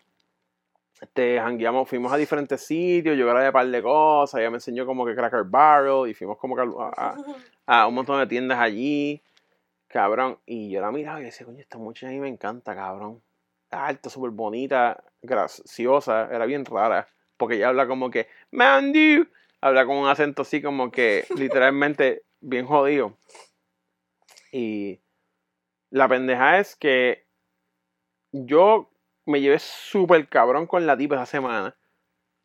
Este, 1.04 1.38
jangueamos, 1.38 1.86
fuimos 1.86 2.10
a 2.12 2.16
diferentes 2.16 2.64
sitios, 2.64 3.14
yo 3.18 3.26
grabé 3.26 3.46
un 3.48 3.52
par 3.52 3.66
de 3.68 3.82
cosas, 3.82 4.40
ella 4.40 4.48
me 4.50 4.56
enseñó 4.56 4.86
como 4.86 5.04
que 5.04 5.14
Cracker 5.14 5.44
Barrel 5.44 6.08
y 6.08 6.14
fuimos 6.14 6.38
como 6.38 6.56
que 6.56 6.62
a, 6.62 6.64
a- 6.96 7.16
a 7.82 7.86
un 7.86 7.94
montón 7.94 8.18
de 8.20 8.26
tiendas 8.26 8.58
allí, 8.58 9.22
cabrón. 9.86 10.38
Y 10.46 10.70
yo 10.70 10.80
la 10.80 10.90
miraba 10.90 11.20
y 11.20 11.24
decía, 11.24 11.44
coño, 11.44 11.60
esta 11.60 11.76
muchacha 11.76 12.08
a 12.08 12.10
mí 12.10 12.20
me 12.20 12.28
encanta, 12.28 12.74
cabrón. 12.74 13.22
Alta, 13.70 14.08
súper 14.08 14.30
bonita, 14.30 15.04
graciosa, 15.20 16.28
era 16.32 16.46
bien 16.46 16.64
rara. 16.64 17.06
Porque 17.36 17.56
ella 17.56 17.68
habla 17.68 17.86
como 17.86 18.10
que, 18.10 18.28
Mandy, 18.52 19.28
habla 19.60 19.84
con 19.84 19.96
un 19.96 20.08
acento 20.08 20.40
así 20.42 20.62
como 20.62 20.90
que 20.90 21.26
literalmente 21.36 22.22
bien 22.40 22.64
jodido. 22.66 23.18
Y 24.52 25.00
la 25.90 26.08
pendeja 26.08 26.60
es 26.60 26.76
que 26.76 27.26
yo 28.32 28.90
me 29.26 29.40
llevé 29.40 29.58
súper 29.58 30.28
cabrón 30.28 30.66
con 30.66 30.86
la 30.86 30.96
tipa 30.96 31.16
esa 31.16 31.26
semana. 31.26 31.76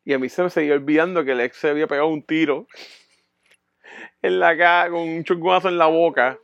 Y 0.05 0.13
a 0.13 0.19
mí 0.19 0.29
se 0.29 0.43
me 0.43 0.49
seguía 0.49 0.73
olvidando 0.73 1.23
que 1.23 1.31
el 1.31 1.41
ex 1.41 1.57
se 1.57 1.69
había 1.69 1.87
pegado 1.87 2.07
un 2.07 2.23
tiro 2.23 2.67
en 4.21 4.39
la 4.39 4.57
cara 4.57 4.89
con 4.89 5.01
un 5.01 5.23
chunguazo 5.23 5.69
en 5.69 5.77
la 5.77 5.87
boca. 5.87 6.39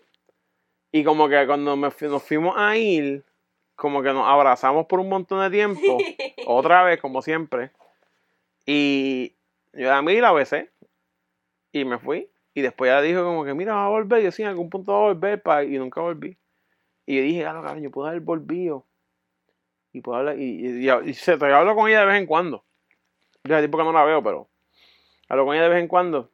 Y 0.91 1.03
como 1.03 1.28
que 1.28 1.45
cuando 1.45 1.76
me 1.76 1.90
nos 2.02 2.24
fuimos 2.24 2.56
a 2.57 2.78
ir, 2.78 3.24
como 3.76 4.02
que 4.02 4.14
nos 4.14 4.28
abrazamos 4.28 4.86
por 4.86 4.99
un 4.99 5.10
montón 5.10 5.41
de 5.41 5.49
tiempo. 5.49 5.98
otra 6.48 6.84
vez, 6.84 6.99
como 7.02 7.22
siempre. 7.22 7.72
Y 8.66 9.36
yo 9.74 10.02
miré 10.03 10.18
y 10.20 10.22
la 10.22 10.32
besé. 10.32 10.70
Y 11.72 11.84
me 11.86 11.98
fui. 11.98 12.30
Y 12.53 12.62
después 12.62 12.90
ella 12.90 13.02
dijo 13.02 13.24
como 13.24 13.44
que, 13.44 13.53
mira, 13.53 13.76
va 13.76 13.86
a 13.88 13.90
volver. 13.90 14.22
Y 14.22 14.26
yo 14.26 14.32
sí, 14.32 14.44
en 14.44 14.49
algún 14.49 14.70
punto 14.70 14.94
va 14.94 14.98
a 14.99 15.14
volver. 15.14 15.41
Pa, 15.41 15.64
y 15.64 15.78
nunca 15.78 15.99
volví. 15.99 16.38
Y 17.06 17.18
yo 17.18 17.24
dije, 17.24 17.41
claro, 17.41 17.62
cabrón, 17.62 17.84
yo 17.84 17.91
puedo 17.91 18.07
haber 18.07 18.22
volvido. 18.22 18.86
Y 19.95 20.01
puedo 20.01 20.17
hablar. 20.17 20.38
Y, 20.38 21.13
se, 21.13 21.31
hablo 21.31 21.73
con 21.73 21.88
ella 21.88 22.01
de 22.01 22.05
vez 22.07 22.19
en 22.19 22.26
cuando. 22.26 22.65
Hace 23.45 23.59
tiempo 23.59 23.77
que 23.77 23.84
no 23.85 23.93
la 23.93 24.03
veo, 24.03 24.22
pero 24.22 24.49
hablo 25.30 25.45
con 25.45 25.55
ella 25.55 25.63
de 25.63 25.69
vez 25.69 25.80
en 25.80 25.88
cuando. 25.88 26.30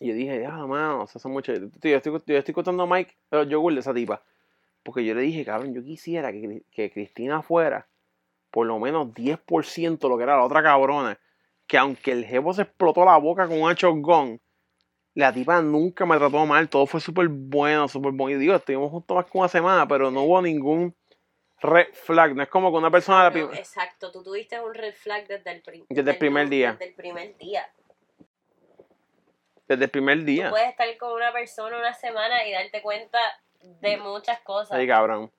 Y 0.00 0.08
yo 0.08 0.14
dije, 0.14 0.44
ah, 0.44 0.66
mano, 0.66 1.06
se 1.06 1.18
hace 1.18 1.28
mucho. 1.28 1.52
Tío, 1.52 1.92
yo 1.92 1.96
estoy, 1.98 2.12
yo 2.26 2.36
estoy 2.36 2.54
contando 2.54 2.82
a 2.82 2.86
Mike 2.88 3.16
los 3.30 3.48
yogur 3.48 3.74
de 3.74 3.78
esa 3.78 3.94
tipa. 3.94 4.24
Porque 4.82 5.04
yo 5.04 5.14
le 5.14 5.20
dije, 5.20 5.44
cabrón, 5.44 5.72
yo 5.72 5.84
quisiera 5.84 6.32
que, 6.32 6.64
que 6.72 6.90
Cristina 6.90 7.42
fuera 7.42 7.86
por 8.50 8.66
lo 8.66 8.80
menos 8.80 9.14
10% 9.14 10.08
lo 10.08 10.16
que 10.16 10.24
era 10.24 10.36
la 10.36 10.44
otra 10.44 10.60
cabrona. 10.60 11.16
Que 11.68 11.78
aunque 11.78 12.10
el 12.10 12.24
jevo 12.24 12.54
se 12.54 12.62
explotó 12.62 13.04
la 13.04 13.18
boca 13.18 13.46
con 13.46 13.62
un 13.62 13.72
shotgun, 13.74 14.40
la 15.14 15.32
tipa 15.32 15.62
nunca 15.62 16.06
me 16.06 16.16
trató 16.16 16.44
mal. 16.44 16.68
Todo 16.68 16.86
fue 16.86 17.00
súper 17.00 17.28
bueno, 17.28 17.86
súper. 17.86 18.14
Y 18.32 18.34
digo, 18.34 18.56
estuvimos 18.56 18.90
juntos 18.90 19.14
más 19.14 19.26
que 19.26 19.38
una 19.38 19.46
semana, 19.46 19.86
pero 19.86 20.10
no 20.10 20.22
hubo 20.22 20.42
ningún 20.42 20.96
red 21.60 21.88
flag. 21.94 22.34
No 22.34 22.42
es 22.42 22.48
como 22.48 22.70
que 22.70 22.76
una 22.78 22.90
persona... 22.90 23.24
la 23.24 23.30
No, 23.30 23.32
prim- 23.48 23.54
exacto, 23.58 24.10
tú 24.12 24.22
tuviste 24.22 24.60
un 24.60 24.74
red 24.74 24.94
flag 24.94 25.26
desde 25.26 25.50
el, 25.50 25.62
Desde 25.88 26.10
el 26.10 26.18
primer 26.18 26.48
día. 26.48 26.72
Desde 26.72 26.86
el 26.88 26.94
primer 26.94 27.36
día. 27.36 27.68
desde 29.66 29.84
el 29.84 29.90
primer 29.90 30.18
Tú 30.20 30.24
día. 30.24 30.50
puedes 30.50 30.68
estar 30.70 30.96
con 30.96 31.12
una 31.12 31.32
persona 31.32 31.76
una 31.78 31.92
semana 31.94 32.46
y 32.46 32.52
darte 32.52 32.80
cuenta 32.82 33.18
de 33.60 33.96
muchas 33.98 34.40
cosas. 34.40 34.76
Ay, 34.78 34.86
cabrón. 34.86 35.30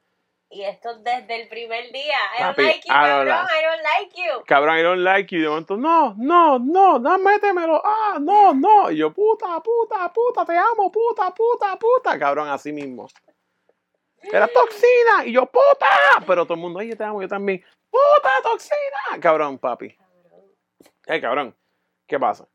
Y 0.52 0.64
esto 0.64 0.98
desde 1.00 1.44
el 1.44 1.48
primer 1.48 1.92
día. 1.92 2.18
I 2.38 2.42
don't 2.44 2.56
Papi, 2.56 2.64
like 2.64 2.82
you, 2.88 2.92
I 2.94 2.98
don't 2.98 3.28
cabrón. 3.28 3.28
like- 3.28 3.54
I 3.54 3.64
don't 3.64 3.84
like 3.84 4.16
you. 4.22 4.44
Cabrón, 4.46 4.78
I 4.78 4.82
don't 4.82 5.02
like 5.04 5.36
you. 5.36 5.40
Y 5.40 5.42
de 5.44 5.48
momento, 5.50 5.78
no, 5.78 6.16
no, 6.18 6.58
no, 6.60 6.98
no, 7.00 7.18
métemelo. 7.20 7.82
Ah, 7.86 8.18
no, 8.20 8.54
no. 8.56 8.90
Y 8.92 8.98
yo, 8.98 9.14
puta, 9.14 9.60
puta, 9.62 10.12
puta, 10.12 10.46
te 10.46 10.58
amo, 10.58 10.92
puta, 10.92 11.32
puta, 11.36 11.76
puta. 11.78 12.18
Cabrón, 12.20 12.50
así 12.50 12.72
mismo. 12.74 13.08
Era 14.22 14.48
toxina. 14.48 15.26
Y 15.26 15.34
yo, 15.34 15.46
puta. 15.46 15.88
Pero 16.26 16.46
todo 16.46 16.56
el 16.56 16.60
mundo, 16.60 16.82
yo 16.82 16.96
te 16.96 17.04
amo, 17.04 17.22
yo 17.22 17.28
también. 17.28 17.64
Puta, 17.90 18.30
toxina. 18.44 19.20
Cabrón, 19.22 19.58
papi. 19.58 19.96
Ay, 21.08 21.22
cabrón. 21.22 21.56
¿Qué 22.08 22.20
pasa? 22.20 22.48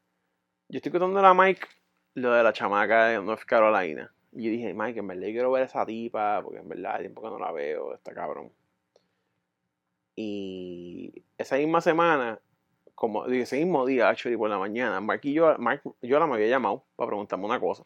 Yo 0.69 0.79
estoy 0.79 0.93
contando 0.93 1.21
a 1.21 1.35
Mike 1.35 1.67
lo 2.15 2.33
de 2.33 2.43
la 2.43 2.53
chamaca 2.53 3.07
de 3.07 3.21
North 3.21 3.45
Carolina. 3.45 4.13
Y 4.33 4.45
yo 4.45 4.51
dije, 4.51 4.75
Mike, 4.75 4.99
en 4.99 5.07
verdad 5.07 5.27
yo 5.27 5.33
quiero 5.33 5.53
ver 5.53 5.63
a 5.63 5.67
esa 5.67 5.87
tipa, 5.87 6.41
porque 6.43 6.59
en 6.59 6.69
verdad 6.69 6.99
tiempo 6.99 7.23
que 7.23 7.29
no 7.29 7.39
la 7.39 7.53
veo, 7.53 7.95
está 7.95 8.13
cabrón. 8.13 8.53
Y 10.17 11.25
esa 11.39 11.57
misma 11.57 11.81
semana, 11.81 12.41
como 12.95 13.27
ese 13.27 13.59
mismo 13.59 13.85
día, 13.87 14.09
actually, 14.09 14.37
por 14.37 14.51
la 14.51 14.59
mañana, 14.59 15.01
Mark 15.01 15.21
y 15.25 15.35
yo, 15.35 15.57
yo 16.03 16.19
la 16.19 16.27
me 16.27 16.35
había 16.35 16.49
llamado 16.49 16.85
para 16.97 17.09
preguntarme 17.09 17.45
una 17.45 17.61
cosa. 17.61 17.85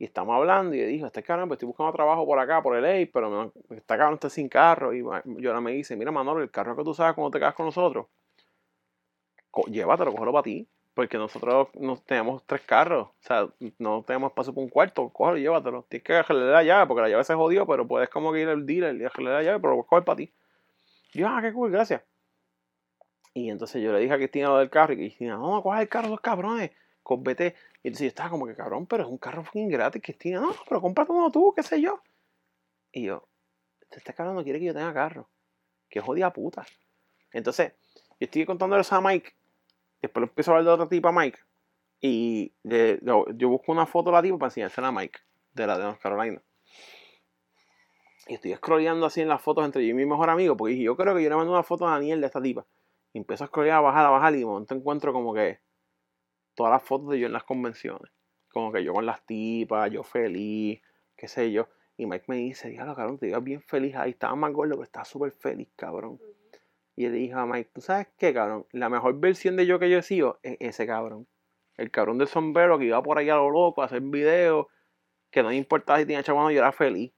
Y 0.00 0.04
estamos 0.06 0.34
hablando 0.34 0.74
y 0.74 0.80
yo 0.80 0.86
dije, 0.86 1.04
este 1.04 1.22
cabrón, 1.22 1.46
pues 1.46 1.58
estoy 1.58 1.66
buscando 1.66 1.92
trabajo 1.92 2.24
por 2.24 2.38
acá, 2.38 2.62
por 2.62 2.74
el 2.74 2.86
A, 2.86 3.10
pero 3.12 3.52
me, 3.68 3.76
está 3.76 3.98
cabrón, 3.98 4.14
está 4.14 4.30
sin 4.30 4.48
carro. 4.48 4.94
Y 4.94 5.02
yo 5.02 5.50
ahora 5.50 5.60
me 5.60 5.72
dice, 5.72 5.94
mira 5.94 6.10
Manolo, 6.10 6.42
el 6.42 6.50
carro 6.50 6.74
que 6.74 6.82
tú 6.82 6.94
sabes 6.94 7.14
cuando 7.14 7.30
te 7.30 7.38
quedas 7.38 7.52
con 7.52 7.66
nosotros, 7.66 8.06
co- 9.50 9.66
llévatelo, 9.66 10.12
cógelo 10.12 10.32
para 10.32 10.42
ti. 10.44 10.66
Porque 10.94 11.18
nosotros 11.18 11.68
no 11.78 11.98
tenemos 11.98 12.42
tres 12.46 12.62
carros. 12.62 13.08
O 13.08 13.14
sea, 13.20 13.46
no 13.78 14.02
tenemos 14.02 14.30
espacio 14.30 14.54
para 14.54 14.64
un 14.64 14.70
cuarto. 14.70 15.10
Cógelo 15.10 15.36
llévatelo. 15.36 15.84
Tienes 15.90 16.02
que 16.04 16.14
dejarle 16.14 16.50
la 16.50 16.62
llave, 16.62 16.86
porque 16.86 17.02
la 17.02 17.08
llave 17.10 17.24
se 17.24 17.34
jodió, 17.34 17.66
pero 17.66 17.86
puedes 17.86 18.08
como 18.08 18.32
que 18.32 18.40
ir 18.40 18.48
al 18.48 18.64
dealer 18.64 18.94
y 18.94 18.98
dejarle 19.00 19.30
la 19.32 19.42
llave, 19.42 19.60
pero 19.60 19.76
lo 19.76 19.82
coger 19.84 20.04
para 20.04 20.16
ti. 20.16 20.32
Yo, 21.12 21.28
ah, 21.28 21.40
qué 21.42 21.52
cool, 21.52 21.70
gracias. 21.70 22.02
Y 23.34 23.50
entonces 23.50 23.82
yo 23.82 23.92
le 23.92 23.98
dije 24.00 24.14
a 24.14 24.16
Cristina 24.16 24.48
lo 24.48 24.56
del 24.56 24.70
carro, 24.70 24.94
y 24.94 24.96
Cristina, 24.96 25.36
no, 25.36 25.62
coge 25.62 25.82
el 25.82 25.88
carro, 25.90 26.06
esos 26.06 26.20
cabrones, 26.22 26.70
vete. 27.18 27.54
Y 27.82 27.88
entonces 27.88 28.04
yo 28.04 28.08
estaba 28.08 28.30
como 28.30 28.46
que, 28.46 28.54
cabrón, 28.54 28.86
pero 28.86 29.04
es 29.04 29.08
un 29.08 29.18
carro 29.18 29.42
fucking 29.42 29.68
gratis, 29.68 30.02
Cristina, 30.02 30.40
no, 30.40 30.52
pero 30.68 30.80
cómprate 30.80 31.12
uno 31.12 31.30
tú, 31.30 31.52
qué 31.54 31.62
sé 31.62 31.80
yo. 31.80 32.02
Y 32.92 33.04
yo, 33.04 33.26
este 33.90 34.12
cabrón 34.14 34.36
no 34.36 34.44
quiere 34.44 34.58
que 34.58 34.66
yo 34.66 34.74
tenga 34.74 34.92
carro. 34.92 35.28
Que 35.88 36.00
jodida 36.00 36.32
puta. 36.32 36.66
Entonces, 37.32 37.72
yo 37.94 38.26
estoy 38.26 38.44
contándole 38.44 38.82
eso 38.82 38.94
a 38.96 39.00
Mike, 39.00 39.32
después 40.02 40.24
empiezo 40.24 40.50
a 40.50 40.58
hablar 40.58 40.66
de 40.66 40.82
otra 40.82 40.88
tipa, 40.88 41.10
Mike, 41.10 41.38
y 42.00 42.52
de- 42.62 42.98
yo, 43.02 43.24
yo 43.34 43.48
busco 43.48 43.72
una 43.72 43.86
foto 43.86 44.10
de 44.10 44.16
la 44.16 44.22
tipa 44.22 44.38
para 44.38 44.48
enseñársela 44.48 44.88
a 44.88 44.92
Mike, 44.92 45.18
de 45.54 45.66
la 45.66 45.78
de 45.78 45.84
North 45.84 46.00
Carolina. 46.00 46.42
Y 48.26 48.34
estoy 48.34 48.54
scrolleando 48.54 49.06
así 49.06 49.20
en 49.20 49.28
las 49.28 49.42
fotos 49.42 49.64
entre 49.64 49.84
yo 49.84 49.90
y 49.90 49.94
mi 49.94 50.06
mejor 50.06 50.30
amigo, 50.30 50.56
porque 50.56 50.72
dije, 50.72 50.84
yo 50.84 50.96
creo 50.96 51.14
que 51.16 51.22
yo 51.22 51.30
le 51.30 51.36
mando 51.36 51.52
una 51.52 51.62
foto 51.62 51.88
a 51.88 51.92
Daniel 51.92 52.20
de 52.20 52.26
esta 52.26 52.40
tipa. 52.40 52.66
Y 53.12 53.18
empiezo 53.18 53.44
a 53.44 53.46
scrollear, 53.48 53.78
a 53.78 53.80
bajar, 53.80 54.06
a 54.06 54.10
bajar, 54.10 54.34
y 54.34 54.40
de 54.40 54.44
momento 54.46 54.74
encuentro 54.74 55.12
como 55.12 55.34
que 55.34 55.58
todas 56.60 56.72
las 56.72 56.82
fotos 56.82 57.08
de 57.08 57.18
yo 57.18 57.26
en 57.26 57.32
las 57.32 57.44
convenciones. 57.44 58.12
Como 58.52 58.70
que 58.70 58.84
yo 58.84 58.92
con 58.92 59.06
las 59.06 59.24
tipas, 59.24 59.90
yo 59.90 60.02
feliz, 60.02 60.82
qué 61.16 61.26
sé 61.26 61.50
yo. 61.52 61.68
Y 61.96 62.04
Mike 62.04 62.26
me 62.28 62.36
dice, 62.36 62.68
diablo, 62.68 62.94
cabrón, 62.94 63.18
te 63.18 63.28
ibas 63.28 63.42
bien 63.42 63.62
feliz 63.62 63.96
ahí. 63.96 64.10
Estaba 64.10 64.34
más 64.34 64.52
gordo, 64.52 64.74
pero 64.74 64.82
estaba 64.82 65.06
súper 65.06 65.32
feliz, 65.32 65.70
cabrón. 65.74 66.20
Y 66.96 67.08
le 67.08 67.12
dije 67.12 67.32
a 67.32 67.46
Mike, 67.46 67.70
¿tú 67.72 67.80
sabes 67.80 68.08
qué, 68.18 68.34
cabrón? 68.34 68.66
La 68.72 68.90
mejor 68.90 69.18
versión 69.18 69.56
de 69.56 69.64
yo 69.64 69.78
que 69.78 69.88
yo 69.88 69.96
he 69.96 70.02
sido 70.02 70.38
es 70.42 70.58
ese 70.60 70.86
cabrón. 70.86 71.26
El 71.78 71.90
cabrón 71.90 72.18
del 72.18 72.28
sombrero 72.28 72.78
que 72.78 72.84
iba 72.84 73.02
por 73.02 73.16
ahí 73.16 73.30
a 73.30 73.36
lo 73.36 73.48
loco 73.48 73.80
a 73.80 73.86
hacer 73.86 74.02
videos, 74.02 74.66
que 75.30 75.42
no 75.42 75.48
me 75.48 75.56
importaba 75.56 75.98
si 75.98 76.04
tenía 76.04 76.22
chavano, 76.22 76.50
yo 76.50 76.58
era 76.58 76.72
feliz. 76.72 77.10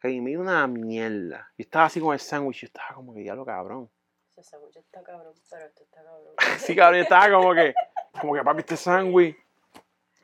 Que 0.00 0.20
me 0.20 0.30
dio 0.30 0.40
una 0.40 0.64
mierda. 0.68 1.52
Yo 1.58 1.64
estaba 1.64 1.86
así 1.86 1.98
con 1.98 2.12
el 2.12 2.20
sándwich, 2.20 2.60
yo 2.60 2.66
estaba 2.66 2.94
como 2.94 3.12
que 3.12 3.22
diablo, 3.22 3.44
cabrón. 3.44 3.90
Ese 4.30 4.44
sándwich 4.44 4.76
está 4.76 5.02
cabrón, 5.02 5.34
pero 5.50 5.66
esto 5.66 5.82
está 5.82 6.04
cabrón. 6.04 6.34
Sí, 6.60 6.76
cabrón, 6.76 6.98
yo 6.98 7.02
estaba 7.02 7.28
como 7.36 7.52
que, 7.54 7.74
como 8.20 8.34
que 8.34 8.42
papi, 8.42 8.60
este 8.60 8.76
sándwich. 8.76 9.36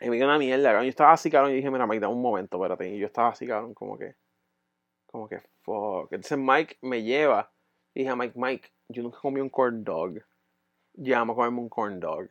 Y 0.00 0.10
me 0.10 0.16
dio 0.16 0.24
una 0.24 0.38
mierda, 0.38 0.64
cabrón. 0.70 0.84
Yo 0.84 0.90
estaba 0.90 1.12
así, 1.12 1.30
cabrón, 1.30 1.52
y 1.52 1.56
dije, 1.56 1.70
mira, 1.70 1.86
Mike, 1.86 2.00
dame 2.00 2.14
un 2.14 2.22
momento, 2.22 2.56
espérate. 2.56 2.88
Y 2.88 2.98
yo 2.98 3.06
estaba 3.06 3.28
así, 3.28 3.46
cabrón, 3.46 3.72
como 3.72 3.96
que, 3.96 4.16
como 5.06 5.28
que, 5.28 5.38
fuck. 5.62 6.12
Entonces 6.12 6.38
Mike 6.38 6.78
me 6.82 7.02
lleva. 7.02 7.52
Y 7.94 8.00
dije 8.00 8.10
a 8.10 8.16
Mike, 8.16 8.34
Mike, 8.36 8.68
yo 8.88 9.02
nunca 9.02 9.18
comí 9.20 9.40
un 9.40 9.48
corn 9.48 9.84
dog. 9.84 10.14
Llegamos 10.94 11.34
a 11.34 11.36
comerme 11.36 11.60
un 11.60 11.68
corn 11.68 12.00
dog. 12.00 12.28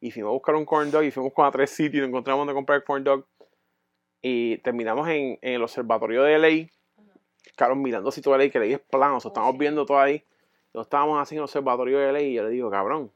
Y 0.00 0.12
fuimos 0.12 0.30
a 0.30 0.32
buscar 0.32 0.54
un 0.54 0.64
corn 0.64 0.90
dog 0.92 1.02
y 1.02 1.10
fuimos 1.10 1.32
con 1.32 1.44
a 1.46 1.50
tres 1.50 1.70
sitios 1.70 2.04
y 2.04 2.08
encontramos 2.08 2.40
donde 2.42 2.54
comprar 2.54 2.84
corn 2.84 3.02
dog. 3.02 3.26
Y 4.22 4.58
terminamos 4.58 5.08
en, 5.08 5.38
en 5.42 5.54
el 5.54 5.62
observatorio 5.62 6.22
de 6.22 6.38
LA. 6.38 6.68
Cabrón, 7.56 7.82
mirando 7.82 8.12
si 8.12 8.22
todo 8.22 8.36
LA, 8.36 8.50
que 8.50 8.60
LA 8.60 8.66
es 8.66 8.80
plano, 8.80 9.16
o 9.16 9.20
sea, 9.20 9.30
Oh, 9.30 9.32
estamos 9.32 9.52
sí. 9.52 9.58
viendo 9.58 9.84
todo 9.86 9.98
ahí. 9.98 10.24
Nos 10.72 10.86
estábamos 10.86 11.20
así 11.20 11.34
en 11.34 11.38
el 11.38 11.44
observatorio 11.44 11.98
de 11.98 12.12
LA 12.12 12.20
y 12.20 12.34
yo 12.34 12.44
le 12.44 12.50
digo, 12.50 12.70
cabrón. 12.70 13.10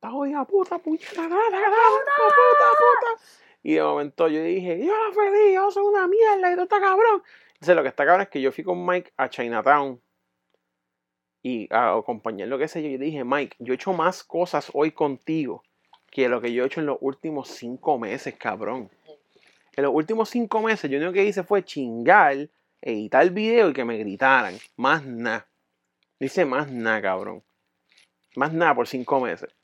Jodida 0.00 0.44
puta, 0.44 0.78
puñeta, 0.78 1.10
puta, 1.10 1.28
puta, 1.28 2.70
puta. 2.78 3.22
Y 3.62 3.74
de 3.74 3.82
momento 3.82 4.28
yo 4.28 4.42
dije, 4.42 4.78
yo 4.84 4.92
la 4.92 5.12
feliz, 5.12 5.54
yo 5.54 5.70
soy 5.70 5.84
una 5.84 6.06
mierda 6.06 6.52
y 6.52 6.54
todo 6.54 6.64
está 6.64 6.80
cabrón. 6.80 7.22
Entonces 7.54 7.76
lo 7.76 7.82
que 7.82 7.88
está 7.88 8.04
cabrón 8.04 8.22
es 8.22 8.28
que 8.28 8.40
yo 8.40 8.52
fui 8.52 8.62
con 8.62 8.86
Mike 8.86 9.12
a 9.16 9.28
Chinatown 9.28 10.00
y 11.42 11.72
a 11.72 11.96
acompañar 11.96 12.48
lo 12.48 12.58
que 12.58 12.68
sé 12.68 12.82
yo. 12.82 12.88
Yo 12.88 12.98
le 12.98 13.06
dije, 13.06 13.24
Mike, 13.24 13.56
yo 13.58 13.72
he 13.72 13.76
hecho 13.76 13.92
más 13.92 14.22
cosas 14.22 14.70
hoy 14.72 14.92
contigo 14.92 15.64
que 16.10 16.28
lo 16.28 16.40
que 16.40 16.52
yo 16.52 16.62
he 16.62 16.66
hecho 16.66 16.80
en 16.80 16.86
los 16.86 16.98
últimos 17.00 17.48
cinco 17.48 17.98
meses, 17.98 18.36
cabrón. 18.36 18.90
En 19.76 19.84
los 19.84 19.92
últimos 19.92 20.30
cinco 20.30 20.62
meses, 20.62 20.90
yo 20.90 20.98
lo 20.98 21.06
único 21.06 21.14
que 21.14 21.24
hice 21.24 21.42
fue 21.42 21.64
chingar, 21.64 22.48
editar 22.80 23.22
el 23.22 23.30
video 23.30 23.70
y 23.70 23.72
que 23.72 23.84
me 23.84 23.98
gritaran. 23.98 24.56
Más 24.76 25.04
nada. 25.04 25.48
Dice 26.18 26.44
más 26.44 26.70
nada, 26.70 27.02
cabrón. 27.02 27.42
Más 28.36 28.52
nada 28.52 28.74
por 28.74 28.88
cinco 28.88 29.20
meses. 29.20 29.57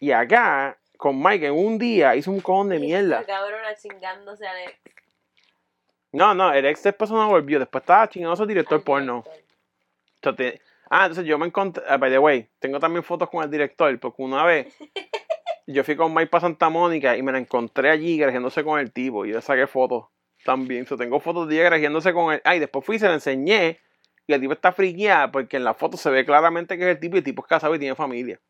Y 0.00 0.12
acá, 0.12 0.78
con 0.96 1.22
Mike, 1.22 1.46
en 1.46 1.54
un 1.54 1.78
día 1.78 2.16
hizo 2.16 2.30
un 2.30 2.40
cojón 2.40 2.68
de 2.68 2.78
mierda. 2.78 3.24
cabrona 3.24 3.74
chingándose 3.74 4.46
al 4.46 4.58
ex. 4.62 4.80
No, 6.12 6.34
no, 6.34 6.52
el 6.52 6.64
ex 6.66 6.82
después 6.82 7.10
no 7.10 7.28
volvió. 7.28 7.58
Después 7.58 7.82
estaba 7.82 8.08
chingando 8.08 8.34
a 8.34 8.36
su 8.36 8.46
director 8.46 8.78
al 8.78 8.84
porno. 8.84 9.22
director. 9.22 9.44
Entonces, 10.16 10.60
ah, 10.90 11.06
entonces 11.06 11.26
yo 11.26 11.38
me 11.38 11.46
encontré, 11.46 11.82
ah, 11.88 11.96
by 11.96 12.10
the 12.10 12.18
way, 12.18 12.48
tengo 12.58 12.78
también 12.80 13.02
fotos 13.02 13.28
con 13.28 13.42
el 13.42 13.50
director, 13.50 13.98
porque 13.98 14.22
una 14.22 14.44
vez 14.44 14.74
yo 15.66 15.84
fui 15.84 15.96
con 15.96 16.14
Mike 16.14 16.28
para 16.28 16.42
Santa 16.42 16.68
Mónica 16.70 17.16
y 17.16 17.22
me 17.22 17.32
la 17.32 17.38
encontré 17.38 17.90
allí 17.90 18.16
grajeándose 18.16 18.64
con 18.64 18.78
el 18.78 18.92
tipo 18.92 19.24
y 19.24 19.30
yo 19.30 19.36
le 19.36 19.42
saqué 19.42 19.66
fotos 19.66 20.06
también. 20.44 20.86
So, 20.86 20.96
tengo 20.96 21.20
fotos 21.20 21.48
de 21.48 21.56
ella 21.56 21.64
grajeándose 21.64 22.12
con 22.12 22.32
él. 22.32 22.40
Ah, 22.44 22.56
y 22.56 22.58
después 22.58 22.84
fui 22.84 22.96
y 22.96 22.98
se 22.98 23.08
la 23.08 23.14
enseñé 23.14 23.80
y 24.26 24.32
el 24.32 24.40
tipo 24.40 24.52
está 24.52 24.72
friqueada 24.72 25.30
porque 25.30 25.56
en 25.56 25.64
la 25.64 25.74
foto 25.74 25.96
se 25.96 26.10
ve 26.10 26.24
claramente 26.24 26.78
que 26.78 26.84
es 26.84 26.90
el 26.90 27.00
tipo 27.00 27.16
y 27.16 27.18
el 27.18 27.24
tipo 27.24 27.42
es 27.42 27.48
casado 27.48 27.74
y 27.74 27.78
tiene 27.78 27.94
familia. 27.94 28.40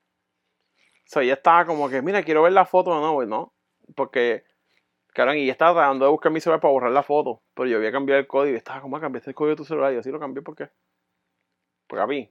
O 1.04 1.06
sea, 1.06 1.22
ella 1.22 1.34
estaba 1.34 1.66
como 1.66 1.88
que, 1.88 2.02
mira, 2.02 2.22
quiero 2.22 2.42
ver 2.42 2.52
la 2.52 2.64
foto 2.64 2.90
o 2.90 3.00
no, 3.00 3.14
pues 3.14 3.28
no, 3.28 3.52
porque, 3.94 4.44
cabrón, 5.08 5.36
y 5.36 5.42
ella 5.42 5.52
estaba 5.52 5.74
tratando 5.74 6.06
de 6.06 6.10
buscar 6.10 6.32
mi 6.32 6.40
celular 6.40 6.60
para 6.60 6.72
borrar 6.72 6.92
la 6.92 7.02
foto, 7.02 7.42
pero 7.54 7.68
yo 7.68 7.76
había 7.76 7.92
cambiado 7.92 8.20
el 8.20 8.26
código 8.26 8.54
y 8.54 8.58
estaba 8.58 8.80
como, 8.80 8.98
cambiaste 9.00 9.30
el 9.30 9.34
código 9.34 9.50
de 9.50 9.56
tu 9.56 9.64
celular 9.64 9.92
y 9.92 9.94
yo 9.94 10.00
así 10.00 10.10
lo 10.10 10.20
cambié, 10.20 10.42
¿por 10.42 10.56
qué? 10.56 10.70
Porque 11.86 12.02
a 12.02 12.06
mí, 12.06 12.30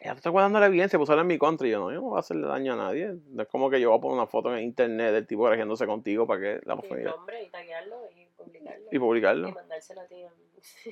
ella 0.00 0.12
te 0.12 0.18
está 0.18 0.30
guardando 0.30 0.60
la 0.60 0.66
evidencia, 0.66 0.98
pues 0.98 1.08
en 1.08 1.26
mi 1.26 1.38
contra. 1.38 1.66
Y 1.66 1.70
yo 1.70 1.78
no, 1.80 1.90
yo 1.90 1.96
no 1.96 2.02
voy 2.08 2.16
a 2.16 2.20
hacerle 2.20 2.46
daño 2.46 2.74
a 2.74 2.76
nadie. 2.76 3.14
No 3.28 3.42
es 3.42 3.48
como 3.48 3.70
que 3.70 3.80
yo 3.80 3.88
voy 3.88 3.98
a 3.98 4.00
poner 4.02 4.18
una 4.18 4.26
foto 4.26 4.54
en 4.54 4.64
internet 4.64 5.12
del 5.12 5.26
tipo 5.26 5.44
grajeándose 5.44 5.86
contigo 5.86 6.26
para 6.26 6.40
que 6.40 6.60
la 6.66 6.76
familia 6.76 7.12
nombre 7.12 7.42
y 7.44 7.48
taguearlo 7.50 8.10
y 8.14 8.26
publicarlo. 8.36 8.88
y 8.90 8.98
publicarlo. 8.98 9.48
Y 9.48 9.52
mandárselo 9.52 10.00
a 10.02 10.06
ti. 10.06 10.16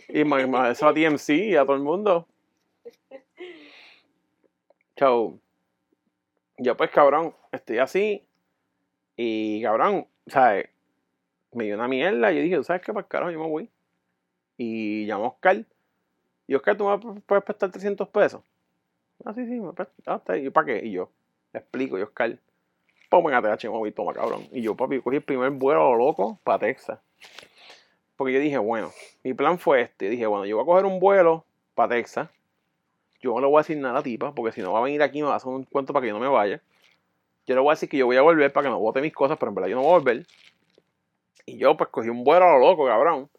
Y 0.09 0.25
ma- 0.25 0.47
ma- 0.47 0.71
eso 0.71 0.89
a 0.89 0.95
TMC 0.95 1.29
y 1.51 1.57
a 1.57 1.63
todo 1.67 1.77
el 1.77 1.83
mundo. 1.83 2.27
Chau. 4.97 5.41
Yo 6.63 6.77
pues 6.77 6.91
cabrón, 6.91 7.35
estoy 7.51 7.79
así. 7.79 8.25
Y 9.17 9.63
cabrón, 9.63 10.07
¿sabes? 10.29 10.69
Me 11.51 11.65
dio 11.65 11.75
una 11.75 11.89
mierda. 11.89 12.33
Y 12.33 12.37
yo 12.37 12.43
dije, 12.43 12.63
¿sabes 12.63 12.83
qué? 12.83 12.93
Para 12.93 13.07
carajo, 13.07 13.33
yo 13.33 13.41
me 13.41 13.49
voy. 13.49 13.69
Y 14.57 15.05
llamó 15.07 15.27
Oscar. 15.27 15.65
Y 16.47 16.55
Oscar, 16.55 16.77
¿tú 16.77 16.87
me 16.87 17.21
puedes 17.21 17.45
prestar 17.45 17.71
300 17.73 18.09
pesos? 18.09 18.43
Ah, 19.25 19.35
sí, 19.35 19.45
sí, 19.45 19.59
me 19.59 19.73
prestas. 19.73 20.21
Ah. 20.27 20.37
¿Y 20.37 20.51
para 20.51 20.67
qué? 20.67 20.87
Y 20.87 20.93
yo, 20.93 21.11
le 21.53 21.61
explico. 21.61 21.99
Y 21.99 22.03
Oscar, 22.03 22.39
ponme 23.11 23.31
en 23.31 23.45
ATH 23.45 23.65
móvil, 23.69 23.93
toma 23.93 24.13
cabrón. 24.13 24.47
Y 24.53 24.63
yo, 24.63 24.77
papi, 24.77 25.01
cogí 25.01 25.17
el 25.17 25.23
primer 25.23 25.51
vuelo 25.51 25.97
loco 25.97 26.39
para 26.45 26.61
Texas. 26.61 27.01
Porque 28.17 28.35
yo 28.35 28.39
dije, 28.39 28.59
bueno, 28.59 28.93
mi 29.25 29.35
plan 29.35 29.59
fue 29.59 29.83
este. 29.83 30.09
Dije, 30.09 30.27
bueno, 30.27 30.47
yo 30.47 30.57
voy 30.57 30.63
a 30.63 30.67
coger 30.67 30.85
un 30.85 31.01
vuelo 31.01 31.45
para 31.75 31.97
Texas. 31.97 32.29
Yo 33.23 33.33
no 33.35 33.41
le 33.41 33.47
voy 33.47 33.59
a 33.59 33.61
decir 33.61 33.77
nada 33.79 33.95
a 33.95 33.97
la 33.99 34.03
tipa, 34.03 34.35
porque 34.35 34.53
si 34.53 34.61
no 34.61 34.73
va 34.73 34.81
a 34.81 34.83
venir 34.83 35.03
aquí 35.03 35.23
me 35.23 35.29
va 35.29 35.35
a 35.35 35.37
hacer 35.37 35.49
un 35.49 35.65
cuento 35.65 35.93
para 35.93 36.03
que 36.03 36.09
yo 36.09 36.15
no 36.15 36.21
me 36.21 36.29
vaya. 36.29 36.61
Yo 37.47 37.55
le 37.55 37.61
voy 37.61 37.71
a 37.71 37.75
decir 37.75 37.89
que 37.89 37.97
yo 37.97 38.07
voy 38.07 38.17
a 38.17 38.23
volver 38.23 38.53
para 38.53 38.65
que 38.65 38.71
no 38.71 38.79
bote 38.79 39.01
mis 39.01 39.13
cosas, 39.13 39.39
pero 39.39 39.51
en 39.51 39.55
verdad 39.55 39.69
yo 39.69 39.77
no 39.77 39.83
voy 39.83 39.91
a 39.91 39.99
volver. 39.99 40.27
Y 41.47 41.57
yo 41.57 41.77
pues 41.77 41.91
cogí 41.91 42.09
un 42.09 42.25
vuelo 42.25 42.45
a 42.47 42.53
lo 42.53 42.59
loco, 42.59 42.87
cabrón. 42.87 43.31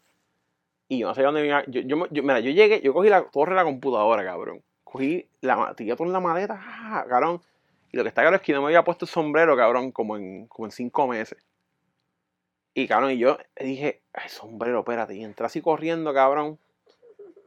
Y 0.88 0.98
yo 0.98 1.08
no 1.08 1.14
sé 1.14 1.22
dónde 1.22 1.46
iba. 1.46 1.64
Yo, 1.66 1.80
yo, 1.82 2.22
mira, 2.22 2.40
yo 2.40 2.50
llegué, 2.50 2.80
yo 2.82 2.92
cogí 2.92 3.08
la 3.08 3.24
torre 3.30 3.52
de 3.52 3.56
la 3.56 3.64
computadora, 3.64 4.24
cabrón. 4.24 4.62
Cogí 4.84 5.26
la 5.40 5.74
tiré 5.74 5.94
todo 5.96 6.06
en 6.06 6.12
la 6.12 6.20
maleta, 6.20 6.60
ah, 6.60 7.04
cabrón. 7.08 7.40
Y 7.92 7.96
lo 7.96 8.02
que 8.02 8.08
está 8.08 8.22
claro 8.22 8.36
es 8.36 8.42
que 8.42 8.52
no 8.52 8.60
me 8.60 8.66
había 8.66 8.84
puesto 8.84 9.04
el 9.04 9.10
sombrero, 9.10 9.56
cabrón, 9.56 9.92
como 9.92 10.16
en, 10.16 10.46
como 10.46 10.66
en 10.66 10.72
cinco 10.72 11.06
meses. 11.06 11.38
Y 12.74 12.88
cabrón, 12.88 13.12
y 13.12 13.18
yo 13.18 13.38
dije, 13.58 14.02
ay, 14.12 14.28
sombrero, 14.28 14.80
espérate. 14.80 15.14
Y 15.14 15.22
entré 15.24 15.46
así 15.46 15.60
corriendo, 15.60 16.12
cabrón. 16.12 16.58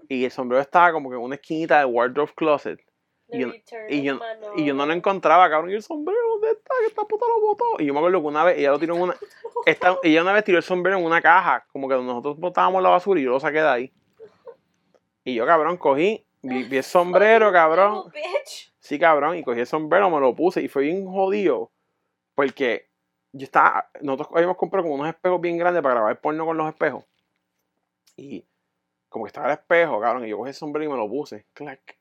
Y 0.10 0.26
el 0.26 0.32
sombrero 0.32 0.62
estaba 0.62 0.92
como 0.94 1.10
que 1.10 1.16
en 1.16 1.22
una 1.22 1.36
esquinita 1.36 1.80
del 1.80 1.88
wardrobe 1.88 2.32
closet. 2.36 2.80
Y 3.30 3.40
yo- 3.40 3.48
y 3.90 4.04
yo, 4.04 4.14
y 4.56 4.66
yo 4.66 4.74
no 4.74 4.86
lo 4.86 4.94
encontraba, 4.94 5.50
cabrón. 5.50 5.70
Y 5.72 5.74
el 5.74 5.84
sombrero, 5.84 6.18
¿dónde 6.30 6.52
está? 6.52 6.74
Que 6.80 6.86
esta 6.88 7.04
puta 7.04 7.26
lo 7.28 7.42
botó. 7.42 7.66
Y 7.80 7.86
yo 7.86 7.94
me 7.94 8.00
acuerdo 8.00 8.22
que 8.22 8.28
una 8.28 8.44
vez 8.46 8.58
ella 8.58 8.72
lo 8.72 8.80
tiró 8.80 8.96
en 8.96 9.02
una. 9.02 9.16
Esta, 9.66 9.98
ella 10.04 10.22
una 10.22 10.32
vez 10.34 10.44
tiró 10.46 10.58
el 10.58 10.64
sombrero 10.64 10.98
en 10.98 11.04
una 11.06 11.22
caja, 11.22 11.66
como 11.74 11.90
que 11.90 11.96
nosotros 11.96 12.38
botábamos 12.40 12.82
la 12.82 12.90
basura 12.90 13.20
y 13.20 13.24
yo 13.24 13.32
lo 13.32 13.40
saqué 13.40 13.62
de 13.62 13.68
ahí. 13.68 13.94
Y 15.26 15.36
yo, 15.36 15.46
cabrón, 15.46 15.76
cogí, 15.76 16.26
vi, 16.42 16.64
vi 16.64 16.78
el 16.78 16.84
sombrero, 16.84 17.52
cabrón. 17.52 18.04
Sí, 18.80 18.98
cabrón, 18.98 19.36
y 19.38 19.44
cogí 19.44 19.60
el 19.60 19.68
sombrero, 19.68 20.10
me 20.10 20.22
lo 20.22 20.34
puse 20.34 20.62
y 20.62 20.70
fue 20.70 20.84
bien 20.84 21.06
jodido. 21.06 21.70
Porque 22.34 22.88
yo 23.34 23.44
estaba. 23.44 23.90
Nosotros 24.02 24.30
habíamos 24.34 24.56
comprado 24.56 24.84
como 24.88 24.96
unos 24.96 25.10
espejos 25.10 25.42
bien 25.42 25.58
grandes 25.58 25.84
para 25.84 25.96
grabar 25.96 26.22
porno 26.22 26.46
con 26.46 26.56
los 26.56 26.70
espejos. 26.70 27.04
Y 28.16 28.46
como 29.18 29.26
que 29.26 29.30
estaba 29.30 29.48
el 29.48 29.54
espejo, 29.54 30.00
cabrón, 30.00 30.26
y 30.26 30.30
yo 30.30 30.38
cogí 30.38 30.50
el 30.50 30.54
sombrero 30.56 30.86
y 30.90 30.92
me 30.94 30.98
lo 30.98 31.10
puse. 31.10 31.46
Clac. 31.54 31.98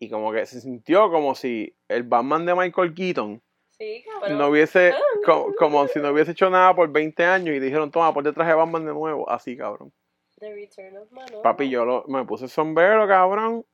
Y 0.00 0.10
como 0.10 0.32
que 0.32 0.44
se 0.46 0.60
sintió 0.60 1.10
como 1.10 1.34
si 1.34 1.74
el 1.88 2.02
Batman 2.02 2.44
de 2.44 2.54
Michael 2.54 2.94
Keaton 2.94 3.40
Sí, 3.70 4.04
cabrón. 4.10 4.38
no 4.38 4.48
hubiese. 4.48 4.92
co- 5.24 5.54
Como, 5.58 5.86
si 5.88 6.00
no 6.00 6.10
hubiese 6.10 6.32
hecho 6.32 6.50
nada 6.50 6.74
por 6.74 6.90
20 6.90 7.24
años 7.24 7.54
y 7.54 7.60
dijeron, 7.60 7.90
toma, 7.90 8.12
por 8.12 8.24
detrás 8.24 8.46
de 8.48 8.54
Batman 8.54 8.84
de 8.86 8.92
nuevo. 8.92 9.28
Así, 9.30 9.56
cabrón. 9.56 9.92
The 10.40 10.52
Return 10.52 10.96
of 10.98 11.10
Manolo. 11.12 11.42
Papi, 11.42 11.68
yo 11.70 11.84
lo- 11.84 12.04
me 12.08 12.24
puse 12.24 12.44
el 12.44 12.50
sombrero, 12.50 13.06
cabrón. 13.06 13.64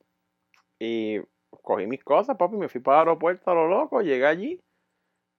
Y 0.79 1.19
cogí 1.63 1.85
mis 1.87 2.03
cosas, 2.03 2.37
papi. 2.37 2.55
Me 2.55 2.69
fui 2.69 2.81
para 2.81 3.01
el 3.01 3.07
aeropuerto 3.09 3.51
a 3.51 3.55
lo 3.55 3.67
loco. 3.67 4.01
Llegué 4.01 4.25
allí. 4.25 4.59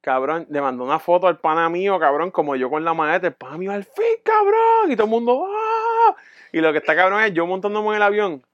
Cabrón, 0.03 0.47
le 0.51 0.61
mandó 0.61 0.83
una 0.85 0.99
foto 0.99 1.29
al 1.29 1.39
pana 1.39 1.69
mío, 1.69 1.97
cabrón, 2.01 2.33
como 2.33 2.57
yo 2.57 2.69
con 2.69 2.85
la 2.85 2.93
maleta. 2.93 3.29
El 3.29 3.35
pana 3.35 3.57
mío, 3.57 3.71
al 3.73 3.85
fin, 3.85 4.17
cabrón. 4.25 4.91
Y 4.91 4.97
todo 4.97 5.05
el 5.05 5.11
mundo, 5.11 5.47
¡ah! 5.49 5.62
Y 6.53 6.61
lo 6.61 6.73
que 6.73 6.79
está 6.79 6.95
cabrón 6.95 7.23
es 7.23 7.33
yo 7.33 7.47
montándome 7.47 7.89
en 7.91 7.95
el 7.97 8.03
avión. 8.03 8.47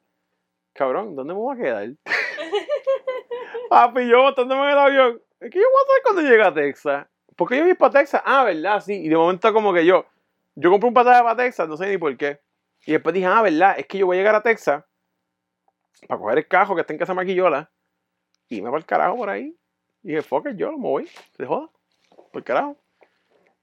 Cabrón, 0.72 1.16
¿dónde 1.16 1.34
me 1.34 1.40
voy 1.40 1.56
a 1.56 1.60
quedar? 1.60 1.88
papi, 3.70 4.08
yo 4.08 4.22
montándome 4.22 4.62
en 4.62 4.70
el 4.70 4.78
avión. 4.78 5.22
¿Qué 5.40 5.58
yo 5.58 5.66
voy 5.70 5.80
a 5.80 5.84
hacer 5.84 6.02
cuando 6.02 6.22
llegue 6.22 6.42
a 6.42 6.54
Texas? 6.54 7.06
¿Por 7.36 7.48
qué 7.48 7.58
yo 7.58 7.64
voy 7.64 7.74
para 7.74 8.00
Texas? 8.00 8.22
Ah, 8.24 8.44
¿verdad? 8.44 8.80
Sí. 8.80 8.94
Y 8.94 9.08
de 9.08 9.16
momento 9.16 9.52
como 9.52 9.72
que 9.72 9.84
yo, 9.84 10.06
yo 10.54 10.70
compré 10.70 10.88
un 10.88 10.94
pasaje 10.94 11.22
para 11.22 11.36
Texas, 11.36 11.68
no 11.68 11.76
sé 11.76 11.88
ni 11.88 11.98
por 11.98 12.16
qué. 12.16 12.40
Y 12.86 12.92
después 12.92 13.14
dije, 13.14 13.26
ah, 13.26 13.42
¿verdad? 13.42 13.78
Es 13.78 13.86
que 13.86 13.98
yo 13.98 14.06
voy 14.06 14.16
a 14.16 14.20
llegar 14.20 14.34
a 14.34 14.42
Texas 14.42 14.84
para 16.06 16.20
coger 16.20 16.38
el 16.38 16.48
cajo 16.48 16.74
que 16.74 16.82
está 16.82 16.92
en 16.92 16.98
casa 16.98 17.14
Maquillola 17.14 17.70
y 18.48 18.56
irme 18.56 18.70
para 18.70 18.78
el 18.78 18.86
carajo 18.86 19.16
por 19.16 19.30
ahí. 19.30 19.56
Y 20.02 20.08
dije, 20.08 20.22
fuck 20.22 20.46
it, 20.48 20.56
yo 20.56 20.72
me 20.72 20.78
voy, 20.78 21.10
se 21.36 21.44
joda, 21.44 21.68
por 22.32 22.44
carajo. 22.44 22.76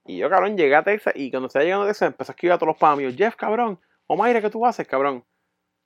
Y 0.06 0.18
yo, 0.18 0.30
cabrón, 0.30 0.56
llegué 0.56 0.74
a 0.76 0.82
Texas 0.82 1.12
y 1.16 1.30
cuando 1.30 1.48
estaba 1.48 1.64
llegando 1.64 1.84
a 1.84 1.88
Texas 1.88 2.06
empecé 2.08 2.30
a 2.30 2.34
escribir 2.34 2.52
a 2.52 2.58
todos 2.58 2.68
los 2.68 2.76
panas 2.78 2.98
míos, 2.98 3.14
Jeff, 3.16 3.34
cabrón, 3.36 3.80
o 4.06 4.16
Mayra, 4.16 4.40
¿qué 4.40 4.50
tú 4.50 4.64
haces, 4.64 4.86
cabrón? 4.86 5.24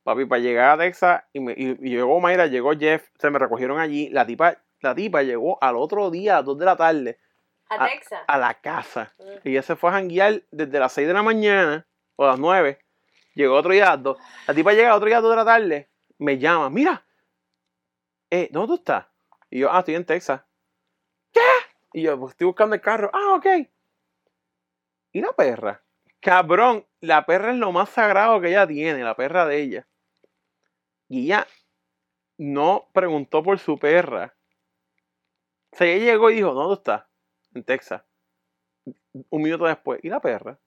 Papi, 0.02 0.24
para 0.26 0.40
llegar 0.40 0.70
a 0.70 0.78
Texas 0.82 1.22
y, 1.32 1.40
me, 1.40 1.52
y, 1.52 1.70
y 1.80 1.90
llegó 1.90 2.20
Mayra, 2.20 2.46
llegó 2.46 2.72
Jeff, 2.78 3.08
se 3.18 3.30
me 3.30 3.38
recogieron 3.38 3.78
allí. 3.78 4.08
La 4.10 4.26
tipa, 4.26 4.56
la 4.80 4.94
tipa 4.94 5.22
llegó 5.22 5.58
al 5.62 5.76
otro 5.76 6.10
día, 6.10 6.34
a 6.34 6.36
las 6.38 6.46
2 6.46 6.58
de 6.58 6.64
la 6.64 6.76
tarde, 6.76 7.18
A 7.68 7.84
a- 7.84 7.88
Texas. 7.88 8.20
a 8.26 8.38
la 8.38 8.54
casa. 8.54 9.14
Mm. 9.18 9.48
Y 9.48 9.50
ella 9.52 9.62
se 9.62 9.76
fue 9.76 9.90
a 9.90 9.94
janguear 9.94 10.42
desde 10.50 10.78
las 10.78 10.92
6 10.92 11.06
de 11.08 11.14
la 11.14 11.22
mañana 11.22 11.86
o 12.16 12.26
las 12.26 12.38
9. 12.38 12.78
Llegó 13.34 13.54
otro 13.56 13.72
día 13.72 13.88
a 13.88 13.96
las 13.96 14.02
2. 14.02 14.18
La 14.48 14.54
tipa 14.54 14.72
llega 14.72 14.94
otro 14.94 15.06
día 15.06 15.16
a 15.16 15.20
las 15.20 15.22
2 15.24 15.32
de 15.32 15.36
la 15.36 15.44
tarde. 15.44 15.88
Me 16.18 16.38
llama, 16.38 16.68
mira, 16.70 17.04
eh, 18.30 18.48
¿dónde 18.52 18.68
tú 18.68 18.74
estás? 18.74 19.06
Y 19.50 19.60
yo, 19.60 19.72
ah, 19.72 19.78
estoy 19.80 19.94
en 19.94 20.04
Texas. 20.04 20.42
¿Qué? 21.32 21.40
Y 21.92 22.02
yo, 22.02 22.18
pues 22.18 22.32
estoy 22.32 22.46
buscando 22.46 22.74
el 22.74 22.80
carro. 22.80 23.10
Ah, 23.12 23.34
ok. 23.34 23.46
¿Y 25.12 25.20
la 25.20 25.32
perra? 25.32 25.82
Cabrón, 26.20 26.86
la 27.00 27.24
perra 27.24 27.52
es 27.52 27.56
lo 27.56 27.72
más 27.72 27.88
sagrado 27.88 28.40
que 28.40 28.48
ella 28.48 28.66
tiene, 28.66 29.02
la 29.02 29.16
perra 29.16 29.46
de 29.46 29.60
ella. 29.60 29.88
Y 31.08 31.24
ella 31.24 31.46
no 32.38 32.88
preguntó 32.92 33.42
por 33.42 33.58
su 33.58 33.78
perra. 33.78 34.36
O 35.72 35.76
sea, 35.76 35.86
ella 35.86 36.12
llegó 36.12 36.30
y 36.30 36.36
dijo, 36.36 36.52
¿dónde 36.52 36.74
está? 36.74 37.08
En 37.54 37.64
Texas. 37.64 38.02
Un 39.12 39.42
minuto 39.42 39.64
después, 39.64 40.00
¿y 40.02 40.08
la 40.08 40.20
perra? 40.20 40.58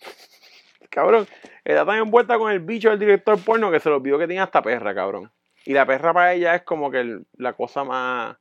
cabrón, 0.90 1.26
está 1.64 1.84
tan 1.84 1.98
envuelta 1.98 2.38
con 2.38 2.52
el 2.52 2.60
bicho 2.60 2.90
del 2.90 2.98
director 2.98 3.42
porno 3.44 3.70
que 3.70 3.80
se 3.80 3.88
le 3.88 3.96
olvidó 3.96 4.18
que 4.18 4.26
tenía 4.26 4.44
esta 4.44 4.62
perra, 4.62 4.94
cabrón. 4.94 5.32
Y 5.64 5.72
la 5.72 5.86
perra 5.86 6.14
para 6.14 6.34
ella 6.34 6.54
es 6.54 6.62
como 6.62 6.90
que 6.90 7.20
la 7.32 7.54
cosa 7.54 7.84
más 7.84 8.36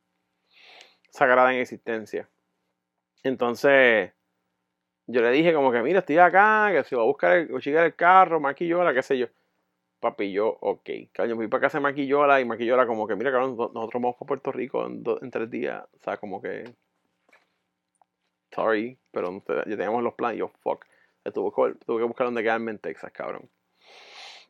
sagrada 1.10 1.54
en 1.54 1.60
existencia. 1.60 2.30
Entonces, 3.24 4.14
yo 5.08 5.22
le 5.22 5.32
dije 5.32 5.54
como 5.54 5.72
que, 5.72 5.82
mira, 5.82 6.00
estoy 6.00 6.18
acá, 6.18 6.70
que 6.72 6.84
si 6.84 6.96
va 6.96 7.02
a 7.02 7.06
buscar 7.06 7.38
el, 7.38 7.60
chica 7.62 7.86
el 7.86 7.96
carro, 7.96 8.40
maquillola, 8.40 8.94
qué 8.94 9.04
sé 9.04 9.18
yo. 9.18 9.28
Papi, 10.00 10.32
yo, 10.32 10.58
ok. 10.62 10.90
Cabrón, 11.14 11.38
fui 11.38 11.48
para 11.48 11.62
casa 11.62 11.78
de 11.78 11.84
maquillola 11.84 12.42
y 12.42 12.46
maquillola 12.46 12.86
como 12.86 13.08
que, 13.08 13.16
mira, 13.16 13.32
cabrón, 13.32 13.56
no- 13.58 13.72
nosotros 13.74 14.02
vamos 14.02 14.16
para 14.18 14.28
Puerto 14.28 14.52
Rico 14.52 14.86
en, 14.86 15.04
tres 15.32 15.50
días. 15.50 15.84
O 15.94 16.04
sea, 16.04 16.18
como 16.18 16.42
que, 16.42 16.66
sorry, 18.52 18.98
pero 19.12 19.32
no 19.32 19.42
te- 19.42 19.56
ya 19.56 19.78
teníamos 19.78 20.04
los 20.04 20.14
planes. 20.14 20.40
Yo, 20.40 20.50
fuck. 20.62 20.86
Tuve 21.34 21.74
que, 21.86 22.04
buscar 22.04 22.28
dónde 22.28 22.44
quedarme 22.44 22.72
en 22.72 22.80
Texas, 22.80 23.12
cabrón. 23.14 23.50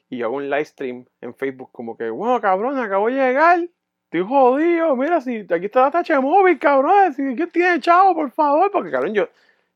Y 0.09 0.17
yo 0.17 0.25
hago 0.25 0.37
un 0.37 0.49
live 0.49 0.65
stream 0.65 1.05
en 1.21 1.35
Facebook 1.35 1.69
como 1.71 1.95
que, 1.97 2.09
bueno, 2.09 2.41
cabrón, 2.41 2.79
acabo 2.79 3.07
de 3.07 3.13
llegar. 3.13 3.59
Estoy 4.05 4.27
jodido, 4.27 4.95
mira, 4.95 5.21
si 5.21 5.45
aquí 5.51 5.65
está 5.65 5.81
la 5.81 5.91
tacha 5.91 6.15
de 6.15 6.19
móvil, 6.21 6.57
cabrón. 6.59 7.13
Si 7.13 7.21
¿quién 7.35 7.49
tiene 7.51 7.79
chavo, 7.79 8.13
por 8.15 8.31
favor? 8.31 8.71
Porque, 8.71 8.91
cabrón, 8.91 9.13
yo, 9.13 9.27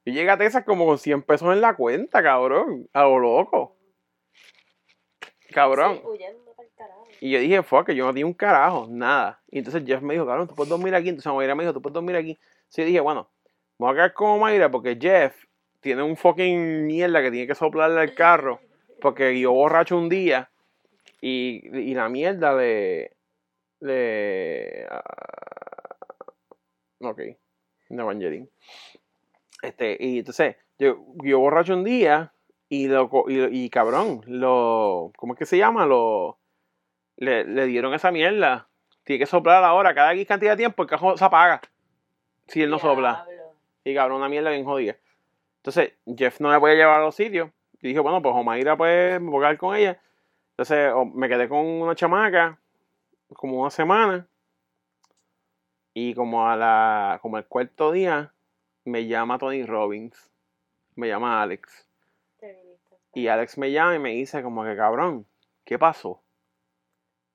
yo 0.08 0.14
llegué 0.14 0.30
a 0.30 0.38
Texas 0.38 0.64
como 0.64 0.86
con 0.86 0.98
100 0.98 1.24
pesos 1.24 1.52
en 1.52 1.60
la 1.60 1.76
cuenta, 1.76 2.24
cabrón. 2.24 2.88
A 2.94 3.04
lo 3.04 3.20
loco. 3.20 3.76
Cabrón. 5.52 6.02
Sí. 6.02 6.26
Y 7.20 7.32
yo 7.32 7.40
dije, 7.40 7.62
fuck, 7.62 7.92
yo 7.92 8.06
no 8.06 8.14
tenía 8.14 8.26
un 8.26 8.34
carajo, 8.34 8.88
nada. 8.90 9.42
Y 9.52 9.58
entonces 9.58 9.84
Jeff 9.86 10.02
me 10.02 10.14
dijo, 10.14 10.26
cabrón, 10.26 10.48
tú 10.48 10.56
puedes 10.56 10.70
dormir 10.70 10.96
aquí. 10.96 11.10
Entonces 11.10 11.34
Mayra 11.34 11.56
me 11.56 11.64
dijo, 11.64 11.74
tú 11.74 11.82
puedes 11.82 11.94
dormir 11.94 12.16
aquí. 12.16 12.32
Entonces 12.40 12.78
yo 12.78 12.86
dije, 12.86 13.00
bueno, 13.02 13.30
me 13.78 13.86
voy 13.86 13.92
a 13.92 13.96
quedar 13.96 14.14
como 14.14 14.40
Mayra 14.40 14.72
porque 14.72 14.98
Jeff 14.98 15.36
tiene 15.82 16.04
un 16.04 16.16
fucking 16.16 16.86
mierda 16.86 17.22
que 17.22 17.30
tiene 17.30 17.46
que 17.46 17.56
soplarle 17.56 18.00
al 18.00 18.14
carro. 18.14 18.62
Porque 19.02 19.38
yo 19.38 19.52
borracho 19.52 19.98
un 19.98 20.08
día 20.08 20.50
y, 21.20 21.68
y 21.78 21.94
la 21.96 22.08
mierda 22.08 22.56
le. 22.56 23.12
le. 23.82 24.88
ah, 24.90 25.04
ok, 27.02 27.18
de 27.18 27.38
Evangeline. 27.90 28.50
Este, 29.68 29.98
y 30.00 30.20
entonces, 30.20 30.56
yo, 30.80 31.04
yo 31.24 31.40
borracho 31.40 31.74
un 31.74 31.84
día 31.84 32.32
y, 32.70 32.88
lo, 32.88 33.10
y, 33.28 33.66
y 33.66 33.70
cabrón, 33.70 34.22
lo. 34.26 35.12
¿Cómo 35.18 35.34
es 35.34 35.40
que 35.40 35.46
se 35.46 35.58
llama? 35.58 35.86
Lo. 35.86 36.38
Le, 37.18 37.44
le 37.44 37.66
dieron 37.66 37.94
esa 37.94 38.12
mierda. 38.12 38.70
Tiene 39.04 39.20
que 39.20 39.26
soplar 39.26 39.64
ahora. 39.66 39.94
Cada 39.94 40.14
X 40.14 40.26
cantidad 40.26 40.52
de 40.52 40.58
tiempo 40.58 40.84
el 40.84 40.90
cajón 40.90 41.18
se 41.18 41.26
apaga. 41.26 41.62
Si 42.48 42.62
él 42.62 42.70
no 42.70 42.80
sopla. 42.80 43.26
Y 43.84 43.94
cabrón, 43.94 44.20
una 44.20 44.30
mierda 44.30 44.52
bien 44.52 44.64
jodida. 44.64 44.96
Entonces, 45.58 45.94
Jeff 46.18 46.40
no 46.40 46.50
me 46.50 46.60
podía 46.60 46.76
llevar 46.76 47.02
a 47.02 47.04
los 47.04 47.16
sitios. 47.16 47.50
Y 47.82 47.90
dije, 47.90 48.00
bueno, 48.00 48.22
pues 48.22 48.34
Omaira, 48.36 48.78
pues, 48.78 49.20
me 49.20 49.30
voy 49.30 49.44
a 49.44 49.48
quedar 49.48 49.58
con 49.58 49.76
ella. 49.76 50.00
Entonces, 50.52 50.94
me 51.14 51.28
quedé 51.28 51.50
con 51.50 51.66
una 51.66 51.94
chamaca 51.94 52.58
como 53.34 53.60
una 53.60 53.70
semana. 53.70 54.28
Y 55.94 56.14
como 56.14 56.48
a 56.48 56.56
la, 56.56 57.20
como 57.22 57.38
el 57.38 57.46
cuarto 57.46 57.92
día, 57.92 58.34
me 58.88 59.06
llama 59.06 59.38
Tony 59.38 59.66
Robbins. 59.66 60.32
Me 60.96 61.10
llama 61.10 61.42
Alex. 61.42 61.86
Y 63.14 63.28
Alex 63.28 63.58
me 63.58 63.72
llama 63.72 63.96
y 63.96 64.00
me 64.00 64.12
dice 64.12 64.42
como 64.42 64.64
que, 64.64 64.76
cabrón, 64.76 65.26
¿qué 65.66 65.78
pasó? 65.78 66.22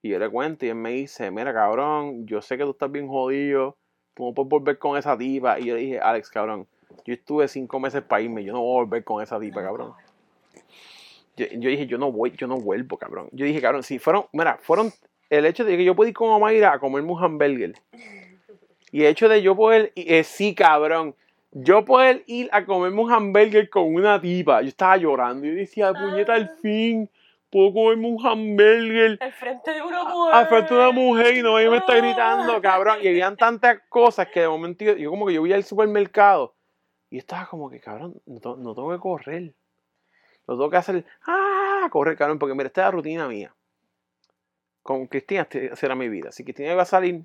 Y 0.00 0.10
yo 0.10 0.18
le 0.18 0.30
cuento 0.30 0.64
y 0.64 0.70
él 0.70 0.76
me 0.76 0.90
dice, 0.90 1.30
mira, 1.30 1.52
cabrón, 1.52 2.26
yo 2.26 2.40
sé 2.40 2.56
que 2.56 2.64
tú 2.64 2.70
estás 2.70 2.90
bien 2.90 3.06
jodido, 3.06 3.76
tú 4.14 4.24
no 4.24 4.34
puedes 4.34 4.48
volver 4.48 4.78
con 4.78 4.96
esa 4.96 5.16
tipa. 5.16 5.60
Y 5.60 5.66
yo 5.66 5.74
le 5.74 5.82
dije, 5.82 6.00
Alex, 6.00 6.30
cabrón, 6.30 6.66
yo 7.04 7.14
estuve 7.14 7.46
cinco 7.48 7.78
meses 7.78 8.02
para 8.02 8.22
irme, 8.22 8.42
yo 8.42 8.52
no 8.54 8.62
voy 8.62 8.78
a 8.78 8.84
volver 8.84 9.04
con 9.04 9.22
esa 9.22 9.38
tipa, 9.38 9.62
cabrón. 9.62 9.92
Yo, 11.36 11.46
yo 11.46 11.68
dije, 11.68 11.86
yo 11.86 11.98
no 11.98 12.10
voy, 12.10 12.30
yo 12.30 12.46
no 12.46 12.56
vuelvo, 12.56 12.96
cabrón. 12.96 13.28
Yo 13.32 13.44
dije, 13.44 13.60
cabrón, 13.60 13.82
si 13.82 13.98
fueron, 13.98 14.24
mira, 14.32 14.58
fueron 14.62 14.90
el 15.28 15.44
hecho 15.44 15.64
de 15.64 15.76
que 15.76 15.84
yo 15.84 15.94
puedo 15.94 16.08
ir 16.08 16.14
con 16.14 16.30
Omaira 16.30 16.72
a 16.72 16.78
comerme 16.78 17.12
un 17.12 17.22
hamburger. 17.22 17.74
Y 18.90 19.02
el 19.02 19.08
hecho 19.08 19.28
de 19.28 19.42
yo 19.42 19.54
poder, 19.54 19.92
eh, 19.96 20.24
sí, 20.24 20.54
cabrón, 20.54 21.14
yo 21.52 21.84
poder 21.84 22.24
ir 22.26 22.48
a 22.52 22.64
comerme 22.64 23.00
un 23.02 23.12
hamburger 23.12 23.68
con 23.70 23.94
una 23.94 24.20
tipa. 24.20 24.62
Yo 24.62 24.68
estaba 24.68 24.96
llorando. 24.96 25.46
Yo 25.46 25.54
decía, 25.54 25.92
puñeta, 25.92 26.34
al 26.34 26.48
fin 26.60 27.08
puedo 27.50 27.72
comerme 27.74 28.08
un 28.08 28.26
hamburger 28.26 29.18
Al 29.20 29.32
frente 29.32 29.70
de 29.72 29.82
una 29.82 30.04
mujer. 30.04 30.34
al 30.34 30.46
frente 30.48 30.74
de 30.74 30.80
una 30.80 30.90
mujer 30.90 31.36
y 31.36 31.42
no 31.42 31.54
me 31.54 31.76
está 31.76 31.96
gritando, 31.96 32.60
cabrón. 32.62 32.98
Y 33.02 33.08
habían 33.08 33.36
tantas 33.36 33.80
cosas 33.90 34.28
que 34.28 34.40
de 34.40 34.48
momento 34.48 34.84
yo, 34.84 34.96
yo 34.96 35.10
como 35.10 35.26
que 35.26 35.34
yo 35.34 35.40
voy 35.42 35.52
al 35.52 35.62
supermercado 35.64 36.54
y 37.10 37.18
estaba 37.18 37.46
como 37.46 37.68
que, 37.68 37.78
cabrón, 37.80 38.14
no, 38.24 38.56
no 38.56 38.74
tengo 38.74 38.90
que 38.90 38.98
correr. 38.98 39.52
No 40.48 40.54
tengo 40.56 40.70
que 40.70 40.76
hacer, 40.78 41.04
ah, 41.26 41.86
correr, 41.90 42.16
cabrón, 42.16 42.38
porque 42.38 42.54
mira, 42.54 42.66
esta 42.68 42.80
es 42.80 42.86
la 42.86 42.90
rutina 42.92 43.28
mía. 43.28 43.54
Con 44.82 45.06
Cristina 45.06 45.42
este- 45.42 45.66
esa 45.74 45.86
era 45.86 45.94
mi 45.94 46.08
vida. 46.08 46.32
Si 46.32 46.42
Cristina 46.42 46.72
iba 46.72 46.82
a 46.82 46.86
salir, 46.86 47.16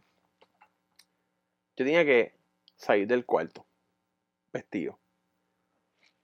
yo 1.78 1.86
tenía 1.86 2.04
que 2.06 2.34
salir 2.76 3.08
del 3.08 3.26
cuarto, 3.26 3.66
vestido. 4.58 5.00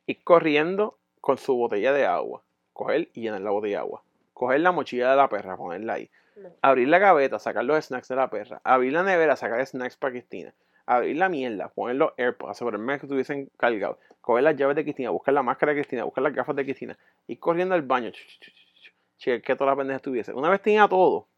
Ir 0.05 0.23
corriendo 0.23 0.99
con 1.21 1.37
su 1.37 1.55
botella 1.55 1.93
de 1.93 2.05
agua. 2.05 2.43
Coger 2.73 3.09
y 3.13 3.21
llenar 3.21 3.41
la 3.41 3.51
botella 3.51 3.77
de 3.77 3.81
agua. 3.81 4.03
Coger 4.33 4.61
la 4.61 4.71
mochila 4.71 5.11
de 5.11 5.17
la 5.17 5.29
perra, 5.29 5.55
ponerla 5.55 5.93
ahí. 5.93 6.09
No. 6.35 6.49
Abrir 6.61 6.87
la 6.87 6.97
gaveta, 6.97 7.39
sacar 7.39 7.63
los 7.63 7.85
snacks 7.85 8.07
de 8.07 8.15
la 8.15 8.29
perra. 8.29 8.59
Abrir 8.63 8.93
la 8.93 9.03
nevera, 9.03 9.35
sacar 9.35 9.65
snacks 9.65 9.95
para 9.97 10.11
Cristina. 10.11 10.53
Abrir 10.85 11.15
la 11.15 11.29
mierda, 11.29 11.69
poner 11.69 11.95
los 11.95 12.11
AirPods, 12.17 12.51
asegurarme 12.51 12.99
que 12.99 13.05
estuviesen 13.05 13.49
cargados. 13.57 13.97
Coger 14.21 14.43
las 14.43 14.55
llaves 14.55 14.75
de 14.75 14.83
Cristina, 14.83 15.11
buscar 15.11 15.33
la 15.33 15.43
máscara 15.43 15.71
de 15.71 15.81
Cristina, 15.81 16.03
buscar 16.03 16.23
las 16.23 16.33
gafas 16.33 16.55
de 16.55 16.63
Cristina. 16.63 16.97
Ir 17.27 17.39
corriendo 17.39 17.75
al 17.75 17.83
baño. 17.83 18.09
ch, 18.11 18.15
ch, 18.15 18.39
ch, 18.39 18.51
ch, 18.51 18.73
ch, 18.81 18.93
Chequear 19.17 19.41
que 19.41 19.55
todas 19.55 19.71
las 19.71 19.77
pendejas 19.77 19.99
estuviesen. 19.99 20.35
Una 20.35 20.49
vez 20.49 20.61
tenía 20.61 20.87
todo, 20.87 21.29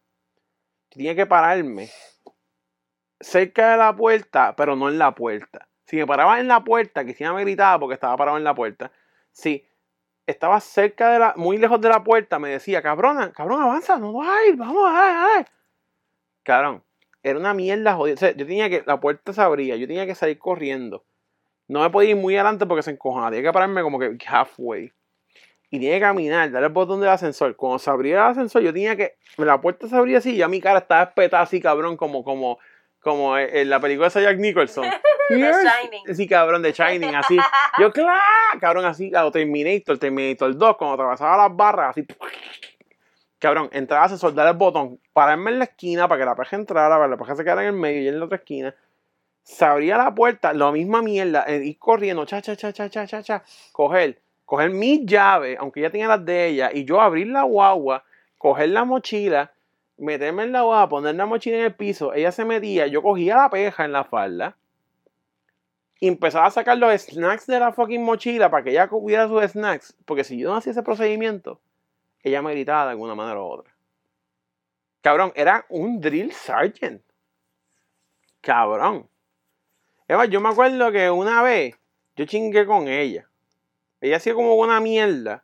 tenía 0.89 1.13
que 1.13 1.25
pararme 1.25 1.89
cerca 3.19 3.71
de 3.71 3.77
la 3.77 3.95
puerta, 3.95 4.55
pero 4.55 4.75
no 4.75 4.89
en 4.89 4.97
la 4.97 5.13
puerta. 5.13 5.67
Si 5.85 5.95
me 5.97 6.07
paraba 6.07 6.39
en 6.39 6.47
la 6.47 6.63
puerta, 6.63 7.03
Cristina 7.03 7.33
me 7.33 7.41
gritaba 7.41 7.79
porque 7.79 7.93
estaba 7.93 8.17
parado 8.17 8.37
en 8.37 8.43
la 8.43 8.55
puerta. 8.55 8.91
Si 9.31 9.65
estaba 10.25 10.59
cerca 10.59 11.11
de 11.11 11.19
la, 11.19 11.33
muy 11.37 11.57
lejos 11.57 11.79
de 11.79 11.89
la 11.89 12.03
puerta, 12.03 12.39
me 12.39 12.49
decía, 12.49 12.81
cabrona, 12.81 13.31
cabrón, 13.31 13.61
avanza, 13.61 13.97
no 13.97 14.13
vas 14.13 14.29
a 14.29 14.45
ir, 14.47 14.55
vamos 14.55 14.83
a 14.87 15.39
ir. 15.39 15.45
Cabrón, 16.43 16.83
era 17.21 17.39
una 17.39 17.53
mierda 17.53 17.95
jodida. 17.95 18.15
O 18.15 18.17
sea, 18.17 18.31
yo 18.31 18.45
tenía 18.45 18.69
que, 18.69 18.83
la 18.85 18.99
puerta 18.99 19.33
se 19.33 19.41
abría, 19.41 19.75
yo 19.75 19.87
tenía 19.87 20.05
que 20.05 20.15
salir 20.15 20.39
corriendo. 20.39 21.05
No 21.67 21.81
me 21.81 21.89
podía 21.89 22.11
ir 22.11 22.15
muy 22.15 22.35
adelante 22.35 22.65
porque 22.65 22.83
se 22.83 22.91
encojonaba. 22.91 23.31
Tenía 23.31 23.49
que 23.49 23.53
pararme 23.53 23.81
como 23.81 23.99
que 23.99 24.17
halfway. 24.27 24.91
Y 25.71 25.79
tenía 25.79 25.95
que 25.95 26.01
caminar, 26.01 26.51
darle 26.51 26.67
el 26.67 26.73
botón 26.73 26.99
del 26.99 27.09
ascensor. 27.09 27.55
Cuando 27.55 27.79
se 27.79 27.89
abría 27.89 28.15
el 28.15 28.31
ascensor, 28.31 28.61
yo 28.61 28.71
tenía 28.71 28.95
que. 28.95 29.15
La 29.37 29.59
puerta 29.59 29.87
se 29.87 29.95
abría 29.95 30.19
así 30.19 30.33
y 30.33 30.37
ya 30.37 30.47
mi 30.47 30.61
cara 30.61 30.79
estaba 30.79 31.03
espetada 31.03 31.43
así, 31.43 31.59
cabrón, 31.59 31.97
como, 31.97 32.23
como, 32.23 32.59
como 32.99 33.37
en 33.37 33.69
la 33.69 33.79
película 33.79 34.09
de 34.09 34.21
Jack 34.21 34.37
Nicholson. 34.37 34.85
The 35.29 35.37
Shining. 35.37 36.15
Sí, 36.15 36.27
cabrón, 36.27 36.61
de 36.61 36.71
Shining, 36.71 37.15
así. 37.15 37.37
Yo, 37.79 37.91
claro, 37.91 38.21
cabrón, 38.59 38.85
así, 38.85 39.11
a 39.15 39.29
Terminator, 39.31 39.97
Terminator 39.97 40.55
2, 40.55 40.77
cuando 40.77 40.95
atravesaba 40.95 41.47
las 41.47 41.55
barras, 41.55 41.89
así. 41.91 42.05
Cabrón, 43.39 43.69
entraba 43.73 44.05
ascensor, 44.05 44.33
darle 44.33 44.51
el 44.51 44.57
botón, 44.57 44.99
pararme 45.13 45.51
en 45.51 45.59
la 45.59 45.65
esquina 45.65 46.07
para 46.07 46.19
que 46.19 46.25
la 46.25 46.35
paja 46.35 46.55
entrara, 46.55 46.95
para 46.95 47.05
que 47.05 47.11
la 47.11 47.17
paja 47.17 47.35
se 47.35 47.43
quedara 47.43 47.61
en 47.61 47.67
el 47.67 47.73
medio 47.73 48.01
y 48.01 48.07
en 48.07 48.19
la 48.19 48.25
otra 48.25 48.37
esquina. 48.37 48.73
Se 49.43 49.65
abría 49.65 49.97
la 49.97 50.15
puerta, 50.15 50.53
la 50.53 50.71
misma 50.71 51.01
mierda, 51.01 51.45
eh, 51.47 51.63
ir 51.63 51.77
corriendo, 51.77 52.25
cha, 52.25 52.41
cha, 52.41 52.55
cha, 52.55 52.73
cha, 52.73 52.89
cha, 52.89 53.05
cha, 53.05 53.21
cha, 53.21 53.43
coger, 53.71 54.19
coger 54.45 54.71
mis 54.71 55.05
llaves, 55.05 55.57
aunque 55.59 55.81
ella 55.81 55.91
tenía 55.91 56.07
las 56.07 56.25
de 56.25 56.47
ella, 56.47 56.71
y 56.73 56.85
yo 56.85 56.99
abrir 56.99 57.27
la 57.27 57.43
guagua, 57.43 58.03
coger 58.37 58.69
la 58.69 58.85
mochila, 58.85 59.51
meterme 59.97 60.43
en 60.43 60.51
la 60.51 60.61
guagua, 60.61 60.89
poner 60.89 61.15
la 61.15 61.25
mochila 61.25 61.57
en 61.57 61.63
el 61.65 61.75
piso, 61.75 62.13
ella 62.13 62.31
se 62.31 62.45
metía, 62.45 62.87
yo 62.87 63.03
cogía 63.03 63.35
la 63.37 63.49
peja 63.49 63.85
en 63.85 63.91
la 63.91 64.03
falda, 64.03 64.55
y 65.99 66.07
empezaba 66.07 66.47
a 66.47 66.51
sacar 66.51 66.77
los 66.77 67.01
snacks 67.01 67.47
de 67.47 67.59
la 67.59 67.71
fucking 67.71 68.03
mochila 68.03 68.49
para 68.49 68.63
que 68.63 68.71
ella 68.71 68.87
cubriera 68.87 69.27
sus 69.27 69.43
snacks, 69.51 69.95
porque 70.05 70.23
si 70.23 70.37
yo 70.37 70.49
no 70.49 70.55
hacía 70.55 70.71
ese 70.71 70.83
procedimiento, 70.83 71.61
ella 72.21 72.41
me 72.41 72.51
gritaba 72.51 72.85
de 72.85 72.91
alguna 72.91 73.15
manera 73.15 73.39
u 73.39 73.45
otra. 73.45 73.73
Cabrón, 75.01 75.31
era 75.35 75.65
un 75.69 76.01
drill 76.01 76.31
sergeant. 76.31 77.01
Cabrón. 78.41 79.07
Eva, 80.07 80.25
yo 80.25 80.41
me 80.41 80.49
acuerdo 80.49 80.91
que 80.91 81.11
una 81.11 81.43
vez 81.43 81.75
yo 82.15 82.25
chingué 82.25 82.65
con 82.65 82.87
ella. 82.87 83.29
Ella 84.01 84.17
hacía 84.17 84.33
como 84.33 84.55
una 84.55 84.79
mierda. 84.79 85.43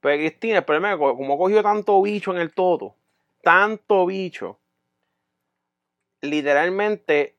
Pero 0.00 0.18
Cristina, 0.18 0.58
el 0.58 0.64
problema 0.64 0.92
que 0.92 0.98
como 0.98 1.34
ha 1.34 1.38
cogido 1.38 1.62
tanto 1.62 2.00
bicho 2.02 2.30
en 2.32 2.38
el 2.38 2.52
todo, 2.52 2.94
tanto 3.42 4.04
bicho, 4.06 4.58
literalmente 6.20 7.37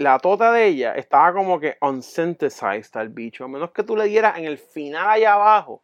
la 0.00 0.18
tota 0.18 0.50
de 0.52 0.66
ella 0.66 0.94
estaba 0.94 1.32
como 1.32 1.60
que 1.60 1.76
unsynthesized 1.80 2.96
al 2.96 3.10
bicho. 3.10 3.44
A 3.44 3.48
menos 3.48 3.70
que 3.70 3.82
tú 3.82 3.96
le 3.96 4.04
dieras 4.04 4.38
en 4.38 4.46
el 4.46 4.58
final 4.58 5.08
allá 5.08 5.34
abajo. 5.34 5.80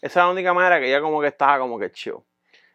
Esa 0.00 0.20
es 0.20 0.26
la 0.26 0.30
única 0.30 0.54
manera 0.54 0.78
que 0.78 0.88
ella 0.88 1.00
como 1.00 1.20
que 1.20 1.26
estaba 1.26 1.58
como 1.58 1.78
que 1.78 1.90
chill. 1.90 2.18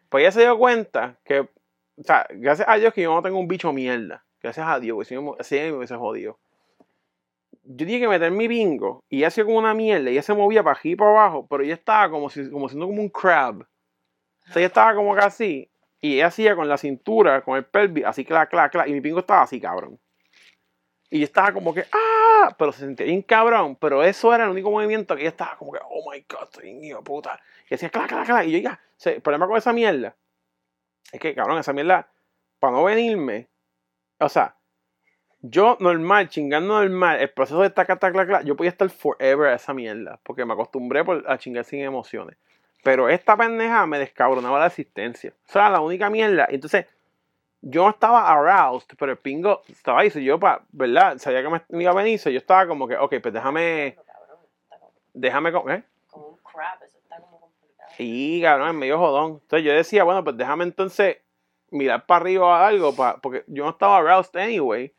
Pues 0.08 0.22
ella 0.22 0.32
se 0.32 0.40
dio 0.42 0.58
cuenta 0.58 1.18
que 1.24 1.48
o 1.96 2.02
sea, 2.02 2.26
gracias 2.30 2.68
a 2.68 2.76
Dios 2.76 2.92
que 2.92 3.02
yo 3.02 3.14
no 3.14 3.22
tengo 3.22 3.38
un 3.38 3.48
bicho 3.48 3.72
mierda. 3.72 4.24
Gracias 4.42 4.66
a 4.66 4.78
Dios, 4.80 5.06
si 5.06 5.14
no, 5.14 5.36
si 5.40 5.54
me 5.56 5.72
hubiese 5.72 5.96
jodido. 5.96 6.38
Yo 7.62 7.86
tenía 7.86 8.00
que 8.00 8.08
meter 8.08 8.30
mi 8.30 8.46
bingo 8.46 9.02
y 9.08 9.18
ella 9.18 9.28
hacía 9.28 9.44
como 9.44 9.56
una 9.56 9.72
mierda 9.72 10.10
y 10.10 10.14
ella 10.14 10.22
se 10.22 10.34
movía 10.34 10.62
para 10.62 10.76
aquí 10.76 10.90
y 10.90 10.96
para 10.96 11.10
abajo, 11.12 11.46
pero 11.48 11.62
ella 11.62 11.74
estaba 11.74 12.10
como, 12.10 12.28
si, 12.28 12.50
como 12.50 12.68
siendo 12.68 12.86
como 12.86 13.00
un 13.00 13.08
crab. 13.08 13.62
O 13.62 14.52
sea, 14.52 14.60
ella 14.60 14.66
estaba 14.66 14.94
como 14.94 15.14
que 15.14 15.20
así 15.20 15.70
y 16.00 16.16
ella 16.16 16.26
hacía 16.26 16.54
con 16.56 16.68
la 16.68 16.76
cintura, 16.76 17.40
con 17.42 17.56
el 17.56 17.64
pelvis, 17.64 18.04
así 18.04 18.24
clac, 18.24 18.50
clac, 18.50 18.70
clac, 18.72 18.86
y 18.88 18.92
mi 18.92 19.00
bingo 19.00 19.20
estaba 19.20 19.42
así, 19.42 19.58
cabrón. 19.58 19.98
Y 21.14 21.20
yo 21.20 21.26
estaba 21.26 21.52
como 21.52 21.72
que, 21.72 21.84
¡ah! 21.92 22.56
Pero 22.58 22.72
se 22.72 22.80
sentía 22.80 23.06
bien 23.06 23.22
cabrón, 23.22 23.76
pero 23.76 24.02
eso 24.02 24.34
era 24.34 24.42
el 24.42 24.50
único 24.50 24.68
movimiento 24.68 25.14
que 25.14 25.20
ella 25.20 25.30
estaba 25.30 25.56
como 25.56 25.70
que, 25.70 25.78
oh 25.88 26.10
my 26.10 26.26
god, 26.28 26.42
estoy 26.42 26.88
de 26.88 26.96
puta. 27.04 27.40
Y 27.70 27.74
hacía 27.76 27.88
clac, 27.88 28.08
clac, 28.08 28.26
clac, 28.26 28.44
y 28.48 28.50
yo 28.50 28.58
ya, 28.58 28.80
el 29.04 29.22
problema 29.22 29.46
con 29.46 29.56
esa 29.56 29.72
mierda 29.72 30.16
es 31.12 31.20
que, 31.20 31.32
cabrón, 31.32 31.58
esa 31.58 31.72
mierda, 31.72 32.08
para 32.58 32.72
no 32.72 32.82
venirme, 32.82 33.46
o 34.18 34.28
sea, 34.28 34.56
yo 35.40 35.76
normal, 35.78 36.28
chingando 36.30 36.80
normal, 36.80 37.20
el 37.20 37.30
proceso 37.30 37.62
de 37.62 37.70
taca, 37.70 37.94
taca, 37.94 38.26
taca, 38.26 38.42
yo 38.42 38.56
podía 38.56 38.70
estar 38.70 38.90
forever 38.90 39.50
a 39.50 39.54
esa 39.54 39.72
mierda, 39.72 40.18
porque 40.24 40.44
me 40.44 40.54
acostumbré 40.54 41.04
por- 41.04 41.24
a 41.30 41.38
chingar 41.38 41.64
sin 41.64 41.82
emociones. 41.82 42.36
Pero 42.82 43.08
esta 43.08 43.36
pendeja 43.36 43.86
me 43.86 44.00
descabronaba 44.00 44.58
la 44.58 44.66
existencia. 44.66 45.32
O 45.48 45.52
sea, 45.52 45.70
la 45.70 45.78
única 45.78 46.10
mierda. 46.10 46.48
Entonces, 46.50 46.86
yo 47.66 47.84
no 47.84 47.90
estaba 47.90 48.30
aroused, 48.30 48.94
pero 48.98 49.12
el 49.12 49.18
pingo 49.18 49.62
estaba 49.68 50.00
ahí. 50.00 50.10
So 50.10 50.18
yo, 50.18 50.38
pa, 50.38 50.62
¿verdad? 50.70 51.16
Sabía 51.18 51.42
que 51.42 51.48
me, 51.48 51.82
iba 51.82 51.90
a 51.90 51.94
venir. 51.94 52.18
so 52.18 52.28
yo 52.28 52.38
estaba 52.38 52.66
como 52.66 52.86
que, 52.86 52.96
ok, 52.96 53.14
pues 53.22 53.32
déjame, 53.32 53.96
déjame, 55.14 55.48
¿eh? 55.48 55.82
como 56.10 56.28
un 56.28 56.36
crab, 56.36 56.82
eso 56.84 56.98
está 56.98 57.18
como 57.20 57.40
complicado. 57.40 57.90
Y 57.98 58.42
cabrón, 58.42 58.68
es 58.68 58.74
medio 58.74 58.98
jodón. 58.98 59.40
Entonces 59.42 59.64
yo 59.66 59.72
decía, 59.72 60.04
bueno, 60.04 60.22
pues 60.22 60.36
déjame 60.36 60.64
entonces 60.64 61.16
mirar 61.70 62.04
para 62.04 62.20
arriba 62.20 62.46
o 62.46 62.52
algo, 62.52 62.94
pa, 62.94 63.16
porque 63.22 63.44
yo 63.46 63.64
no 63.64 63.70
estaba 63.70 63.96
aroused 63.96 64.38
anyway. 64.38 64.92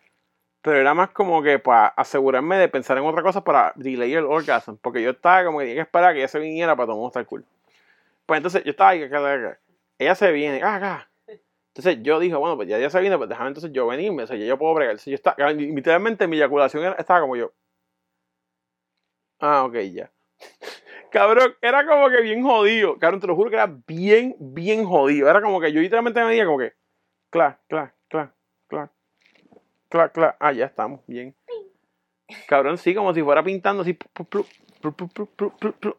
Pero 0.62 0.80
era 0.80 0.96
más 0.96 1.12
como 1.12 1.44
que 1.44 1.60
para 1.60 1.90
asegurarme 1.90 2.58
de 2.58 2.68
pensar 2.68 2.98
en 2.98 3.06
otra 3.06 3.22
cosa 3.22 3.44
para 3.44 3.74
delay 3.76 4.16
el 4.16 4.26
orgasm. 4.26 4.78
Porque 4.82 5.04
yo 5.04 5.12
estaba 5.12 5.46
como 5.46 5.60
que 5.60 5.66
tenía 5.66 5.76
que 5.76 5.86
esperar 5.86 6.10
a 6.10 6.14
que 6.14 6.20
ella 6.20 6.28
se 6.28 6.40
viniera 6.40 6.76
para 6.76 6.88
tomar 6.88 7.06
estar 7.06 7.24
cool. 7.28 7.46
Pues 8.26 8.38
entonces 8.38 8.64
yo 8.64 8.72
estaba 8.72 8.90
ahí, 8.90 9.04
acá, 9.04 9.18
acá. 9.20 9.60
ella 10.00 10.16
se 10.16 10.32
viene, 10.32 10.58
acá, 10.58 10.76
acá. 10.78 11.10
Entonces 11.76 12.02
yo 12.04 12.22
dije, 12.22 12.36
bueno, 12.36 12.56
pues 12.56 12.70
ya 12.70 12.78
ella 12.78 12.90
se 12.90 13.02
viene, 13.02 13.18
pues 13.18 13.28
déjame 13.28 13.50
entonces 13.50 13.70
yo 13.74 13.86
venirme. 13.86 14.24
O 14.24 14.28
sea, 14.28 14.38
ya 14.38 14.46
yo 14.46 14.58
puedo 14.58 14.74
bregar. 14.74 14.92
Entonces 14.92 15.12
yo 15.12 15.16
estaba, 15.16 15.36
cabrón, 15.36 15.58
literalmente 15.58 16.26
mi 16.26 16.38
eyaculación 16.38 16.96
estaba 16.98 17.20
como 17.20 17.36
yo. 17.36 17.52
Ah, 19.40 19.66
ok, 19.66 19.76
ya. 19.92 20.10
Cabrón, 21.12 21.54
era 21.62 21.86
como 21.86 22.10
que 22.10 22.22
bien 22.22 22.44
jodido. 22.44 22.98
Cabrón, 22.98 23.20
te 23.20 23.28
lo 23.28 23.36
juro 23.36 23.50
que 23.50 23.58
era 23.58 23.68
bien, 23.88 24.36
bien 24.40 24.86
jodido. 24.86 25.30
Era 25.30 25.42
como 25.42 25.60
que 25.60 25.74
yo 25.74 25.82
literalmente 25.82 26.22
me 26.22 26.28
veía 26.28 26.46
como 26.46 26.60
que, 26.60 26.74
clac, 27.30 27.60
clac, 27.68 27.94
clac, 28.08 28.34
clac, 28.68 28.92
clac, 29.90 30.14
clac. 30.14 30.38
Ah, 30.40 30.54
ya 30.54 30.66
estamos, 30.66 31.02
bien. 31.08 31.36
Cabrón, 32.48 32.78
sí, 32.78 32.96
como 32.96 33.14
si 33.14 33.22
fuera 33.22 33.44
pintando 33.44 33.82
así. 33.82 33.98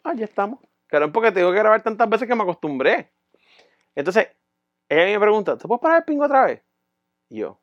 Ah, 0.04 0.14
ya 0.14 0.24
estamos. 0.24 0.58
Cabrón, 0.86 1.12
porque 1.12 1.32
tengo 1.32 1.52
que 1.52 1.58
grabar 1.58 1.82
tantas 1.82 2.08
veces 2.08 2.26
que 2.26 2.34
me 2.34 2.42
acostumbré. 2.42 3.10
Entonces, 3.94 4.28
ella 4.88 5.18
me 5.18 5.20
pregunta, 5.20 5.56
¿te 5.56 5.66
puedes 5.66 5.80
parar 5.80 5.98
el 5.98 6.04
pingo 6.04 6.24
otra 6.24 6.44
vez? 6.46 6.62
Y 7.28 7.38
yo, 7.40 7.58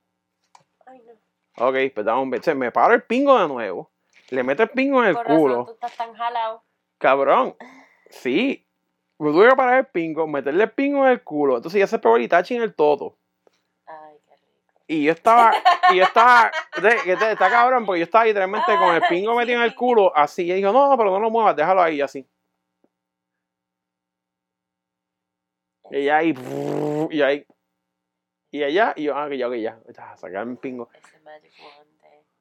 Ay, 0.85 1.01
no. 1.05 1.67
ok, 1.67 1.75
pues 1.93 2.05
dame 2.05 2.21
un 2.21 2.29
beso. 2.29 2.53
Me 2.55 2.71
paro 2.71 2.93
el 2.93 3.03
pingo 3.03 3.39
de 3.39 3.47
nuevo. 3.47 3.91
Le 4.29 4.43
meto 4.43 4.63
el 4.63 4.69
pingo 4.69 5.01
en 5.03 5.09
el 5.09 5.15
Por 5.15 5.25
razón, 5.25 5.39
culo. 5.41 5.65
tú 5.65 5.71
estás 5.73 5.95
tan 5.95 6.13
jalado. 6.13 6.63
Cabrón. 6.97 7.55
Sí. 8.09 8.65
Me 9.19 9.31
tuve 9.31 9.49
que 9.49 9.55
parar 9.55 9.79
el 9.79 9.85
pingo, 9.87 10.27
meterle 10.27 10.63
el 10.65 10.71
pingo 10.71 11.05
en 11.05 11.11
el 11.11 11.23
culo. 11.23 11.57
Entonces 11.57 11.79
ya 11.79 11.87
se 11.87 11.99
pegó 11.99 12.15
el 12.17 12.23
Itachi 12.23 12.55
en 12.55 12.63
el 12.63 12.73
toto. 12.73 13.17
Ay, 13.85 14.17
qué 14.27 14.35
rico. 14.35 14.81
Y 14.87 15.03
yo 15.05 15.11
estaba, 15.11 15.53
y 15.91 15.97
yo 15.97 16.03
estaba, 16.03 16.51
está 17.31 17.49
cabrón, 17.49 17.85
porque 17.85 17.99
yo 17.99 18.03
estaba 18.05 18.25
literalmente 18.25 18.75
con 18.77 18.95
el 18.95 19.01
pingo 19.07 19.35
metido 19.35 19.59
en 19.59 19.63
el 19.65 19.75
culo, 19.75 20.11
así. 20.15 20.49
Y 20.49 20.53
dijo, 20.55 20.71
no, 20.71 20.97
pero 20.97 21.11
no 21.11 21.19
lo 21.19 21.29
muevas, 21.29 21.55
déjalo 21.55 21.81
ahí, 21.81 22.01
así. 22.01 22.27
Y 25.91 25.97
y 25.97 26.09
ahí, 27.21 27.45
y 28.53 28.63
allá, 28.63 28.93
y 28.95 29.03
yo, 29.03 29.17
ah, 29.17 29.27
que 29.27 29.37
ya, 29.37 29.49
que 29.49 29.61
ya, 29.61 29.79
sacar 30.15 30.45
mi 30.45 30.55
pingo. 30.55 30.87
Eh. 30.93 30.99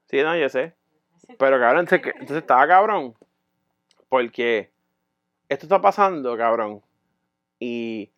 Sí, 0.06 0.22
no, 0.22 0.36
yo 0.36 0.48
sé. 0.50 0.74
Pero 1.38 1.58
cabrón, 1.58 1.86
entonces, 1.90 2.36
estaba 2.36 2.66
cabrón. 2.66 3.14
Porque 4.10 4.70
esto 5.48 5.64
está 5.64 5.80
pasando, 5.80 6.36
cabrón. 6.36 6.82
Y 7.58 8.10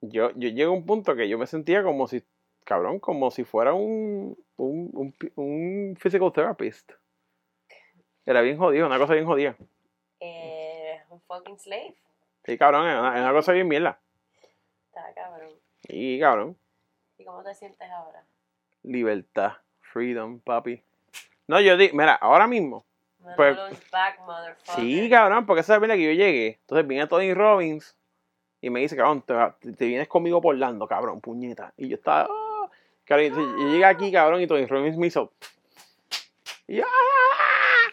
yo, 0.00 0.30
yo 0.30 0.48
llegué 0.48 0.64
a 0.64 0.70
un 0.70 0.86
punto 0.86 1.14
que 1.14 1.28
yo 1.28 1.36
me 1.36 1.46
sentía 1.46 1.82
como 1.82 2.06
si, 2.06 2.24
cabrón, 2.64 2.98
como 2.98 3.30
si 3.30 3.44
fuera 3.44 3.74
un, 3.74 4.38
un, 4.56 4.90
un, 4.94 5.14
un 5.36 5.96
physical 6.00 6.32
therapist. 6.32 6.92
Era 8.24 8.40
bien 8.40 8.56
jodido, 8.56 8.86
una 8.86 8.98
cosa 8.98 9.12
bien 9.12 9.26
jodida. 9.26 9.54
Eh, 10.18 10.98
un 11.10 11.20
fucking 11.20 11.58
slave. 11.58 11.94
Sí, 12.44 12.56
cabrón, 12.56 12.88
es 12.88 12.98
una, 12.98 13.16
es 13.16 13.20
una 13.20 13.32
cosa 13.32 13.52
bien 13.52 13.68
mierda. 13.68 14.00
Está 14.94 15.10
cabrón. 15.14 15.48
Y 15.88 16.20
cabrón, 16.20 16.56
¿Y 17.16 17.24
cómo 17.24 17.42
te 17.42 17.54
sientes 17.54 17.90
ahora? 17.90 18.22
libertad, 18.82 19.52
freedom, 19.80 20.38
papi. 20.40 20.82
No, 21.46 21.60
yo 21.60 21.78
di, 21.78 21.90
mira, 21.94 22.14
ahora 22.14 22.46
mismo. 22.46 22.84
Pues- 23.36 23.56
back. 23.90 24.18
Sí, 24.76 25.08
cabrón, 25.08 25.46
porque 25.46 25.60
esa 25.60 25.76
es 25.76 25.82
la 25.82 25.94
que 25.94 26.02
yo 26.04 26.12
llegué. 26.12 26.58
Entonces 26.60 26.86
viene 26.86 27.06
Tony 27.06 27.32
Robbins 27.32 27.96
y 28.60 28.68
me 28.68 28.80
dice, 28.80 28.94
cabrón, 28.96 29.22
te, 29.22 29.86
vienes 29.86 30.08
conmigo 30.08 30.42
por 30.42 30.56
Lando, 30.56 30.86
cabrón, 30.86 31.22
puñeta. 31.22 31.72
Y 31.78 31.88
yo 31.88 31.96
estaba, 31.96 32.28
"Ah". 32.30 32.68
cabrón, 33.06 33.30
yo 33.32 33.68
llegué 33.68 33.84
aquí, 33.86 34.12
cabrón, 34.12 34.42
y 34.42 34.46
Tony 34.46 34.66
Robbins 34.66 34.98
me 34.98 35.06
hizo. 35.06 35.32
Y 36.66 36.76
yo, 36.76 36.84
"Ah". 36.86 37.92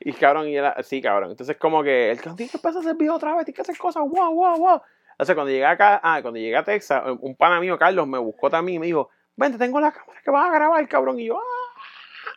Y 0.00 0.12
cabrón, 0.12 0.48
y 0.48 0.56
era, 0.56 0.82
sí, 0.82 1.00
cabrón. 1.00 1.30
Entonces, 1.30 1.56
como 1.56 1.82
que 1.82 2.10
el 2.10 2.18
cabrón 2.18 2.36
tiene 2.36 2.50
que 2.50 2.58
empezar 2.58 2.76
a 2.76 2.80
hacer 2.80 2.96
video 2.96 3.14
otra 3.14 3.34
vez, 3.34 3.46
tiene 3.46 3.56
que 3.56 3.62
hacer 3.62 3.78
cosas, 3.78 4.02
wow, 4.06 4.34
wow, 4.34 4.58
wow. 4.58 4.82
Entonces, 5.14 5.34
cuando 5.34 5.50
llegué 5.50 5.66
acá, 5.66 6.00
ah, 6.02 6.20
cuando 6.22 6.38
llegué 6.38 6.56
a 6.56 6.64
Texas, 6.64 7.02
un 7.20 7.36
pana 7.36 7.60
mío, 7.60 7.78
Carlos, 7.78 8.06
me 8.06 8.18
buscó 8.18 8.50
también 8.50 8.76
y 8.76 8.78
me 8.80 8.86
dijo, 8.86 9.10
vente, 9.36 9.58
tengo 9.58 9.80
la 9.80 9.92
cámara 9.92 10.20
que 10.22 10.30
vas 10.30 10.48
a 10.48 10.54
grabar, 10.54 10.88
cabrón. 10.88 11.20
Y 11.20 11.26
yo, 11.26 11.38
ah. 11.38 12.32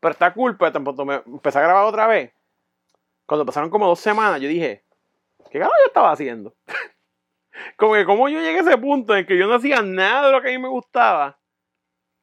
Pero 0.00 0.12
está 0.12 0.34
cool, 0.34 0.56
pero 0.56 0.72
tampoco 0.72 1.04
me 1.04 1.22
empecé 1.26 1.58
a 1.58 1.62
grabar 1.62 1.84
otra 1.84 2.06
vez. 2.06 2.32
Cuando 3.24 3.46
pasaron 3.46 3.70
como 3.70 3.86
dos 3.86 4.00
semanas, 4.00 4.40
yo 4.40 4.48
dije, 4.48 4.84
¿qué 5.50 5.58
carajo 5.58 5.74
yo 5.80 5.86
estaba 5.86 6.12
haciendo? 6.12 6.54
como 7.76 7.94
que 7.94 8.04
como 8.04 8.28
yo 8.28 8.40
llegué 8.40 8.58
a 8.58 8.62
ese 8.62 8.78
punto 8.78 9.16
en 9.16 9.24
que 9.24 9.38
yo 9.38 9.46
no 9.46 9.54
hacía 9.54 9.80
nada 9.82 10.26
de 10.26 10.32
lo 10.32 10.42
que 10.42 10.48
a 10.48 10.52
mí 10.52 10.58
me 10.58 10.68
gustaba 10.68 11.38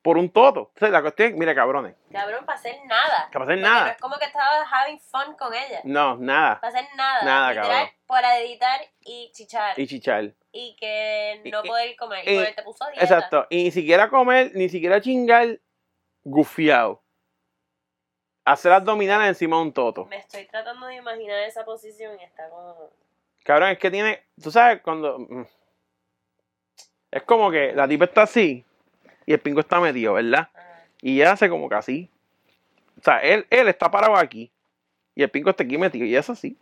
por 0.02 0.18
un 0.18 0.30
toto. 0.32 0.72
Entonces, 0.74 0.92
la 0.92 1.02
cuestión, 1.02 1.38
mire, 1.38 1.54
cabrones, 1.54 1.96
Cabrón, 2.12 2.46
para 2.46 2.58
hacer 2.58 2.78
nada. 2.86 3.30
para 3.34 3.46
hacer 3.46 3.58
No 3.58 3.68
nada. 3.70 3.90
es 3.92 3.98
como 3.98 4.18
que 4.18 4.26
estabas 4.26 4.66
having 4.72 5.00
fun 5.00 5.36
con 5.38 5.54
ella. 5.54 5.82
No, 5.84 6.16
nada. 6.18 6.60
Para 6.62 6.74
hacer 6.78 6.90
nada. 6.96 7.24
Nada, 7.24 7.50
Literal, 7.50 7.70
cabrón. 7.72 7.90
para 8.08 8.40
editar 8.40 8.80
y 9.02 9.32
chichar. 9.34 9.78
Y 9.78 9.84
Y, 9.84 9.88
chichar. 9.88 10.34
que 10.80 11.42
no 11.52 11.64
Y- 11.64 11.68
poder 11.68 11.96
comer. 11.98 12.28
Y, 12.28 12.32
y- 12.32 12.38
porque 12.38 12.54
te 12.54 12.64
puso 12.64 12.84
a 12.86 12.90
dieta. 12.92 13.04
Exacto. 13.04 13.48
Y 13.50 13.64
ni 13.66 13.72
siquiera 13.72 14.10
comer, 14.10 14.52
ni 14.56 14.70
siquiera 14.70 15.02
chingar, 15.02 15.60
gufiado. 16.24 17.04
Hacer 18.46 18.72
abdominales 18.72 19.28
encima 19.28 19.58
de 19.58 19.62
un 19.64 19.74
toto. 19.74 20.06
Me 20.06 20.18
estoy 20.18 20.46
tratando 20.48 20.88
de 20.88 20.96
imaginar 20.96 21.40
esa 21.40 21.66
posición 21.66 22.18
y 22.20 22.24
está 22.24 22.50
como. 22.50 22.90
Cabrón, 23.44 23.70
es 23.72 23.78
que 23.80 23.92
tiene. 23.92 24.24
Tú 24.42 24.50
sabes, 24.50 24.82
cuando. 24.82 25.20
mm, 25.20 25.44
Es 27.12 27.24
como 27.24 27.52
que 27.52 27.74
la 27.74 27.88
tipa 27.88 28.06
está 28.06 28.24
así 28.24 28.66
y 29.30 29.34
el 29.34 29.40
pingo 29.40 29.60
está 29.60 29.80
metido, 29.80 30.14
¿verdad? 30.14 30.50
ah, 30.56 30.82
Y 31.04 31.22
ella 31.22 31.34
hace 31.34 31.50
como 31.50 31.70
que 31.70 31.76
así. 31.76 32.10
O 32.98 33.04
sea, 33.04 33.20
él, 33.20 33.46
él 33.52 33.68
está 33.68 33.92
parado 33.92 34.16
aquí 34.16 34.52
y 35.14 35.22
el 35.22 35.30
pingo 35.30 35.52
está 35.52 35.64
aquí 35.64 35.78
metido 35.78 36.04
y 36.04 36.16
es 36.16 36.28
así. 36.32 36.58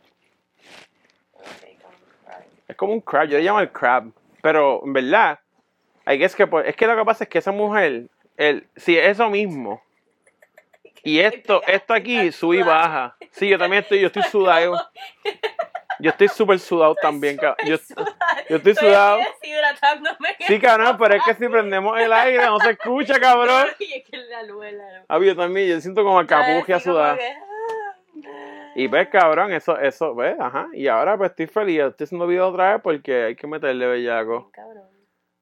Es 2.68 2.76
como 2.76 2.92
un 2.92 3.00
crab, 3.00 3.30
yo 3.30 3.38
le 3.38 3.46
llamo 3.46 3.62
el 3.62 3.72
crab. 3.72 4.12
Pero 4.42 4.82
en 4.84 4.92
verdad, 4.92 5.40
hay 6.04 6.20
que 6.20 6.26
es 6.26 6.36
que 6.36 6.46
pues, 6.46 6.68
es 6.68 6.76
que 6.76 6.86
lo 6.88 6.98
que 6.98 7.06
pasa 7.06 7.24
es 7.24 7.30
que 7.30 7.38
esa 7.38 7.54
mujer, 7.54 8.08
el, 8.36 8.68
sí, 8.76 8.98
es 8.98 9.12
eso 9.12 9.30
mismo. 9.30 9.82
Y 11.06 11.20
esto, 11.20 11.64
esto 11.68 11.94
aquí 11.94 12.34
sube 12.34 12.58
y 12.58 12.64
baja. 12.64 13.16
Sí, 13.32 13.48
yo 13.48 13.58
también 13.58 13.84
estoy, 13.84 14.02
yo 14.02 14.08
estoy 14.08 14.24
sudado. 14.24 14.76
Yo 16.00 16.12
estoy 16.12 16.28
súper 16.28 16.60
sudado 16.60 16.96
también, 16.96 17.38
cabrón. 17.38 17.58
Yo, 17.68 17.76
yo 18.50 18.56
estoy 18.58 18.76
sudado. 18.76 19.20
deshidratándome. 19.42 20.36
Sí, 20.46 20.60
cabrón, 20.60 20.96
pero 21.00 21.16
es 21.16 21.24
que 21.24 21.34
si 21.34 21.48
prendemos 21.48 22.00
el 22.00 22.14
aire 22.14 22.46
no 22.46 22.60
se 22.60 22.72
escucha, 22.72 23.20
cabrón. 23.20 23.68
Y 23.80 23.94
es 23.94 24.04
que 24.10 24.18
la 24.18 24.40
abuela, 24.40 24.84
¿no? 25.00 25.06
Ah, 25.08 25.20
yo 25.20 25.36
también, 25.36 25.70
yo 25.70 25.82
siento 25.82 26.04
como 26.04 26.20
a 26.20 26.28
como 26.28 26.80
sudar. 26.80 27.18
que, 27.18 27.24
ah, 27.28 28.72
Y 28.76 28.88
ves, 28.88 29.08
cabrón, 29.10 29.52
eso, 29.54 29.78
eso, 29.80 30.14
ves, 30.14 30.36
ajá. 30.40 30.68
Y 30.74 30.88
ahora 30.88 31.18
pues 31.18 31.32
estoy 31.32 31.48
feliz, 31.48 31.82
estoy 31.82 32.06
haciendo 32.06 32.28
video 32.28 32.50
otra 32.50 32.74
vez 32.74 32.82
porque 32.84 33.24
hay 33.26 33.36
que 33.36 33.48
meterle 33.48 33.88
bellaco. 33.88 34.52
Cabrón. 34.52 34.88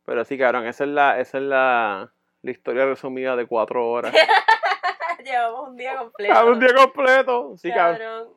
Pero 0.05 0.23
sí, 0.23 0.37
cabrón, 0.37 0.67
esa 0.67 0.83
es 0.83 0.89
la, 0.89 1.19
esa 1.19 1.37
es 1.39 1.43
la, 1.43 2.13
la 2.41 2.51
historia 2.51 2.85
resumida 2.85 3.35
de 3.35 3.45
cuatro 3.45 3.89
horas. 3.89 4.13
Llevamos 5.23 5.69
un 5.69 5.75
día 5.75 5.95
completo. 5.97 6.33
Cabrón, 6.33 6.53
un 6.53 6.59
día 6.59 6.73
completo. 6.75 7.57
Sí, 7.57 7.71
cabrón. 7.71 8.29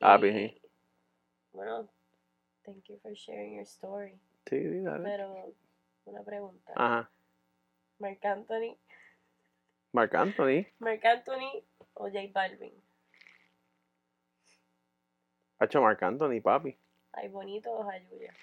Ah, 0.00 0.18
Y. 0.22 0.60
Bueno, 1.56 1.88
thank 2.66 2.84
you 2.90 2.98
for 2.98 3.16
sharing 3.16 3.54
your 3.54 3.64
story. 3.64 4.12
Sí, 4.44 4.62
sí, 4.62 4.82
dale. 4.82 5.02
Pero 5.02 5.54
una 6.04 6.22
pregunta. 6.22 6.72
Ajá. 6.76 7.10
Marc 7.98 8.22
Anthony, 8.26 8.76
Marc 9.92 10.14
Anthony. 10.14 10.66
Marc 10.78 11.02
Anthony 11.02 11.64
o 11.94 12.10
J 12.10 12.30
Balvin. 12.30 12.74
Ha 15.58 15.64
hecho 15.64 15.80
Marc 15.80 16.02
Anthony, 16.02 16.42
papi. 16.42 16.76
Ay, 17.12 17.28
bonito 17.28 17.72
o 17.72 17.84
Jayuya. 17.84 18.34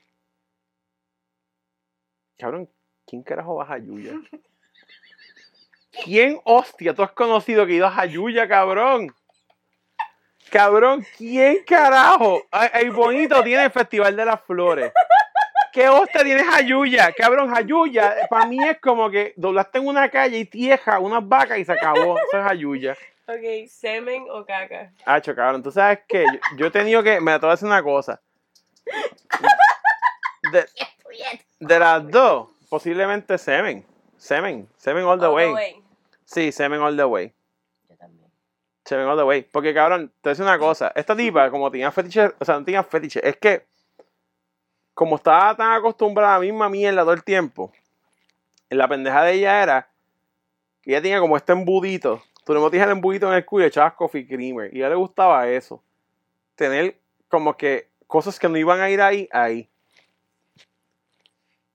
Cabrón, 2.40 2.68
¿quién 3.06 3.22
carajo 3.22 3.58
va 3.58 3.64
a 3.66 3.68
Jayuya? 3.68 4.14
¿Quién, 6.04 6.40
hostia, 6.46 6.96
tú 6.96 7.04
has 7.04 7.12
conocido 7.12 7.68
que 7.68 7.74
ha 7.74 7.76
ido 7.76 7.86
a 7.86 7.92
Jayuya, 7.92 8.48
cabrón? 8.48 9.14
Cabrón, 10.54 11.04
¿quién 11.18 11.64
carajo? 11.66 12.44
Ay, 12.52 12.70
ay, 12.74 12.90
bonito 12.90 13.42
tiene 13.44 13.66
el 13.66 13.72
Festival 13.72 14.16
de 14.16 14.24
las 14.24 14.40
Flores. 14.42 14.92
¿Qué 15.72 15.90
hostia 15.90 16.24
tienes 16.24 16.46
Jayuya? 16.46 17.12
Cabrón, 17.12 17.52
Jayuya, 17.52 18.28
para 18.30 18.46
mí 18.46 18.60
es 18.64 18.80
como 18.80 19.10
que 19.10 19.34
doblaste 19.36 19.80
en 19.80 19.88
una 19.88 20.10
calle 20.12 20.38
y 20.38 20.46
tieja 20.46 21.00
unas 21.00 21.28
vacas 21.28 21.58
y 21.58 21.66
se 21.66 21.72
acabó. 21.72 22.20
Eso 22.20 22.38
es 22.38 22.44
Jayuya. 22.44 22.96
Ok, 23.26 23.68
semen 23.68 24.28
o 24.30 24.46
caca. 24.46 24.92
Hacho, 25.06 25.34
cabrón, 25.34 25.64
tú 25.64 25.72
sabes 25.72 26.02
que 26.08 26.24
yo, 26.24 26.40
yo 26.58 26.66
he 26.68 26.72
tenido 26.72 27.02
que. 27.02 27.20
Me 27.20 27.32
te 27.32 27.40
voy 27.40 27.48
a 27.50 27.52
decir 27.54 27.68
una 27.68 27.82
cosa. 27.82 28.22
De, 30.52 30.66
de 31.62 31.80
las 31.80 32.08
dos, 32.12 32.50
posiblemente 32.70 33.40
Semen. 33.40 33.84
Semen. 34.18 34.70
Semen 34.78 35.04
all 35.04 35.20
the 35.20 35.26
All 35.26 35.32
the 35.32 35.36
way. 35.36 35.52
way. 35.52 35.84
Sí, 36.26 36.52
Semen 36.52 36.80
all 36.80 36.96
the 36.96 37.06
way. 37.06 37.34
Semen 38.86 39.08
all 39.08 39.18
the 39.18 39.24
way. 39.24 39.44
Porque, 39.44 39.74
cabrón, 39.74 40.10
te 40.22 40.30
voy 40.30 40.32
a 40.32 40.34
decir 40.34 40.46
una 40.46 40.60
cosa. 40.60 40.92
Esta 40.96 41.16
tipa, 41.16 41.50
como 41.50 41.72
tenía 41.72 41.92
fetiche, 41.92 42.34
o 42.40 42.46
sea, 42.46 42.60
no 42.60 42.66
tenía 42.66 42.84
fetiche, 42.84 43.28
es 43.28 43.38
que, 43.38 43.66
como 44.94 45.16
estaba 45.16 45.56
tan 45.56 45.72
acostumbrada 45.72 46.36
a 46.36 46.40
la 46.40 46.46
misma 46.46 46.70
mierda 46.70 47.02
todo 47.02 47.14
el 47.14 47.24
tiempo, 47.24 47.72
la 48.70 48.88
pendeja 48.88 49.24
de 49.24 49.34
ella 49.34 49.64
era 49.64 49.90
que 50.82 50.92
ella 50.92 51.02
tenía 51.02 51.20
como 51.20 51.38
este 51.38 51.54
embudito. 51.54 52.22
Tú 52.44 52.54
le 52.54 52.60
metías 52.60 52.86
el 52.86 52.92
embudito 52.92 53.28
en 53.28 53.36
el 53.36 53.46
culo 53.46 53.64
y 53.64 53.68
echabas 53.68 53.94
coffee 53.94 54.28
creamer. 54.28 54.74
Y 54.74 54.78
a 54.78 54.80
ella 54.80 54.90
le 54.90 54.96
gustaba 54.96 55.48
eso. 55.48 55.82
Tener 56.56 57.00
como 57.30 57.56
que 57.56 57.90
cosas 58.06 58.38
que 58.38 58.50
no 58.50 58.58
iban 58.58 58.82
a 58.82 58.90
ir 58.90 59.02
ahí, 59.02 59.30
ahí. 59.32 59.70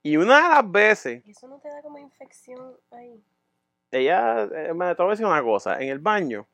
Y 0.03 0.15
una 0.15 0.43
de 0.43 0.49
las 0.49 0.71
veces, 0.71 1.25
¿Y 1.25 1.31
eso 1.31 1.47
no 1.47 1.59
te 1.59 1.69
da 1.69 1.81
como 1.81 1.97
infección 1.97 2.77
ahí? 2.91 3.21
ella, 3.91 4.43
eh, 4.43 4.73
me 4.73 4.95
te 4.95 5.01
voy 5.01 5.09
a 5.09 5.11
decir 5.11 5.25
una 5.25 5.41
cosa, 5.41 5.81
en 5.81 5.89
el 5.89 5.99
baño, 5.99 6.47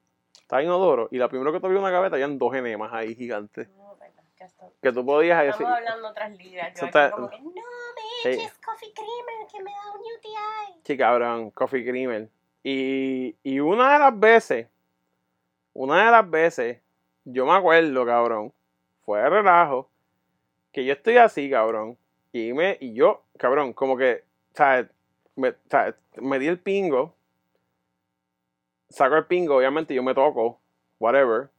estaba 0.46 0.62
inodoro, 0.62 1.08
y 1.12 1.18
la 1.18 1.28
primero 1.28 1.52
que 1.52 1.60
tuve 1.60 1.76
una 1.78 1.90
gaveta, 1.90 2.16
habían 2.16 2.38
dos 2.38 2.54
enemas 2.54 2.94
ahí 2.94 3.16
gigantes. 3.16 3.68
No, 3.70 3.96
verdad, 3.98 4.24
que 4.82 4.92
tú 4.92 5.04
podías 5.04 5.40
decir, 5.40 5.54
Estamos 5.54 5.78
hablando 5.78 6.08
otras 6.10 6.32
ligas. 6.38 6.72
Eso 6.74 6.82
Yo 6.82 6.86
está- 6.86 7.12
como 7.12 7.30
que, 7.30 7.40
no 7.42 7.52
Sí. 8.22 8.30
me 8.30 8.34
eches 8.36 8.54
coffee 8.64 8.94
creamer 8.94 9.48
que 9.52 9.64
me 9.64 9.72
da 9.72 9.92
un 9.94 10.00
UTI. 10.02 10.82
sí, 10.84 10.98
cabrón, 10.98 11.50
coffee 11.52 11.84
creamer. 11.84 12.30
Y, 12.64 13.36
y 13.44 13.60
una 13.60 13.94
de 13.94 14.00
las 14.00 14.20
veces, 14.20 14.68
una 15.74 16.06
de 16.06 16.12
las 16.12 16.30
veces, 16.30 16.80
yo 17.24 17.46
me 17.46 17.54
acuerdo, 17.54 18.06
cabrón, 18.06 18.54
fue 19.04 19.20
de 19.22 19.30
relajo, 19.30 19.90
que 20.72 20.86
yo 20.86 20.94
estoy 20.94 21.18
así, 21.18 21.50
cabrón, 21.50 21.98
y, 22.32 22.54
me, 22.54 22.78
y 22.80 22.94
yo, 22.94 23.24
cabrón, 23.38 23.74
como 23.74 23.98
que, 23.98 24.24
¿sabes? 24.54 24.88
Me, 25.36 25.56
¿sabes? 25.70 25.96
me 26.18 26.38
di 26.40 26.48
el 26.48 26.60
pingo, 26.60 27.15
saco 28.90 29.16
el 29.16 29.26
pingo, 29.26 29.57
obviamente 29.57 29.94
yo 29.94 30.03
me 30.03 30.14
toco, 30.14 30.60
whatever, 30.99 31.49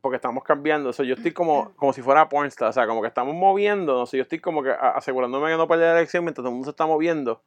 porque 0.00 0.16
estamos 0.16 0.44
cambiando, 0.44 0.90
eso 0.90 1.02
yo 1.02 1.14
estoy 1.14 1.32
como, 1.32 1.72
como 1.76 1.92
si 1.92 2.02
fuera 2.02 2.28
pornstar, 2.28 2.68
o 2.68 2.72
sea, 2.72 2.86
como 2.86 3.00
que 3.02 3.08
estamos 3.08 3.34
moviendo, 3.34 3.94
no 3.94 4.06
sé, 4.06 4.16
yo 4.16 4.22
estoy 4.22 4.40
como 4.40 4.62
que 4.62 4.70
asegurándome 4.70 5.50
de 5.50 5.56
no 5.56 5.68
perder 5.68 5.92
la 5.92 5.98
elección 6.00 6.24
mientras 6.24 6.42
todo 6.42 6.48
el 6.48 6.54
mundo 6.54 6.66
se 6.66 6.70
está 6.70 6.86
moviendo, 6.86 7.42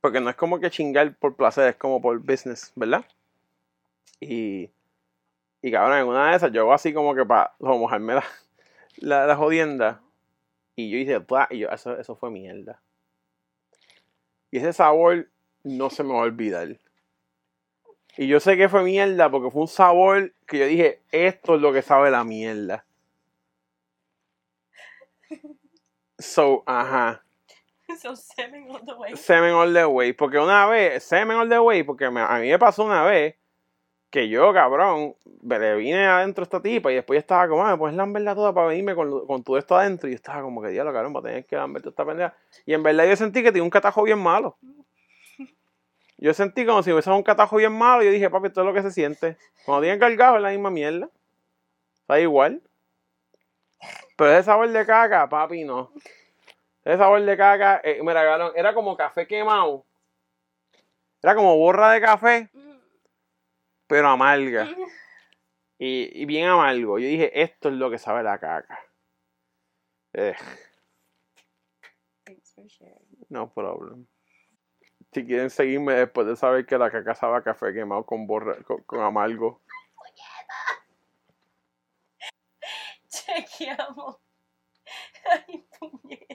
porque 0.00 0.20
no 0.20 0.30
es 0.30 0.36
como 0.36 0.58
que 0.58 0.70
chingar 0.70 1.14
por 1.16 1.36
placer, 1.36 1.68
es 1.68 1.76
como 1.76 2.00
por 2.00 2.18
business, 2.18 2.72
¿verdad? 2.74 3.04
Y, 4.20 4.70
y 5.62 5.70
cabrón, 5.70 5.98
en 5.98 6.06
una 6.06 6.30
de 6.30 6.36
esas 6.36 6.52
yo 6.52 6.62
hago 6.62 6.72
así 6.72 6.92
como 6.92 7.14
que 7.14 7.24
para 7.24 7.52
mojarme 7.60 8.14
la, 8.14 8.24
la, 8.96 9.26
la 9.26 9.36
jodienda, 9.36 10.00
y 10.74 10.90
yo 10.90 10.98
hice, 10.98 11.24
y 11.50 11.58
yo, 11.58 11.68
eso, 11.68 11.98
eso 11.98 12.16
fue 12.16 12.30
mierda. 12.30 12.80
Y 14.50 14.58
ese 14.58 14.72
sabor 14.72 15.28
no 15.64 15.90
se 15.90 16.02
me 16.02 16.12
va 16.12 16.20
a 16.20 16.24
olvidar. 16.24 16.78
Y 18.16 18.26
yo 18.28 18.40
sé 18.40 18.56
que 18.56 18.68
fue 18.68 18.82
mierda 18.82 19.30
porque 19.30 19.50
fue 19.50 19.62
un 19.62 19.68
sabor 19.68 20.32
que 20.46 20.58
yo 20.58 20.66
dije, 20.66 21.00
esto 21.10 21.54
es 21.54 21.60
lo 21.60 21.72
que 21.72 21.82
sabe 21.82 22.10
la 22.10 22.24
mierda. 22.24 22.84
So, 26.18 26.62
ajá. 26.66 27.22
So 28.00 28.14
semen 28.16 28.70
all 28.70 28.84
the 28.86 28.94
way. 28.94 29.16
Semen 29.16 29.52
all 29.54 29.72
the 29.74 29.86
way. 29.86 30.12
Porque 30.12 30.38
una 30.38 30.66
vez, 30.66 31.02
semen 31.02 31.36
all 31.36 31.48
the 31.48 31.58
way, 31.58 31.82
porque 31.82 32.10
me- 32.10 32.20
a 32.22 32.38
mí 32.38 32.48
me 32.48 32.58
pasó 32.58 32.84
una 32.84 33.02
vez 33.04 33.36
que 34.10 34.28
yo, 34.28 34.52
cabrón, 34.52 35.14
me 35.42 35.58
le 35.58 35.74
vine 35.76 36.06
adentro 36.06 36.42
a 36.42 36.44
esta 36.44 36.60
tipa 36.62 36.92
y 36.92 36.96
después 36.96 37.16
yo 37.16 37.20
estaba 37.20 37.48
como, 37.48 37.64
ah, 37.64 37.72
me 37.72 37.78
puedes 37.78 37.96
lamberla 37.96 38.34
toda 38.34 38.52
para 38.54 38.68
venirme 38.68 38.94
con, 38.94 39.26
con 39.26 39.42
todo 39.42 39.58
esto 39.58 39.76
adentro. 39.76 40.08
Y 40.08 40.12
yo 40.12 40.16
estaba 40.16 40.42
como 40.42 40.62
que, 40.62 40.68
diablo, 40.68 40.92
cabrón, 40.92 41.14
va 41.14 41.20
a 41.20 41.22
tener 41.22 41.46
que 41.46 41.56
lamber 41.56 41.82
toda 41.82 41.90
esta 41.90 42.04
pendeja. 42.06 42.34
Y 42.66 42.74
en 42.74 42.82
verdad 42.82 43.06
yo 43.06 43.16
sentí 43.16 43.42
que 43.42 43.50
tenía 43.52 43.64
un 43.64 43.70
catajo 43.70 44.02
bien 44.02 44.18
malo. 44.18 44.56
Yo 46.22 46.32
sentí 46.32 46.64
como 46.64 46.84
si 46.84 46.92
hubiese 46.92 47.10
un 47.10 47.24
catajo 47.24 47.56
bien 47.56 47.72
malo. 47.72 48.00
Y 48.00 48.06
yo 48.06 48.12
dije, 48.12 48.30
papi, 48.30 48.46
esto 48.46 48.60
es 48.60 48.66
lo 48.68 48.72
que 48.72 48.82
se 48.82 48.92
siente. 48.92 49.36
Cuando 49.64 49.82
tienen 49.82 49.98
cargado 49.98 50.36
es 50.36 50.42
la 50.42 50.50
misma 50.50 50.70
mierda. 50.70 51.10
Está 51.96 52.20
igual. 52.20 52.62
Pero 54.16 54.30
ese 54.30 54.44
sabor 54.44 54.68
de 54.68 54.86
caca, 54.86 55.28
papi, 55.28 55.64
no. 55.64 55.90
Ese 56.84 56.96
sabor 56.96 57.22
de 57.22 57.36
caca, 57.36 57.80
eh, 57.82 58.00
me 58.04 58.14
regalaron, 58.14 58.52
era 58.54 58.72
como 58.72 58.96
café 58.96 59.26
quemado. 59.26 59.84
Era 61.20 61.34
como 61.34 61.56
borra 61.56 61.90
de 61.90 62.00
café, 62.00 62.50
pero 63.88 64.06
amarga. 64.06 64.68
Y, 65.76 66.22
y 66.22 66.24
bien 66.24 66.46
amargo. 66.46 67.00
Yo 67.00 67.08
dije, 67.08 67.42
esto 67.42 67.68
es 67.68 67.74
lo 67.74 67.90
que 67.90 67.98
sabe 67.98 68.22
la 68.22 68.38
caca. 68.38 68.78
Eh, 70.12 70.36
no 73.28 73.52
problem. 73.52 74.06
Si 75.12 75.26
quieren 75.26 75.50
seguirme 75.50 75.92
después 75.94 76.26
de 76.26 76.36
saber 76.36 76.64
que 76.64 76.78
la 76.78 76.90
caca 76.90 77.14
sabe 77.14 77.42
café 77.42 77.72
quemado 77.72 78.04
con, 78.06 78.26
borra, 78.26 78.56
con, 78.64 78.82
con 78.84 79.00
amargo. 79.00 79.60
Chequeamos. 83.08 84.16
Ay, 85.30 85.64
puñeta. 85.78 86.31